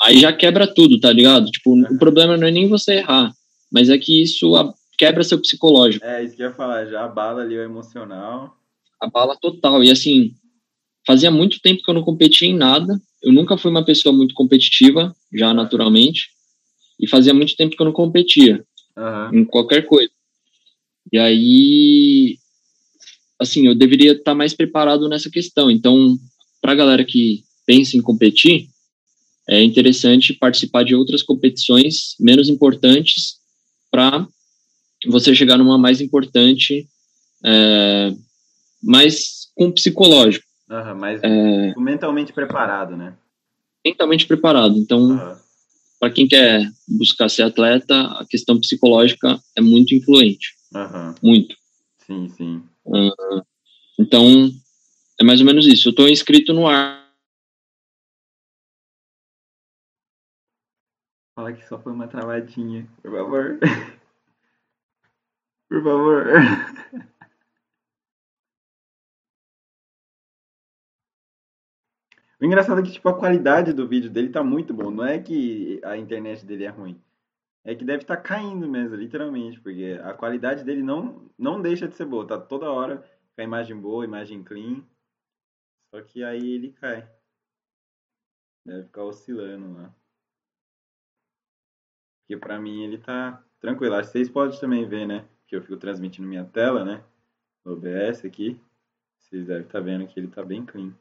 Aí 0.00 0.20
já 0.20 0.32
quebra 0.32 0.66
tudo, 0.66 1.00
tá 1.00 1.10
ligado? 1.10 1.50
Tipo, 1.50 1.78
é. 1.78 1.90
o 1.90 1.98
problema 1.98 2.36
não 2.36 2.46
é 2.46 2.50
nem 2.50 2.68
você 2.68 2.96
errar, 2.96 3.32
mas 3.72 3.88
é 3.88 3.98
que 3.98 4.22
isso 4.22 4.52
quebra 4.96 5.24
seu 5.24 5.40
psicológico. 5.40 6.04
É, 6.04 6.24
isso 6.24 6.36
que 6.36 6.42
eu 6.42 6.48
ia 6.48 6.54
falar, 6.54 6.86
já 6.86 7.04
abala 7.04 7.42
ali 7.42 7.56
o 7.56 7.62
emocional. 7.62 8.56
Abala 9.00 9.36
total. 9.36 9.84
E 9.84 9.90
assim, 9.90 10.34
fazia 11.06 11.30
muito 11.30 11.60
tempo 11.60 11.82
que 11.82 11.90
eu 11.90 11.94
não 11.94 12.02
competia 12.02 12.48
em 12.48 12.56
nada. 12.56 13.00
Eu 13.22 13.32
nunca 13.32 13.58
fui 13.58 13.70
uma 13.70 13.84
pessoa 13.84 14.14
muito 14.14 14.34
competitiva, 14.34 15.14
já 15.32 15.52
naturalmente. 15.52 16.30
E 16.98 17.08
fazia 17.08 17.34
muito 17.34 17.54
tempo 17.56 17.76
que 17.76 17.82
eu 17.82 17.86
não 17.86 17.92
competia 17.92 18.64
uhum. 18.96 19.40
em 19.40 19.44
qualquer 19.44 19.82
coisa. 19.86 20.10
E 21.12 21.18
aí, 21.18 22.38
assim, 23.38 23.66
eu 23.66 23.74
deveria 23.74 24.12
estar 24.12 24.34
mais 24.34 24.54
preparado 24.54 25.08
nessa 25.08 25.30
questão. 25.30 25.70
Então, 25.70 26.18
para 26.60 26.72
a 26.72 26.76
galera 26.76 27.04
que 27.04 27.44
pensa 27.66 27.96
em 27.96 28.02
competir, 28.02 28.68
é 29.48 29.62
interessante 29.62 30.32
participar 30.32 30.84
de 30.84 30.94
outras 30.94 31.22
competições 31.22 32.16
menos 32.18 32.48
importantes 32.48 33.35
para 33.96 35.10
você 35.10 35.34
chegar 35.34 35.56
numa 35.56 35.78
mais 35.78 36.00
importante, 36.00 36.88
é, 37.44 38.12
mais 38.82 39.48
com 39.54 39.70
psicológico. 39.70 40.44
Uhum, 40.68 40.94
mais 40.96 41.20
é, 41.22 41.74
mentalmente 41.76 42.32
preparado, 42.32 42.96
né? 42.96 43.14
Mentalmente 43.84 44.26
preparado. 44.26 44.76
Então, 44.76 45.00
uhum 45.00 45.46
para 45.98 46.10
quem 46.10 46.28
quer 46.28 46.70
buscar 46.86 47.28
ser 47.28 47.42
atleta, 47.42 47.94
a 47.94 48.26
questão 48.28 48.60
psicológica 48.60 49.40
é 49.56 49.60
muito 49.60 49.94
influente. 49.94 50.54
Uhum. 50.74 51.14
Muito. 51.22 51.56
Sim, 52.06 52.28
sim. 52.28 52.62
Então, 53.98 54.50
é 55.18 55.24
mais 55.24 55.40
ou 55.40 55.46
menos 55.46 55.66
isso. 55.66 55.88
Eu 55.88 55.90
estou 55.90 56.08
inscrito 56.08 56.52
no 56.52 56.66
ar. 56.66 57.05
Que 61.52 61.64
só 61.66 61.78
foi 61.78 61.92
uma 61.92 62.08
travadinha, 62.08 62.86
por 63.02 63.12
favor. 63.12 63.58
por 65.68 65.82
favor. 65.82 66.24
O 72.38 72.44
engraçado 72.44 72.80
é 72.80 72.84
que, 72.84 72.92
tipo, 72.92 73.08
a 73.08 73.18
qualidade 73.18 73.72
do 73.72 73.88
vídeo 73.88 74.10
dele 74.10 74.28
tá 74.28 74.42
muito 74.44 74.74
bom. 74.74 74.90
Não 74.90 75.04
é 75.04 75.18
que 75.18 75.80
a 75.82 75.96
internet 75.96 76.44
dele 76.44 76.64
é 76.64 76.68
ruim. 76.68 77.00
É 77.64 77.74
que 77.74 77.84
deve 77.84 78.02
estar 78.02 78.16
tá 78.16 78.22
caindo 78.22 78.68
mesmo, 78.68 78.94
literalmente. 78.94 79.58
Porque 79.60 79.98
a 80.02 80.12
qualidade 80.12 80.62
dele 80.62 80.82
não, 80.82 81.30
não 81.38 81.60
deixa 81.62 81.88
de 81.88 81.94
ser 81.94 82.04
boa. 82.04 82.26
Tá 82.26 82.38
toda 82.38 82.70
hora 82.70 82.98
com 83.34 83.40
a 83.40 83.44
imagem 83.44 83.80
boa, 83.80 84.04
imagem 84.04 84.44
clean. 84.44 84.84
Só 85.90 86.02
que 86.02 86.22
aí 86.22 86.46
ele 86.52 86.72
cai. 86.72 87.08
Deve 88.66 88.84
ficar 88.84 89.04
oscilando 89.04 89.72
lá. 89.72 89.94
Porque 92.26 92.36
pra 92.36 92.58
mim 92.58 92.82
ele 92.82 92.98
tá 92.98 93.40
tranquilo. 93.60 93.94
Acho 93.94 94.10
que 94.10 94.18
vocês 94.18 94.28
podem 94.28 94.58
também 94.58 94.84
ver, 94.88 95.06
né? 95.06 95.24
Que 95.46 95.54
eu 95.54 95.62
fico 95.62 95.76
transmitindo 95.76 96.26
minha 96.26 96.44
tela, 96.44 96.84
né? 96.84 97.04
No 97.64 97.74
OBS 97.74 98.24
aqui. 98.24 98.60
Vocês 99.20 99.46
devem 99.46 99.62
estar 99.62 99.78
tá 99.78 99.84
vendo 99.84 100.08
que 100.08 100.18
ele 100.18 100.26
tá 100.26 100.44
bem 100.44 100.66
clean. 100.66 100.92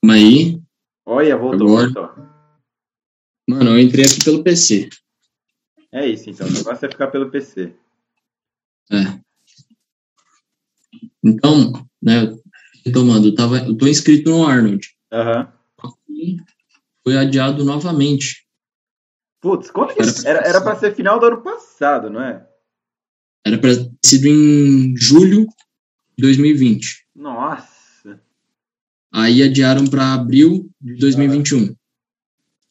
Calma 0.00 0.14
aí. 0.14 0.62
Olha, 1.04 1.36
voltou, 1.36 1.66
Agora. 1.66 1.90
voltou. 1.90 2.26
Mano, 3.48 3.70
eu 3.70 3.80
entrei 3.80 4.04
aqui 4.04 4.24
pelo 4.24 4.44
PC. 4.44 4.88
É 5.90 6.06
isso, 6.06 6.30
então. 6.30 6.46
O 6.46 6.52
negócio 6.52 6.86
é 6.86 6.88
ficar 6.88 7.08
pelo 7.08 7.32
PC. 7.32 7.74
É. 8.92 9.20
Então, 11.22 11.72
né, 12.00 12.32
retomando, 12.86 13.26
eu, 13.26 13.34
tava, 13.34 13.58
eu 13.58 13.76
tô 13.76 13.88
inscrito 13.88 14.30
no 14.30 14.46
Arnold. 14.46 14.96
Aham. 15.12 15.40
Uhum. 15.40 15.60
Foi 17.10 17.18
adiado 17.18 17.64
novamente. 17.64 18.46
Putz, 19.40 19.68
quando 19.68 19.94
que 19.94 20.00
era, 20.24 20.46
era 20.46 20.60
pra 20.60 20.76
ser 20.76 20.94
final 20.94 21.18
do 21.18 21.26
ano 21.26 21.42
passado, 21.42 22.08
não 22.08 22.22
é? 22.22 22.46
Era 23.44 23.58
pra 23.58 23.74
ter 23.74 23.90
sido 24.04 24.26
em 24.28 24.96
julho 24.96 25.44
de 26.16 26.22
2020. 26.22 27.08
Nossa. 27.16 28.22
Aí 29.12 29.42
adiaram 29.42 29.88
para 29.88 30.14
abril 30.14 30.70
de 30.80 30.94
2021. 30.98 31.74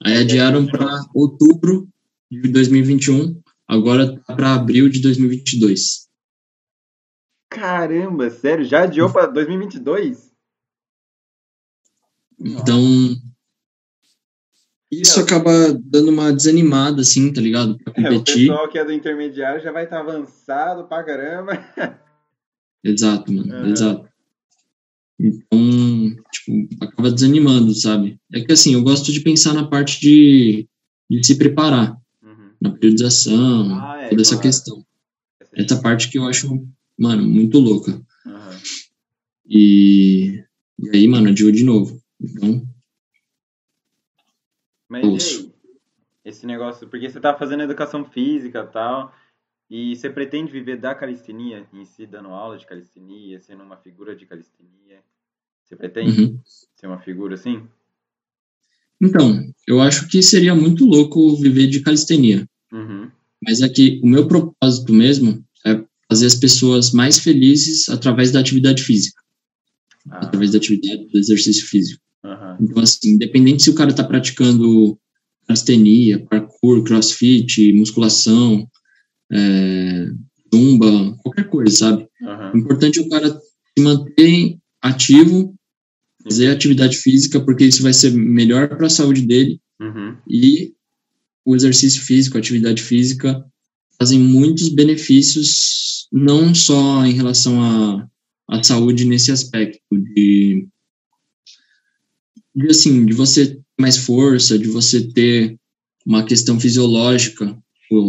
Aí 0.05 0.19
adiaram 0.19 0.65
para 0.67 0.87
outubro 1.13 1.89
de 2.31 2.47
2021. 2.47 3.41
Agora 3.67 4.17
tá 4.21 4.33
para 4.37 4.53
abril 4.53 4.87
de 4.87 5.01
2022. 5.01 6.07
Caramba, 7.49 8.29
sério? 8.29 8.63
Já 8.63 8.83
adiou 8.83 9.11
para 9.11 9.27
2022? 9.27 10.31
Então, 12.39 12.79
isso 14.91 15.19
acaba 15.19 15.51
dando 15.73 16.09
uma 16.09 16.33
desanimada, 16.33 17.01
assim, 17.01 17.31
tá 17.31 17.39
ligado? 17.39 17.77
Pra 17.77 17.93
competir. 17.93 18.49
É, 18.49 18.51
o 18.51 18.55
pessoal 18.55 18.69
que 18.69 18.77
é 18.79 18.85
do 18.85 18.93
intermediário 18.93 19.61
já 19.61 19.71
vai 19.71 19.83
estar 19.83 19.97
tá 19.97 20.01
avançado 20.01 20.85
pra 20.85 21.03
caramba. 21.03 21.53
Exato, 22.83 23.31
mano, 23.31 23.53
uhum. 23.53 23.71
exato. 23.71 24.07
Então, 25.19 26.15
tipo, 26.31 26.83
acaba 26.85 27.11
desanimando, 27.11 27.73
sabe? 27.73 28.17
É 28.33 28.39
que 28.39 28.53
assim, 28.53 28.73
eu 28.73 28.81
gosto 28.81 29.11
de 29.11 29.19
pensar 29.19 29.53
na 29.53 29.67
parte 29.67 29.99
de, 29.99 30.65
de 31.09 31.25
se 31.25 31.37
preparar, 31.37 31.97
uhum. 32.23 32.51
na 32.61 32.71
periodização, 32.71 33.77
ah, 33.81 33.97
é, 34.01 34.09
toda 34.09 34.21
essa 34.21 34.39
questão. 34.39 34.85
Essa 35.53 35.81
parte 35.81 36.09
que 36.09 36.17
eu 36.17 36.23
acho, 36.25 36.47
mano, 36.97 37.27
muito 37.27 37.59
louca. 37.59 37.91
Uhum. 38.25 38.57
E, 39.45 40.41
e 40.79 40.89
aí, 40.93 41.05
mano, 41.05 41.27
adiou 41.27 41.51
de 41.51 41.65
novo. 41.65 42.01
Então. 42.21 42.65
Mas 44.89 45.05
e 45.05 45.37
aí? 45.37 45.51
Esse 46.25 46.45
negócio, 46.45 46.87
porque 46.87 47.09
você 47.09 47.19
tá 47.19 47.33
fazendo 47.33 47.63
educação 47.63 48.03
física 48.03 48.67
e 48.67 48.73
tal, 48.73 49.15
e 49.69 49.95
você 49.95 50.09
pretende 50.09 50.51
viver 50.51 50.77
da 50.77 50.93
calistenia 50.93 51.65
em 51.71 51.85
si, 51.85 52.05
dando 52.05 52.29
aula 52.29 52.57
de 52.57 52.65
calistenia, 52.65 53.39
sendo 53.39 53.63
uma 53.63 53.77
figura 53.77 54.15
de 54.15 54.25
calistenia? 54.25 54.99
Você 55.63 55.75
pretende 55.75 56.21
uhum. 56.23 56.39
ser 56.75 56.87
uma 56.87 56.99
figura 56.99 57.35
assim? 57.35 57.63
Então, 59.01 59.53
eu 59.67 59.79
acho 59.79 60.07
que 60.07 60.21
seria 60.21 60.53
muito 60.53 60.85
louco 60.85 61.35
viver 61.37 61.67
de 61.67 61.81
calistenia. 61.81 62.47
Uhum. 62.71 63.09
Mas 63.41 63.61
é 63.61 63.69
que 63.69 64.01
o 64.03 64.07
meu 64.07 64.27
propósito 64.27 64.91
mesmo 64.91 65.45
é 65.65 65.81
fazer 66.09 66.25
as 66.25 66.35
pessoas 66.35 66.91
mais 66.91 67.19
felizes 67.19 67.87
através 67.87 68.31
da 68.31 68.39
atividade 68.39 68.83
física. 68.83 69.21
Ah. 70.09 70.25
Através 70.25 70.51
da 70.51 70.57
atividade 70.57 71.05
do 71.05 71.17
exercício 71.17 71.65
físico. 71.67 72.03
Uhum. 72.23 72.57
Então, 72.61 72.83
assim, 72.83 73.11
independente 73.11 73.63
se 73.63 73.69
o 73.69 73.75
cara 73.75 73.91
está 73.91 74.03
praticando 74.03 74.97
calistenia, 75.47 76.23
parkour, 76.25 76.83
crossfit, 76.83 77.73
musculação, 77.73 78.67
é, 79.31 80.11
zumba, 80.53 81.15
qualquer 81.23 81.49
coisa, 81.49 81.75
sabe? 81.75 82.07
Uhum. 82.21 82.51
O 82.53 82.57
importante 82.57 82.99
é 82.99 83.01
o 83.01 83.09
cara 83.09 83.29
se 83.29 83.83
manter 83.83 84.57
ativo, 84.81 85.55
fazer 86.23 86.49
atividade 86.49 86.97
física, 86.97 87.39
porque 87.39 87.65
isso 87.65 87.81
vai 87.81 87.93
ser 87.93 88.11
melhor 88.11 88.69
para 88.69 88.87
a 88.87 88.91
saúde 88.91 89.21
dele. 89.25 89.59
Uhum. 89.79 90.17
E 90.27 90.73
o 91.45 91.55
exercício 91.55 92.01
físico, 92.01 92.37
a 92.37 92.39
atividade 92.39 92.83
física, 92.83 93.43
fazem 93.97 94.19
muitos 94.19 94.69
benefícios, 94.69 96.07
não 96.11 96.53
só 96.53 97.05
em 97.05 97.13
relação 97.13 97.61
à, 97.61 98.07
à 98.47 98.63
saúde 98.63 99.05
nesse 99.05 99.31
aspecto, 99.31 99.79
de, 99.91 100.67
de, 102.59 102.67
assim, 102.67 103.05
de 103.05 103.13
você 103.13 103.47
ter 103.47 103.61
mais 103.79 103.97
força, 103.97 104.59
de 104.59 104.67
você 104.67 105.07
ter 105.07 105.57
uma 106.05 106.23
questão 106.23 106.59
fisiológica, 106.59 107.57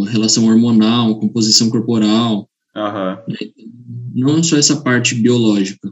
relação 0.09 0.45
hormonal, 0.47 1.19
composição 1.19 1.69
corporal, 1.69 2.49
uhum. 2.75 3.35
não 4.13 4.43
só 4.43 4.57
essa 4.57 4.81
parte 4.81 5.15
biológica, 5.15 5.91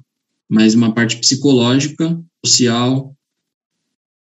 mas 0.50 0.76
uma 0.76 0.94
parte 0.94 1.18
psicológica, 1.18 2.22
social, 2.46 3.16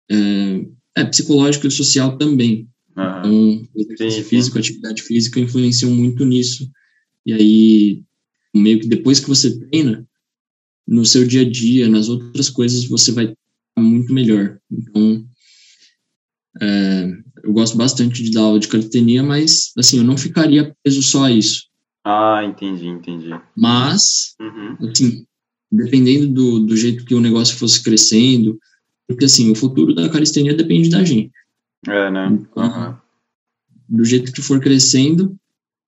é, 0.10 0.66
é 0.96 1.06
psicológica 1.06 1.68
e 1.68 1.72
social 1.72 2.18
também. 2.18 2.68
Uhum. 2.98 3.64
Então, 3.64 3.68
exercício 3.76 4.24
sim, 4.24 4.30
físico, 4.30 4.58
atividade 4.58 5.04
física 5.04 5.40
influenciam 5.40 5.92
muito 5.92 6.26
nisso. 6.26 6.70
E 7.26 7.34
aí, 7.34 8.04
meio 8.54 8.80
que 8.80 8.88
depois 8.88 9.20
que 9.20 9.28
você 9.28 9.60
treina, 9.60 10.08
no 10.88 11.06
seu 11.06 11.26
dia 11.28 11.42
a 11.42 11.50
dia, 11.50 11.90
nas 11.90 12.10
outras 12.10 12.50
coisas, 12.50 12.86
você 12.86 13.12
vai 13.12 13.36
muito 13.82 14.14
melhor. 14.14 14.58
Então, 14.72 15.26
é, 16.62 17.12
eu 17.44 17.54
gosto 17.54 17.78
bastante 17.78 18.24
de 18.24 18.32
dar 18.32 18.42
aula 18.42 18.60
de 18.60 18.68
calistenia, 18.68 19.22
mas, 19.22 19.72
assim, 19.78 19.98
eu 19.98 20.04
não 20.04 20.18
ficaria 20.18 20.76
preso 20.84 21.02
só 21.04 21.26
a 21.26 21.32
isso. 21.32 21.68
Ah, 22.04 22.42
entendi, 22.44 22.88
entendi. 22.88 23.30
Mas, 23.56 24.36
uhum. 24.40 24.90
assim, 24.90 25.26
dependendo 25.72 26.28
do, 26.28 26.60
do 26.60 26.78
jeito 26.78 27.06
que 27.06 27.16
o 27.16 27.22
negócio 27.22 27.58
fosse 27.58 27.84
crescendo, 27.84 28.58
porque, 29.08 29.26
assim, 29.26 29.52
o 29.52 29.56
futuro 29.56 29.94
da 29.94 30.10
calistenia 30.10 30.54
depende 30.54 30.90
da 30.90 31.04
gente. 31.04 31.32
É, 31.88 32.10
né? 32.10 32.28
Uhum. 32.56 32.96
Do 33.88 34.06
jeito 34.06 34.32
que 34.32 34.42
for 34.42 34.60
crescendo, 34.60 35.36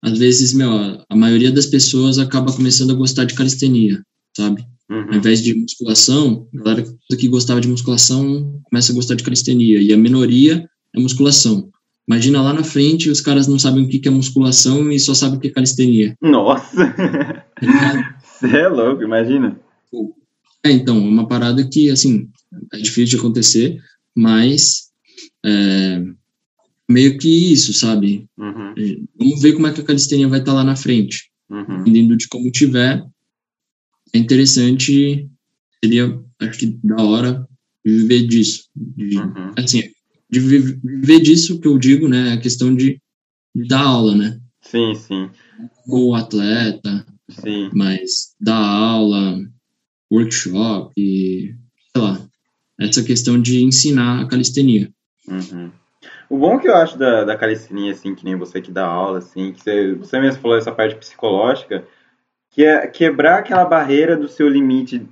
às 0.03 0.18
vezes, 0.18 0.53
meu, 0.53 1.03
a 1.09 1.15
maioria 1.15 1.51
das 1.51 1.65
pessoas 1.65 2.19
acaba 2.19 2.53
começando 2.53 2.91
a 2.91 2.95
gostar 2.95 3.26
de 3.26 3.34
calistenia, 3.34 4.03
sabe? 4.35 4.64
Uhum. 4.89 5.09
Ao 5.09 5.15
invés 5.15 5.43
de 5.43 5.53
musculação, 5.53 6.47
a 6.53 6.64
galera 6.64 6.85
que 7.18 7.27
gostava 7.27 7.59
de 7.59 7.68
musculação 7.68 8.61
começa 8.64 8.91
a 8.91 8.95
gostar 8.95 9.15
de 9.15 9.23
calistenia, 9.23 9.81
e 9.81 9.93
a 9.93 9.97
minoria 9.97 10.68
é 10.95 10.99
musculação. 10.99 11.69
Imagina 12.07 12.41
lá 12.41 12.53
na 12.53 12.64
frente, 12.64 13.09
os 13.09 13.19
caras 13.19 13.47
não 13.47 13.59
sabem 13.59 13.84
o 13.84 13.89
que 13.89 14.07
é 14.07 14.11
musculação 14.11 14.89
e 14.89 14.99
só 14.99 15.14
sabem 15.14 15.38
o 15.38 15.41
que 15.41 15.49
é 15.49 15.51
calistenia. 15.51 16.15
Nossa! 16.22 16.95
Você 18.39 18.55
é 18.55 18.68
louco, 18.69 19.03
imagina. 19.03 19.59
É, 20.64 20.72
então, 20.72 20.95
é 20.95 20.99
uma 20.99 21.27
parada 21.27 21.68
que, 21.68 21.89
assim, 21.89 22.30
é 22.73 22.77
difícil 22.77 23.05
de 23.05 23.18
acontecer, 23.18 23.77
mas 24.15 24.89
é, 25.45 26.01
meio 26.89 27.18
que 27.18 27.51
isso, 27.51 27.73
sabe? 27.73 28.26
Uhum. 28.38 28.73
Vamos 29.18 29.41
ver 29.41 29.53
como 29.53 29.68
é 29.68 29.73
que 29.73 29.81
a 29.81 29.84
calistenia 29.84 30.27
vai 30.27 30.39
estar 30.39 30.53
lá 30.53 30.64
na 30.64 30.76
frente. 30.76 31.30
Uhum. 31.49 31.77
Dependendo 31.80 32.15
de 32.15 32.27
como 32.27 32.51
tiver, 32.51 33.03
é 34.18 34.19
interessante, 34.19 35.30
seria, 35.84 36.19
acho 36.41 36.60
que 36.60 36.80
da 36.84 37.02
hora, 37.03 37.48
viver 37.85 38.27
disso. 38.27 38.64
De, 38.76 39.18
uhum. 39.18 39.53
Assim, 39.57 39.84
de 40.30 40.39
viver 40.39 41.19
disso 41.22 41.60
que 41.60 41.68
eu 41.68 41.77
digo, 41.77 42.07
né? 42.07 42.34
A 42.34 42.38
questão 42.39 42.76
de, 42.76 42.99
de 43.56 43.68
dar 43.68 43.84
aula, 43.84 44.15
né? 44.15 44.39
Sim, 44.61 44.95
sim. 44.95 45.30
Ou 45.88 46.15
atleta, 46.15 47.06
sim. 47.30 47.69
mas 47.73 48.35
dar 48.39 48.57
aula, 48.57 49.39
workshop, 50.11 50.91
e, 50.98 51.56
sei 51.95 52.02
lá, 52.02 52.22
essa 52.80 53.03
questão 53.03 53.41
de 53.41 53.64
ensinar 53.64 54.22
a 54.22 54.27
calistenia. 54.27 54.91
Uhum. 55.27 55.72
O 56.30 56.38
bom 56.38 56.60
que 56.60 56.68
eu 56.68 56.76
acho 56.76 56.98
da, 56.98 57.23
da 57.23 57.38
calistenia, 57.38 57.94
assim, 57.94 58.14
que 58.14 58.26
nem 58.26 58.35
você 58.35 58.61
que 58.61 58.72
dá 58.72 58.85
aula, 58.85 59.19
assim, 59.19 59.53
que 59.53 59.61
você, 59.61 59.94
você 59.94 60.19
mesmo 60.19 60.41
falou 60.41 60.57
essa 60.57 60.72
parte 60.72 60.95
psicológica, 60.95 61.88
que 62.57 62.65
é 62.65 62.88
quebrar 62.88 63.38
aquela 63.38 63.63
barreira 63.63 64.17
do 64.17 64.27
seu 64.27 64.49
limite 64.49 65.07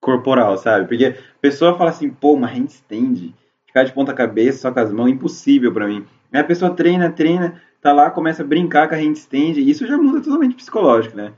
corporal, 0.00 0.58
sabe? 0.58 0.88
Porque 0.88 1.04
a 1.04 1.40
pessoa 1.40 1.78
fala 1.78 1.90
assim, 1.90 2.10
pô, 2.10 2.32
uma 2.32 2.48
handstand, 2.48 3.32
ficar 3.64 3.84
de 3.84 3.92
ponta 3.92 4.12
cabeça 4.12 4.62
só 4.62 4.72
com 4.72 4.80
as 4.80 4.92
mãos, 4.92 5.08
impossível 5.08 5.72
para 5.72 5.86
mim. 5.86 6.04
Aí 6.32 6.40
a 6.40 6.44
pessoa 6.44 6.74
treina, 6.74 7.08
treina, 7.08 7.62
tá 7.80 7.92
lá, 7.92 8.10
começa 8.10 8.42
a 8.42 8.44
brincar 8.44 8.88
com 8.88 8.96
a 8.96 8.98
handstand, 8.98 9.60
e 9.60 9.70
isso 9.70 9.86
já 9.86 9.96
muda 9.96 10.20
totalmente 10.20 10.56
psicológico, 10.56 11.16
né? 11.16 11.32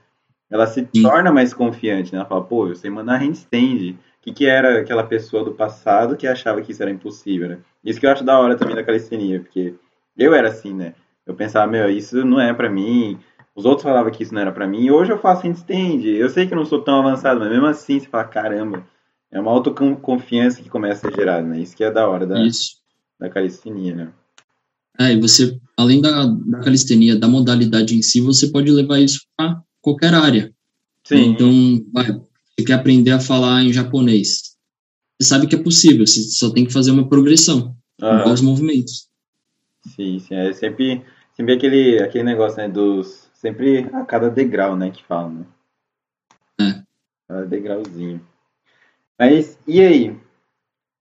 Ela 0.51 0.67
se 0.67 0.89
Sim. 0.97 1.03
torna 1.03 1.31
mais 1.31 1.53
confiante, 1.53 2.11
né? 2.11 2.21
Ela 2.21 2.29
fala, 2.29 2.43
pô, 2.43 2.67
eu 2.67 2.75
sei 2.75 2.89
mandar 2.89 3.19
handstand, 3.19 3.99
que, 4.23 4.33
que 4.33 4.47
era 4.47 4.81
aquela 4.81 5.05
pessoa 5.05 5.45
do 5.45 5.53
passado 5.53 6.17
que 6.17 6.27
achava 6.27 6.63
que 6.63 6.73
isso 6.73 6.83
era 6.83 6.91
impossível, 6.91 7.51
né? 7.51 7.59
Isso 7.85 8.01
que 8.01 8.07
eu 8.07 8.11
acho 8.11 8.25
da 8.25 8.39
hora 8.41 8.57
também 8.57 8.75
da 8.75 8.83
calistenia, 8.83 9.41
porque 9.41 9.75
eu 10.17 10.33
era 10.33 10.49
assim, 10.49 10.73
né? 10.73 10.95
Eu 11.27 11.35
pensava, 11.35 11.71
meu, 11.71 11.91
isso 11.91 12.25
não 12.25 12.41
é 12.41 12.53
para 12.55 12.71
mim. 12.71 13.19
Os 13.55 13.65
outros 13.65 13.85
falavam 13.85 14.11
que 14.11 14.23
isso 14.23 14.35
não 14.35 14.41
era 14.41 14.53
para 14.53 14.67
mim. 14.67 14.83
E 14.83 14.91
hoje 14.91 15.13
eu 15.13 15.19
faço 15.19 15.47
handstand. 15.47 16.05
Eu 16.05 16.29
sei 16.29 16.47
que 16.47 16.53
eu 16.53 16.59
não 16.59 16.65
sou 16.65 16.83
tão 16.83 16.99
avançado, 16.99 17.39
mas 17.39 17.51
mesmo 17.51 17.67
assim 17.67 18.01
você 18.01 18.09
fala, 18.09 18.25
caramba, 18.25 18.85
é 19.31 19.39
uma 19.39 19.51
autoconfiança 19.51 20.61
que 20.63 20.69
começa 20.69 21.09
a 21.09 21.11
gerar, 21.11 21.43
né? 21.43 21.61
Isso 21.61 21.77
que 21.77 21.85
é 21.85 21.91
da 21.91 22.09
hora 22.09 22.27
da, 22.27 22.45
isso. 22.45 22.79
da 23.19 23.31
calistenia, 23.31 23.95
né? 23.95 24.13
É, 24.99 25.13
e 25.13 25.21
você, 25.21 25.59
além 25.77 26.01
da, 26.01 26.27
da 26.27 26.61
calistenia, 26.61 27.17
da 27.17 27.29
modalidade 27.29 27.97
em 27.97 28.03
si, 28.03 28.21
você 28.21 28.49
pode 28.49 28.71
levar 28.71 29.01
isso 29.01 29.21
para 29.37 29.61
qualquer 29.81 30.15
área. 30.15 30.53
Sim. 31.05 31.31
Então, 31.31 31.51
vai, 31.93 32.07
você 32.13 32.65
quer 32.65 32.75
aprender 32.75 33.11
a 33.11 33.21
falar 33.21 33.63
em 33.63 33.73
japonês. 33.73 34.55
Você 35.21 35.29
sabe 35.29 35.47
que 35.47 35.55
é 35.55 35.63
possível, 35.63 36.07
você 36.07 36.23
só 36.23 36.51
tem 36.51 36.65
que 36.65 36.73
fazer 36.73 36.91
uma 36.91 37.09
progressão 37.09 37.77
com 37.99 38.33
os 38.33 38.41
movimentos. 38.41 39.09
Sim, 39.95 40.19
sim, 40.19 40.35
é 40.35 40.53
sempre, 40.53 41.03
sempre 41.37 41.55
aquele, 41.55 42.03
aquele 42.03 42.25
negócio, 42.25 42.57
né, 42.57 42.69
dos, 42.69 43.24
sempre 43.45 43.91
a 43.93 44.07
cada 44.07 44.31
degrau, 44.31 44.75
né, 44.75 44.91
que 44.91 45.05
falam, 45.05 45.35
né? 45.35 45.47
É. 46.59 46.83
Cada 47.29 47.45
degrauzinho. 47.45 48.27
Mas, 49.19 49.59
e 49.69 49.83
aí? 49.83 50.17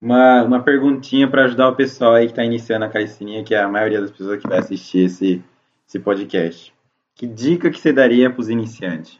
Uma, 0.02 0.44
uma 0.44 0.62
perguntinha 0.62 1.30
para 1.30 1.46
ajudar 1.46 1.70
o 1.70 1.76
pessoal 1.78 2.14
aí 2.14 2.26
que 2.26 2.34
está 2.34 2.44
iniciando 2.44 2.84
a 2.84 2.90
calistenia, 2.90 3.46
que 3.46 3.56
é 3.56 3.62
a 3.62 3.70
maioria 3.70 4.02
das 4.02 4.12
pessoas 4.12 4.42
que 4.42 4.50
vai 4.50 4.60
assistir 4.60 5.06
esse, 5.06 5.42
esse 5.88 5.98
podcast. 6.00 6.74
Que 7.16 7.26
dica 7.26 7.72
que 7.72 7.80
você 7.80 7.94
daria 7.94 8.30
para 8.30 8.42
os 8.42 8.50
iniciantes? 8.50 9.18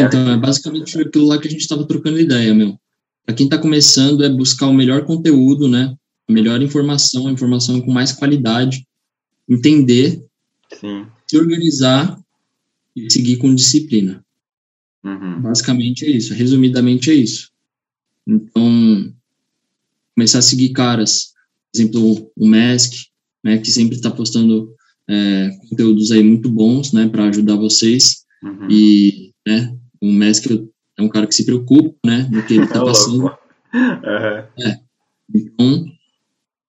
Então, 0.00 0.30
é 0.32 0.36
basicamente 0.36 0.98
aquilo 1.00 1.26
lá 1.26 1.38
que 1.38 1.48
a 1.48 1.50
gente 1.50 1.60
estava 1.60 1.84
trocando 1.84 2.20
ideia, 2.20 2.54
meu. 2.54 2.78
Para 3.26 3.34
quem 3.34 3.46
está 3.46 3.58
começando, 3.58 4.24
é 4.24 4.28
buscar 4.28 4.68
o 4.68 4.72
melhor 4.72 5.04
conteúdo, 5.04 5.68
né? 5.68 5.96
A 6.28 6.32
melhor 6.32 6.62
informação, 6.62 7.26
a 7.26 7.32
informação 7.32 7.80
com 7.80 7.90
mais 7.90 8.12
qualidade, 8.12 8.86
entender, 9.48 10.24
Sim. 10.72 11.06
Se 11.34 11.38
organizar 11.38 12.18
e 12.94 13.12
seguir 13.12 13.38
com 13.38 13.54
disciplina. 13.54 14.24
Uhum. 15.02 15.42
Basicamente 15.42 16.04
é 16.04 16.10
isso. 16.10 16.32
Resumidamente 16.32 17.10
é 17.10 17.14
isso. 17.14 17.50
Então, 18.26 19.12
começar 20.14 20.38
a 20.38 20.42
seguir 20.42 20.70
caras 20.70 21.34
exemplo, 21.74 22.30
o 22.36 22.46
Mask, 22.46 22.92
né, 23.42 23.58
que 23.58 23.68
sempre 23.68 23.96
está 23.96 24.10
postando 24.10 24.72
é, 25.08 25.50
conteúdos 25.68 26.12
aí 26.12 26.22
muito 26.22 26.48
bons, 26.48 26.92
né, 26.92 27.08
para 27.08 27.24
ajudar 27.24 27.56
vocês. 27.56 28.24
Uhum. 28.42 28.70
E, 28.70 29.32
né, 29.44 29.76
o 30.00 30.06
Mask 30.12 30.46
é 30.96 31.02
um 31.02 31.08
cara 31.08 31.26
que 31.26 31.34
se 31.34 31.44
preocupa, 31.44 31.96
né, 32.06 32.28
no 32.30 32.44
que 32.44 32.54
ele 32.54 32.64
está 32.64 32.78
é 32.80 32.84
passando. 32.84 33.24
Uhum. 33.24 34.62
É. 34.64 34.80
Então, 35.34 35.84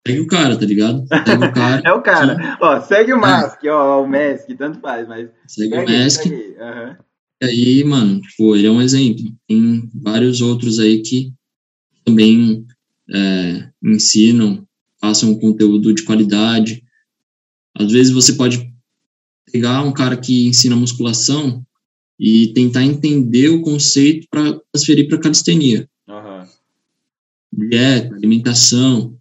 segue 0.07 0.21
o 0.21 0.27
cara, 0.27 0.57
tá 0.59 0.67
ligado? 0.67 1.07
Segue 1.07 1.45
o 1.45 1.53
cara. 1.53 1.83
é 1.87 1.93
o 1.93 2.03
cara. 2.03 2.37
Que... 2.37 2.65
Ó, 2.65 2.81
segue 2.81 3.13
o 3.13 3.17
é. 3.17 3.21
Mask, 3.21 3.65
é. 3.65 3.71
ó, 3.71 4.03
o 4.03 4.07
Mask, 4.07 4.49
tanto 4.57 4.81
faz, 4.81 5.09
mas. 5.09 5.29
Segue, 5.47 5.71
segue 5.71 5.93
o 5.93 5.99
Mask. 5.99 6.23
Segue. 6.23 6.35
Uhum. 6.35 6.97
E 7.43 7.47
aí, 7.47 7.85
mano, 7.85 8.21
tipo, 8.21 8.57
ele 8.57 8.67
é 8.67 8.71
um 8.71 8.83
exemplo. 8.83 9.25
Tem 9.49 9.91
vários 9.95 10.41
outros 10.41 10.79
aí 10.79 11.03
que 11.03 11.33
também 12.05 12.67
é, 13.11 13.69
ensinam, 13.83 14.67
um 15.25 15.39
conteúdo 15.39 15.93
de 15.93 16.03
qualidade. 16.03 16.83
Às 17.75 17.93
vezes 17.93 18.13
você 18.13 18.33
pode 18.33 18.73
pegar 19.53 19.83
um 19.83 19.93
cara 19.93 20.17
que 20.17 20.47
ensina 20.47 20.75
musculação 20.75 21.65
e 22.19 22.53
tentar 22.55 22.85
entender 22.85 23.49
o 23.49 23.61
conceito 23.61 24.27
para 24.31 24.59
transferir 24.73 25.09
para 25.09 25.21
calistenia. 25.21 25.89
Uhum. 26.09 26.47
Dieta, 27.69 28.15
alimentação, 28.15 29.14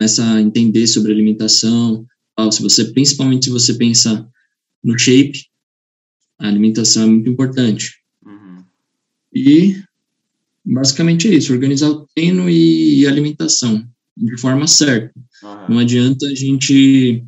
começa 0.00 0.24
a 0.24 0.40
entender 0.40 0.86
sobre 0.86 1.12
alimentação. 1.12 2.06
Se 2.50 2.62
você, 2.62 2.86
principalmente 2.86 3.44
se 3.44 3.50
você 3.50 3.74
pensa 3.74 4.26
no 4.82 4.98
shape, 4.98 5.44
a 6.38 6.48
alimentação 6.48 7.02
é 7.02 7.06
muito 7.06 7.28
importante. 7.28 7.96
Uhum. 8.24 8.64
E 9.34 9.76
basicamente 10.64 11.28
é 11.28 11.34
isso, 11.34 11.52
organizar 11.52 11.90
o 11.90 12.06
treino 12.14 12.48
e 12.48 13.06
alimentação 13.06 13.86
de 14.16 14.40
forma 14.40 14.66
certa. 14.66 15.12
Uhum. 15.42 15.74
Não 15.74 15.78
adianta 15.80 16.26
a 16.26 16.34
gente 16.34 17.22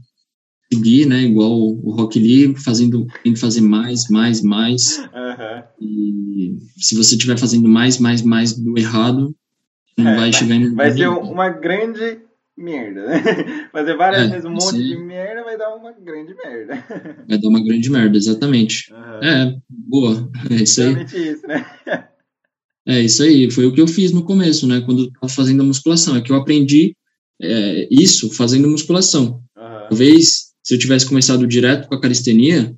seguir, 0.73 1.05
né, 1.05 1.21
igual 1.25 1.61
o 1.61 1.91
Rock 1.91 2.19
Lee, 2.19 2.55
fazendo, 2.57 3.07
tem 3.23 3.35
que 3.35 3.39
fazer 3.39 3.61
mais, 3.61 4.09
mais, 4.09 4.41
mais. 4.41 4.97
Uhum. 4.97 5.63
E 5.79 6.57
se 6.79 6.97
você 6.97 7.17
estiver 7.17 7.39
fazendo 7.39 7.69
mais, 7.69 7.99
mais, 7.99 8.23
mais 8.23 8.55
do 8.55 8.79
errado, 8.79 9.37
não 9.99 10.09
é, 10.09 10.17
vai 10.17 10.33
chegar 10.33 10.55
em 10.55 10.75
Vai 10.75 10.91
ser 10.91 11.09
uma 11.09 11.51
grande 11.51 12.21
merda, 12.57 13.07
né? 13.07 13.23
Fazer 13.73 13.97
várias 13.97 14.23
é, 14.23 14.29
vezes 14.29 14.45
um 14.45 14.51
monte 14.51 14.77
sim. 14.77 14.89
de 14.89 14.97
merda 14.97 15.45
vai 15.45 15.57
dar 15.57 15.75
uma 15.75 15.93
grande 15.93 16.35
merda. 16.35 16.85
Vai 17.29 17.39
dar 17.39 17.49
uma 17.49 17.65
grande 17.65 17.91
merda, 17.91 18.17
exatamente. 18.17 18.93
Uhum. 18.93 19.25
É, 19.25 19.57
boa. 19.69 20.31
É 20.51 20.55
isso 20.57 20.83
aí. 20.83 21.05
Isso, 21.05 21.47
né? 21.47 21.67
É 22.85 23.01
isso 23.01 23.23
aí. 23.23 23.49
Foi 23.49 23.65
o 23.65 23.73
que 23.73 23.81
eu 23.81 23.87
fiz 23.87 24.11
no 24.11 24.25
começo, 24.25 24.67
né? 24.67 24.81
Quando 24.81 25.05
eu 25.05 25.07
estava 25.07 25.29
fazendo 25.29 25.63
a 25.63 25.65
musculação. 25.65 26.17
É 26.17 26.21
que 26.21 26.33
eu 26.33 26.37
aprendi 26.37 26.97
é, 27.41 27.87
isso 27.89 28.29
fazendo 28.33 28.69
musculação. 28.69 29.41
Uhum. 29.57 29.89
Talvez, 29.89 30.53
se 30.65 30.75
eu 30.75 30.79
tivesse 30.81 31.07
começado 31.07 31.47
direto 31.47 31.87
com 31.87 31.95
a 31.95 32.01
calistenia, 32.01 32.75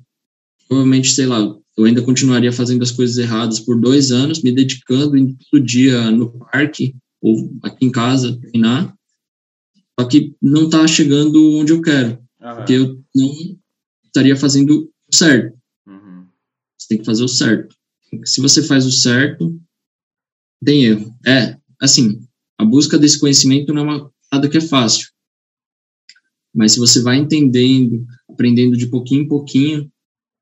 provavelmente, 0.67 1.11
sei 1.11 1.25
lá, 1.25 1.39
eu 1.75 1.85
ainda 1.85 2.03
continuaria 2.03 2.51
fazendo 2.51 2.83
as 2.83 2.91
coisas 2.91 3.17
erradas 3.17 3.59
por 3.59 3.79
dois 3.79 4.11
anos, 4.11 4.43
me 4.43 4.51
dedicando 4.51 5.17
em 5.17 5.35
todo 5.49 5.65
dia 5.65 6.11
no 6.11 6.31
parque 6.37 6.95
ou 7.19 7.51
aqui 7.63 7.85
em 7.87 7.91
casa 7.91 8.39
treinar 8.39 8.94
só 9.99 10.07
que 10.07 10.35
não 10.41 10.65
está 10.65 10.85
chegando 10.87 11.53
onde 11.53 11.71
eu 11.71 11.81
quero, 11.81 12.19
porque 12.39 12.73
eu 12.73 13.01
não 13.15 13.31
estaria 14.05 14.35
fazendo 14.35 14.91
o 15.09 15.15
certo. 15.15 15.57
Uhum. 15.87 16.27
Você 16.77 16.87
tem 16.89 16.97
que 16.97 17.05
fazer 17.05 17.23
o 17.23 17.27
certo. 17.27 17.75
Se 18.25 18.41
você 18.41 18.61
faz 18.61 18.85
o 18.85 18.91
certo, 18.91 19.57
tem 20.63 20.85
erro. 20.85 21.15
É, 21.25 21.57
assim, 21.81 22.21
a 22.57 22.65
busca 22.65 22.97
desse 22.97 23.19
conhecimento 23.19 23.73
não 23.73 23.81
é 23.81 23.85
uma 23.85 24.11
nada 24.31 24.49
que 24.49 24.57
é 24.57 24.61
fácil. 24.61 25.09
Mas 26.53 26.73
se 26.73 26.79
você 26.79 27.01
vai 27.01 27.17
entendendo, 27.17 28.05
aprendendo 28.29 28.77
de 28.77 28.87
pouquinho 28.87 29.23
em 29.23 29.27
pouquinho, 29.27 29.91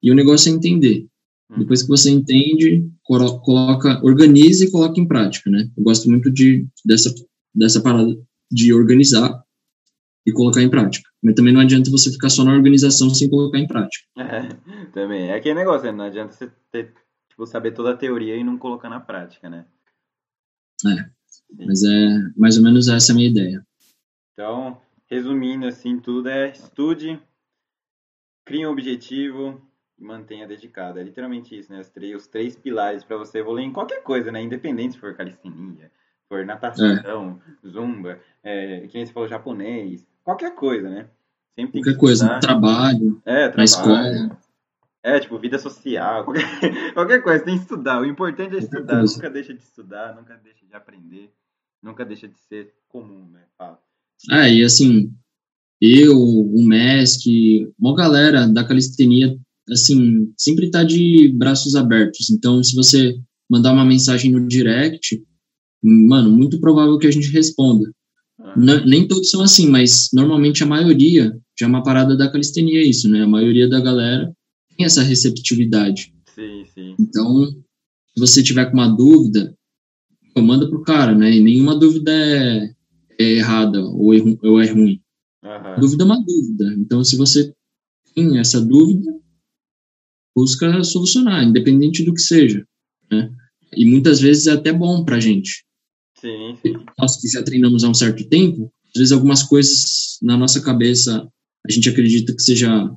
e 0.01 0.11
o 0.11 0.15
negócio 0.15 0.51
é 0.51 0.55
entender. 0.55 1.07
Uhum. 1.49 1.59
Depois 1.59 1.81
que 1.83 1.87
você 1.87 2.09
entende, 2.09 2.87
coloca, 3.03 4.03
organiza 4.03 4.65
e 4.65 4.71
coloca 4.71 4.99
em 4.99 5.07
prática, 5.07 5.49
né? 5.49 5.69
Eu 5.75 5.83
gosto 5.83 6.09
muito 6.09 6.31
de 6.31 6.67
dessa 6.85 7.13
dessa 7.55 7.81
parada 7.81 8.17
de 8.53 8.73
organizar 8.73 9.43
e 10.25 10.31
colocar 10.31 10.61
em 10.61 10.69
prática. 10.69 11.09
Mas 11.21 11.35
também 11.35 11.53
não 11.53 11.61
adianta 11.61 11.89
você 11.89 12.11
ficar 12.11 12.29
só 12.29 12.43
na 12.43 12.53
organização 12.53 13.09
sem 13.09 13.29
colocar 13.29 13.57
em 13.57 13.67
prática. 13.67 14.05
É, 14.17 14.85
também. 14.91 15.29
É 15.29 15.35
aquele 15.35 15.55
negócio, 15.55 15.85
né? 15.85 15.91
Não 15.91 16.05
adianta 16.05 16.33
você 16.33 16.51
ter, 16.71 16.93
tipo, 17.29 17.45
saber 17.45 17.71
toda 17.71 17.91
a 17.91 17.97
teoria 17.97 18.35
e 18.35 18.43
não 18.43 18.57
colocar 18.57 18.89
na 18.89 18.99
prática, 18.99 19.49
né? 19.49 19.65
É. 20.85 21.09
Mas 21.65 21.83
é 21.83 22.31
mais 22.37 22.57
ou 22.57 22.63
menos 22.63 22.87
essa 22.87 23.11
a 23.11 23.15
minha 23.15 23.29
ideia. 23.29 23.65
Então, 24.33 24.81
resumindo 25.09 25.65
assim 25.65 25.99
tudo, 25.99 26.29
é 26.29 26.51
estude, 26.51 27.19
crie 28.45 28.65
um 28.65 28.71
objetivo 28.71 29.61
e 29.97 30.03
mantenha 30.03 30.47
dedicado. 30.47 30.99
É 30.99 31.03
literalmente 31.03 31.57
isso, 31.57 31.71
né? 31.71 31.79
Os 31.79 31.89
três, 31.89 32.15
os 32.15 32.27
três 32.27 32.55
pilares 32.55 33.03
para 33.03 33.17
você 33.17 33.39
evoluir 33.39 33.65
em 33.65 33.73
qualquer 33.73 34.03
coisa, 34.03 34.31
né? 34.31 34.41
Independente 34.41 34.93
se 34.93 34.99
for 34.99 35.15
calistenia, 35.15 35.91
for 36.27 36.45
natação, 36.45 37.39
é. 37.63 37.67
zumba, 37.67 38.19
é, 38.43 38.87
que 38.87 38.97
nem 38.97 39.05
você 39.05 39.13
falou, 39.13 39.29
japonês, 39.29 40.05
qualquer 40.23 40.55
coisa, 40.55 40.89
né? 40.89 41.07
Sempre 41.55 41.81
qualquer 41.81 41.99
coisa, 41.99 42.39
trabalho, 42.39 43.21
é, 43.25 43.49
trabalho, 43.49 43.57
na 43.57 43.63
escola. 43.63 44.39
É, 45.03 45.19
tipo, 45.19 45.37
vida 45.37 45.59
social, 45.59 46.23
qualquer, 46.25 46.93
qualquer 46.93 47.21
coisa, 47.21 47.43
tem 47.43 47.55
que 47.55 47.63
estudar. 47.63 48.01
O 48.01 48.05
importante 48.05 48.55
é 48.55 48.59
estudar, 48.59 49.03
nunca 49.03 49.29
deixa 49.29 49.53
de 49.53 49.61
estudar, 49.61 50.15
nunca 50.15 50.39
deixa 50.41 50.65
de 50.65 50.73
aprender, 50.73 51.29
nunca 51.81 52.05
deixa 52.05 52.27
de 52.27 52.39
ser 52.39 52.73
comum, 52.87 53.29
né? 53.31 53.41
Fala. 53.57 53.79
É, 54.31 54.51
e 54.51 54.63
assim, 54.63 55.13
eu, 55.81 56.17
o 56.17 56.65
MESC, 56.65 57.69
uma 57.77 57.93
galera 57.93 58.47
da 58.47 58.65
calistenia, 58.65 59.37
assim, 59.69 60.33
sempre 60.37 60.71
tá 60.71 60.83
de 60.83 61.33
braços 61.37 61.75
abertos. 61.75 62.29
Então, 62.29 62.63
se 62.63 62.73
você 62.73 63.19
mandar 63.49 63.73
uma 63.73 63.85
mensagem 63.85 64.31
no 64.31 64.47
direct, 64.47 65.21
mano, 65.83 66.31
muito 66.31 66.59
provável 66.59 66.97
que 66.97 67.07
a 67.07 67.11
gente 67.11 67.31
responda. 67.31 67.91
Ah. 68.39 68.55
nem 68.85 69.07
todos 69.07 69.29
são 69.29 69.41
assim, 69.41 69.69
mas 69.69 70.09
normalmente 70.11 70.63
a 70.63 70.65
maioria, 70.65 71.37
já 71.57 71.65
é 71.65 71.69
uma 71.69 71.83
parada 71.83 72.17
da 72.17 72.31
calistenia 72.31 72.81
isso, 72.85 73.07
né? 73.07 73.23
A 73.23 73.27
maioria 73.27 73.69
da 73.69 73.79
galera 73.79 74.31
tem 74.75 74.85
essa 74.85 75.03
receptividade. 75.03 76.13
Sim, 76.33 76.65
sim. 76.73 76.95
Então, 76.99 77.45
se 77.45 78.19
você 78.19 78.41
tiver 78.41 78.65
com 78.65 78.73
uma 78.73 78.87
dúvida, 78.87 79.55
manda 80.35 80.67
pro 80.67 80.83
cara, 80.83 81.13
né? 81.15 81.31
E 81.31 81.39
nenhuma 81.39 81.75
dúvida 81.75 82.11
é, 82.11 82.73
é 83.19 83.23
errada 83.23 83.83
ou 83.85 84.13
é, 84.13 84.19
ou 84.43 84.59
é 84.59 84.71
ruim. 84.71 84.99
Uhum. 85.43 85.79
Dúvida 85.79 86.03
é 86.03 86.05
uma 86.05 86.23
dúvida. 86.23 86.73
Então, 86.79 87.03
se 87.03 87.15
você 87.15 87.53
tem 88.15 88.39
essa 88.39 88.59
dúvida, 88.59 89.11
busca 90.35 90.83
solucionar, 90.83 91.43
independente 91.43 92.03
do 92.03 92.13
que 92.13 92.21
seja, 92.21 92.65
né? 93.11 93.31
E 93.75 93.85
muitas 93.85 94.19
vezes 94.19 94.47
é 94.47 94.51
até 94.51 94.71
bom 94.71 95.03
pra 95.03 95.19
gente. 95.19 95.65
Sim, 96.23 96.57
sim. 96.61 96.73
Nós 96.97 97.19
que 97.19 97.27
já 97.27 97.43
treinamos 97.43 97.83
há 97.83 97.89
um 97.89 97.93
certo 97.93 98.23
tempo, 98.29 98.71
às 98.87 98.99
vezes 98.99 99.11
algumas 99.11 99.43
coisas 99.43 100.17
na 100.21 100.37
nossa 100.37 100.63
cabeça 100.63 101.27
a 101.67 101.71
gente 101.71 101.89
acredita 101.89 102.33
que 102.33 102.41
seja 102.41 102.89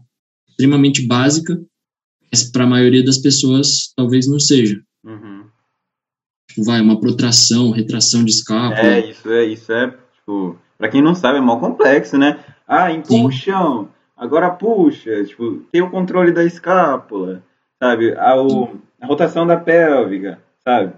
extremamente 0.48 1.04
básica, 1.04 1.60
mas 2.30 2.48
para 2.52 2.62
a 2.62 2.68
maioria 2.68 3.04
das 3.04 3.18
pessoas 3.18 3.92
talvez 3.96 4.28
não 4.28 4.38
seja. 4.38 4.80
Uhum. 5.04 5.44
Tipo, 6.48 6.64
vai, 6.64 6.80
uma 6.80 7.00
protração, 7.00 7.72
retração 7.72 8.24
de 8.24 8.30
escápula. 8.30 8.78
É, 8.78 9.10
isso 9.10 9.28
é, 9.28 9.44
isso 9.44 9.72
é, 9.72 9.90
tipo, 10.14 10.56
para 10.78 10.88
quem 10.88 11.02
não 11.02 11.14
sabe, 11.16 11.38
é 11.38 11.40
mal 11.40 11.58
complexo, 11.58 12.16
né? 12.16 12.38
Ah, 12.66 12.92
empurra 12.92 13.88
agora 14.16 14.50
puxa, 14.50 15.24
tipo, 15.24 15.64
tem 15.72 15.82
o 15.82 15.90
controle 15.90 16.30
da 16.30 16.44
escápula, 16.44 17.42
sabe? 17.82 18.16
A, 18.16 18.40
o, 18.40 18.76
a 19.00 19.06
rotação 19.06 19.44
da 19.44 19.56
pélvica, 19.56 20.40
sabe? 20.62 20.92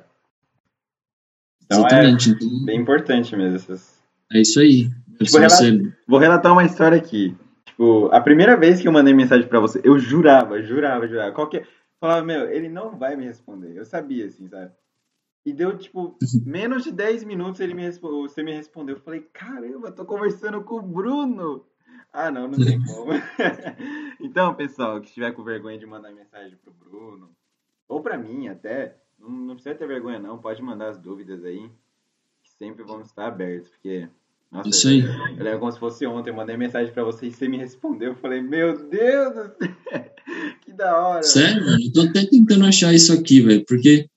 Então 1.69 1.87
Exatamente. 1.87 2.31
é 2.31 2.33
então, 2.33 2.65
bem 2.65 2.81
importante 2.81 3.37
mesmo. 3.37 3.57
Essas... 3.57 4.03
É 4.33 4.41
isso 4.41 4.59
aí. 4.59 4.89
Tipo, 5.19 5.39
você... 5.39 5.93
Vou 6.07 6.19
relatar 6.19 6.53
uma 6.53 6.65
história 6.65 6.97
aqui. 6.97 7.37
Tipo, 7.67 8.09
a 8.11 8.21
primeira 8.21 8.57
vez 8.57 8.81
que 8.81 8.89
eu 8.89 8.93
mandei 8.93 9.13
mensagem 9.13 9.47
para 9.47 9.61
você, 9.61 9.81
eu 9.85 9.99
jurava, 9.99 10.63
jurava, 10.63 11.07
jurava. 11.07 11.33
Qualquer... 11.33 11.69
Falava, 12.01 12.25
meu, 12.25 12.51
ele 12.51 12.69
não 12.69 12.97
vai 12.97 13.17
me 13.17 13.25
responder. 13.25 13.77
Eu 13.77 13.85
sabia, 13.85 14.27
assim, 14.27 14.49
sabe? 14.49 14.73
E 15.45 15.53
deu, 15.53 15.77
tipo, 15.77 16.17
menos 16.47 16.85
de 16.85 16.93
10 16.93 17.25
minutos 17.25 17.61
ele 17.61 17.75
me 17.75 17.83
respo... 17.83 18.23
você 18.23 18.43
me 18.43 18.53
respondeu. 18.53 18.97
Eu 18.97 19.03
falei, 19.03 19.21
caramba, 19.33 19.93
tô 19.93 20.05
conversando 20.05 20.63
com 20.63 20.77
o 20.77 20.83
Bruno. 20.83 21.65
Ah, 22.13 22.31
não, 22.31 22.49
não 22.49 22.59
tem 22.59 22.83
como. 22.83 23.13
então, 24.21 24.55
pessoal, 24.55 25.01
que 25.01 25.09
estiver 25.09 25.33
com 25.33 25.45
vergonha 25.45 25.79
de 25.79 25.87
mandar 25.87 26.13
mensagem 26.13 26.57
pro 26.57 26.73
Bruno, 26.73 27.31
ou 27.87 28.01
para 28.01 28.17
mim 28.17 28.49
até, 28.49 28.97
não, 29.19 29.31
não, 29.31 29.55
precisa 29.55 29.75
ter 29.75 29.87
vergonha, 29.87 30.19
não. 30.19 30.39
Pode 30.39 30.63
mandar 30.63 30.91
as 30.91 30.99
dúvidas 30.99 31.45
aí. 31.45 31.69
Que 32.43 32.51
sempre 32.59 32.85
vamos 32.85 33.09
estar 33.09 33.27
abertos, 33.27 33.71
porque. 33.71 34.09
Nossa, 34.51 34.69
Isso 34.69 34.89
aí. 34.89 35.01
Eu, 35.01 35.45
lembro 35.45 35.59
como 35.61 35.73
se 35.73 35.79
fosse 35.79 36.07
ontem. 36.07 36.31
Eu 36.31 36.35
mandei 36.37 36.57
mensagem 36.57 36.93
pra 36.93 37.05
você 37.05 37.27
e 37.27 37.33
você 37.33 37.49
me 37.49 37.59
respondeu. 37.59 38.11
Eu 38.11 38.17
falei, 38.17 38.41
meu 38.41 38.89
Deus 38.89 39.35
do 39.35 39.41
céu, 39.41 40.15
que 40.65 40.73
da 40.73 40.97
hora. 40.97 41.23
Sério, 41.23 41.65
mano? 41.65 41.79
Eu 41.83 41.93
tô 41.93 42.01
até 42.03 42.25
tentando 42.25 42.65
achar 42.65 42.95
isso 42.95 43.13
aqui, 43.13 43.41
velho, 43.41 43.65
porque. 43.67 44.09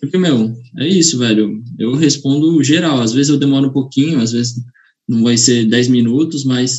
Porque, 0.00 0.16
meu, 0.16 0.52
é 0.78 0.86
isso, 0.86 1.18
velho. 1.18 1.60
Eu 1.78 1.94
respondo 1.94 2.62
geral. 2.62 3.00
Às 3.00 3.12
vezes 3.12 3.30
eu 3.30 3.38
demoro 3.38 3.68
um 3.68 3.72
pouquinho, 3.72 4.20
às 4.20 4.32
vezes 4.32 4.64
não 5.08 5.24
vai 5.24 5.36
ser 5.36 5.64
10 5.66 5.88
minutos, 5.88 6.44
mas 6.44 6.78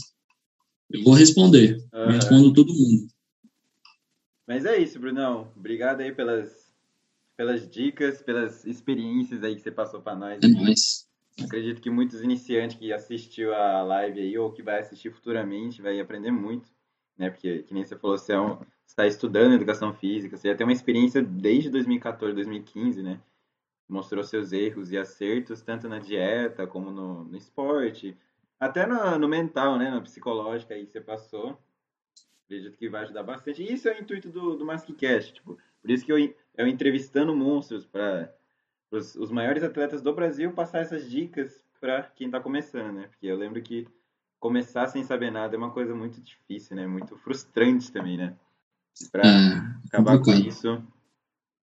eu 0.89 1.03
vou 1.03 1.13
responder. 1.13 1.77
Uhum. 1.93 1.99
Eu 1.99 2.11
respondo 2.11 2.53
todo 2.53 2.73
mundo. 2.73 3.07
Mas 4.47 4.65
é 4.65 4.77
isso, 4.77 4.99
Brunão. 4.99 5.51
Obrigado 5.55 6.01
aí 6.01 6.11
pelas, 6.11 6.68
pelas 7.40 7.70
dicas, 7.70 8.22
pelas 8.22 8.66
experiências 8.66 9.45
aí 9.45 9.56
que 9.56 9.61
você 9.61 9.72
passou 9.72 10.02
para 10.02 10.14
nós. 10.14 10.44
É 10.44 10.48
nóis. 10.49 11.07
Acredito 11.41 11.80
que 11.80 11.90
muitos 11.90 12.22
iniciantes 12.22 12.76
que 12.76 12.91
assistiu 12.91 13.56
a 13.56 13.82
live 13.82 14.20
aí 14.20 14.38
ou 14.38 14.52
que 14.52 14.61
vai 14.61 14.82
assistir 14.82 15.10
futuramente 15.10 15.82
vai 15.82 16.02
aprender 16.02 16.32
muito, 16.32 16.70
né? 17.18 17.30
Porque, 17.30 17.64
que 17.64 17.74
nem 17.74 17.86
você 17.86 17.98
falou, 17.98 18.18
você 18.18 18.34
é 18.34 18.41
um, 18.41 18.60
está 18.86 19.07
estudando 19.07 19.53
educação 19.53 19.94
física, 19.94 20.36
você 20.36 20.49
já 20.49 20.56
tem 20.56 20.68
uma 20.68 20.74
experiência 20.74 21.22
desde 21.22 21.70
2014, 21.70 22.36
2015, 22.36 23.02
né? 23.02 23.22
Mostrou 23.88 24.22
seus 24.22 24.52
erros 24.52 24.91
e 24.91 24.98
acertos, 24.98 25.61
tanto 25.61 25.88
na 25.88 25.99
dieta 25.99 26.68
como 26.68 26.91
no, 26.91 27.24
no 27.24 27.38
esporte, 27.38 28.18
até 28.60 28.86
no, 28.86 29.18
no, 29.18 29.30
mental, 29.30 29.78
né? 29.78 29.90
No 29.90 30.02
psicológico 30.02 30.74
aí 30.74 30.86
que 30.86 30.91
você 30.91 30.99
passou. 30.99 31.57
Acredito 32.44 32.78
que 32.78 32.90
vai 32.90 33.03
ajudar 33.03 33.24
bastante. 33.24 33.64
E 33.64 33.72
isso 33.72 33.88
é 33.88 33.98
o 33.98 34.02
intuito 34.02 34.30
do, 34.30 34.57
do 34.57 34.66
Maskcast, 34.66 35.36
tipo, 35.36 35.57
por 35.82 35.91
isso 35.91 36.06
que 36.06 36.11
eu, 36.11 36.36
eu 36.60 36.68
entrevistando 36.68 37.34
monstros 37.34 37.86
para 37.86 38.30
os, 38.91 39.15
os 39.15 39.31
maiores 39.31 39.64
atletas 39.64 40.02
do 40.02 40.14
Brasil 40.14 40.52
passar 40.52 40.80
essas 40.80 41.10
dicas 41.10 41.64
para 41.80 42.03
quem 42.03 42.27
está 42.27 42.41
começando, 42.41 42.95
né? 42.95 43.07
Porque 43.07 43.27
eu 43.27 43.38
lembro 43.38 43.61
que 43.61 43.88
começar 44.41 44.88
sem 44.88 45.02
saber 45.02 45.31
nada 45.31 45.56
é 45.56 45.57
uma 45.57 45.72
coisa 45.72 45.95
muito 45.95 46.19
difícil, 46.19 46.76
né? 46.76 46.86
Muito 46.86 47.15
frustrante 47.15 47.90
também, 47.94 48.18
né? 48.18 48.36
Para 49.10 49.26
é, 49.26 49.88
acabar 49.88 50.19
com 50.19 50.34
isso. 50.34 50.84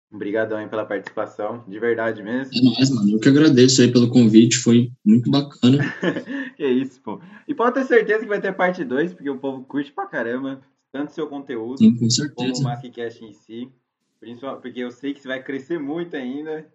Obrigadão 0.10 0.58
aí 0.58 0.70
pela 0.70 0.86
participação, 0.86 1.66
de 1.68 1.78
verdade 1.78 2.24
mesmo. 2.24 2.58
É 2.58 2.62
nóis, 2.62 2.90
mano. 2.90 3.12
Eu 3.12 3.20
que 3.20 3.28
agradeço 3.28 3.82
aí 3.82 3.92
pelo 3.92 4.10
convite, 4.10 4.56
foi 4.56 4.90
muito 5.04 5.30
bacana. 5.30 5.80
que 6.56 6.66
isso, 6.66 7.02
pô. 7.02 7.20
E 7.46 7.54
pode 7.54 7.74
ter 7.74 7.84
certeza 7.84 8.22
que 8.22 8.30
vai 8.30 8.40
ter 8.40 8.56
parte 8.56 8.86
2, 8.86 9.16
porque 9.16 9.30
o 9.30 9.38
povo 9.38 9.66
curte 9.66 9.92
pra 9.92 10.06
caramba, 10.06 10.62
tanto 10.94 11.12
seu 11.12 11.28
conteúdo, 11.28 11.80
Sim, 11.80 11.94
com 11.98 12.10
certeza. 12.10 12.54
como 12.54 12.62
o 12.62 12.64
Maskcast 12.64 13.26
em 13.26 13.34
si. 13.34 13.70
Porque 14.20 14.80
eu 14.80 14.92
sei 14.92 15.14
que 15.14 15.20
você 15.20 15.28
vai 15.28 15.42
crescer 15.42 15.80
muito 15.80 16.16
ainda, 16.16 16.72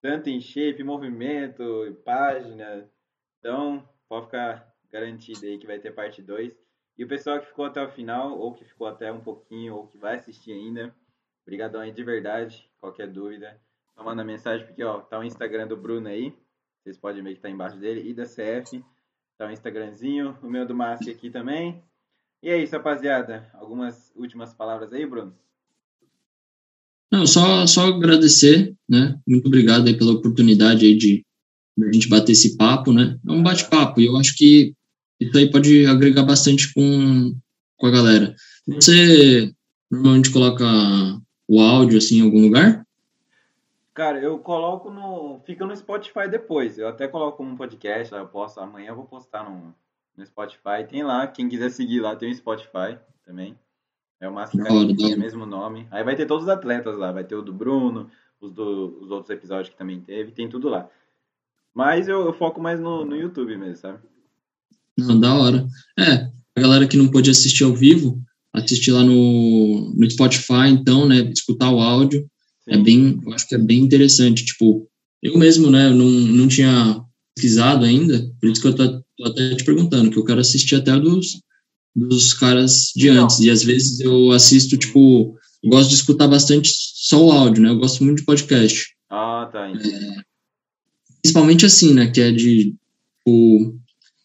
tanto 0.00 0.28
em 0.28 0.40
shape, 0.40 0.82
movimento, 0.82 1.96
página. 2.04 2.88
Então, 3.38 3.86
pode 4.08 4.26
ficar 4.26 4.74
garantido 4.90 5.44
aí 5.44 5.58
que 5.58 5.66
vai 5.66 5.78
ter 5.78 5.92
parte 5.92 6.22
2. 6.22 6.56
E 6.98 7.04
o 7.04 7.08
pessoal 7.08 7.38
que 7.38 7.46
ficou 7.46 7.66
até 7.66 7.82
o 7.82 7.90
final, 7.90 8.38
ou 8.38 8.54
que 8.54 8.64
ficou 8.64 8.86
até 8.86 9.12
um 9.12 9.20
pouquinho, 9.20 9.74
ou 9.74 9.86
que 9.86 9.98
vai 9.98 10.16
assistir 10.16 10.52
ainda, 10.52 10.94
obrigadão 11.42 11.80
aí 11.80 11.92
de 11.92 12.02
verdade. 12.02 12.70
Qualquer 12.80 13.08
dúvida, 13.08 13.60
só 13.94 14.02
manda 14.02 14.24
mensagem, 14.24 14.66
porque 14.66 14.82
ó, 14.82 15.00
tá 15.00 15.18
o 15.18 15.24
Instagram 15.24 15.66
do 15.66 15.76
Bruno 15.76 16.08
aí. 16.08 16.36
Vocês 16.82 16.98
podem 16.98 17.22
ver 17.22 17.34
que 17.34 17.40
tá 17.40 17.50
embaixo 17.50 17.76
dele. 17.78 18.08
E 18.08 18.14
da 18.14 18.24
CF. 18.24 18.84
Tá 19.36 19.46
o 19.46 19.50
Instagramzinho. 19.50 20.38
O 20.42 20.48
meu 20.48 20.64
do 20.64 20.74
Márcio 20.74 21.12
aqui 21.12 21.30
também. 21.30 21.82
E 22.42 22.48
é 22.48 22.56
isso, 22.56 22.76
rapaziada. 22.76 23.50
Algumas 23.54 24.14
últimas 24.14 24.54
palavras 24.54 24.92
aí, 24.92 25.04
Bruno? 25.04 25.36
Não, 27.10 27.26
só, 27.26 27.66
só 27.66 27.86
agradecer, 27.86 28.74
né? 28.88 29.18
Muito 29.26 29.46
obrigado 29.46 29.86
aí 29.86 29.96
pela 29.96 30.12
oportunidade 30.12 30.84
aí 30.84 30.96
de, 30.96 31.24
de 31.76 31.88
a 31.88 31.92
gente 31.92 32.08
bater 32.08 32.32
esse 32.32 32.56
papo, 32.56 32.92
né? 32.92 33.18
É 33.26 33.30
um 33.30 33.42
bate-papo 33.42 34.00
e 34.00 34.06
eu 34.06 34.16
acho 34.16 34.34
que 34.36 34.74
isso 35.20 35.36
aí 35.36 35.50
pode 35.50 35.86
agregar 35.86 36.24
bastante 36.24 36.72
com, 36.74 37.34
com 37.76 37.86
a 37.86 37.90
galera. 37.90 38.34
Você 38.66 39.52
normalmente 39.90 40.32
coloca 40.32 40.64
o 41.48 41.60
áudio 41.60 41.98
assim 41.98 42.18
em 42.18 42.22
algum 42.22 42.42
lugar? 42.42 42.84
Cara, 43.94 44.20
eu 44.20 44.38
coloco 44.38 44.90
no. 44.90 45.40
Fica 45.46 45.64
no 45.64 45.74
Spotify 45.74 46.28
depois. 46.30 46.76
Eu 46.76 46.88
até 46.88 47.08
coloco 47.08 47.42
um 47.42 47.56
podcast, 47.56 48.14
eu 48.14 48.26
posto. 48.26 48.60
Amanhã 48.60 48.88
eu 48.88 48.96
vou 48.96 49.06
postar 49.06 49.48
no, 49.48 49.74
no 50.14 50.26
Spotify. 50.26 50.86
Tem 50.86 51.02
lá, 51.02 51.26
quem 51.26 51.48
quiser 51.48 51.70
seguir 51.70 52.00
lá, 52.00 52.14
tem 52.14 52.30
o 52.30 52.34
Spotify 52.34 52.98
também. 53.24 53.56
É 54.20 54.28
o 54.28 54.32
Márcio 54.32 54.60
é 54.60 55.16
mesmo 55.16 55.44
nome. 55.44 55.86
Aí 55.90 56.02
vai 56.02 56.16
ter 56.16 56.26
todos 56.26 56.44
os 56.44 56.48
atletas 56.48 56.96
lá, 56.96 57.12
vai 57.12 57.24
ter 57.24 57.34
o 57.34 57.42
do 57.42 57.52
Bruno, 57.52 58.10
os, 58.40 58.52
do, 58.52 58.98
os 59.02 59.10
outros 59.10 59.30
episódios 59.30 59.68
que 59.68 59.76
também 59.76 60.00
teve, 60.00 60.32
tem 60.32 60.48
tudo 60.48 60.68
lá. 60.68 60.88
Mas 61.74 62.08
eu, 62.08 62.24
eu 62.24 62.32
foco 62.32 62.60
mais 62.60 62.80
no, 62.80 63.04
no 63.04 63.14
YouTube 63.14 63.56
mesmo, 63.56 63.76
sabe? 63.76 63.98
Não, 64.96 65.20
da 65.20 65.34
hora. 65.34 65.66
É, 65.98 66.30
a 66.56 66.60
galera 66.60 66.88
que 66.88 66.96
não 66.96 67.08
pôde 67.08 67.30
assistir 67.30 67.64
ao 67.64 67.74
vivo, 67.74 68.18
assistir 68.52 68.92
lá 68.92 69.04
no, 69.04 69.92
no 69.94 70.10
Spotify, 70.10 70.68
então, 70.70 71.06
né, 71.06 71.20
escutar 71.30 71.70
o 71.70 71.80
áudio, 71.80 72.26
é 72.66 72.74
Sim. 72.74 72.80
é 72.80 72.82
bem, 72.82 73.20
eu 73.26 73.32
acho 73.34 73.46
que 73.46 73.54
é 73.54 73.58
bem 73.58 73.80
interessante, 73.80 74.46
tipo, 74.46 74.88
eu 75.22 75.36
mesmo, 75.36 75.70
né, 75.70 75.90
não, 75.90 76.06
não 76.06 76.48
tinha 76.48 77.02
pesquisado 77.34 77.84
ainda, 77.84 78.26
por 78.40 78.48
isso 78.48 78.62
que 78.62 78.68
eu 78.68 78.74
tô, 78.74 79.02
tô 79.18 79.26
até 79.26 79.54
te 79.54 79.64
perguntando, 79.64 80.10
que 80.10 80.18
eu 80.18 80.24
quero 80.24 80.40
assistir 80.40 80.76
até 80.76 80.98
dos, 80.98 81.42
dos 81.96 82.34
caras 82.34 82.92
de 82.94 83.08
antes. 83.08 83.40
E 83.40 83.50
às 83.50 83.64
vezes 83.64 84.00
eu 84.00 84.30
assisto, 84.32 84.76
tipo, 84.76 85.34
gosto 85.64 85.88
de 85.88 85.96
escutar 85.96 86.28
bastante 86.28 86.70
só 86.74 87.24
o 87.24 87.32
áudio, 87.32 87.62
né? 87.62 87.70
Eu 87.70 87.78
gosto 87.78 88.04
muito 88.04 88.18
de 88.18 88.24
podcast. 88.24 88.94
Ah, 89.08 89.48
tá. 89.50 89.68
É, 89.68 90.22
principalmente 91.22 91.64
assim, 91.64 91.94
né? 91.94 92.10
Que 92.10 92.20
é 92.20 92.30
de 92.30 92.74
tipo, 93.18 93.74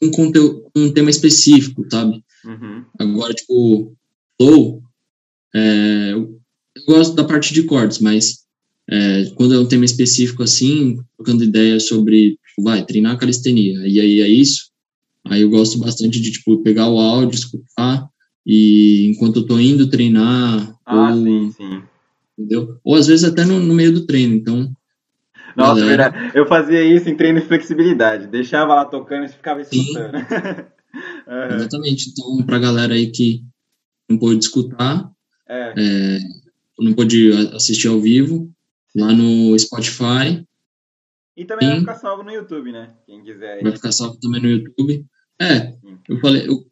um, 0.01 0.11
conteúdo, 0.11 0.69
um 0.75 0.91
tema 0.91 1.09
específico, 1.09 1.85
sabe? 1.89 2.21
Uhum. 2.43 2.83
Agora, 2.99 3.33
tipo, 3.33 3.95
flow, 4.39 4.81
é, 5.55 6.11
eu 6.13 6.37
gosto 6.87 7.15
da 7.15 7.23
parte 7.23 7.53
de 7.53 7.63
cortes, 7.63 7.99
mas 7.99 8.41
é, 8.89 9.25
quando 9.35 9.53
é 9.53 9.59
um 9.59 9.67
tema 9.67 9.85
específico 9.85 10.43
assim, 10.43 10.97
trocando 11.15 11.43
ideias 11.43 11.87
sobre, 11.87 12.31
tipo, 12.31 12.63
vai, 12.63 12.85
treinar 12.85 13.17
calistenia, 13.17 13.87
e 13.87 13.99
aí 13.99 14.21
é 14.21 14.27
isso, 14.27 14.70
Aí 15.27 15.41
eu 15.41 15.49
gosto 15.49 15.79
bastante 15.79 16.19
de, 16.19 16.31
tipo, 16.31 16.61
pegar 16.63 16.89
o 16.89 16.99
áudio, 16.99 17.35
escutar, 17.35 18.07
e 18.45 19.07
enquanto 19.07 19.37
eu 19.37 19.45
tô 19.45 19.59
indo 19.59 19.89
treinar. 19.89 20.75
Ah, 20.85 21.13
ou, 21.13 21.23
sim, 21.23 21.51
sim. 21.51 21.83
Entendeu? 22.37 22.79
Ou 22.83 22.95
às 22.95 23.07
vezes 23.07 23.23
até 23.23 23.45
no, 23.45 23.59
no 23.59 23.73
meio 23.73 23.93
do 23.93 24.05
treino, 24.05 24.35
então. 24.35 24.71
Nossa, 25.55 25.81
galera... 25.81 26.09
verdade. 26.09 26.37
Eu 26.37 26.45
fazia 26.47 26.83
isso 26.83 27.09
em 27.09 27.15
treino 27.15 27.39
de 27.39 27.47
flexibilidade. 27.47 28.27
Deixava 28.27 28.73
lá 28.73 28.85
tocando 28.85 29.25
e 29.25 29.29
ficava 29.29 29.61
escutando. 29.61 30.15
uhum. 31.27 31.55
Exatamente. 31.55 32.09
Então, 32.09 32.45
pra 32.45 32.57
galera 32.57 32.93
aí 32.93 33.11
que 33.11 33.41
não 34.09 34.17
pôde 34.17 34.43
escutar, 34.43 35.11
é. 35.47 35.73
É, 35.77 36.19
não 36.79 36.93
pôde 36.93 37.31
assistir 37.53 37.89
ao 37.89 37.99
vivo, 37.99 38.49
lá 38.95 39.13
no 39.13 39.57
Spotify. 39.59 40.45
E 41.41 41.45
também 41.45 41.67
Sim. 41.67 41.71
vai 41.71 41.79
ficar 41.79 41.95
salvo 41.95 42.21
no 42.21 42.31
YouTube, 42.31 42.71
né? 42.71 42.89
Quem 43.07 43.23
quiser. 43.23 43.53
Aí. 43.53 43.63
Vai 43.63 43.71
ficar 43.71 43.91
salvo 43.91 44.15
também 44.19 44.39
no 44.43 44.47
YouTube. 44.47 45.03
É, 45.41 45.73
eu 46.07 46.19
falei, 46.19 46.47
eu, 46.47 46.63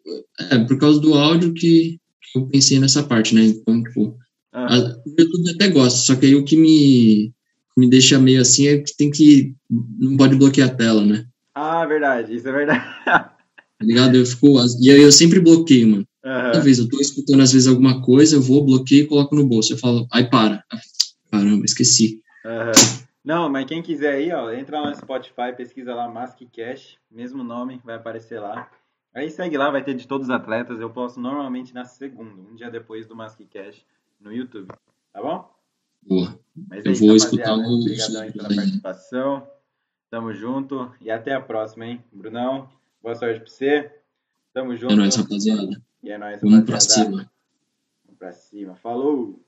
é 0.52 0.60
por 0.60 0.78
causa 0.78 1.00
do 1.00 1.16
áudio 1.16 1.56
que, 1.56 1.98
que 2.22 2.38
eu 2.38 2.46
pensei 2.46 2.80
nessa 2.80 3.02
parte, 3.02 3.34
né? 3.34 3.46
Então, 3.46 3.82
tipo, 3.82 4.16
ah. 4.54 4.76
a, 4.76 4.78
o 4.78 5.16
YouTube 5.18 5.50
até 5.56 5.70
gosta, 5.70 5.98
só 5.98 6.16
que 6.16 6.28
aí 6.28 6.36
o 6.36 6.46
que 6.46 6.56
me, 6.56 7.34
me 7.76 7.90
deixa 7.90 8.20
meio 8.20 8.41
assim 8.41 8.68
é 8.68 8.78
que 8.78 8.96
tem 8.96 9.10
que. 9.10 9.56
Não 9.68 10.16
pode 10.16 10.36
bloquear 10.36 10.70
a 10.70 10.76
tela, 10.76 11.04
né? 11.04 11.26
Ah, 11.56 11.84
verdade, 11.88 12.36
isso 12.36 12.48
é 12.48 12.52
verdade. 12.52 12.86
tá 13.06 13.32
ligado? 13.82 14.18
Eu 14.18 14.26
fico. 14.28 14.56
E 14.80 14.91
aí 14.91 15.02
eu 15.02 15.12
sempre 15.12 15.40
bloqueio, 15.40 15.88
mano. 15.88 16.08
Uhum. 16.24 16.52
Toda 16.52 16.62
vez 16.62 16.78
eu 16.78 16.88
tô 16.88 17.00
escutando, 17.00 17.41
às 17.41 17.54
vezes, 17.54 17.68
alguma 17.68 18.04
coisa, 18.04 18.36
eu 18.36 18.41
vou, 18.41 18.64
bloqueio 18.64 19.06
e 19.06 19.08
coloco 19.08 19.36
no 19.36 19.48
bolso. 19.48 19.74
Eu 19.74 19.80
falo, 19.80 20.06
aí 20.12 20.30
para. 20.30 20.64
Caramba, 21.32 21.66
esqueci. 21.66 22.22
Uhum. 22.46 23.09
Não, 23.24 23.50
mas 23.50 23.66
quem 23.66 23.82
quiser 23.82 24.14
aí, 24.14 24.32
ó, 24.32 24.52
entra 24.52 24.80
lá 24.80 24.90
no 24.90 24.96
Spotify, 24.96 25.54
pesquisa 25.56 25.94
lá 25.94 26.08
Mask 26.08 26.40
Cash, 26.56 26.98
mesmo 27.12 27.44
nome, 27.44 27.82
vai 27.84 27.96
aparecer 27.96 28.40
lá. 28.40 28.70
Aí 29.14 29.30
segue 29.30 29.58
lá, 29.58 29.70
vai 29.70 29.84
ter 29.84 29.94
de 29.94 30.08
todos 30.08 30.28
os 30.28 30.34
atletas. 30.34 30.80
Eu 30.80 30.90
posto 30.90 31.20
normalmente 31.20 31.74
na 31.74 31.86
segunda, 31.86 32.41
um 32.41 32.56
dia 32.56 32.70
depois 32.70 33.08
do 33.08 33.16
Mask 33.16 33.40
Cash 33.52 33.84
no 34.20 34.32
YouTube. 34.32 34.68
Tá 35.12 35.22
bom? 35.22 35.52
Boa. 36.02 36.40
Mas 36.70 36.86
é 36.86 36.90
eu 36.90 36.91
isso, 36.94 37.06
vou 37.06 37.16
escutar 37.16 37.56
o. 37.56 37.82
Obrigadão 37.82 38.22
aí 38.22 38.32
pela 38.32 38.48
participação. 38.48 39.48
Tamo 40.10 40.34
junto 40.34 40.91
e 41.02 41.12
até 41.12 41.34
a 41.34 41.41
próxima, 41.41 41.86
hein? 41.86 42.04
Brunão, 42.12 42.70
boa 43.02 43.16
sorte 43.16 43.41
pra 43.41 43.50
você. 43.50 43.91
Tamo 44.54 44.76
junto. 44.76 44.94
É 44.94 44.96
nóis, 44.96 45.16
rapaziada. 45.16 45.82
E 46.02 46.10
é 46.10 46.18
nóis, 46.18 46.41
Vamos 46.41 46.66
pra 46.66 46.80
cima. 46.80 47.32
Vamos 48.06 48.18
pra 48.18 48.32
cima. 48.32 48.76
Falou! 48.76 49.40